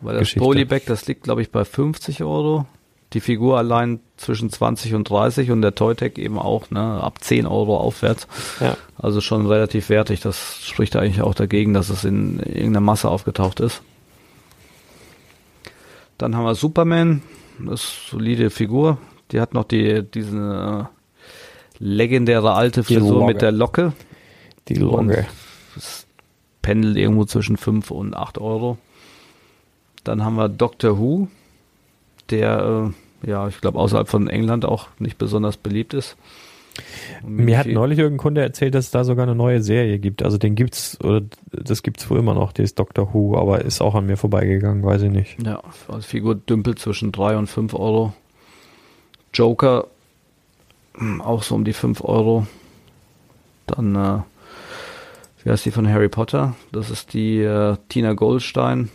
Weil 0.00 0.18
das. 0.18 0.34
Polybag, 0.34 0.80
das 0.86 1.06
liegt, 1.06 1.22
glaube 1.24 1.42
ich, 1.42 1.50
bei 1.52 1.64
50 1.64 2.22
Euro. 2.24 2.64
Die 3.12 3.20
Figur 3.20 3.58
allein 3.58 3.98
zwischen 4.16 4.50
20 4.50 4.94
und 4.94 5.10
30 5.10 5.50
und 5.50 5.62
der 5.62 5.74
Toy-Tag 5.74 6.16
eben 6.16 6.38
auch, 6.38 6.70
ne, 6.70 6.80
ab 6.80 7.18
10 7.20 7.44
Euro 7.44 7.76
aufwärts. 7.76 8.28
Ja. 8.60 8.76
Also 8.96 9.20
schon 9.20 9.46
relativ 9.46 9.88
wertig. 9.88 10.20
Das 10.20 10.60
spricht 10.64 10.94
eigentlich 10.94 11.20
auch 11.20 11.34
dagegen, 11.34 11.74
dass 11.74 11.90
es 11.90 12.04
in 12.04 12.38
irgendeiner 12.38 12.80
Masse 12.80 13.08
aufgetaucht 13.10 13.58
ist. 13.60 13.82
Dann 16.20 16.36
haben 16.36 16.44
wir 16.44 16.54
Superman, 16.54 17.22
das 17.58 17.82
ist 17.82 17.96
eine 17.98 18.10
solide 18.10 18.50
Figur. 18.50 18.98
Die 19.32 19.40
hat 19.40 19.54
noch 19.54 19.64
die, 19.64 20.02
diese 20.02 20.90
äh, 20.90 21.82
legendäre 21.82 22.52
alte 22.52 22.84
Frisur 22.84 23.26
mit 23.26 23.40
der 23.40 23.52
Locke. 23.52 23.94
Die 24.68 24.74
Logge. 24.74 25.26
Das 25.74 26.06
pendelt 26.60 26.98
irgendwo 26.98 27.24
zwischen 27.24 27.56
5 27.56 27.90
und 27.90 28.14
8 28.14 28.36
Euro. 28.36 28.76
Dann 30.04 30.22
haben 30.22 30.36
wir 30.36 30.50
Doctor 30.50 30.98
Who, 30.98 31.28
der, 32.28 32.92
äh, 33.24 33.30
ja, 33.30 33.48
ich 33.48 33.62
glaube, 33.62 33.78
außerhalb 33.78 34.06
von 34.06 34.28
England 34.28 34.66
auch 34.66 34.88
nicht 34.98 35.16
besonders 35.16 35.56
beliebt 35.56 35.94
ist. 35.94 36.18
Mir 37.24 37.58
hat 37.58 37.66
neulich 37.66 37.98
irgendein 37.98 38.22
Kunde 38.22 38.40
erzählt, 38.42 38.74
dass 38.74 38.86
es 38.86 38.90
da 38.90 39.04
sogar 39.04 39.24
eine 39.24 39.34
neue 39.34 39.62
Serie 39.62 39.98
gibt. 39.98 40.22
Also 40.22 40.38
den 40.38 40.54
gibt's, 40.54 40.98
oder 41.02 41.22
das 41.52 41.82
gibt's 41.82 42.08
wohl 42.10 42.18
immer 42.18 42.34
noch, 42.34 42.52
dieses 42.52 42.74
Doctor 42.74 43.12
Who, 43.12 43.36
aber 43.36 43.64
ist 43.64 43.80
auch 43.80 43.94
an 43.94 44.06
mir 44.06 44.16
vorbeigegangen, 44.16 44.84
weiß 44.84 45.02
ich 45.02 45.10
nicht. 45.10 45.42
Ja, 45.44 45.62
als 45.88 46.06
Figur 46.06 46.34
dümpelt 46.34 46.78
zwischen 46.78 47.12
3 47.12 47.36
und 47.36 47.46
5 47.46 47.74
Euro. 47.74 48.12
Joker, 49.32 49.86
hm, 50.94 51.20
auch 51.20 51.42
so 51.42 51.54
um 51.54 51.64
die 51.64 51.72
5 51.72 52.02
Euro. 52.04 52.46
Dann, 53.66 53.94
äh, 53.94 54.18
wie 55.44 55.50
heißt 55.50 55.64
die 55.64 55.70
von 55.70 55.88
Harry 55.88 56.08
Potter? 56.08 56.54
Das 56.72 56.90
ist 56.90 57.14
die 57.14 57.38
äh, 57.38 57.76
Tina 57.88 58.14
Goldstein. 58.14 58.90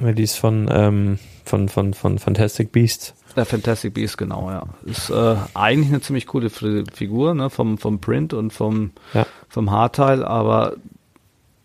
Ja, 0.00 0.12
Die 0.12 0.22
ist 0.22 0.36
von, 0.36 0.68
ähm, 0.72 1.18
von, 1.44 1.68
von, 1.68 1.94
von 1.94 2.18
Fantastic 2.18 2.72
Beasts. 2.72 3.14
Der 3.36 3.46
Fantastic 3.46 3.94
Beast, 3.94 4.18
genau, 4.18 4.50
ja. 4.50 4.64
Ist 4.84 5.10
äh, 5.10 5.36
eigentlich 5.54 5.88
eine 5.90 6.00
ziemlich 6.00 6.26
coole 6.26 6.50
Fi- 6.50 6.84
Figur, 6.92 7.34
ne, 7.34 7.48
vom, 7.48 7.78
vom 7.78 8.00
Print 8.00 8.32
und 8.34 8.52
vom, 8.52 8.90
Ja. 9.14 9.24
vom 9.48 9.70
Haarteil, 9.70 10.24
aber 10.24 10.74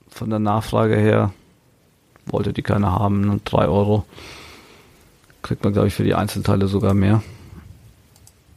von 0.10 0.30
der 0.30 0.40
Nachfrage 0.40 0.96
her 0.96 1.34
wollte 2.28 2.54
die 2.54 2.62
keiner 2.62 2.92
haben. 2.92 3.22
Ne, 3.22 3.40
3 3.44 3.68
Euro. 3.68 4.06
Kriegt 5.42 5.64
man, 5.64 5.74
glaube 5.74 5.88
ich, 5.88 5.94
für 5.96 6.04
die 6.04 6.16
Einzelteile 6.16 6.68
sogar 6.68 6.94
mehr. 6.94 7.22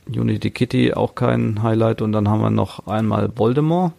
Unity 0.06 0.50
Kitty 0.50 0.94
auch 0.94 1.14
kein 1.14 1.62
Highlight 1.62 2.00
und 2.02 2.12
dann 2.12 2.28
haben 2.28 2.40
wir 2.40 2.50
noch 2.50 2.86
einmal 2.86 3.30
Voldemort. 3.36 3.92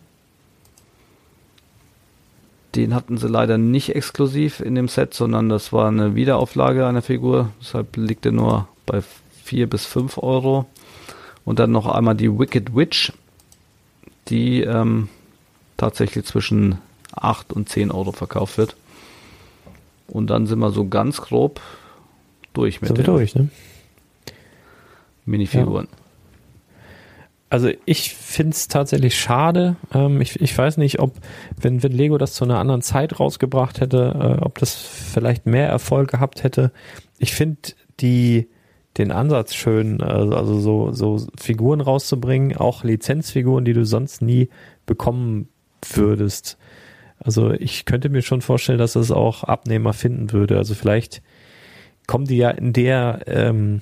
Den 2.76 2.94
hatten 2.94 3.18
sie 3.18 3.28
leider 3.28 3.58
nicht 3.58 3.96
exklusiv 3.96 4.60
in 4.60 4.76
dem 4.76 4.88
Set, 4.88 5.14
sondern 5.14 5.50
das 5.50 5.74
war 5.74 5.88
eine 5.88 6.14
Wiederauflage 6.16 6.86
einer 6.86 7.02
Figur. 7.02 7.50
Deshalb 7.60 7.98
liegt 7.98 8.26
er 8.28 8.32
nur 8.32 8.68
bei 8.90 9.02
4 9.44 9.70
bis 9.70 9.86
5 9.86 10.18
Euro. 10.18 10.66
Und 11.46 11.60
dann 11.60 11.72
noch 11.72 11.88
einmal 11.88 12.16
die 12.16 12.38
Wicked 12.38 12.76
Witch, 12.76 13.14
die 14.28 14.62
ähm, 14.62 15.10
tatsächlich 15.78 16.26
zwischen 16.26 16.78
8 17.14 17.54
und 17.54 17.70
10 17.70 17.92
Euro 17.92 18.12
verkauft 18.12 18.58
wird. 18.58 18.76
Und 20.08 20.30
dann 20.30 20.48
sind 20.48 20.60
wir 20.60 20.72
so 20.72 20.88
ganz 20.88 21.22
grob 21.22 21.62
durch 22.54 22.82
mit 22.82 22.90
wir 22.92 22.96
den 22.96 23.06
durch, 23.06 23.36
ne? 23.36 23.50
Minifiguren. 25.26 25.88
Also 27.52 27.72
ich 27.86 28.14
find's 28.14 28.68
tatsächlich 28.68 29.20
schade. 29.20 29.76
Ähm, 29.94 30.22
ich, 30.22 30.40
ich 30.40 30.56
weiß 30.56 30.78
nicht, 30.78 31.00
ob, 31.00 31.16
wenn, 31.60 31.82
wenn 31.82 31.92
Lego 31.92 32.18
das 32.18 32.34
zu 32.34 32.44
einer 32.44 32.60
anderen 32.60 32.82
Zeit 32.82 33.20
rausgebracht 33.20 33.82
hätte, 33.82 34.38
äh, 34.40 34.44
ob 34.44 34.60
das 34.60 34.76
vielleicht 34.76 35.48
mehr 35.48 35.68
Erfolg 35.68 36.12
gehabt 36.12 36.44
hätte. 36.44 36.72
Ich 37.18 37.34
finde 37.34 37.58
die 38.00 38.48
den 39.00 39.12
Ansatz 39.12 39.56
schön, 39.56 40.02
also, 40.02 40.36
also 40.36 40.60
so, 40.60 40.92
so 40.92 41.28
Figuren 41.40 41.82
rauszubringen, 41.82 42.56
auch 42.56 42.84
Lizenzfiguren, 42.84 43.66
die 43.66 43.74
du 43.74 43.86
sonst 43.86 44.22
nie 44.22 44.50
bekommen 44.86 45.48
würdest. 45.94 46.58
Also 47.20 47.52
ich 47.52 47.86
könnte 47.86 48.10
mir 48.10 48.22
schon 48.22 48.42
vorstellen, 48.42 48.78
dass 48.78 48.96
es 48.96 49.12
auch 49.12 49.44
Abnehmer 49.44 49.94
finden 49.94 50.32
würde. 50.32 50.58
Also 50.58 50.76
vielleicht 50.76 51.22
kommen 52.08 52.26
die 52.26 52.38
ja 52.38 52.50
in 52.50 52.74
der, 52.74 53.22
ähm, 53.28 53.82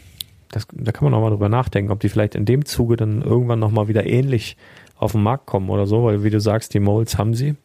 das, 0.50 0.68
da 0.72 0.92
kann 0.92 1.06
man 1.06 1.12
noch 1.12 1.22
mal 1.22 1.30
drüber 1.30 1.50
nachdenken, 1.50 1.92
ob 1.92 2.00
die 2.00 2.10
vielleicht 2.10 2.36
in 2.36 2.46
dem 2.46 2.66
Zuge 2.66 2.96
dann 2.96 3.22
irgendwann 3.22 3.60
noch 3.60 3.72
mal 3.72 3.88
wieder 3.88 4.06
ähnlich 4.06 4.58
auf 4.96 5.12
den 5.12 5.24
Markt 5.24 5.46
kommen 5.46 5.70
oder 5.70 5.86
so, 5.86 6.04
weil 6.04 6.24
wie 6.24 6.30
du 6.30 6.40
sagst, 6.40 6.74
die 6.74 6.80
Molds 6.80 7.18
haben 7.18 7.34
sie. 7.34 7.56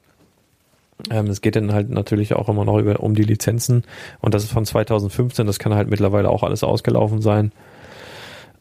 Ähm, 1.11 1.27
es 1.27 1.41
geht 1.41 1.57
dann 1.57 1.73
halt 1.73 1.91
natürlich 1.91 2.35
auch 2.35 2.49
immer 2.49 2.65
noch 2.65 2.79
über, 2.79 3.01
um 3.01 3.15
die 3.15 3.25
Lizenzen 3.25 3.85
und 4.21 4.35
das 4.35 4.45
ist 4.45 4.53
von 4.53 4.65
2015, 4.65 5.47
das 5.47 5.59
kann 5.59 5.75
halt 5.75 5.89
mittlerweile 5.89 6.31
auch 6.31 6.43
alles 6.43 6.65
ausgelaufen 6.65 7.21
sein. 7.21 7.53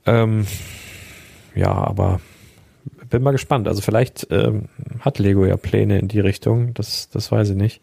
Ähm, 0.05 0.47
ja, 1.55 1.71
aber 1.71 2.19
bin 3.09 3.23
mal 3.23 3.31
gespannt. 3.31 3.67
Also 3.67 3.81
vielleicht 3.81 4.27
ähm, 4.31 4.69
hat 5.01 5.19
Lego 5.19 5.45
ja 5.45 5.57
Pläne 5.57 5.99
in 5.99 6.07
die 6.07 6.21
Richtung, 6.21 6.73
das, 6.73 7.09
das 7.09 7.31
weiß 7.31 7.49
ich 7.49 7.57
nicht. 7.57 7.81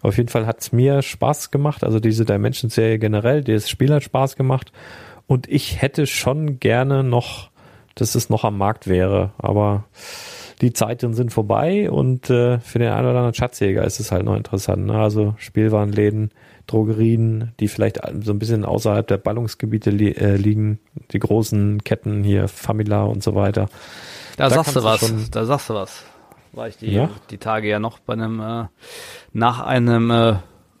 Auf 0.00 0.16
jeden 0.16 0.30
Fall 0.30 0.46
hat's 0.46 0.72
mir 0.72 1.02
Spaß 1.02 1.50
gemacht, 1.50 1.84
also 1.84 2.00
diese 2.00 2.24
Dimensions-Serie 2.24 2.98
generell, 2.98 3.44
das 3.44 3.68
Spiel 3.68 3.92
hat 3.92 4.02
Spaß 4.02 4.36
gemacht 4.36 4.72
und 5.26 5.48
ich 5.48 5.82
hätte 5.82 6.06
schon 6.06 6.58
gerne 6.58 7.04
noch 7.04 7.50
dass 7.94 8.14
es 8.14 8.30
noch 8.30 8.44
am 8.44 8.58
Markt 8.58 8.86
wäre. 8.86 9.32
Aber 9.38 9.84
die 10.60 10.72
Zeiten 10.72 11.14
sind 11.14 11.32
vorbei 11.32 11.90
und 11.90 12.28
äh, 12.28 12.58
für 12.60 12.78
den 12.78 12.90
einen 12.90 13.06
oder 13.06 13.18
anderen 13.18 13.34
Schatzjäger 13.34 13.84
ist 13.84 13.98
es 13.98 14.12
halt 14.12 14.24
noch 14.24 14.36
interessant. 14.36 14.86
Ne? 14.86 14.94
Also 14.94 15.34
Spielwarenläden, 15.38 16.30
Drogerien, 16.66 17.52
die 17.60 17.68
vielleicht 17.68 18.00
so 18.22 18.32
ein 18.32 18.38
bisschen 18.38 18.64
außerhalb 18.64 19.06
der 19.06 19.16
Ballungsgebiete 19.16 19.90
li 19.90 20.10
äh, 20.12 20.36
liegen, 20.36 20.78
die 21.12 21.18
großen 21.18 21.82
Ketten 21.82 22.22
hier, 22.22 22.46
Famila 22.48 23.04
und 23.04 23.22
so 23.22 23.34
weiter. 23.34 23.68
Da, 24.36 24.48
da 24.48 24.56
sagst 24.56 24.76
du 24.76 24.84
was, 24.84 25.30
da 25.30 25.44
sagst 25.46 25.70
du 25.70 25.74
was. 25.74 26.02
War 26.52 26.68
ich 26.68 26.76
die, 26.76 26.92
ja? 26.92 27.08
die 27.30 27.38
Tage 27.38 27.68
ja 27.68 27.78
noch 27.78 27.98
bei 28.00 28.12
einem, 28.12 28.40
äh, 28.40 28.64
nach 29.32 29.60
einem 29.60 30.10
äh, 30.10 30.34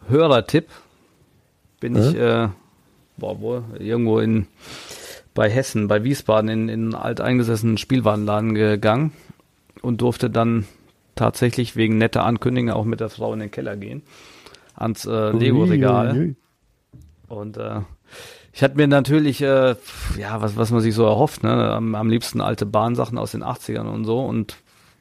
Hörertipp 0.08 0.66
bin 1.78 1.96
ich, 1.96 2.14
äh, 2.16 2.48
boah, 3.16 3.40
wo, 3.40 3.62
irgendwo 3.78 4.18
in, 4.18 4.46
bei 5.32 5.48
Hessen, 5.48 5.88
bei 5.88 6.04
Wiesbaden 6.04 6.50
in, 6.50 6.68
in 6.68 6.82
einen 6.82 6.94
alteingesessenen 6.94 7.78
Spielwarenladen 7.78 8.54
gegangen 8.54 9.12
und 9.82 10.00
durfte 10.00 10.30
dann 10.30 10.66
tatsächlich 11.14 11.76
wegen 11.76 11.98
netter 11.98 12.24
Ankündigungen 12.24 12.74
auch 12.74 12.84
mit 12.84 13.00
der 13.00 13.10
Frau 13.10 13.32
in 13.32 13.40
den 13.40 13.50
Keller 13.50 13.76
gehen, 13.76 14.02
ans 14.74 15.04
äh, 15.04 15.30
Lego-Regal. 15.30 16.34
Und 17.28 17.56
äh, 17.56 17.80
ich 18.52 18.62
hatte 18.62 18.76
mir 18.76 18.88
natürlich, 18.88 19.42
äh, 19.42 19.76
ja, 20.18 20.42
was, 20.42 20.56
was 20.56 20.70
man 20.70 20.80
sich 20.80 20.94
so 20.94 21.04
erhofft, 21.04 21.42
ne, 21.42 21.72
am, 21.72 21.94
am 21.94 22.08
liebsten 22.08 22.40
alte 22.40 22.66
Bahnsachen 22.66 23.18
aus 23.18 23.32
den 23.32 23.44
80ern 23.44 23.88
und 23.88 24.04
so 24.04 24.24
und 24.24 24.56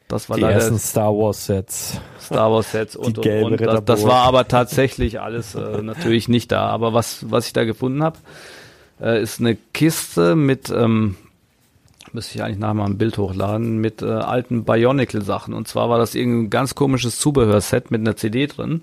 das 0.09 0.27
war 0.27 0.37
die 0.37 0.41
leider 0.41 0.55
ersten 0.55 0.79
Star 0.79 1.13
Wars 1.13 1.45
Sets. 1.45 2.01
Star 2.19 2.51
Wars 2.51 2.71
Sets 2.71 2.95
und, 2.95 3.19
und, 3.19 3.27
und. 3.27 3.61
Das, 3.61 3.85
das, 3.85 4.03
war 4.05 4.23
aber 4.23 4.47
tatsächlich 4.47 5.21
alles 5.21 5.53
äh, 5.53 5.83
natürlich 5.83 6.27
nicht 6.27 6.51
da. 6.51 6.65
Aber 6.65 6.95
was, 6.95 7.29
was 7.29 7.45
ich 7.45 7.53
da 7.53 7.63
gefunden 7.63 8.01
habe, 8.01 8.17
äh, 8.99 9.21
ist 9.21 9.39
eine 9.39 9.55
Kiste 9.55 10.35
mit 10.35 10.71
ähm, 10.71 11.15
müsste 12.13 12.35
ich 12.35 12.43
eigentlich 12.43 12.59
nachher 12.59 12.73
mal 12.73 12.85
ein 12.85 12.97
Bild 12.97 13.17
hochladen, 13.17 13.77
mit 13.77 14.01
äh, 14.01 14.05
alten 14.05 14.63
Bionicle-Sachen. 14.63 15.53
Und 15.53 15.67
zwar 15.67 15.89
war 15.89 15.97
das 15.97 16.15
irgendein 16.15 16.49
ganz 16.49 16.75
komisches 16.75 17.19
Zubehörset 17.19 17.91
mit 17.91 18.01
einer 18.01 18.15
CD 18.15 18.47
drin. 18.47 18.81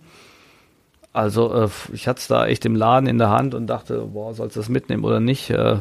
Also 1.12 1.52
äh, 1.52 1.68
ich 1.92 2.08
hatte 2.08 2.20
es 2.20 2.28
da 2.28 2.46
echt 2.46 2.64
im 2.66 2.76
Laden 2.76 3.08
in 3.08 3.18
der 3.18 3.30
Hand 3.30 3.54
und 3.54 3.66
dachte, 3.66 4.08
boah, 4.12 4.34
sollst 4.34 4.56
du 4.56 4.60
das 4.60 4.68
mitnehmen 4.68 5.04
oder 5.04 5.20
nicht? 5.20 5.50
Äh, 5.50 5.76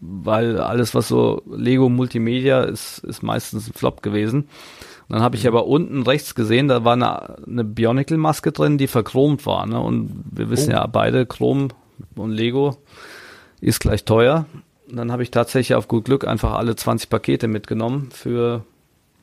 weil 0.00 0.60
alles, 0.60 0.94
was 0.94 1.08
so 1.08 1.42
Lego 1.50 1.88
Multimedia 1.88 2.62
ist, 2.62 2.98
ist 2.98 3.22
meistens 3.22 3.68
ein 3.68 3.72
Flop 3.72 4.02
gewesen. 4.02 4.48
Und 5.08 5.14
dann 5.14 5.22
habe 5.22 5.36
ich 5.36 5.46
aber 5.46 5.66
unten 5.66 6.02
rechts 6.02 6.34
gesehen, 6.34 6.68
da 6.68 6.84
war 6.84 6.94
eine, 6.94 7.46
eine 7.46 7.64
Bionicle-Maske 7.64 8.52
drin, 8.52 8.76
die 8.76 8.88
verchromt 8.88 9.46
war. 9.46 9.66
Ne? 9.66 9.80
Und 9.80 10.24
wir 10.32 10.50
wissen 10.50 10.70
oh. 10.70 10.76
ja 10.76 10.86
beide, 10.86 11.26
Chrom 11.26 11.68
und 12.16 12.32
Lego 12.32 12.76
ist 13.60 13.80
gleich 13.80 14.04
teuer. 14.04 14.46
Dann 14.88 15.10
habe 15.10 15.22
ich 15.22 15.30
tatsächlich 15.30 15.74
auf 15.74 15.88
gut 15.88 16.04
Glück 16.04 16.26
einfach 16.26 16.52
alle 16.52 16.76
20 16.76 17.10
Pakete 17.10 17.48
mitgenommen 17.48 18.10
für, 18.12 18.64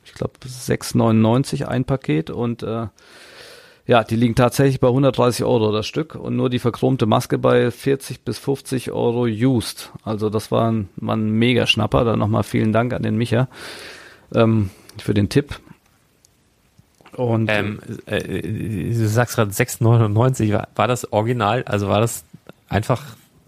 ich 0.04 0.12
glaube, 0.12 0.34
6,99 0.44 1.64
ein 1.64 1.84
Paket 1.84 2.30
und 2.30 2.62
äh, 2.62 2.88
ja, 3.86 4.02
die 4.02 4.16
liegen 4.16 4.34
tatsächlich 4.34 4.80
bei 4.80 4.88
130 4.88 5.44
Euro 5.44 5.70
das 5.70 5.86
Stück 5.86 6.14
und 6.14 6.36
nur 6.36 6.48
die 6.48 6.58
verchromte 6.58 7.04
Maske 7.04 7.36
bei 7.36 7.70
40 7.70 8.22
bis 8.22 8.38
50 8.38 8.92
Euro 8.92 9.24
used. 9.26 9.92
Also 10.04 10.30
das 10.30 10.50
war 10.50 10.70
ein, 10.70 10.88
war 10.96 11.16
ein 11.16 11.30
mega 11.30 11.66
Schnapper. 11.66 12.04
Dann 12.04 12.18
nochmal 12.18 12.44
vielen 12.44 12.72
Dank 12.72 12.94
an 12.94 13.02
den 13.02 13.16
Micha 13.16 13.48
ähm, 14.34 14.70
für 14.98 15.12
den 15.12 15.28
Tipp. 15.28 15.60
Und 17.12 17.50
ähm, 17.50 17.78
äh, 18.06 18.40
du 18.42 19.06
sagst 19.06 19.36
gerade 19.36 19.50
6,99, 19.50 20.52
war, 20.52 20.68
war 20.74 20.88
das 20.88 21.12
original? 21.12 21.62
Also 21.64 21.88
war 21.88 22.00
das 22.00 22.24
einfach 22.68 23.02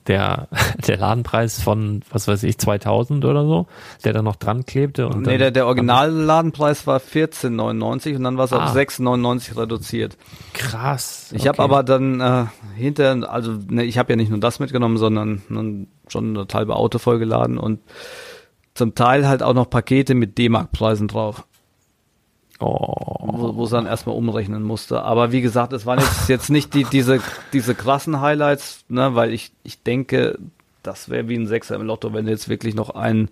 der, 0.07 0.49
der 0.87 0.97
Ladenpreis 0.97 1.61
von, 1.61 2.03
was 2.11 2.29
weiß 2.29 2.43
ich, 2.45 2.59
2000 2.59 3.25
oder 3.25 3.45
so, 3.45 3.67
der 4.05 4.13
da 4.13 4.23
noch 4.23 4.37
dran 4.37 4.65
klebte. 4.67 5.09
Und 5.09 5.27
nee, 5.27 5.39
der, 5.39 5.51
der 5.51 5.67
Originalladenpreis 5.67 6.87
war 6.87 6.99
14,99 6.99 8.17
und 8.17 8.25
dann 8.25 8.37
war 8.39 8.45
es 8.45 8.53
ah. 8.53 8.65
auf 8.65 8.77
6,99 8.77 9.59
reduziert. 9.59 10.17
Krass. 10.53 11.31
Ich 11.33 11.43
okay. 11.43 11.49
habe 11.49 11.63
aber 11.63 11.83
dann 11.83 12.21
äh, 12.21 12.45
hinter, 12.77 13.31
also 13.31 13.59
ne, 13.69 13.85
ich 13.85 13.99
habe 13.99 14.13
ja 14.13 14.17
nicht 14.17 14.31
nur 14.31 14.41
das 14.41 14.59
mitgenommen, 14.59 14.99
sondern 14.99 15.43
nun, 15.49 15.89
schon 16.09 16.37
eine 16.37 16.47
halbe 16.53 16.77
Auto 16.77 16.99
vollgeladen 16.99 17.59
und 17.59 17.81
zum 18.75 18.95
Teil 18.95 19.27
halt 19.27 19.43
auch 19.43 19.55
noch 19.55 19.69
Pakete 19.71 20.15
mit 20.15 20.39
D-Mark-Preisen 20.39 21.09
drauf. 21.09 21.45
Oh. 22.59 23.19
Wo, 23.21 23.57
wo 23.57 23.65
es 23.65 23.71
dann 23.71 23.87
erstmal 23.87 24.17
umrechnen 24.17 24.63
musste. 24.63 25.03
Aber 25.03 25.33
wie 25.33 25.43
gesagt, 25.43 25.73
es 25.73 25.85
waren 25.85 25.99
jetzt, 25.99 26.29
jetzt 26.29 26.51
nicht 26.51 26.75
die, 26.75 26.85
diese, 26.85 27.21
diese 27.53 27.75
krassen 27.75 28.21
Highlights, 28.21 28.85
ne, 28.89 29.15
weil 29.15 29.33
ich, 29.33 29.53
ich 29.63 29.83
denke, 29.83 30.39
das 30.83 31.11
wäre 31.11 31.29
wie 31.29 31.37
ein 31.37 31.47
Sechser 31.47 31.77
im 31.77 31.83
Lotto, 31.83 32.15
wenn 32.15 32.25
du 32.25 32.31
jetzt 32.31 32.49
wirklich 32.49 32.75
noch 32.75 32.91
einen 32.91 33.29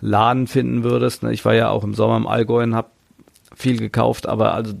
Laden 0.00 0.46
finden 0.46 0.82
würdest. 0.82 1.22
Ne. 1.22 1.32
Ich 1.32 1.44
war 1.44 1.54
ja 1.54 1.70
auch 1.70 1.84
im 1.84 1.94
Sommer 1.94 2.16
im 2.16 2.26
Allgäu 2.26 2.62
und 2.62 2.74
habe 2.74 2.88
viel 3.54 3.78
gekauft, 3.78 4.26
aber 4.26 4.54
also 4.54 4.74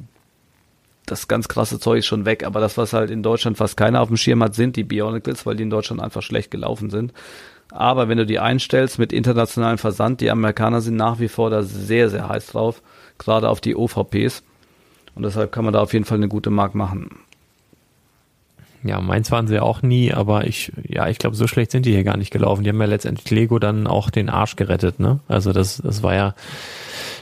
das 1.06 1.28
ganz 1.28 1.48
krasse 1.48 1.80
Zeug 1.80 2.00
ist 2.00 2.06
schon 2.06 2.24
weg. 2.24 2.44
Aber 2.44 2.60
das, 2.60 2.76
was 2.76 2.92
halt 2.92 3.10
in 3.10 3.22
Deutschland 3.22 3.56
fast 3.56 3.76
keiner 3.76 4.00
auf 4.00 4.08
dem 4.08 4.16
Schirm 4.16 4.42
hat, 4.42 4.54
sind 4.54 4.76
die 4.76 4.84
Bionicles, 4.84 5.46
weil 5.46 5.56
die 5.56 5.62
in 5.62 5.70
Deutschland 5.70 6.02
einfach 6.02 6.22
schlecht 6.22 6.50
gelaufen 6.50 6.90
sind. 6.90 7.12
Aber 7.70 8.08
wenn 8.08 8.18
du 8.18 8.26
die 8.26 8.38
einstellst 8.38 8.98
mit 8.98 9.12
internationalem 9.12 9.78
Versand, 9.78 10.20
die 10.20 10.30
Amerikaner 10.30 10.80
sind 10.80 10.96
nach 10.96 11.20
wie 11.20 11.28
vor 11.28 11.50
da 11.50 11.62
sehr, 11.62 12.08
sehr 12.08 12.28
heiß 12.28 12.48
drauf 12.48 12.82
gerade 13.18 13.48
auf 13.48 13.60
die 13.60 13.76
OVPs. 13.76 14.42
Und 15.14 15.24
deshalb 15.24 15.52
kann 15.52 15.64
man 15.64 15.74
da 15.74 15.82
auf 15.82 15.92
jeden 15.92 16.04
Fall 16.04 16.18
eine 16.18 16.28
gute 16.28 16.50
Mark 16.50 16.74
machen. 16.74 17.10
Ja, 18.84 19.00
meins 19.00 19.32
waren 19.32 19.48
sie 19.48 19.60
auch 19.60 19.82
nie, 19.82 20.12
aber 20.12 20.46
ich, 20.46 20.72
ja, 20.88 21.08
ich 21.08 21.18
glaube, 21.18 21.34
so 21.34 21.48
schlecht 21.48 21.72
sind 21.72 21.84
die 21.84 21.92
hier 21.92 22.04
gar 22.04 22.16
nicht 22.16 22.30
gelaufen. 22.30 22.62
Die 22.62 22.70
haben 22.70 22.80
ja 22.80 22.86
letztendlich 22.86 23.28
Lego 23.30 23.58
dann 23.58 23.88
auch 23.88 24.08
den 24.10 24.28
Arsch 24.28 24.54
gerettet, 24.54 25.00
ne? 25.00 25.18
Also 25.26 25.52
das, 25.52 25.82
das 25.82 26.02
war 26.04 26.14
ja, 26.14 26.34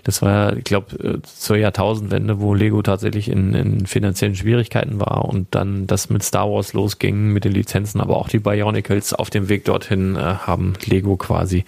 das 0.05 0.21
war 0.21 0.31
ja, 0.31 0.57
ich 0.57 0.65
glaube, 0.65 0.97
äh, 1.03 1.23
zur 1.23 1.57
Jahrtausendwende, 1.57 2.41
wo 2.41 2.53
Lego 2.53 2.83
tatsächlich 2.83 3.31
in, 3.31 3.55
in 3.55 3.87
finanziellen 3.87 4.35
Schwierigkeiten 4.35 5.01
war 5.01 5.25
und 5.25 5.55
dann 5.55 5.87
das 5.87 6.11
mit 6.11 6.23
Star 6.23 6.51
Wars 6.51 6.75
losging, 6.75 7.33
mit 7.33 7.45
den 7.45 7.53
Lizenzen, 7.53 8.03
aber 8.03 8.17
auch 8.17 8.29
die 8.29 8.39
Bionicles 8.39 9.15
auf 9.15 9.31
dem 9.31 9.49
Weg 9.49 9.65
dorthin 9.65 10.17
äh, 10.17 10.21
haben 10.21 10.75
Lego 10.85 11.17
quasi 11.17 11.65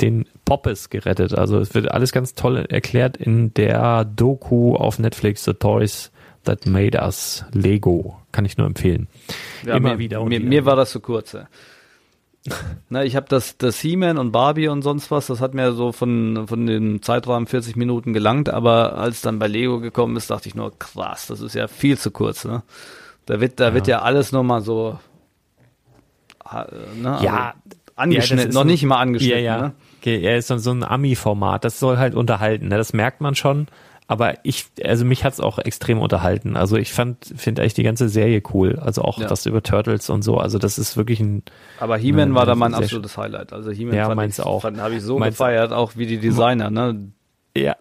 den 0.00 0.26
Poppes 0.44 0.90
gerettet. 0.90 1.34
Also 1.34 1.58
es 1.58 1.74
wird 1.74 1.90
alles 1.90 2.12
ganz 2.12 2.34
toll 2.34 2.64
erklärt 2.68 3.16
in 3.16 3.52
der 3.54 4.04
Doku 4.04 4.76
auf 4.76 4.98
Netflix, 4.98 5.44
The 5.44 5.54
Toys 5.54 6.12
That 6.44 6.66
Made 6.66 6.98
Us 6.98 7.44
Lego. 7.52 8.16
Kann 8.34 8.44
ich 8.46 8.56
nur 8.56 8.66
empfehlen. 8.66 9.06
Ja, 9.64 9.76
Immer 9.76 9.90
mir, 9.92 9.98
wieder. 10.00 10.20
Und 10.20 10.30
mir, 10.30 10.40
wieder. 10.40 10.48
mir 10.48 10.66
war 10.66 10.74
das 10.74 10.90
zu 10.90 10.98
kurz. 10.98 11.34
Ja. 11.34 11.46
Na, 12.88 13.04
ich 13.04 13.14
habe 13.14 13.26
das, 13.28 13.58
das 13.58 13.78
He-Man 13.78 14.18
und 14.18 14.32
Barbie 14.32 14.66
und 14.66 14.82
sonst 14.82 15.12
was, 15.12 15.28
das 15.28 15.40
hat 15.40 15.54
mir 15.54 15.70
so 15.70 15.92
von, 15.92 16.48
von 16.48 16.66
dem 16.66 17.00
Zeitrahmen 17.00 17.46
40 17.46 17.76
Minuten 17.76 18.12
gelangt, 18.12 18.48
aber 18.48 18.98
als 18.98 19.20
dann 19.20 19.38
bei 19.38 19.46
Lego 19.46 19.78
gekommen 19.78 20.16
ist, 20.16 20.30
dachte 20.30 20.48
ich 20.48 20.56
nur, 20.56 20.76
krass, 20.76 21.28
das 21.28 21.40
ist 21.40 21.54
ja 21.54 21.68
viel 21.68 21.96
zu 21.96 22.10
kurz. 22.10 22.44
Ne? 22.44 22.64
Da 23.24 23.40
wird, 23.40 23.60
da 23.60 23.68
ja. 23.68 23.74
wird 23.74 23.86
ja 23.86 24.02
alles 24.02 24.32
nochmal 24.32 24.62
so. 24.62 24.98
Ne, 27.00 27.18
ja, 27.22 27.54
also 27.54 27.78
angeschnitten, 27.94 28.50
ja, 28.50 28.58
noch 28.58 28.64
nicht 28.64 28.84
mal 28.84 28.98
angeschnitten. 28.98 29.44
Ja, 29.44 29.56
ja. 29.58 29.62
Ne? 29.68 29.72
Okay, 30.00 30.20
er 30.20 30.38
ist 30.38 30.48
so 30.48 30.70
ein 30.72 30.82
Ami-Format, 30.82 31.64
das 31.64 31.78
soll 31.78 31.98
halt 31.98 32.16
unterhalten, 32.16 32.66
ne? 32.66 32.78
das 32.78 32.94
merkt 32.94 33.20
man 33.20 33.36
schon. 33.36 33.68
Aber 34.06 34.34
ich, 34.42 34.66
also 34.84 35.04
mich 35.06 35.24
hat's 35.24 35.40
auch 35.40 35.58
extrem 35.58 35.98
unterhalten. 35.98 36.56
Also 36.56 36.76
ich 36.76 36.92
fand, 36.92 37.32
finde 37.36 37.62
eigentlich 37.62 37.74
die 37.74 37.82
ganze 37.82 38.10
Serie 38.10 38.42
cool. 38.52 38.78
Also 38.78 39.00
auch 39.02 39.18
ja. 39.18 39.26
das 39.26 39.46
über 39.46 39.62
Turtles 39.62 40.10
und 40.10 40.22
so. 40.22 40.36
Also 40.36 40.58
das 40.58 40.78
ist 40.78 40.98
wirklich 40.98 41.20
ein. 41.20 41.42
Aber 41.80 41.96
He-Man 41.96 42.34
war 42.34 42.44
da 42.44 42.54
mein 42.54 42.74
absolutes 42.74 43.16
Highlight. 43.16 43.54
Also 43.54 43.70
He-Man 43.70 43.94
ja, 43.94 44.14
fand 44.14 44.32
ich, 44.32 44.40
auch. 44.40 44.62
habe 44.62 44.94
ich 44.94 45.02
so 45.02 45.18
meins 45.18 45.38
gefeiert, 45.38 45.72
auch 45.72 45.96
wie 45.96 46.06
die 46.06 46.18
Designer, 46.18 46.68
ne? 46.70 47.12
Ja. 47.56 47.76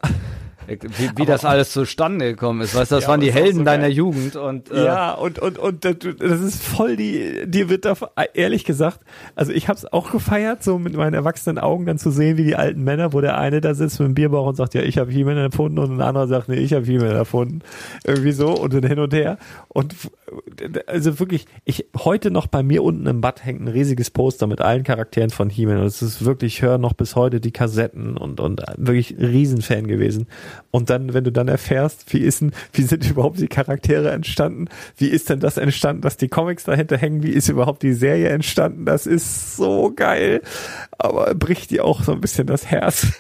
Wie, 0.68 1.10
wie 1.16 1.26
das 1.26 1.46
alles 1.46 1.72
zustande 1.72 2.32
gekommen 2.32 2.62
ist, 2.62 2.76
weißt 2.76 2.92
du, 2.92 2.96
das 2.96 3.04
ja, 3.06 3.10
waren 3.10 3.20
die 3.20 3.32
Helden 3.32 3.60
so 3.60 3.64
deiner 3.64 3.88
Jugend 3.88 4.36
und 4.36 4.72
äh 4.72 4.86
ja 4.86 5.14
und 5.14 5.40
und 5.40 5.58
und 5.58 5.86
das 5.86 6.42
ist 6.42 6.64
voll 6.64 6.96
die, 6.96 7.44
dir 7.46 7.70
wird 7.70 7.86
da 7.86 7.96
ehrlich 8.34 8.66
gesagt, 8.66 9.00
also 9.36 9.52
ich 9.52 9.68
habe 9.68 9.78
es 9.78 9.92
auch 9.92 10.12
gefeiert, 10.12 10.64
so 10.64 10.80
mit 10.80 10.96
meinen 10.96 11.14
erwachsenen 11.14 11.60
Augen 11.60 11.86
dann 11.86 11.98
zu 11.98 12.12
sehen, 12.12 12.38
wie 12.38 12.44
die 12.44 12.56
alten 12.56 12.84
Männer, 12.84 13.14
wo 13.14 13.22
der 13.22 13.38
eine 13.38 13.62
da 13.62 13.74
sitzt 13.74 14.00
mit 14.00 14.08
dem 14.08 14.16
Bierbauch 14.16 14.48
und 14.48 14.56
sagt, 14.56 14.74
ja 14.74 14.82
ich 14.82 14.98
habe 14.98 15.12
He-Man 15.12 15.38
erfunden 15.38 15.80
und 15.80 15.92
ein 15.92 16.02
anderer 16.02 16.28
sagt, 16.28 16.50
nee 16.50 16.56
ich 16.56 16.74
habe 16.74 16.86
He-Man 16.86 17.12
erfunden, 17.12 17.62
irgendwie 18.06 18.32
so 18.32 18.52
und 18.52 18.74
dann 18.74 18.84
hin 18.84 19.00
und 19.00 19.14
her. 19.14 19.38
Und 19.68 19.96
also 20.88 21.20
wirklich, 21.20 21.46
ich 21.66 21.86
heute 21.98 22.32
noch 22.32 22.48
bei 22.48 22.64
mir 22.64 22.84
unten 22.84 23.06
im 23.08 23.22
Bad 23.22 23.46
hängt 23.46 23.62
ein 23.62 23.68
riesiges 23.68 24.10
Poster 24.10 24.48
mit 24.48 24.62
allen 24.62 24.84
Charakteren 24.84 25.30
von 25.30 25.50
He-Man 25.50 25.78
und 25.78 25.86
es 25.86 26.02
ist 26.02 26.26
wirklich, 26.26 26.56
ich 26.56 26.62
höre 26.62 26.78
noch 26.78 26.94
bis 26.94 27.16
heute 27.16 27.40
die 27.40 27.52
Kassetten 27.52 28.18
und 28.18 28.40
und 28.40 28.62
wirklich 28.78 29.16
Riesenfan 29.20 29.88
gewesen 29.88 30.28
und 30.72 30.90
dann, 30.90 31.14
wenn 31.14 31.24
du 31.24 31.32
dann 31.32 31.48
erfährst, 31.48 32.12
wie 32.14 32.20
ist 32.20 32.42
denn, 32.42 32.52
wie 32.72 32.84
sind 32.84 33.10
überhaupt 33.10 33.40
die 33.40 33.48
Charaktere 33.48 34.12
entstanden? 34.12 34.70
Wie 34.98 35.08
ist 35.08 35.30
denn 35.30 35.40
das 35.40 35.58
entstanden, 35.58 36.02
dass 36.02 36.18
die 36.18 36.30
Comics 36.30 36.64
dahinter 36.64 36.98
hängen? 36.98 37.24
Wie 37.24 37.32
ist 37.32 37.50
überhaupt 37.50 37.84
die 37.84 37.94
Serie 37.94 38.30
entstanden? 38.30 38.86
Das 38.86 39.06
ist 39.06 39.56
so 39.56 39.92
geil. 39.96 40.42
Aber 40.98 41.34
bricht 41.36 41.72
dir 41.72 41.86
auch 41.86 42.04
so 42.04 42.12
ein 42.12 42.22
bisschen 42.22 42.48
das 42.48 42.66
Herz. 42.66 43.08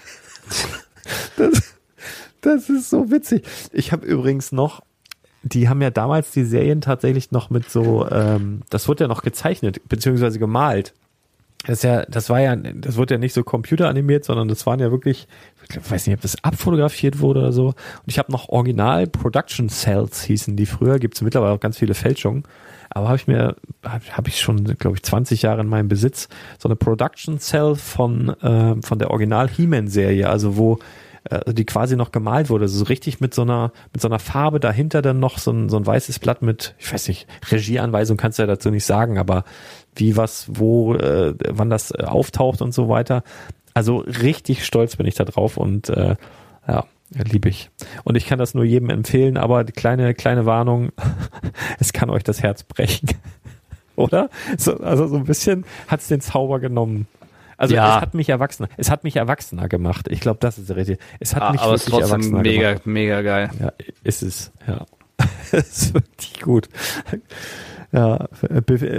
Das, 1.35 1.73
das 2.39 2.69
ist 2.69 2.89
so 2.89 3.11
witzig. 3.11 3.43
Ich 3.73 3.91
habe 3.91 4.05
übrigens 4.05 4.53
noch 4.53 4.83
die 5.43 5.67
haben 5.69 5.81
ja 5.81 5.91
damals 5.91 6.31
die 6.31 6.45
Serien 6.45 6.81
tatsächlich 6.81 7.31
noch 7.31 7.49
mit 7.49 7.69
so, 7.69 8.07
ähm, 8.09 8.61
das 8.69 8.87
wurde 8.87 9.03
ja 9.03 9.07
noch 9.07 9.21
gezeichnet, 9.21 9.81
beziehungsweise 9.89 10.39
gemalt. 10.39 10.93
Das 11.65 11.77
ist 11.77 11.83
ja, 11.83 12.05
das 12.05 12.29
war 12.29 12.41
ja, 12.41 12.55
das 12.55 12.97
wurde 12.97 13.13
ja 13.13 13.17
nicht 13.17 13.33
so 13.33 13.43
computeranimiert, 13.43 14.25
sondern 14.25 14.49
das 14.49 14.65
waren 14.65 14.79
ja 14.79 14.91
wirklich, 14.91 15.27
ich 15.69 15.91
weiß 15.91 16.07
nicht, 16.07 16.15
ob 16.15 16.21
das 16.21 16.43
abfotografiert 16.43 17.19
wurde 17.19 17.39
oder 17.39 17.53
so. 17.53 17.67
Und 17.67 17.75
ich 18.07 18.19
habe 18.19 18.31
noch 18.31 18.49
Original 18.49 19.07
Production 19.07 19.69
Cells 19.69 20.23
hießen 20.23 20.57
die 20.57 20.65
früher, 20.65 20.99
gibt 20.99 21.15
es 21.15 21.21
mittlerweile 21.21 21.53
auch 21.53 21.59
ganz 21.59 21.77
viele 21.77 21.93
Fälschungen. 21.93 22.43
Aber 22.89 23.07
habe 23.07 23.15
ich 23.15 23.27
mir, 23.27 23.55
habe 23.83 24.03
hab 24.11 24.27
ich 24.27 24.41
schon, 24.41 24.65
glaube 24.77 24.97
ich, 24.97 25.03
20 25.03 25.41
Jahre 25.41 25.61
in 25.61 25.67
meinem 25.67 25.87
Besitz, 25.87 26.27
so 26.59 26.67
eine 26.67 26.75
Production 26.75 27.39
Cell 27.39 27.75
von, 27.75 28.29
äh, 28.41 28.75
von 28.81 28.99
der 28.99 29.09
Original 29.11 29.49
He-Man-Serie, 29.49 30.29
also 30.29 30.57
wo 30.57 30.79
äh, 31.29 31.53
die 31.53 31.65
quasi 31.65 31.95
noch 31.95 32.11
gemalt 32.11 32.49
wurde, 32.49 32.63
also 32.63 32.77
so 32.77 32.85
richtig 32.85 33.19
mit 33.19 33.33
so 33.33 33.43
einer 33.43 33.71
mit 33.93 34.01
so 34.01 34.07
einer 34.07 34.19
Farbe 34.19 34.59
dahinter 34.59 35.01
dann 35.01 35.19
noch 35.19 35.37
so 35.37 35.51
ein, 35.51 35.69
so 35.69 35.77
ein 35.77 35.85
weißes 35.85 36.19
Blatt 36.19 36.41
mit, 36.41 36.75
ich 36.79 36.91
weiß 36.91 37.07
nicht, 37.07 37.27
Regieanweisung 37.51 38.17
kannst 38.17 38.39
du 38.39 38.43
ja 38.43 38.47
dazu 38.47 38.69
nicht 38.69 38.85
sagen, 38.85 39.17
aber 39.17 39.43
wie 39.95 40.17
was, 40.17 40.47
wo, 40.49 40.95
äh, 40.95 41.33
wann 41.49 41.69
das 41.69 41.91
äh, 41.91 42.03
auftaucht 42.03 42.61
und 42.61 42.73
so 42.73 42.89
weiter. 42.89 43.23
Also 43.73 43.97
richtig 43.97 44.65
stolz 44.65 44.95
bin 44.97 45.05
ich 45.05 45.15
da 45.15 45.23
drauf 45.23 45.57
und 45.57 45.89
äh, 45.89 46.15
ja, 46.67 46.85
liebe 47.11 47.49
ich. 47.49 47.69
Und 48.03 48.15
ich 48.15 48.25
kann 48.25 48.39
das 48.39 48.53
nur 48.53 48.63
jedem 48.63 48.89
empfehlen, 48.89 49.37
aber 49.37 49.63
die 49.63 49.71
kleine, 49.71 50.13
kleine 50.13 50.45
Warnung, 50.45 50.91
es 51.79 51.93
kann 51.93 52.09
euch 52.09 52.23
das 52.23 52.41
Herz 52.43 52.63
brechen. 52.63 53.09
Oder? 53.95 54.29
So, 54.57 54.77
also 54.77 55.07
so 55.07 55.17
ein 55.17 55.25
bisschen 55.25 55.65
hat's 55.87 56.07
den 56.07 56.21
Zauber 56.21 56.59
genommen. 56.59 57.07
Also 57.57 57.75
Ja. 57.75 57.95
es 57.97 58.01
hat 58.01 58.13
mich 58.13 58.29
erwachsener, 58.29 58.69
es 58.77 58.89
hat 58.89 59.03
mich 59.03 59.15
erwachsener 59.15 59.67
gemacht. 59.69 60.07
Ich 60.09 60.19
glaube, 60.19 60.39
das 60.39 60.57
ist 60.57 60.69
der 60.69 60.75
richtige. 60.77 60.99
Es 61.19 61.35
hat 61.35 61.43
Ah, 61.43 61.51
mich 61.51 61.61
aber 61.61 61.71
wirklich 61.73 61.89
trotzdem 61.89 62.09
erwachsener 62.11 62.41
mega, 62.41 62.69
gemacht. 62.69 62.85
mega 62.85 63.21
geil. 63.21 63.49
Ja, 63.59 63.73
ist 64.03 64.23
es, 64.23 64.51
ja. 64.67 64.85
es 65.51 65.83
ist 65.83 65.93
wirklich 65.93 66.41
gut. 66.41 66.69
Ja, 67.91 68.27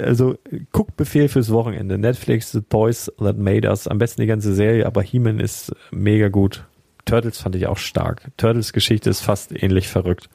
also 0.04 0.38
Guckbefehl 0.70 1.28
fürs 1.28 1.50
Wochenende. 1.50 1.98
Netflix, 1.98 2.52
The 2.52 2.60
Toys 2.62 3.10
That 3.18 3.36
Made 3.38 3.68
Us. 3.68 3.88
Am 3.88 3.98
besten 3.98 4.20
die 4.20 4.28
ganze 4.28 4.54
Serie, 4.54 4.86
aber 4.86 5.02
He-Man 5.02 5.40
ist 5.40 5.74
mega 5.90 6.28
gut. 6.28 6.64
Turtles 7.04 7.38
fand 7.38 7.56
ich 7.56 7.66
auch 7.66 7.76
stark. 7.76 8.22
Turtles 8.36 8.72
Geschichte 8.72 9.10
ist 9.10 9.20
fast 9.20 9.50
ähnlich 9.60 9.88
verrückt. 9.88 10.30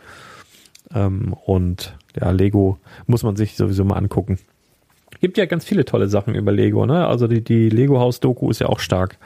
Ähm, 0.94 1.34
und 1.46 1.98
ja, 2.20 2.32
Lego 2.32 2.78
muss 3.08 3.24
man 3.24 3.38
sich 3.38 3.56
sowieso 3.56 3.86
mal 3.86 3.96
angucken. 3.96 4.40
Gibt 5.22 5.38
ja 5.38 5.46
ganz 5.46 5.66
viele 5.66 5.86
tolle 5.86 6.08
Sachen 6.08 6.36
über 6.36 6.52
Lego, 6.52 6.86
ne? 6.86 7.08
Also 7.08 7.28
die, 7.28 7.42
die 7.42 7.70
Lego 7.70 8.00
Haus 8.00 8.20
Doku 8.20 8.50
ist 8.50 8.60
ja 8.60 8.68
auch 8.68 8.80
stark. 8.80 9.18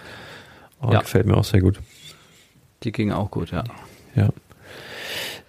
Oh, 0.81 0.91
Ja. 0.91 0.99
Gefällt 0.99 1.27
mir 1.27 1.37
auch 1.37 1.43
sehr 1.43 1.61
gut. 1.61 1.79
Die 2.83 2.91
ging 2.91 3.11
auch 3.11 3.29
gut, 3.31 3.51
ja. 3.51 3.63
Ja. 4.15 4.29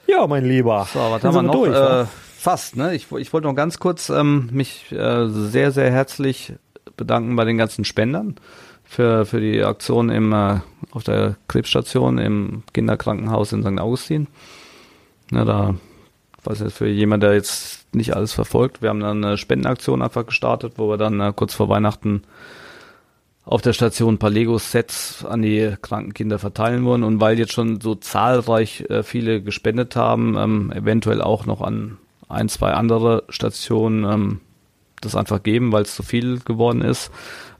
Ja, 0.06 0.26
mein 0.26 0.44
Lieber. 0.44 0.86
So, 0.92 0.98
was 1.00 1.22
haben 1.24 1.34
wir 1.34 1.42
noch? 1.42 1.54
durch, 1.54 1.74
äh, 1.74 2.04
fast, 2.04 2.76
ne? 2.76 2.94
Ich, 2.94 3.10
ich 3.12 3.32
wollte 3.32 3.46
noch 3.46 3.54
ganz 3.54 3.78
kurz 3.78 4.10
ähm, 4.10 4.48
mich 4.52 4.92
äh, 4.92 5.28
sehr, 5.28 5.72
sehr 5.72 5.90
herzlich 5.90 6.52
bedanken 6.96 7.34
bei 7.36 7.44
den 7.44 7.56
ganzen 7.56 7.84
Spendern 7.84 8.36
für, 8.84 9.24
für 9.24 9.40
die 9.40 9.62
Aktion 9.64 10.10
im, 10.10 10.32
äh, 10.32 10.60
auf 10.92 11.04
der 11.04 11.36
Krebsstation 11.48 12.18
im 12.18 12.62
Kinderkrankenhaus 12.74 13.52
in 13.52 13.62
St. 13.62 13.80
Augustin. 13.80 14.28
Ne, 15.30 15.44
da, 15.46 15.74
weiß 16.44 16.60
jetzt 16.60 16.76
für 16.76 16.86
jemand, 16.86 17.22
der 17.22 17.32
jetzt 17.34 17.84
nicht 17.94 18.14
alles 18.14 18.32
verfolgt, 18.32 18.82
wir 18.82 18.90
haben 18.90 19.00
dann 19.00 19.24
eine 19.24 19.38
Spendenaktion 19.38 20.02
einfach 20.02 20.26
gestartet, 20.26 20.74
wo 20.76 20.88
wir 20.88 20.96
dann 20.96 21.20
äh, 21.20 21.32
kurz 21.34 21.54
vor 21.54 21.68
Weihnachten 21.68 22.22
auf 23.44 23.60
der 23.60 23.74
Station 23.74 24.14
ein 24.14 24.18
paar 24.18 24.30
Lego-Sets 24.30 25.24
an 25.24 25.42
die 25.42 25.74
kranken 25.82 26.14
Kinder 26.14 26.38
verteilen 26.38 26.84
wurden. 26.84 27.02
Und 27.02 27.20
weil 27.20 27.38
jetzt 27.38 27.52
schon 27.52 27.80
so 27.80 27.94
zahlreich 27.94 28.84
äh, 28.88 29.02
viele 29.02 29.42
gespendet 29.42 29.96
haben, 29.96 30.36
ähm, 30.38 30.72
eventuell 30.72 31.20
auch 31.20 31.44
noch 31.46 31.60
an 31.60 31.98
ein, 32.28 32.48
zwei 32.48 32.72
andere 32.72 33.24
Stationen 33.28 34.04
ähm, 34.04 34.40
das 35.00 35.14
einfach 35.14 35.42
geben, 35.42 35.72
weil 35.72 35.82
es 35.82 35.94
zu 35.94 36.02
viel 36.02 36.40
geworden 36.40 36.80
ist. 36.80 37.10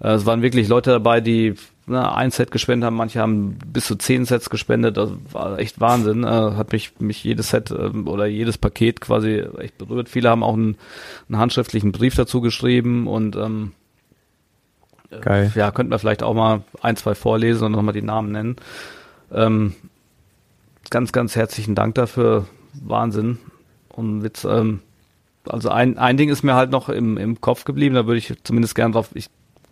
Äh, 0.01 0.13
es 0.13 0.27
waren 0.27 0.43
wirklich 0.43 0.69
Leute 0.69 0.91
dabei, 0.91 1.21
die 1.21 1.55
na, 1.87 2.15
ein 2.15 2.31
Set 2.31 2.51
gespendet 2.51 2.87
haben, 2.87 2.97
manche 2.97 3.21
haben 3.21 3.59
bis 3.67 3.87
zu 3.87 3.97
zehn 3.97 4.25
Sets 4.25 4.49
gespendet, 4.49 4.97
das 4.97 5.11
war 5.33 5.59
echt 5.59 5.81
Wahnsinn. 5.81 6.25
Äh, 6.25 6.27
hat 6.27 6.73
mich, 6.73 6.93
mich 6.99 7.23
jedes 7.25 7.51
Set 7.51 7.71
ähm, 7.71 8.09
oder 8.09 8.27
jedes 8.27 8.57
Paket 8.57 9.01
quasi 9.01 9.45
echt 9.59 9.77
berührt. 9.79 10.09
Viele 10.09 10.31
haben 10.31 10.43
auch 10.43 10.55
einen, 10.55 10.77
einen 11.29 11.39
handschriftlichen 11.39 11.93
Brief 11.93 12.15
dazu 12.15 12.41
geschrieben 12.41 13.07
und 13.07 13.37
ähm, 13.37 13.73
Geil. 15.21 15.53
ja, 15.55 15.71
könnten 15.71 15.93
wir 15.93 15.99
vielleicht 15.99 16.23
auch 16.23 16.35
mal 16.35 16.63
ein, 16.81 16.97
zwei 16.97 17.15
vorlesen 17.15 17.67
und 17.67 17.73
nochmal 17.73 17.95
die 17.95 18.03
Namen 18.03 18.33
nennen. 18.33 18.57
Ähm, 19.33 19.75
ganz, 20.91 21.13
ganz 21.13 21.37
herzlichen 21.37 21.75
Dank 21.75 21.95
dafür. 21.95 22.47
Wahnsinn. 22.73 23.39
Und 23.89 24.25
Witz, 24.25 24.45
ähm, 24.45 24.81
also 25.47 25.69
ein, 25.69 25.99
ein 25.99 26.17
Ding 26.17 26.31
ist 26.31 26.43
mir 26.43 26.55
halt 26.55 26.71
noch 26.71 26.89
im, 26.89 27.17
im 27.17 27.41
Kopf 27.41 27.65
geblieben, 27.65 27.95
da 27.95 28.07
würde 28.07 28.19
ich 28.19 28.33
zumindest 28.43 28.75
gern 28.75 28.93
drauf, 28.93 29.11
ich, 29.15 29.29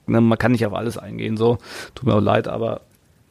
ne, 0.06 0.20
man 0.20 0.38
kann 0.38 0.52
nicht 0.52 0.66
auf 0.66 0.74
alles 0.74 0.98
eingehen, 0.98 1.36
so, 1.36 1.58
tut 1.94 2.06
mir 2.06 2.14
auch 2.14 2.20
leid, 2.20 2.48
aber 2.48 2.82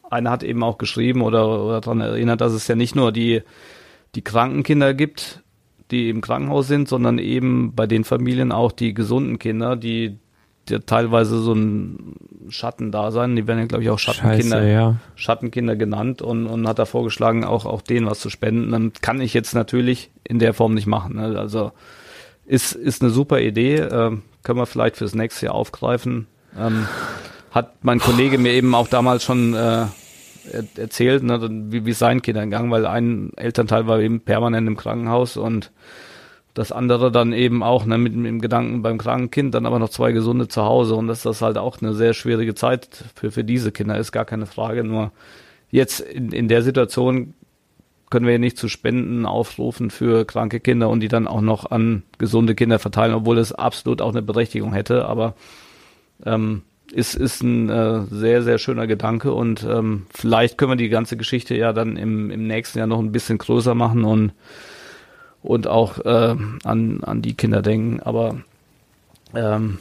einer 0.09 0.29
hat 0.31 0.43
eben 0.43 0.63
auch 0.63 0.77
geschrieben 0.77 1.21
oder, 1.21 1.63
oder 1.63 1.81
daran 1.81 2.01
erinnert, 2.01 2.41
dass 2.41 2.53
es 2.53 2.67
ja 2.67 2.75
nicht 2.75 2.95
nur 2.95 3.11
die, 3.11 3.41
die 4.15 4.21
kranken 4.21 4.63
Kinder 4.63 4.93
gibt, 4.93 5.41
die 5.89 6.09
im 6.09 6.21
Krankenhaus 6.21 6.67
sind, 6.67 6.87
sondern 6.87 7.17
eben 7.17 7.73
bei 7.75 7.87
den 7.87 8.03
Familien 8.03 8.51
auch 8.51 8.71
die 8.71 8.93
gesunden 8.93 9.39
Kinder, 9.39 9.75
die, 9.75 10.17
die 10.69 10.79
teilweise 10.79 11.39
so 11.39 11.53
ein 11.53 12.15
Schattendasein, 12.49 13.35
die 13.35 13.47
werden 13.47 13.59
ja 13.59 13.65
glaube 13.65 13.83
ich 13.83 13.89
auch 13.89 13.99
Schattenkinder, 13.99 14.57
Scheiße, 14.57 14.69
ja. 14.69 14.95
Schattenkinder 15.15 15.75
genannt 15.75 16.21
und, 16.21 16.47
und 16.47 16.67
hat 16.67 16.79
da 16.79 16.85
vorgeschlagen, 16.85 17.43
auch, 17.45 17.65
auch 17.65 17.81
denen 17.81 18.07
was 18.07 18.19
zu 18.19 18.29
spenden. 18.29 18.71
Dann 18.71 18.93
kann 19.01 19.21
ich 19.21 19.33
jetzt 19.33 19.53
natürlich 19.53 20.11
in 20.23 20.39
der 20.39 20.53
Form 20.53 20.73
nicht 20.73 20.87
machen. 20.87 21.15
Ne? 21.15 21.37
Also 21.37 21.71
ist, 22.45 22.73
ist 22.73 23.01
eine 23.01 23.11
super 23.11 23.39
Idee, 23.39 23.77
ähm, 23.77 24.23
können 24.43 24.59
wir 24.59 24.65
vielleicht 24.65 24.97
fürs 24.97 25.15
nächste 25.15 25.47
Jahr 25.47 25.55
aufgreifen. 25.55 26.27
Ähm, 26.57 26.87
hat 27.51 27.83
mein 27.83 27.99
Kollege 27.99 28.37
mir 28.37 28.53
eben 28.53 28.73
auch 28.75 28.87
damals 28.87 29.23
schon 29.23 29.53
äh, 29.53 29.57
er- 29.57 29.87
erzählt, 30.77 31.23
ne, 31.23 31.39
wie, 31.69 31.85
wie 31.85 32.21
Kindern 32.21 32.49
ging, 32.51 32.71
weil 32.71 32.85
ein 32.85 33.31
Elternteil 33.35 33.87
war 33.87 33.99
eben 33.99 34.21
permanent 34.21 34.67
im 34.67 34.77
Krankenhaus 34.77 35.37
und 35.37 35.71
das 36.53 36.71
andere 36.71 37.11
dann 37.11 37.31
eben 37.31 37.63
auch 37.63 37.85
ne, 37.85 37.97
mit 37.97 38.13
dem 38.13 38.41
Gedanken 38.41 38.81
beim 38.81 38.97
kranken 38.97 39.31
Kind, 39.31 39.55
dann 39.55 39.65
aber 39.65 39.79
noch 39.79 39.89
zwei 39.89 40.11
gesunde 40.11 40.47
zu 40.47 40.63
Hause 40.63 40.95
und 40.95 41.07
dass 41.07 41.23
das 41.23 41.41
halt 41.41 41.57
auch 41.57 41.81
eine 41.81 41.93
sehr 41.93 42.13
schwierige 42.13 42.55
Zeit 42.55 43.05
für, 43.15 43.31
für 43.31 43.43
diese 43.43 43.71
Kinder 43.71 43.97
ist, 43.97 44.11
gar 44.11 44.25
keine 44.25 44.45
Frage. 44.45 44.83
Nur 44.83 45.11
jetzt 45.69 46.01
in, 46.01 46.31
in 46.31 46.47
der 46.49 46.61
Situation 46.61 47.33
können 48.09 48.25
wir 48.25 48.33
ja 48.33 48.39
nicht 48.39 48.57
zu 48.57 48.67
Spenden 48.67 49.25
aufrufen 49.25 49.89
für 49.89 50.25
kranke 50.25 50.59
Kinder 50.59 50.89
und 50.89 50.99
die 50.99 51.07
dann 51.07 51.27
auch 51.27 51.39
noch 51.39 51.71
an 51.71 52.03
gesunde 52.17 52.55
Kinder 52.55 52.77
verteilen, 52.77 53.13
obwohl 53.13 53.37
es 53.37 53.53
absolut 53.53 54.01
auch 54.01 54.09
eine 54.09 54.21
Berechtigung 54.21 54.73
hätte. 54.73 55.05
Aber 55.05 55.35
ähm, 56.25 56.63
ist, 56.91 57.15
ist 57.15 57.41
ein 57.41 57.69
äh, 57.69 58.01
sehr, 58.09 58.43
sehr 58.43 58.57
schöner 58.57 58.87
Gedanke 58.87 59.31
und 59.33 59.63
ähm, 59.63 60.05
vielleicht 60.13 60.57
können 60.57 60.73
wir 60.73 60.75
die 60.75 60.89
ganze 60.89 61.17
Geschichte 61.17 61.55
ja 61.55 61.73
dann 61.73 61.97
im, 61.97 62.31
im 62.31 62.47
nächsten 62.47 62.79
Jahr 62.79 62.87
noch 62.87 62.99
ein 62.99 63.11
bisschen 63.11 63.37
größer 63.37 63.75
machen 63.75 64.03
und, 64.03 64.33
und 65.41 65.67
auch 65.67 65.99
äh, 65.99 66.35
an, 66.63 67.03
an 67.03 67.21
die 67.21 67.33
Kinder 67.33 67.61
denken. 67.61 68.01
Aber 68.01 68.41
ähm, 69.33 69.77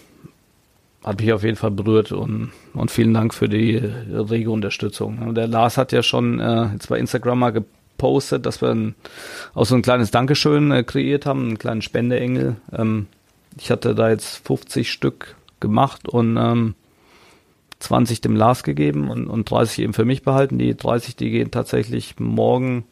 hat 1.05 1.21
mich 1.21 1.33
auf 1.33 1.43
jeden 1.43 1.57
Fall 1.57 1.71
berührt 1.71 2.13
und, 2.13 2.53
und 2.75 2.91
vielen 2.91 3.15
Dank 3.15 3.33
für 3.35 3.49
die 3.49 3.77
rege 3.77 4.51
Unterstützung. 4.51 5.35
Der 5.35 5.49
Lars 5.49 5.79
hat 5.79 5.93
ja 5.93 6.03
schon 6.03 6.41
äh, 6.41 6.67
jetzt 6.73 6.89
bei 6.89 6.99
Instagram 6.99 7.39
mal 7.39 7.53
gepostet, 7.53 8.45
dass 8.47 8.61
wir 8.61 8.71
ein, 8.71 8.95
auch 9.55 9.65
so 9.65 9.75
ein 9.75 9.83
kleines 9.83 10.11
Dankeschön 10.11 10.71
äh, 10.71 10.83
kreiert 10.85 11.27
haben, 11.27 11.49
einen 11.49 11.59
kleinen 11.59 11.83
Spendeengel. 11.83 12.57
Ähm, 12.73 13.07
ich 13.59 13.71
hatte 13.71 13.95
da 13.95 14.11
jetzt 14.11 14.47
50 14.47 14.93
Stück 14.93 15.37
gemacht 15.61 16.09
und 16.09 16.37
ähm, 16.37 16.75
20 17.81 18.21
dem 18.21 18.37
Lars 18.37 18.63
gegeben 18.63 19.11
und, 19.11 19.27
und 19.27 19.51
30 19.51 19.81
eben 19.81 19.95
für 19.95 20.05
mich 20.05 20.23
behalten. 20.23 20.59
Die 20.59 20.77
30, 20.77 21.17
die 21.17 21.31
gehen 21.31 21.51
tatsächlich 21.51 22.19
morgen 22.19 22.85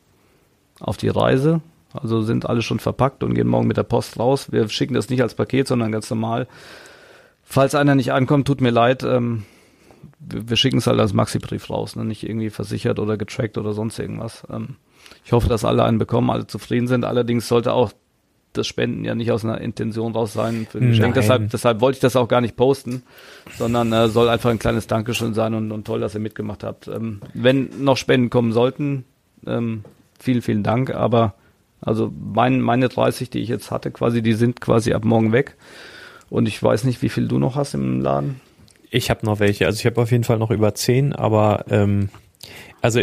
auf 0.80 0.96
die 0.96 1.08
Reise. 1.08 1.60
Also 1.92 2.22
sind 2.22 2.46
alle 2.46 2.62
schon 2.62 2.80
verpackt 2.80 3.22
und 3.22 3.34
gehen 3.34 3.48
morgen 3.48 3.66
mit 3.66 3.76
der 3.76 3.82
Post 3.82 4.18
raus. 4.18 4.52
Wir 4.52 4.68
schicken 4.68 4.94
das 4.94 5.08
nicht 5.08 5.22
als 5.22 5.34
Paket, 5.34 5.68
sondern 5.68 5.92
ganz 5.92 6.08
normal. 6.10 6.46
Falls 7.42 7.74
einer 7.74 7.94
nicht 7.94 8.12
ankommt, 8.12 8.46
tut 8.46 8.60
mir 8.60 8.70
leid. 8.70 9.02
Ähm, 9.04 9.44
wir, 10.18 10.48
wir 10.50 10.56
schicken 10.56 10.78
es 10.78 10.86
halt 10.86 11.00
als 11.00 11.12
Maxi-Brief 11.12 11.70
raus, 11.70 11.96
ne? 11.96 12.04
nicht 12.04 12.24
irgendwie 12.24 12.50
versichert 12.50 12.98
oder 12.98 13.16
getrackt 13.16 13.58
oder 13.58 13.72
sonst 13.72 13.98
irgendwas. 13.98 14.42
Ähm, 14.50 14.76
ich 15.24 15.32
hoffe, 15.32 15.48
dass 15.48 15.64
alle 15.64 15.84
einen 15.84 15.98
bekommen, 15.98 16.30
alle 16.30 16.46
zufrieden 16.46 16.86
sind. 16.86 17.04
Allerdings 17.04 17.48
sollte 17.48 17.72
auch 17.72 17.92
das 18.52 18.66
Spenden 18.66 19.04
ja 19.04 19.14
nicht 19.14 19.30
aus 19.30 19.44
einer 19.44 19.60
Intention 19.60 20.12
raus 20.12 20.32
sein 20.32 20.66
für 20.70 20.78
ein 20.78 20.88
Geschenk. 20.88 21.14
Deshalb, 21.14 21.50
deshalb 21.50 21.80
wollte 21.80 21.96
ich 21.96 22.00
das 22.00 22.16
auch 22.16 22.28
gar 22.28 22.40
nicht 22.40 22.56
posten, 22.56 23.02
sondern 23.56 23.92
äh, 23.92 24.08
soll 24.08 24.28
einfach 24.28 24.50
ein 24.50 24.58
kleines 24.58 24.86
Dankeschön 24.86 25.34
sein 25.34 25.54
und, 25.54 25.70
und 25.70 25.86
toll, 25.86 26.00
dass 26.00 26.14
ihr 26.14 26.20
mitgemacht 26.20 26.64
habt. 26.64 26.88
Ähm, 26.88 27.20
wenn 27.34 27.70
noch 27.82 27.96
Spenden 27.96 28.30
kommen 28.30 28.52
sollten, 28.52 29.04
ähm, 29.46 29.84
vielen, 30.18 30.42
vielen 30.42 30.62
Dank. 30.62 30.94
Aber 30.94 31.34
also 31.80 32.12
mein, 32.18 32.60
meine 32.60 32.88
30, 32.88 33.30
die 33.30 33.40
ich 33.40 33.48
jetzt 33.48 33.70
hatte, 33.70 33.90
quasi, 33.90 34.22
die 34.22 34.34
sind 34.34 34.60
quasi 34.60 34.92
ab 34.92 35.04
morgen 35.04 35.32
weg. 35.32 35.56
Und 36.30 36.46
ich 36.46 36.62
weiß 36.62 36.84
nicht, 36.84 37.02
wie 37.02 37.08
viel 37.08 37.28
du 37.28 37.38
noch 37.38 37.56
hast 37.56 37.74
im 37.74 38.00
Laden. 38.00 38.40
Ich 38.90 39.10
habe 39.10 39.24
noch 39.24 39.40
welche. 39.40 39.66
Also 39.66 39.78
ich 39.78 39.86
habe 39.86 40.00
auf 40.00 40.10
jeden 40.10 40.24
Fall 40.24 40.38
noch 40.38 40.50
über 40.50 40.74
zehn, 40.74 41.12
aber 41.12 41.64
ähm, 41.70 42.08
also 42.80 43.02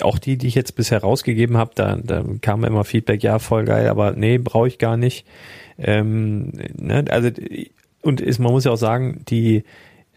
auch 0.00 0.18
die, 0.18 0.36
die 0.36 0.48
ich 0.48 0.54
jetzt 0.54 0.74
bisher 0.74 1.00
rausgegeben 1.00 1.56
habe, 1.56 1.72
da, 1.74 1.96
da 1.96 2.24
kam 2.40 2.64
immer 2.64 2.84
Feedback, 2.84 3.22
ja, 3.22 3.38
voll 3.38 3.64
geil, 3.64 3.88
aber 3.88 4.12
nee, 4.12 4.38
brauche 4.38 4.68
ich 4.68 4.78
gar 4.78 4.96
nicht. 4.96 5.26
Ähm, 5.78 6.52
ne, 6.74 7.04
also 7.08 7.30
und 8.02 8.20
ist, 8.20 8.38
man 8.38 8.52
muss 8.52 8.64
ja 8.64 8.72
auch 8.72 8.76
sagen, 8.76 9.24
die 9.28 9.64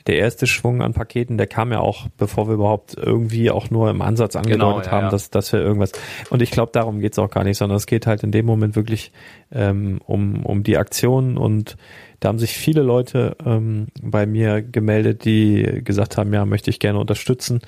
der 0.07 0.17
erste 0.17 0.45
Schwung 0.47 0.81
an 0.81 0.93
Paketen, 0.93 1.37
der 1.37 1.47
kam 1.47 1.71
ja 1.71 1.79
auch, 1.79 2.07
bevor 2.17 2.47
wir 2.47 2.53
überhaupt 2.53 2.95
irgendwie 2.95 3.49
auch 3.49 3.69
nur 3.71 3.89
im 3.89 4.01
Ansatz 4.01 4.35
angedeutet 4.35 4.59
Genau, 4.59 4.81
ja, 4.81 4.91
haben, 4.91 5.05
ja. 5.05 5.09
dass, 5.09 5.31
dass 5.31 5.51
wir 5.51 5.59
irgendwas. 5.59 5.93
Und 6.29 6.41
ich 6.41 6.51
glaube, 6.51 6.71
darum 6.71 6.99
geht's 6.99 7.17
auch 7.17 7.31
gar 7.31 7.43
nicht, 7.43 7.57
sondern 7.57 7.77
es 7.77 7.87
geht 7.87 8.05
halt 8.05 8.23
in 8.23 8.31
dem 8.31 8.45
Moment 8.45 8.75
wirklich 8.75 9.11
ähm, 9.51 9.99
um, 10.05 10.45
um 10.45 10.63
die 10.63 10.77
Aktion 10.77 11.37
und 11.37 11.77
da 12.19 12.29
haben 12.29 12.39
sich 12.39 12.53
viele 12.53 12.81
Leute 12.81 13.35
ähm, 13.45 13.87
bei 14.01 14.25
mir 14.25 14.61
gemeldet, 14.61 15.25
die 15.25 15.81
gesagt 15.83 16.17
haben, 16.17 16.33
ja, 16.33 16.45
möchte 16.45 16.69
ich 16.69 16.79
gerne 16.79 16.99
unterstützen. 16.99 17.61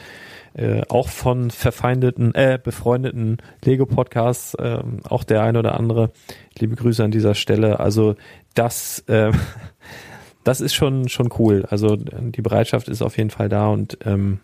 Äh, 0.54 0.82
auch 0.90 1.10
von 1.10 1.52
verfeindeten, 1.52 2.34
äh, 2.34 2.58
befreundeten 2.62 3.38
Lego-Podcasts, 3.64 4.56
äh, 4.56 4.80
auch 5.08 5.24
der 5.24 5.44
ein 5.44 5.58
oder 5.58 5.80
andere. 5.80 6.12
Liebe 6.58 6.76
Grüße 6.76 7.04
an 7.04 7.12
dieser 7.12 7.36
Stelle. 7.36 7.80
Also 7.80 8.16
das, 8.56 9.04
äh, 9.08 9.32
das 10.48 10.62
ist 10.62 10.74
schon 10.74 11.10
schon 11.10 11.30
cool. 11.40 11.66
Also 11.70 11.98
die 11.98 12.42
Bereitschaft 12.42 12.88
ist 12.88 13.02
auf 13.02 13.18
jeden 13.18 13.30
Fall 13.30 13.50
da 13.50 13.68
und 13.68 13.98
ähm, 14.06 14.40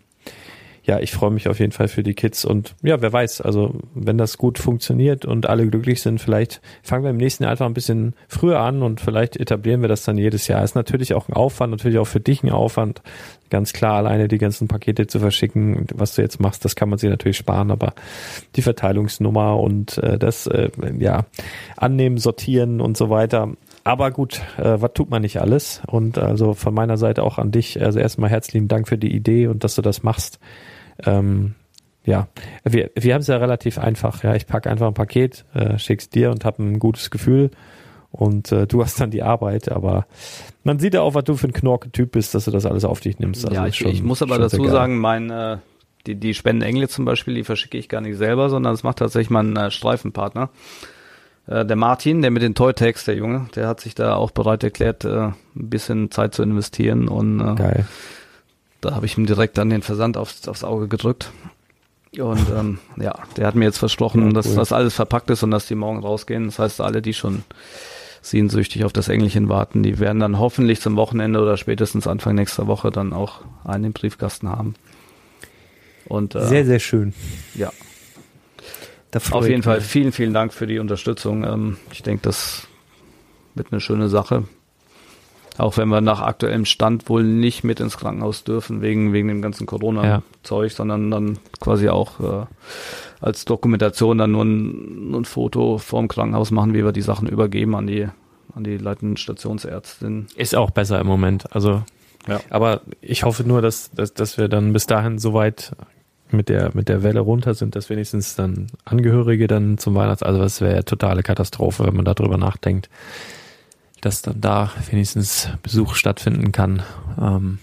ja, 0.86 1.00
ich 1.00 1.12
freue 1.12 1.30
mich 1.30 1.48
auf 1.48 1.60
jeden 1.60 1.72
Fall 1.72 1.88
für 1.88 2.02
die 2.02 2.12
Kids 2.12 2.44
und 2.44 2.74
ja, 2.82 3.00
wer 3.00 3.10
weiß, 3.10 3.40
also 3.40 3.74
wenn 3.94 4.18
das 4.18 4.36
gut 4.36 4.58
funktioniert 4.58 5.24
und 5.24 5.48
alle 5.48 5.66
glücklich 5.66 6.02
sind, 6.02 6.20
vielleicht 6.20 6.60
fangen 6.82 7.04
wir 7.04 7.10
im 7.10 7.16
nächsten 7.16 7.44
Jahr 7.44 7.52
einfach 7.52 7.64
ein 7.64 7.72
bisschen 7.72 8.12
früher 8.28 8.60
an 8.60 8.82
und 8.82 9.00
vielleicht 9.00 9.38
etablieren 9.38 9.80
wir 9.80 9.88
das 9.88 10.04
dann 10.04 10.18
jedes 10.18 10.46
Jahr. 10.46 10.62
Ist 10.62 10.74
natürlich 10.74 11.14
auch 11.14 11.26
ein 11.28 11.32
Aufwand, 11.32 11.70
natürlich 11.70 11.98
auch 11.98 12.06
für 12.06 12.20
dich 12.20 12.42
ein 12.42 12.50
Aufwand, 12.50 13.00
ganz 13.48 13.72
klar 13.72 13.94
alleine 13.94 14.28
die 14.28 14.36
ganzen 14.36 14.68
Pakete 14.68 15.06
zu 15.06 15.20
verschicken, 15.20 15.86
was 15.94 16.16
du 16.16 16.22
jetzt 16.22 16.38
machst, 16.38 16.66
das 16.66 16.76
kann 16.76 16.90
man 16.90 16.98
sich 16.98 17.08
natürlich 17.08 17.38
sparen, 17.38 17.70
aber 17.70 17.94
die 18.54 18.62
Verteilungsnummer 18.62 19.58
und 19.58 19.96
äh, 19.98 20.18
das 20.18 20.46
äh, 20.48 20.68
ja 20.98 21.24
annehmen, 21.78 22.18
sortieren 22.18 22.82
und 22.82 22.98
so 22.98 23.08
weiter. 23.08 23.54
Aber 23.84 24.10
gut, 24.10 24.40
äh, 24.56 24.80
was 24.80 24.92
tut 24.94 25.10
man 25.10 25.22
nicht 25.22 25.40
alles? 25.40 25.82
Und 25.86 26.16
also 26.18 26.54
von 26.54 26.72
meiner 26.72 26.96
Seite 26.96 27.22
auch 27.22 27.38
an 27.38 27.50
dich, 27.50 27.80
also 27.82 27.98
erstmal 27.98 28.30
herzlichen 28.30 28.66
Dank 28.66 28.88
für 28.88 28.96
die 28.98 29.14
Idee 29.14 29.46
und 29.46 29.62
dass 29.62 29.74
du 29.74 29.82
das 29.82 30.02
machst. 30.02 30.38
Ähm, 31.04 31.54
ja, 32.06 32.28
wir, 32.64 32.90
wir 32.96 33.14
haben 33.14 33.20
es 33.20 33.26
ja 33.26 33.36
relativ 33.36 33.78
einfach. 33.78 34.22
Ja, 34.24 34.34
ich 34.34 34.46
packe 34.46 34.70
einfach 34.70 34.86
ein 34.88 34.94
Paket, 34.94 35.44
äh, 35.54 35.78
schick's 35.78 36.08
dir 36.08 36.30
und 36.30 36.44
habe 36.44 36.62
ein 36.62 36.78
gutes 36.78 37.10
Gefühl 37.10 37.50
und 38.10 38.52
äh, 38.52 38.66
du 38.66 38.82
hast 38.82 39.00
dann 39.00 39.10
die 39.10 39.22
Arbeit. 39.22 39.70
Aber 39.70 40.06
man 40.64 40.78
sieht 40.78 40.94
ja 40.94 41.02
auch, 41.02 41.14
was 41.14 41.24
du 41.24 41.36
für 41.36 41.48
ein 41.48 41.52
Knorke-Typ 41.52 42.12
bist, 42.12 42.34
dass 42.34 42.46
du 42.46 42.50
das 42.50 42.64
alles 42.66 42.84
auf 42.86 43.00
dich 43.00 43.18
nimmst. 43.18 43.44
Also 43.44 43.54
ja, 43.54 43.66
ich, 43.66 43.76
schon- 43.76 43.90
ich 43.90 44.02
muss 44.02 44.22
aber 44.22 44.38
dazu 44.38 44.62
geil. 44.62 44.70
sagen, 44.70 44.98
mein, 44.98 45.30
äh, 45.30 45.58
die, 46.06 46.14
die 46.14 46.32
Spenden 46.34 46.88
zum 46.88 47.04
Beispiel, 47.04 47.34
die 47.34 47.44
verschicke 47.44 47.76
ich 47.76 47.88
gar 47.88 48.00
nicht 48.00 48.16
selber, 48.16 48.48
sondern 48.48 48.72
das 48.72 48.82
macht 48.82 48.98
tatsächlich 48.98 49.30
mein 49.30 49.54
äh, 49.56 49.70
Streifenpartner. 49.70 50.48
Äh, 51.46 51.64
der 51.66 51.76
Martin, 51.76 52.22
der 52.22 52.30
mit 52.30 52.42
den 52.42 52.54
Toy-Tags, 52.54 53.04
der 53.04 53.16
Junge, 53.16 53.48
der 53.54 53.68
hat 53.68 53.80
sich 53.80 53.94
da 53.94 54.14
auch 54.14 54.30
bereit 54.30 54.64
erklärt, 54.64 55.04
äh, 55.04 55.26
ein 55.28 55.34
bisschen 55.54 56.10
Zeit 56.10 56.34
zu 56.34 56.42
investieren 56.42 57.08
und 57.08 57.40
äh, 57.40 57.54
Geil. 57.54 57.86
da 58.80 58.94
habe 58.94 59.06
ich 59.06 59.18
ihm 59.18 59.26
direkt 59.26 59.58
dann 59.58 59.70
den 59.70 59.82
Versand 59.82 60.16
aufs, 60.16 60.48
aufs 60.48 60.64
Auge 60.64 60.88
gedrückt. 60.88 61.30
Und 62.18 62.48
ähm, 62.56 62.78
ja, 62.96 63.12
der 63.36 63.46
hat 63.48 63.56
mir 63.56 63.64
jetzt 63.64 63.78
versprochen, 63.78 64.26
Ja, 64.28 64.32
dass 64.32 64.46
cool. 64.46 64.54
das 64.56 64.70
alles 64.72 64.94
verpackt 64.94 65.30
ist 65.30 65.42
und 65.42 65.50
dass 65.50 65.66
die 65.66 65.74
morgen 65.74 65.98
rausgehen. 65.98 66.44
Das 66.46 66.60
heißt, 66.60 66.80
alle, 66.80 67.02
die 67.02 67.12
schon 67.12 67.42
sehnsüchtig 68.22 68.84
auf 68.84 68.92
das 68.92 69.08
Engelchen 69.08 69.48
warten, 69.48 69.82
die 69.82 69.98
werden 69.98 70.20
dann 70.20 70.38
hoffentlich 70.38 70.80
zum 70.80 70.94
Wochenende 70.96 71.40
oder 71.42 71.56
spätestens 71.56 72.06
Anfang 72.06 72.36
nächster 72.36 72.68
Woche 72.68 72.90
dann 72.92 73.12
auch 73.12 73.40
einen 73.64 73.84
im 73.86 73.92
Briefkasten 73.92 74.48
haben. 74.48 74.76
Und 76.06 76.34
äh, 76.36 76.46
Sehr, 76.46 76.64
sehr 76.64 76.78
schön. 76.78 77.14
ja, 77.54 77.70
Da 79.14 79.20
auf 79.36 79.46
jeden 79.46 79.60
ich 79.60 79.64
Fall 79.64 79.78
mich. 79.78 79.86
vielen, 79.86 80.12
vielen 80.12 80.34
Dank 80.34 80.52
für 80.52 80.66
die 80.66 80.78
Unterstützung. 80.80 81.44
Ähm, 81.44 81.76
ich 81.92 82.02
denke, 82.02 82.22
das 82.22 82.66
wird 83.54 83.68
eine 83.70 83.80
schöne 83.80 84.08
Sache. 84.08 84.44
Auch 85.56 85.76
wenn 85.76 85.88
wir 85.88 86.00
nach 86.00 86.20
aktuellem 86.20 86.64
Stand 86.64 87.08
wohl 87.08 87.22
nicht 87.22 87.62
mit 87.62 87.78
ins 87.78 87.96
Krankenhaus 87.96 88.42
dürfen, 88.42 88.82
wegen, 88.82 89.12
wegen 89.12 89.28
dem 89.28 89.40
ganzen 89.40 89.66
Corona-Zeug, 89.66 90.72
sondern 90.72 91.12
dann 91.12 91.38
quasi 91.60 91.88
auch 91.88 92.18
äh, 92.18 92.46
als 93.20 93.44
Dokumentation 93.44 94.18
dann 94.18 94.32
nur 94.32 94.44
ein, 94.44 95.14
ein 95.14 95.24
Foto 95.24 95.78
vorm 95.78 96.08
Krankenhaus 96.08 96.50
machen, 96.50 96.74
wie 96.74 96.84
wir 96.84 96.90
die 96.90 97.02
Sachen 97.02 97.28
übergeben 97.28 97.76
an 97.76 97.86
die, 97.86 98.08
an 98.52 98.64
die 98.64 98.78
leitenden 98.78 99.16
Stationsärztin. 99.16 100.26
Ist 100.34 100.56
auch 100.56 100.72
besser 100.72 101.00
im 101.00 101.06
Moment. 101.06 101.54
Also, 101.54 101.84
Ja. 102.26 102.40
aber 102.50 102.80
ich 103.00 103.22
hoffe 103.22 103.44
nur, 103.44 103.62
dass, 103.62 103.92
dass, 103.92 104.12
dass 104.12 104.36
wir 104.36 104.48
dann 104.48 104.72
bis 104.72 104.86
dahin 104.86 105.20
soweit 105.20 105.70
mit 106.30 106.48
der, 106.48 106.70
mit 106.74 106.88
der 106.88 107.02
Welle 107.02 107.20
runter 107.20 107.54
sind, 107.54 107.76
dass 107.76 107.90
wenigstens 107.90 108.34
dann 108.34 108.66
Angehörige 108.84 109.46
dann 109.46 109.78
zum 109.78 109.94
Weihnachts, 109.94 110.22
also 110.22 110.40
das 110.40 110.60
wäre 110.60 110.74
ja 110.76 110.82
totale 110.82 111.22
Katastrophe, 111.22 111.84
wenn 111.86 111.94
man 111.96 112.04
darüber 112.04 112.38
nachdenkt, 112.38 112.88
dass 114.00 114.22
dann 114.22 114.40
da 114.40 114.70
wenigstens 114.90 115.48
Besuch 115.62 115.94
stattfinden 115.94 116.50
kann. 116.52 116.82
Ähm, 117.20 117.58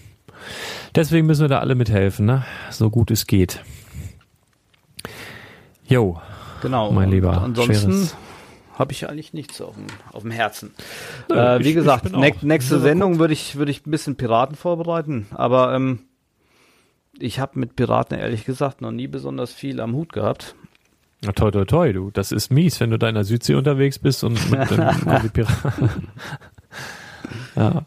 deswegen 0.94 1.26
müssen 1.26 1.42
wir 1.42 1.48
da 1.48 1.58
alle 1.60 1.74
mithelfen, 1.74 2.26
ne? 2.26 2.44
So 2.70 2.88
gut 2.90 3.10
es 3.10 3.26
geht. 3.26 3.60
Jo, 5.86 6.20
Genau. 6.62 6.92
Mein 6.92 7.10
Lieber, 7.10 7.42
Ansonsten 7.42 8.08
habe 8.78 8.92
ich 8.92 9.08
eigentlich 9.08 9.32
nichts 9.32 9.60
auf 9.60 9.74
dem, 9.74 9.86
auf 10.12 10.22
dem 10.22 10.30
Herzen. 10.30 10.72
Nö, 11.28 11.36
äh, 11.36 11.58
ich- 11.58 11.64
wie 11.64 11.68
ich 11.70 11.74
gesagt, 11.74 12.14
auch- 12.14 12.42
nächste 12.42 12.78
Sendung 12.78 13.18
würde 13.18 13.34
ich, 13.34 13.56
würde 13.56 13.72
ich 13.72 13.84
ein 13.84 13.90
bisschen 13.90 14.14
Piraten 14.16 14.54
vorbereiten, 14.54 15.26
aber 15.32 15.74
ähm, 15.74 16.00
ich 17.22 17.38
habe 17.40 17.58
mit 17.58 17.76
Piraten 17.76 18.18
ehrlich 18.18 18.44
gesagt 18.44 18.80
noch 18.80 18.90
nie 18.92 19.06
besonders 19.08 19.52
viel 19.52 19.80
am 19.80 19.94
Hut 19.94 20.12
gehabt. 20.12 20.54
Na, 21.24 21.32
toi, 21.32 21.50
toi, 21.50 21.64
toi, 21.64 21.92
du. 21.92 22.10
Das 22.10 22.32
ist 22.32 22.50
mies, 22.50 22.80
wenn 22.80 22.90
du 22.90 22.98
da 22.98 23.08
in 23.08 23.14
der 23.14 23.24
Südsee 23.24 23.54
unterwegs 23.54 23.98
bist 23.98 24.24
und 24.24 24.50
mit 24.50 24.70
dem 24.70 24.78
Kombi 25.04 25.28
Pirat- 25.28 25.72
ja. 27.56 27.82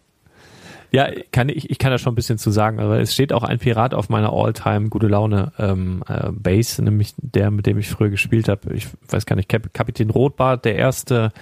Ja, 0.91 1.09
kann 1.33 1.49
ich, 1.49 1.69
ich 1.69 1.77
kann 1.77 1.91
da 1.91 1.97
schon 1.97 2.13
ein 2.13 2.15
bisschen 2.15 2.37
zu 2.37 2.51
sagen, 2.51 2.79
aber 2.79 3.01
es 3.01 3.13
steht 3.13 3.33
auch 3.33 3.43
ein 3.43 3.59
Pirat 3.59 3.93
auf 3.93 4.07
meiner 4.07 4.31
All-Time 4.31 4.87
gute 4.87 5.07
Laune 5.07 5.51
ähm, 5.59 6.03
äh, 6.07 6.31
Base, 6.31 6.81
nämlich 6.81 7.13
der, 7.17 7.51
mit 7.51 7.65
dem 7.65 7.77
ich 7.77 7.89
früher 7.89 8.09
gespielt 8.09 8.47
habe. 8.47 8.73
Ich 8.73 8.87
weiß 9.09 9.25
gar 9.25 9.35
nicht, 9.35 9.49
Kap 9.49 9.73
Kapitän 9.73 10.09
Rotbart, 10.09 10.63
der 10.63 10.75
erste, 10.77 11.33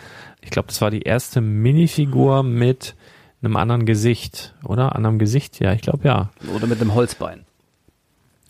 ich 0.42 0.50
glaube, 0.50 0.70
das 0.70 0.82
war 0.82 0.90
die 0.90 1.04
erste 1.04 1.40
Minifigur 1.42 2.42
mit 2.42 2.96
einem 3.44 3.56
anderen 3.56 3.86
Gesicht, 3.86 4.56
oder? 4.64 4.96
Anderem 4.96 5.20
Gesicht, 5.20 5.60
ja, 5.60 5.72
ich 5.74 5.82
glaube 5.82 6.08
ja. 6.08 6.32
Oder 6.56 6.66
mit 6.66 6.82
einem 6.82 6.96
Holzbein. 6.96 7.42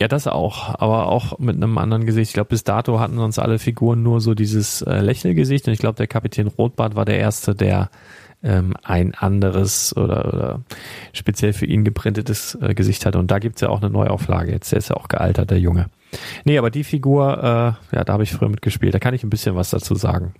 Ja, 0.03 0.09
das 0.09 0.27
auch, 0.27 0.81
aber 0.81 1.07
auch 1.07 1.39
mit 1.39 1.55
einem 1.55 1.77
anderen 1.77 2.05
Gesicht. 2.05 2.31
Ich 2.31 2.34
glaube, 2.34 2.49
bis 2.49 2.65
dato 2.65 2.99
hatten 2.99 3.15
sonst 3.15 3.39
alle 3.39 3.57
Figuren 3.57 4.03
nur 4.03 4.19
so 4.19 4.34
dieses 4.34 4.81
äh, 4.81 4.99
Lächelgesicht 4.99 5.65
und 5.65 5.71
ich 5.71 5.80
glaube, 5.80 5.95
der 5.95 6.07
Kapitän 6.07 6.47
Rotbart 6.47 6.97
war 6.97 7.05
der 7.05 7.19
erste, 7.19 7.55
der 7.55 7.89
ähm, 8.43 8.73
ein 8.84 9.13
anderes 9.13 9.95
oder, 9.95 10.34
oder 10.34 10.61
speziell 11.13 11.53
für 11.53 11.65
ihn 11.65 11.85
geprintetes 11.85 12.57
äh, 12.61 12.73
Gesicht 12.73 13.05
hatte. 13.05 13.17
Und 13.17 13.31
da 13.31 13.39
gibt's 13.39 13.61
ja 13.61 13.69
auch 13.69 13.81
eine 13.81 13.89
Neuauflage 13.89 14.51
jetzt. 14.51 14.73
Der 14.73 14.80
ist 14.80 14.89
ja 14.89 14.97
auch 14.97 15.07
gealtert, 15.07 15.51
der 15.51 15.59
Junge. 15.61 15.85
Nee, 16.43 16.57
aber 16.57 16.69
die 16.69 16.84
Figur, 16.84 17.38
äh, 17.38 17.95
ja, 17.95 18.03
da 18.03 18.11
habe 18.11 18.23
ich 18.23 18.34
früher 18.34 18.49
mitgespielt. 18.49 18.93
Da 18.93 18.99
kann 18.99 19.13
ich 19.13 19.23
ein 19.23 19.30
bisschen 19.30 19.55
was 19.55 19.69
dazu 19.69 19.95
sagen. 19.95 20.34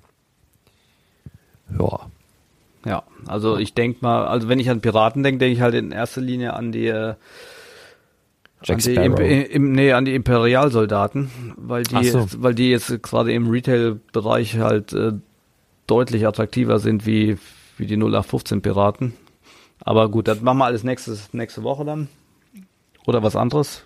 Ja. 1.80 2.00
Ja, 2.86 3.04
also 3.28 3.58
ich 3.58 3.74
denke 3.74 4.00
mal, 4.02 4.26
also 4.26 4.50
wenn 4.50 4.60
ich 4.60 4.70
an 4.70 4.82
Piraten 4.82 5.24
denke, 5.24 5.40
denke 5.40 5.54
ich 5.54 5.62
halt 5.62 5.74
in 5.74 5.94
erster 5.94 6.20
Linie 6.20 6.54
an 6.54 6.74
die 6.74 6.88
äh, 6.88 7.14
Jack 8.64 8.78
an 8.78 8.84
die, 8.84 8.94
Sparrow. 8.94 9.20
Imp 9.20 9.52
im, 9.52 9.72
nee, 9.74 9.92
an 9.92 10.06
die 10.06 10.16
Imperialsoldaten, 10.16 11.30
weil 11.58 11.84
die, 11.84 12.06
so. 12.06 12.20
jetzt, 12.20 12.42
weil 12.42 12.56
die 12.56 12.70
jetzt 12.70 13.04
gerade 13.04 13.34
im 13.34 13.50
Retail-Bereich 13.50 14.58
halt 14.58 14.94
äh, 14.94 15.14
deutlich 15.88 16.26
attraktiver 16.26 16.80
sind 16.80 17.06
wie, 17.06 17.38
wie 17.78 17.86
die 17.86 17.96
0815 17.96 18.62
Piraten. 18.62 19.14
Aber 19.80 20.10
gut, 20.10 20.28
das 20.28 20.42
machen 20.42 20.60
wir 20.60 20.66
alles 20.66 20.84
nächstes, 20.84 21.34
nächste 21.34 21.64
Woche 21.64 21.84
dann. 21.84 22.08
Oder 23.06 23.22
was 23.22 23.36
anderes. 23.36 23.84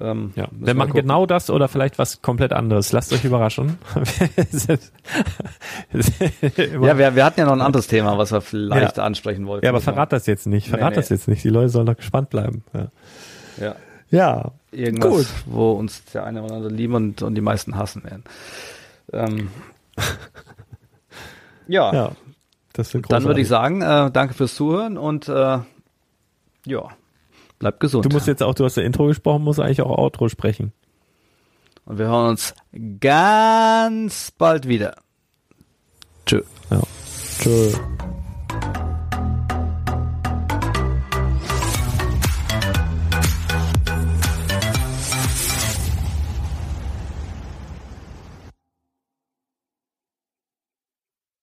Ähm, 0.00 0.32
Ja, 0.36 0.48
wir 0.50 0.74
machen 0.74 0.88
gucken. 0.90 1.02
genau 1.02 1.26
das 1.26 1.50
oder 1.50 1.68
vielleicht 1.68 1.98
was 1.98 2.22
komplett 2.22 2.52
anderes. 2.52 2.92
Lasst 2.92 3.12
euch 3.12 3.24
überraschen. 3.24 3.78
Ja, 6.56 6.98
wir, 6.98 7.14
wir 7.14 7.24
hatten 7.24 7.40
ja 7.40 7.46
noch 7.46 7.52
ein 7.52 7.60
anderes 7.60 7.86
Thema, 7.86 8.16
was 8.18 8.32
wir 8.32 8.40
vielleicht 8.40 8.96
Ja. 8.96 9.04
ansprechen 9.04 9.46
wollten. 9.46 9.64
Ja, 9.64 9.70
aber 9.70 9.80
verrat 9.80 10.12
das 10.12 10.26
jetzt 10.26 10.46
nicht. 10.46 10.68
Verrat 10.68 10.90
Nee, 10.90 10.96
das 10.96 11.10
nee. 11.10 11.16
jetzt 11.16 11.28
nicht. 11.28 11.44
Die 11.44 11.48
Leute 11.50 11.68
sollen 11.68 11.86
doch 11.86 11.96
gespannt 11.96 12.30
bleiben. 12.30 12.64
Ja. 12.72 12.88
Ja. 13.60 13.74
ja. 14.10 14.52
Irgendwas, 14.70 15.10
Gut. 15.12 15.26
wo 15.46 15.72
uns 15.72 16.02
der 16.06 16.24
eine 16.24 16.42
oder 16.42 16.54
andere 16.56 16.72
lieben 16.72 16.94
und, 16.94 17.22
und 17.22 17.34
die 17.34 17.40
meisten 17.42 17.76
hassen 17.76 18.02
werden. 18.04 18.24
Ähm, 19.12 19.50
ja, 21.68 21.92
Ja. 21.92 22.12
Das 22.74 22.94
wird 22.94 23.12
dann 23.12 23.24
würde 23.24 23.42
ich 23.42 23.48
sagen, 23.48 23.82
äh, 23.82 24.10
danke 24.10 24.32
fürs 24.32 24.54
Zuhören 24.54 24.96
und 24.96 25.28
äh, 25.28 25.58
ja, 26.64 26.88
bleibt 27.62 27.80
gesund. 27.80 28.04
Du 28.04 28.08
musst 28.10 28.26
jetzt 28.26 28.42
auch, 28.42 28.54
du 28.54 28.64
hast 28.64 28.76
ja 28.76 28.82
Intro 28.82 29.06
gesprochen, 29.06 29.44
musst 29.44 29.60
eigentlich 29.60 29.82
auch 29.82 29.96
Outro 29.96 30.28
sprechen. 30.28 30.72
und 31.84 31.96
wir 31.96 32.06
hören 32.06 32.30
uns 32.30 32.54
ganz 33.00 34.32
bald 34.32 34.66
wieder. 34.66 34.96
Tschö. 36.26 36.42
Ja. 36.70 36.82
Tschö. 37.38 37.72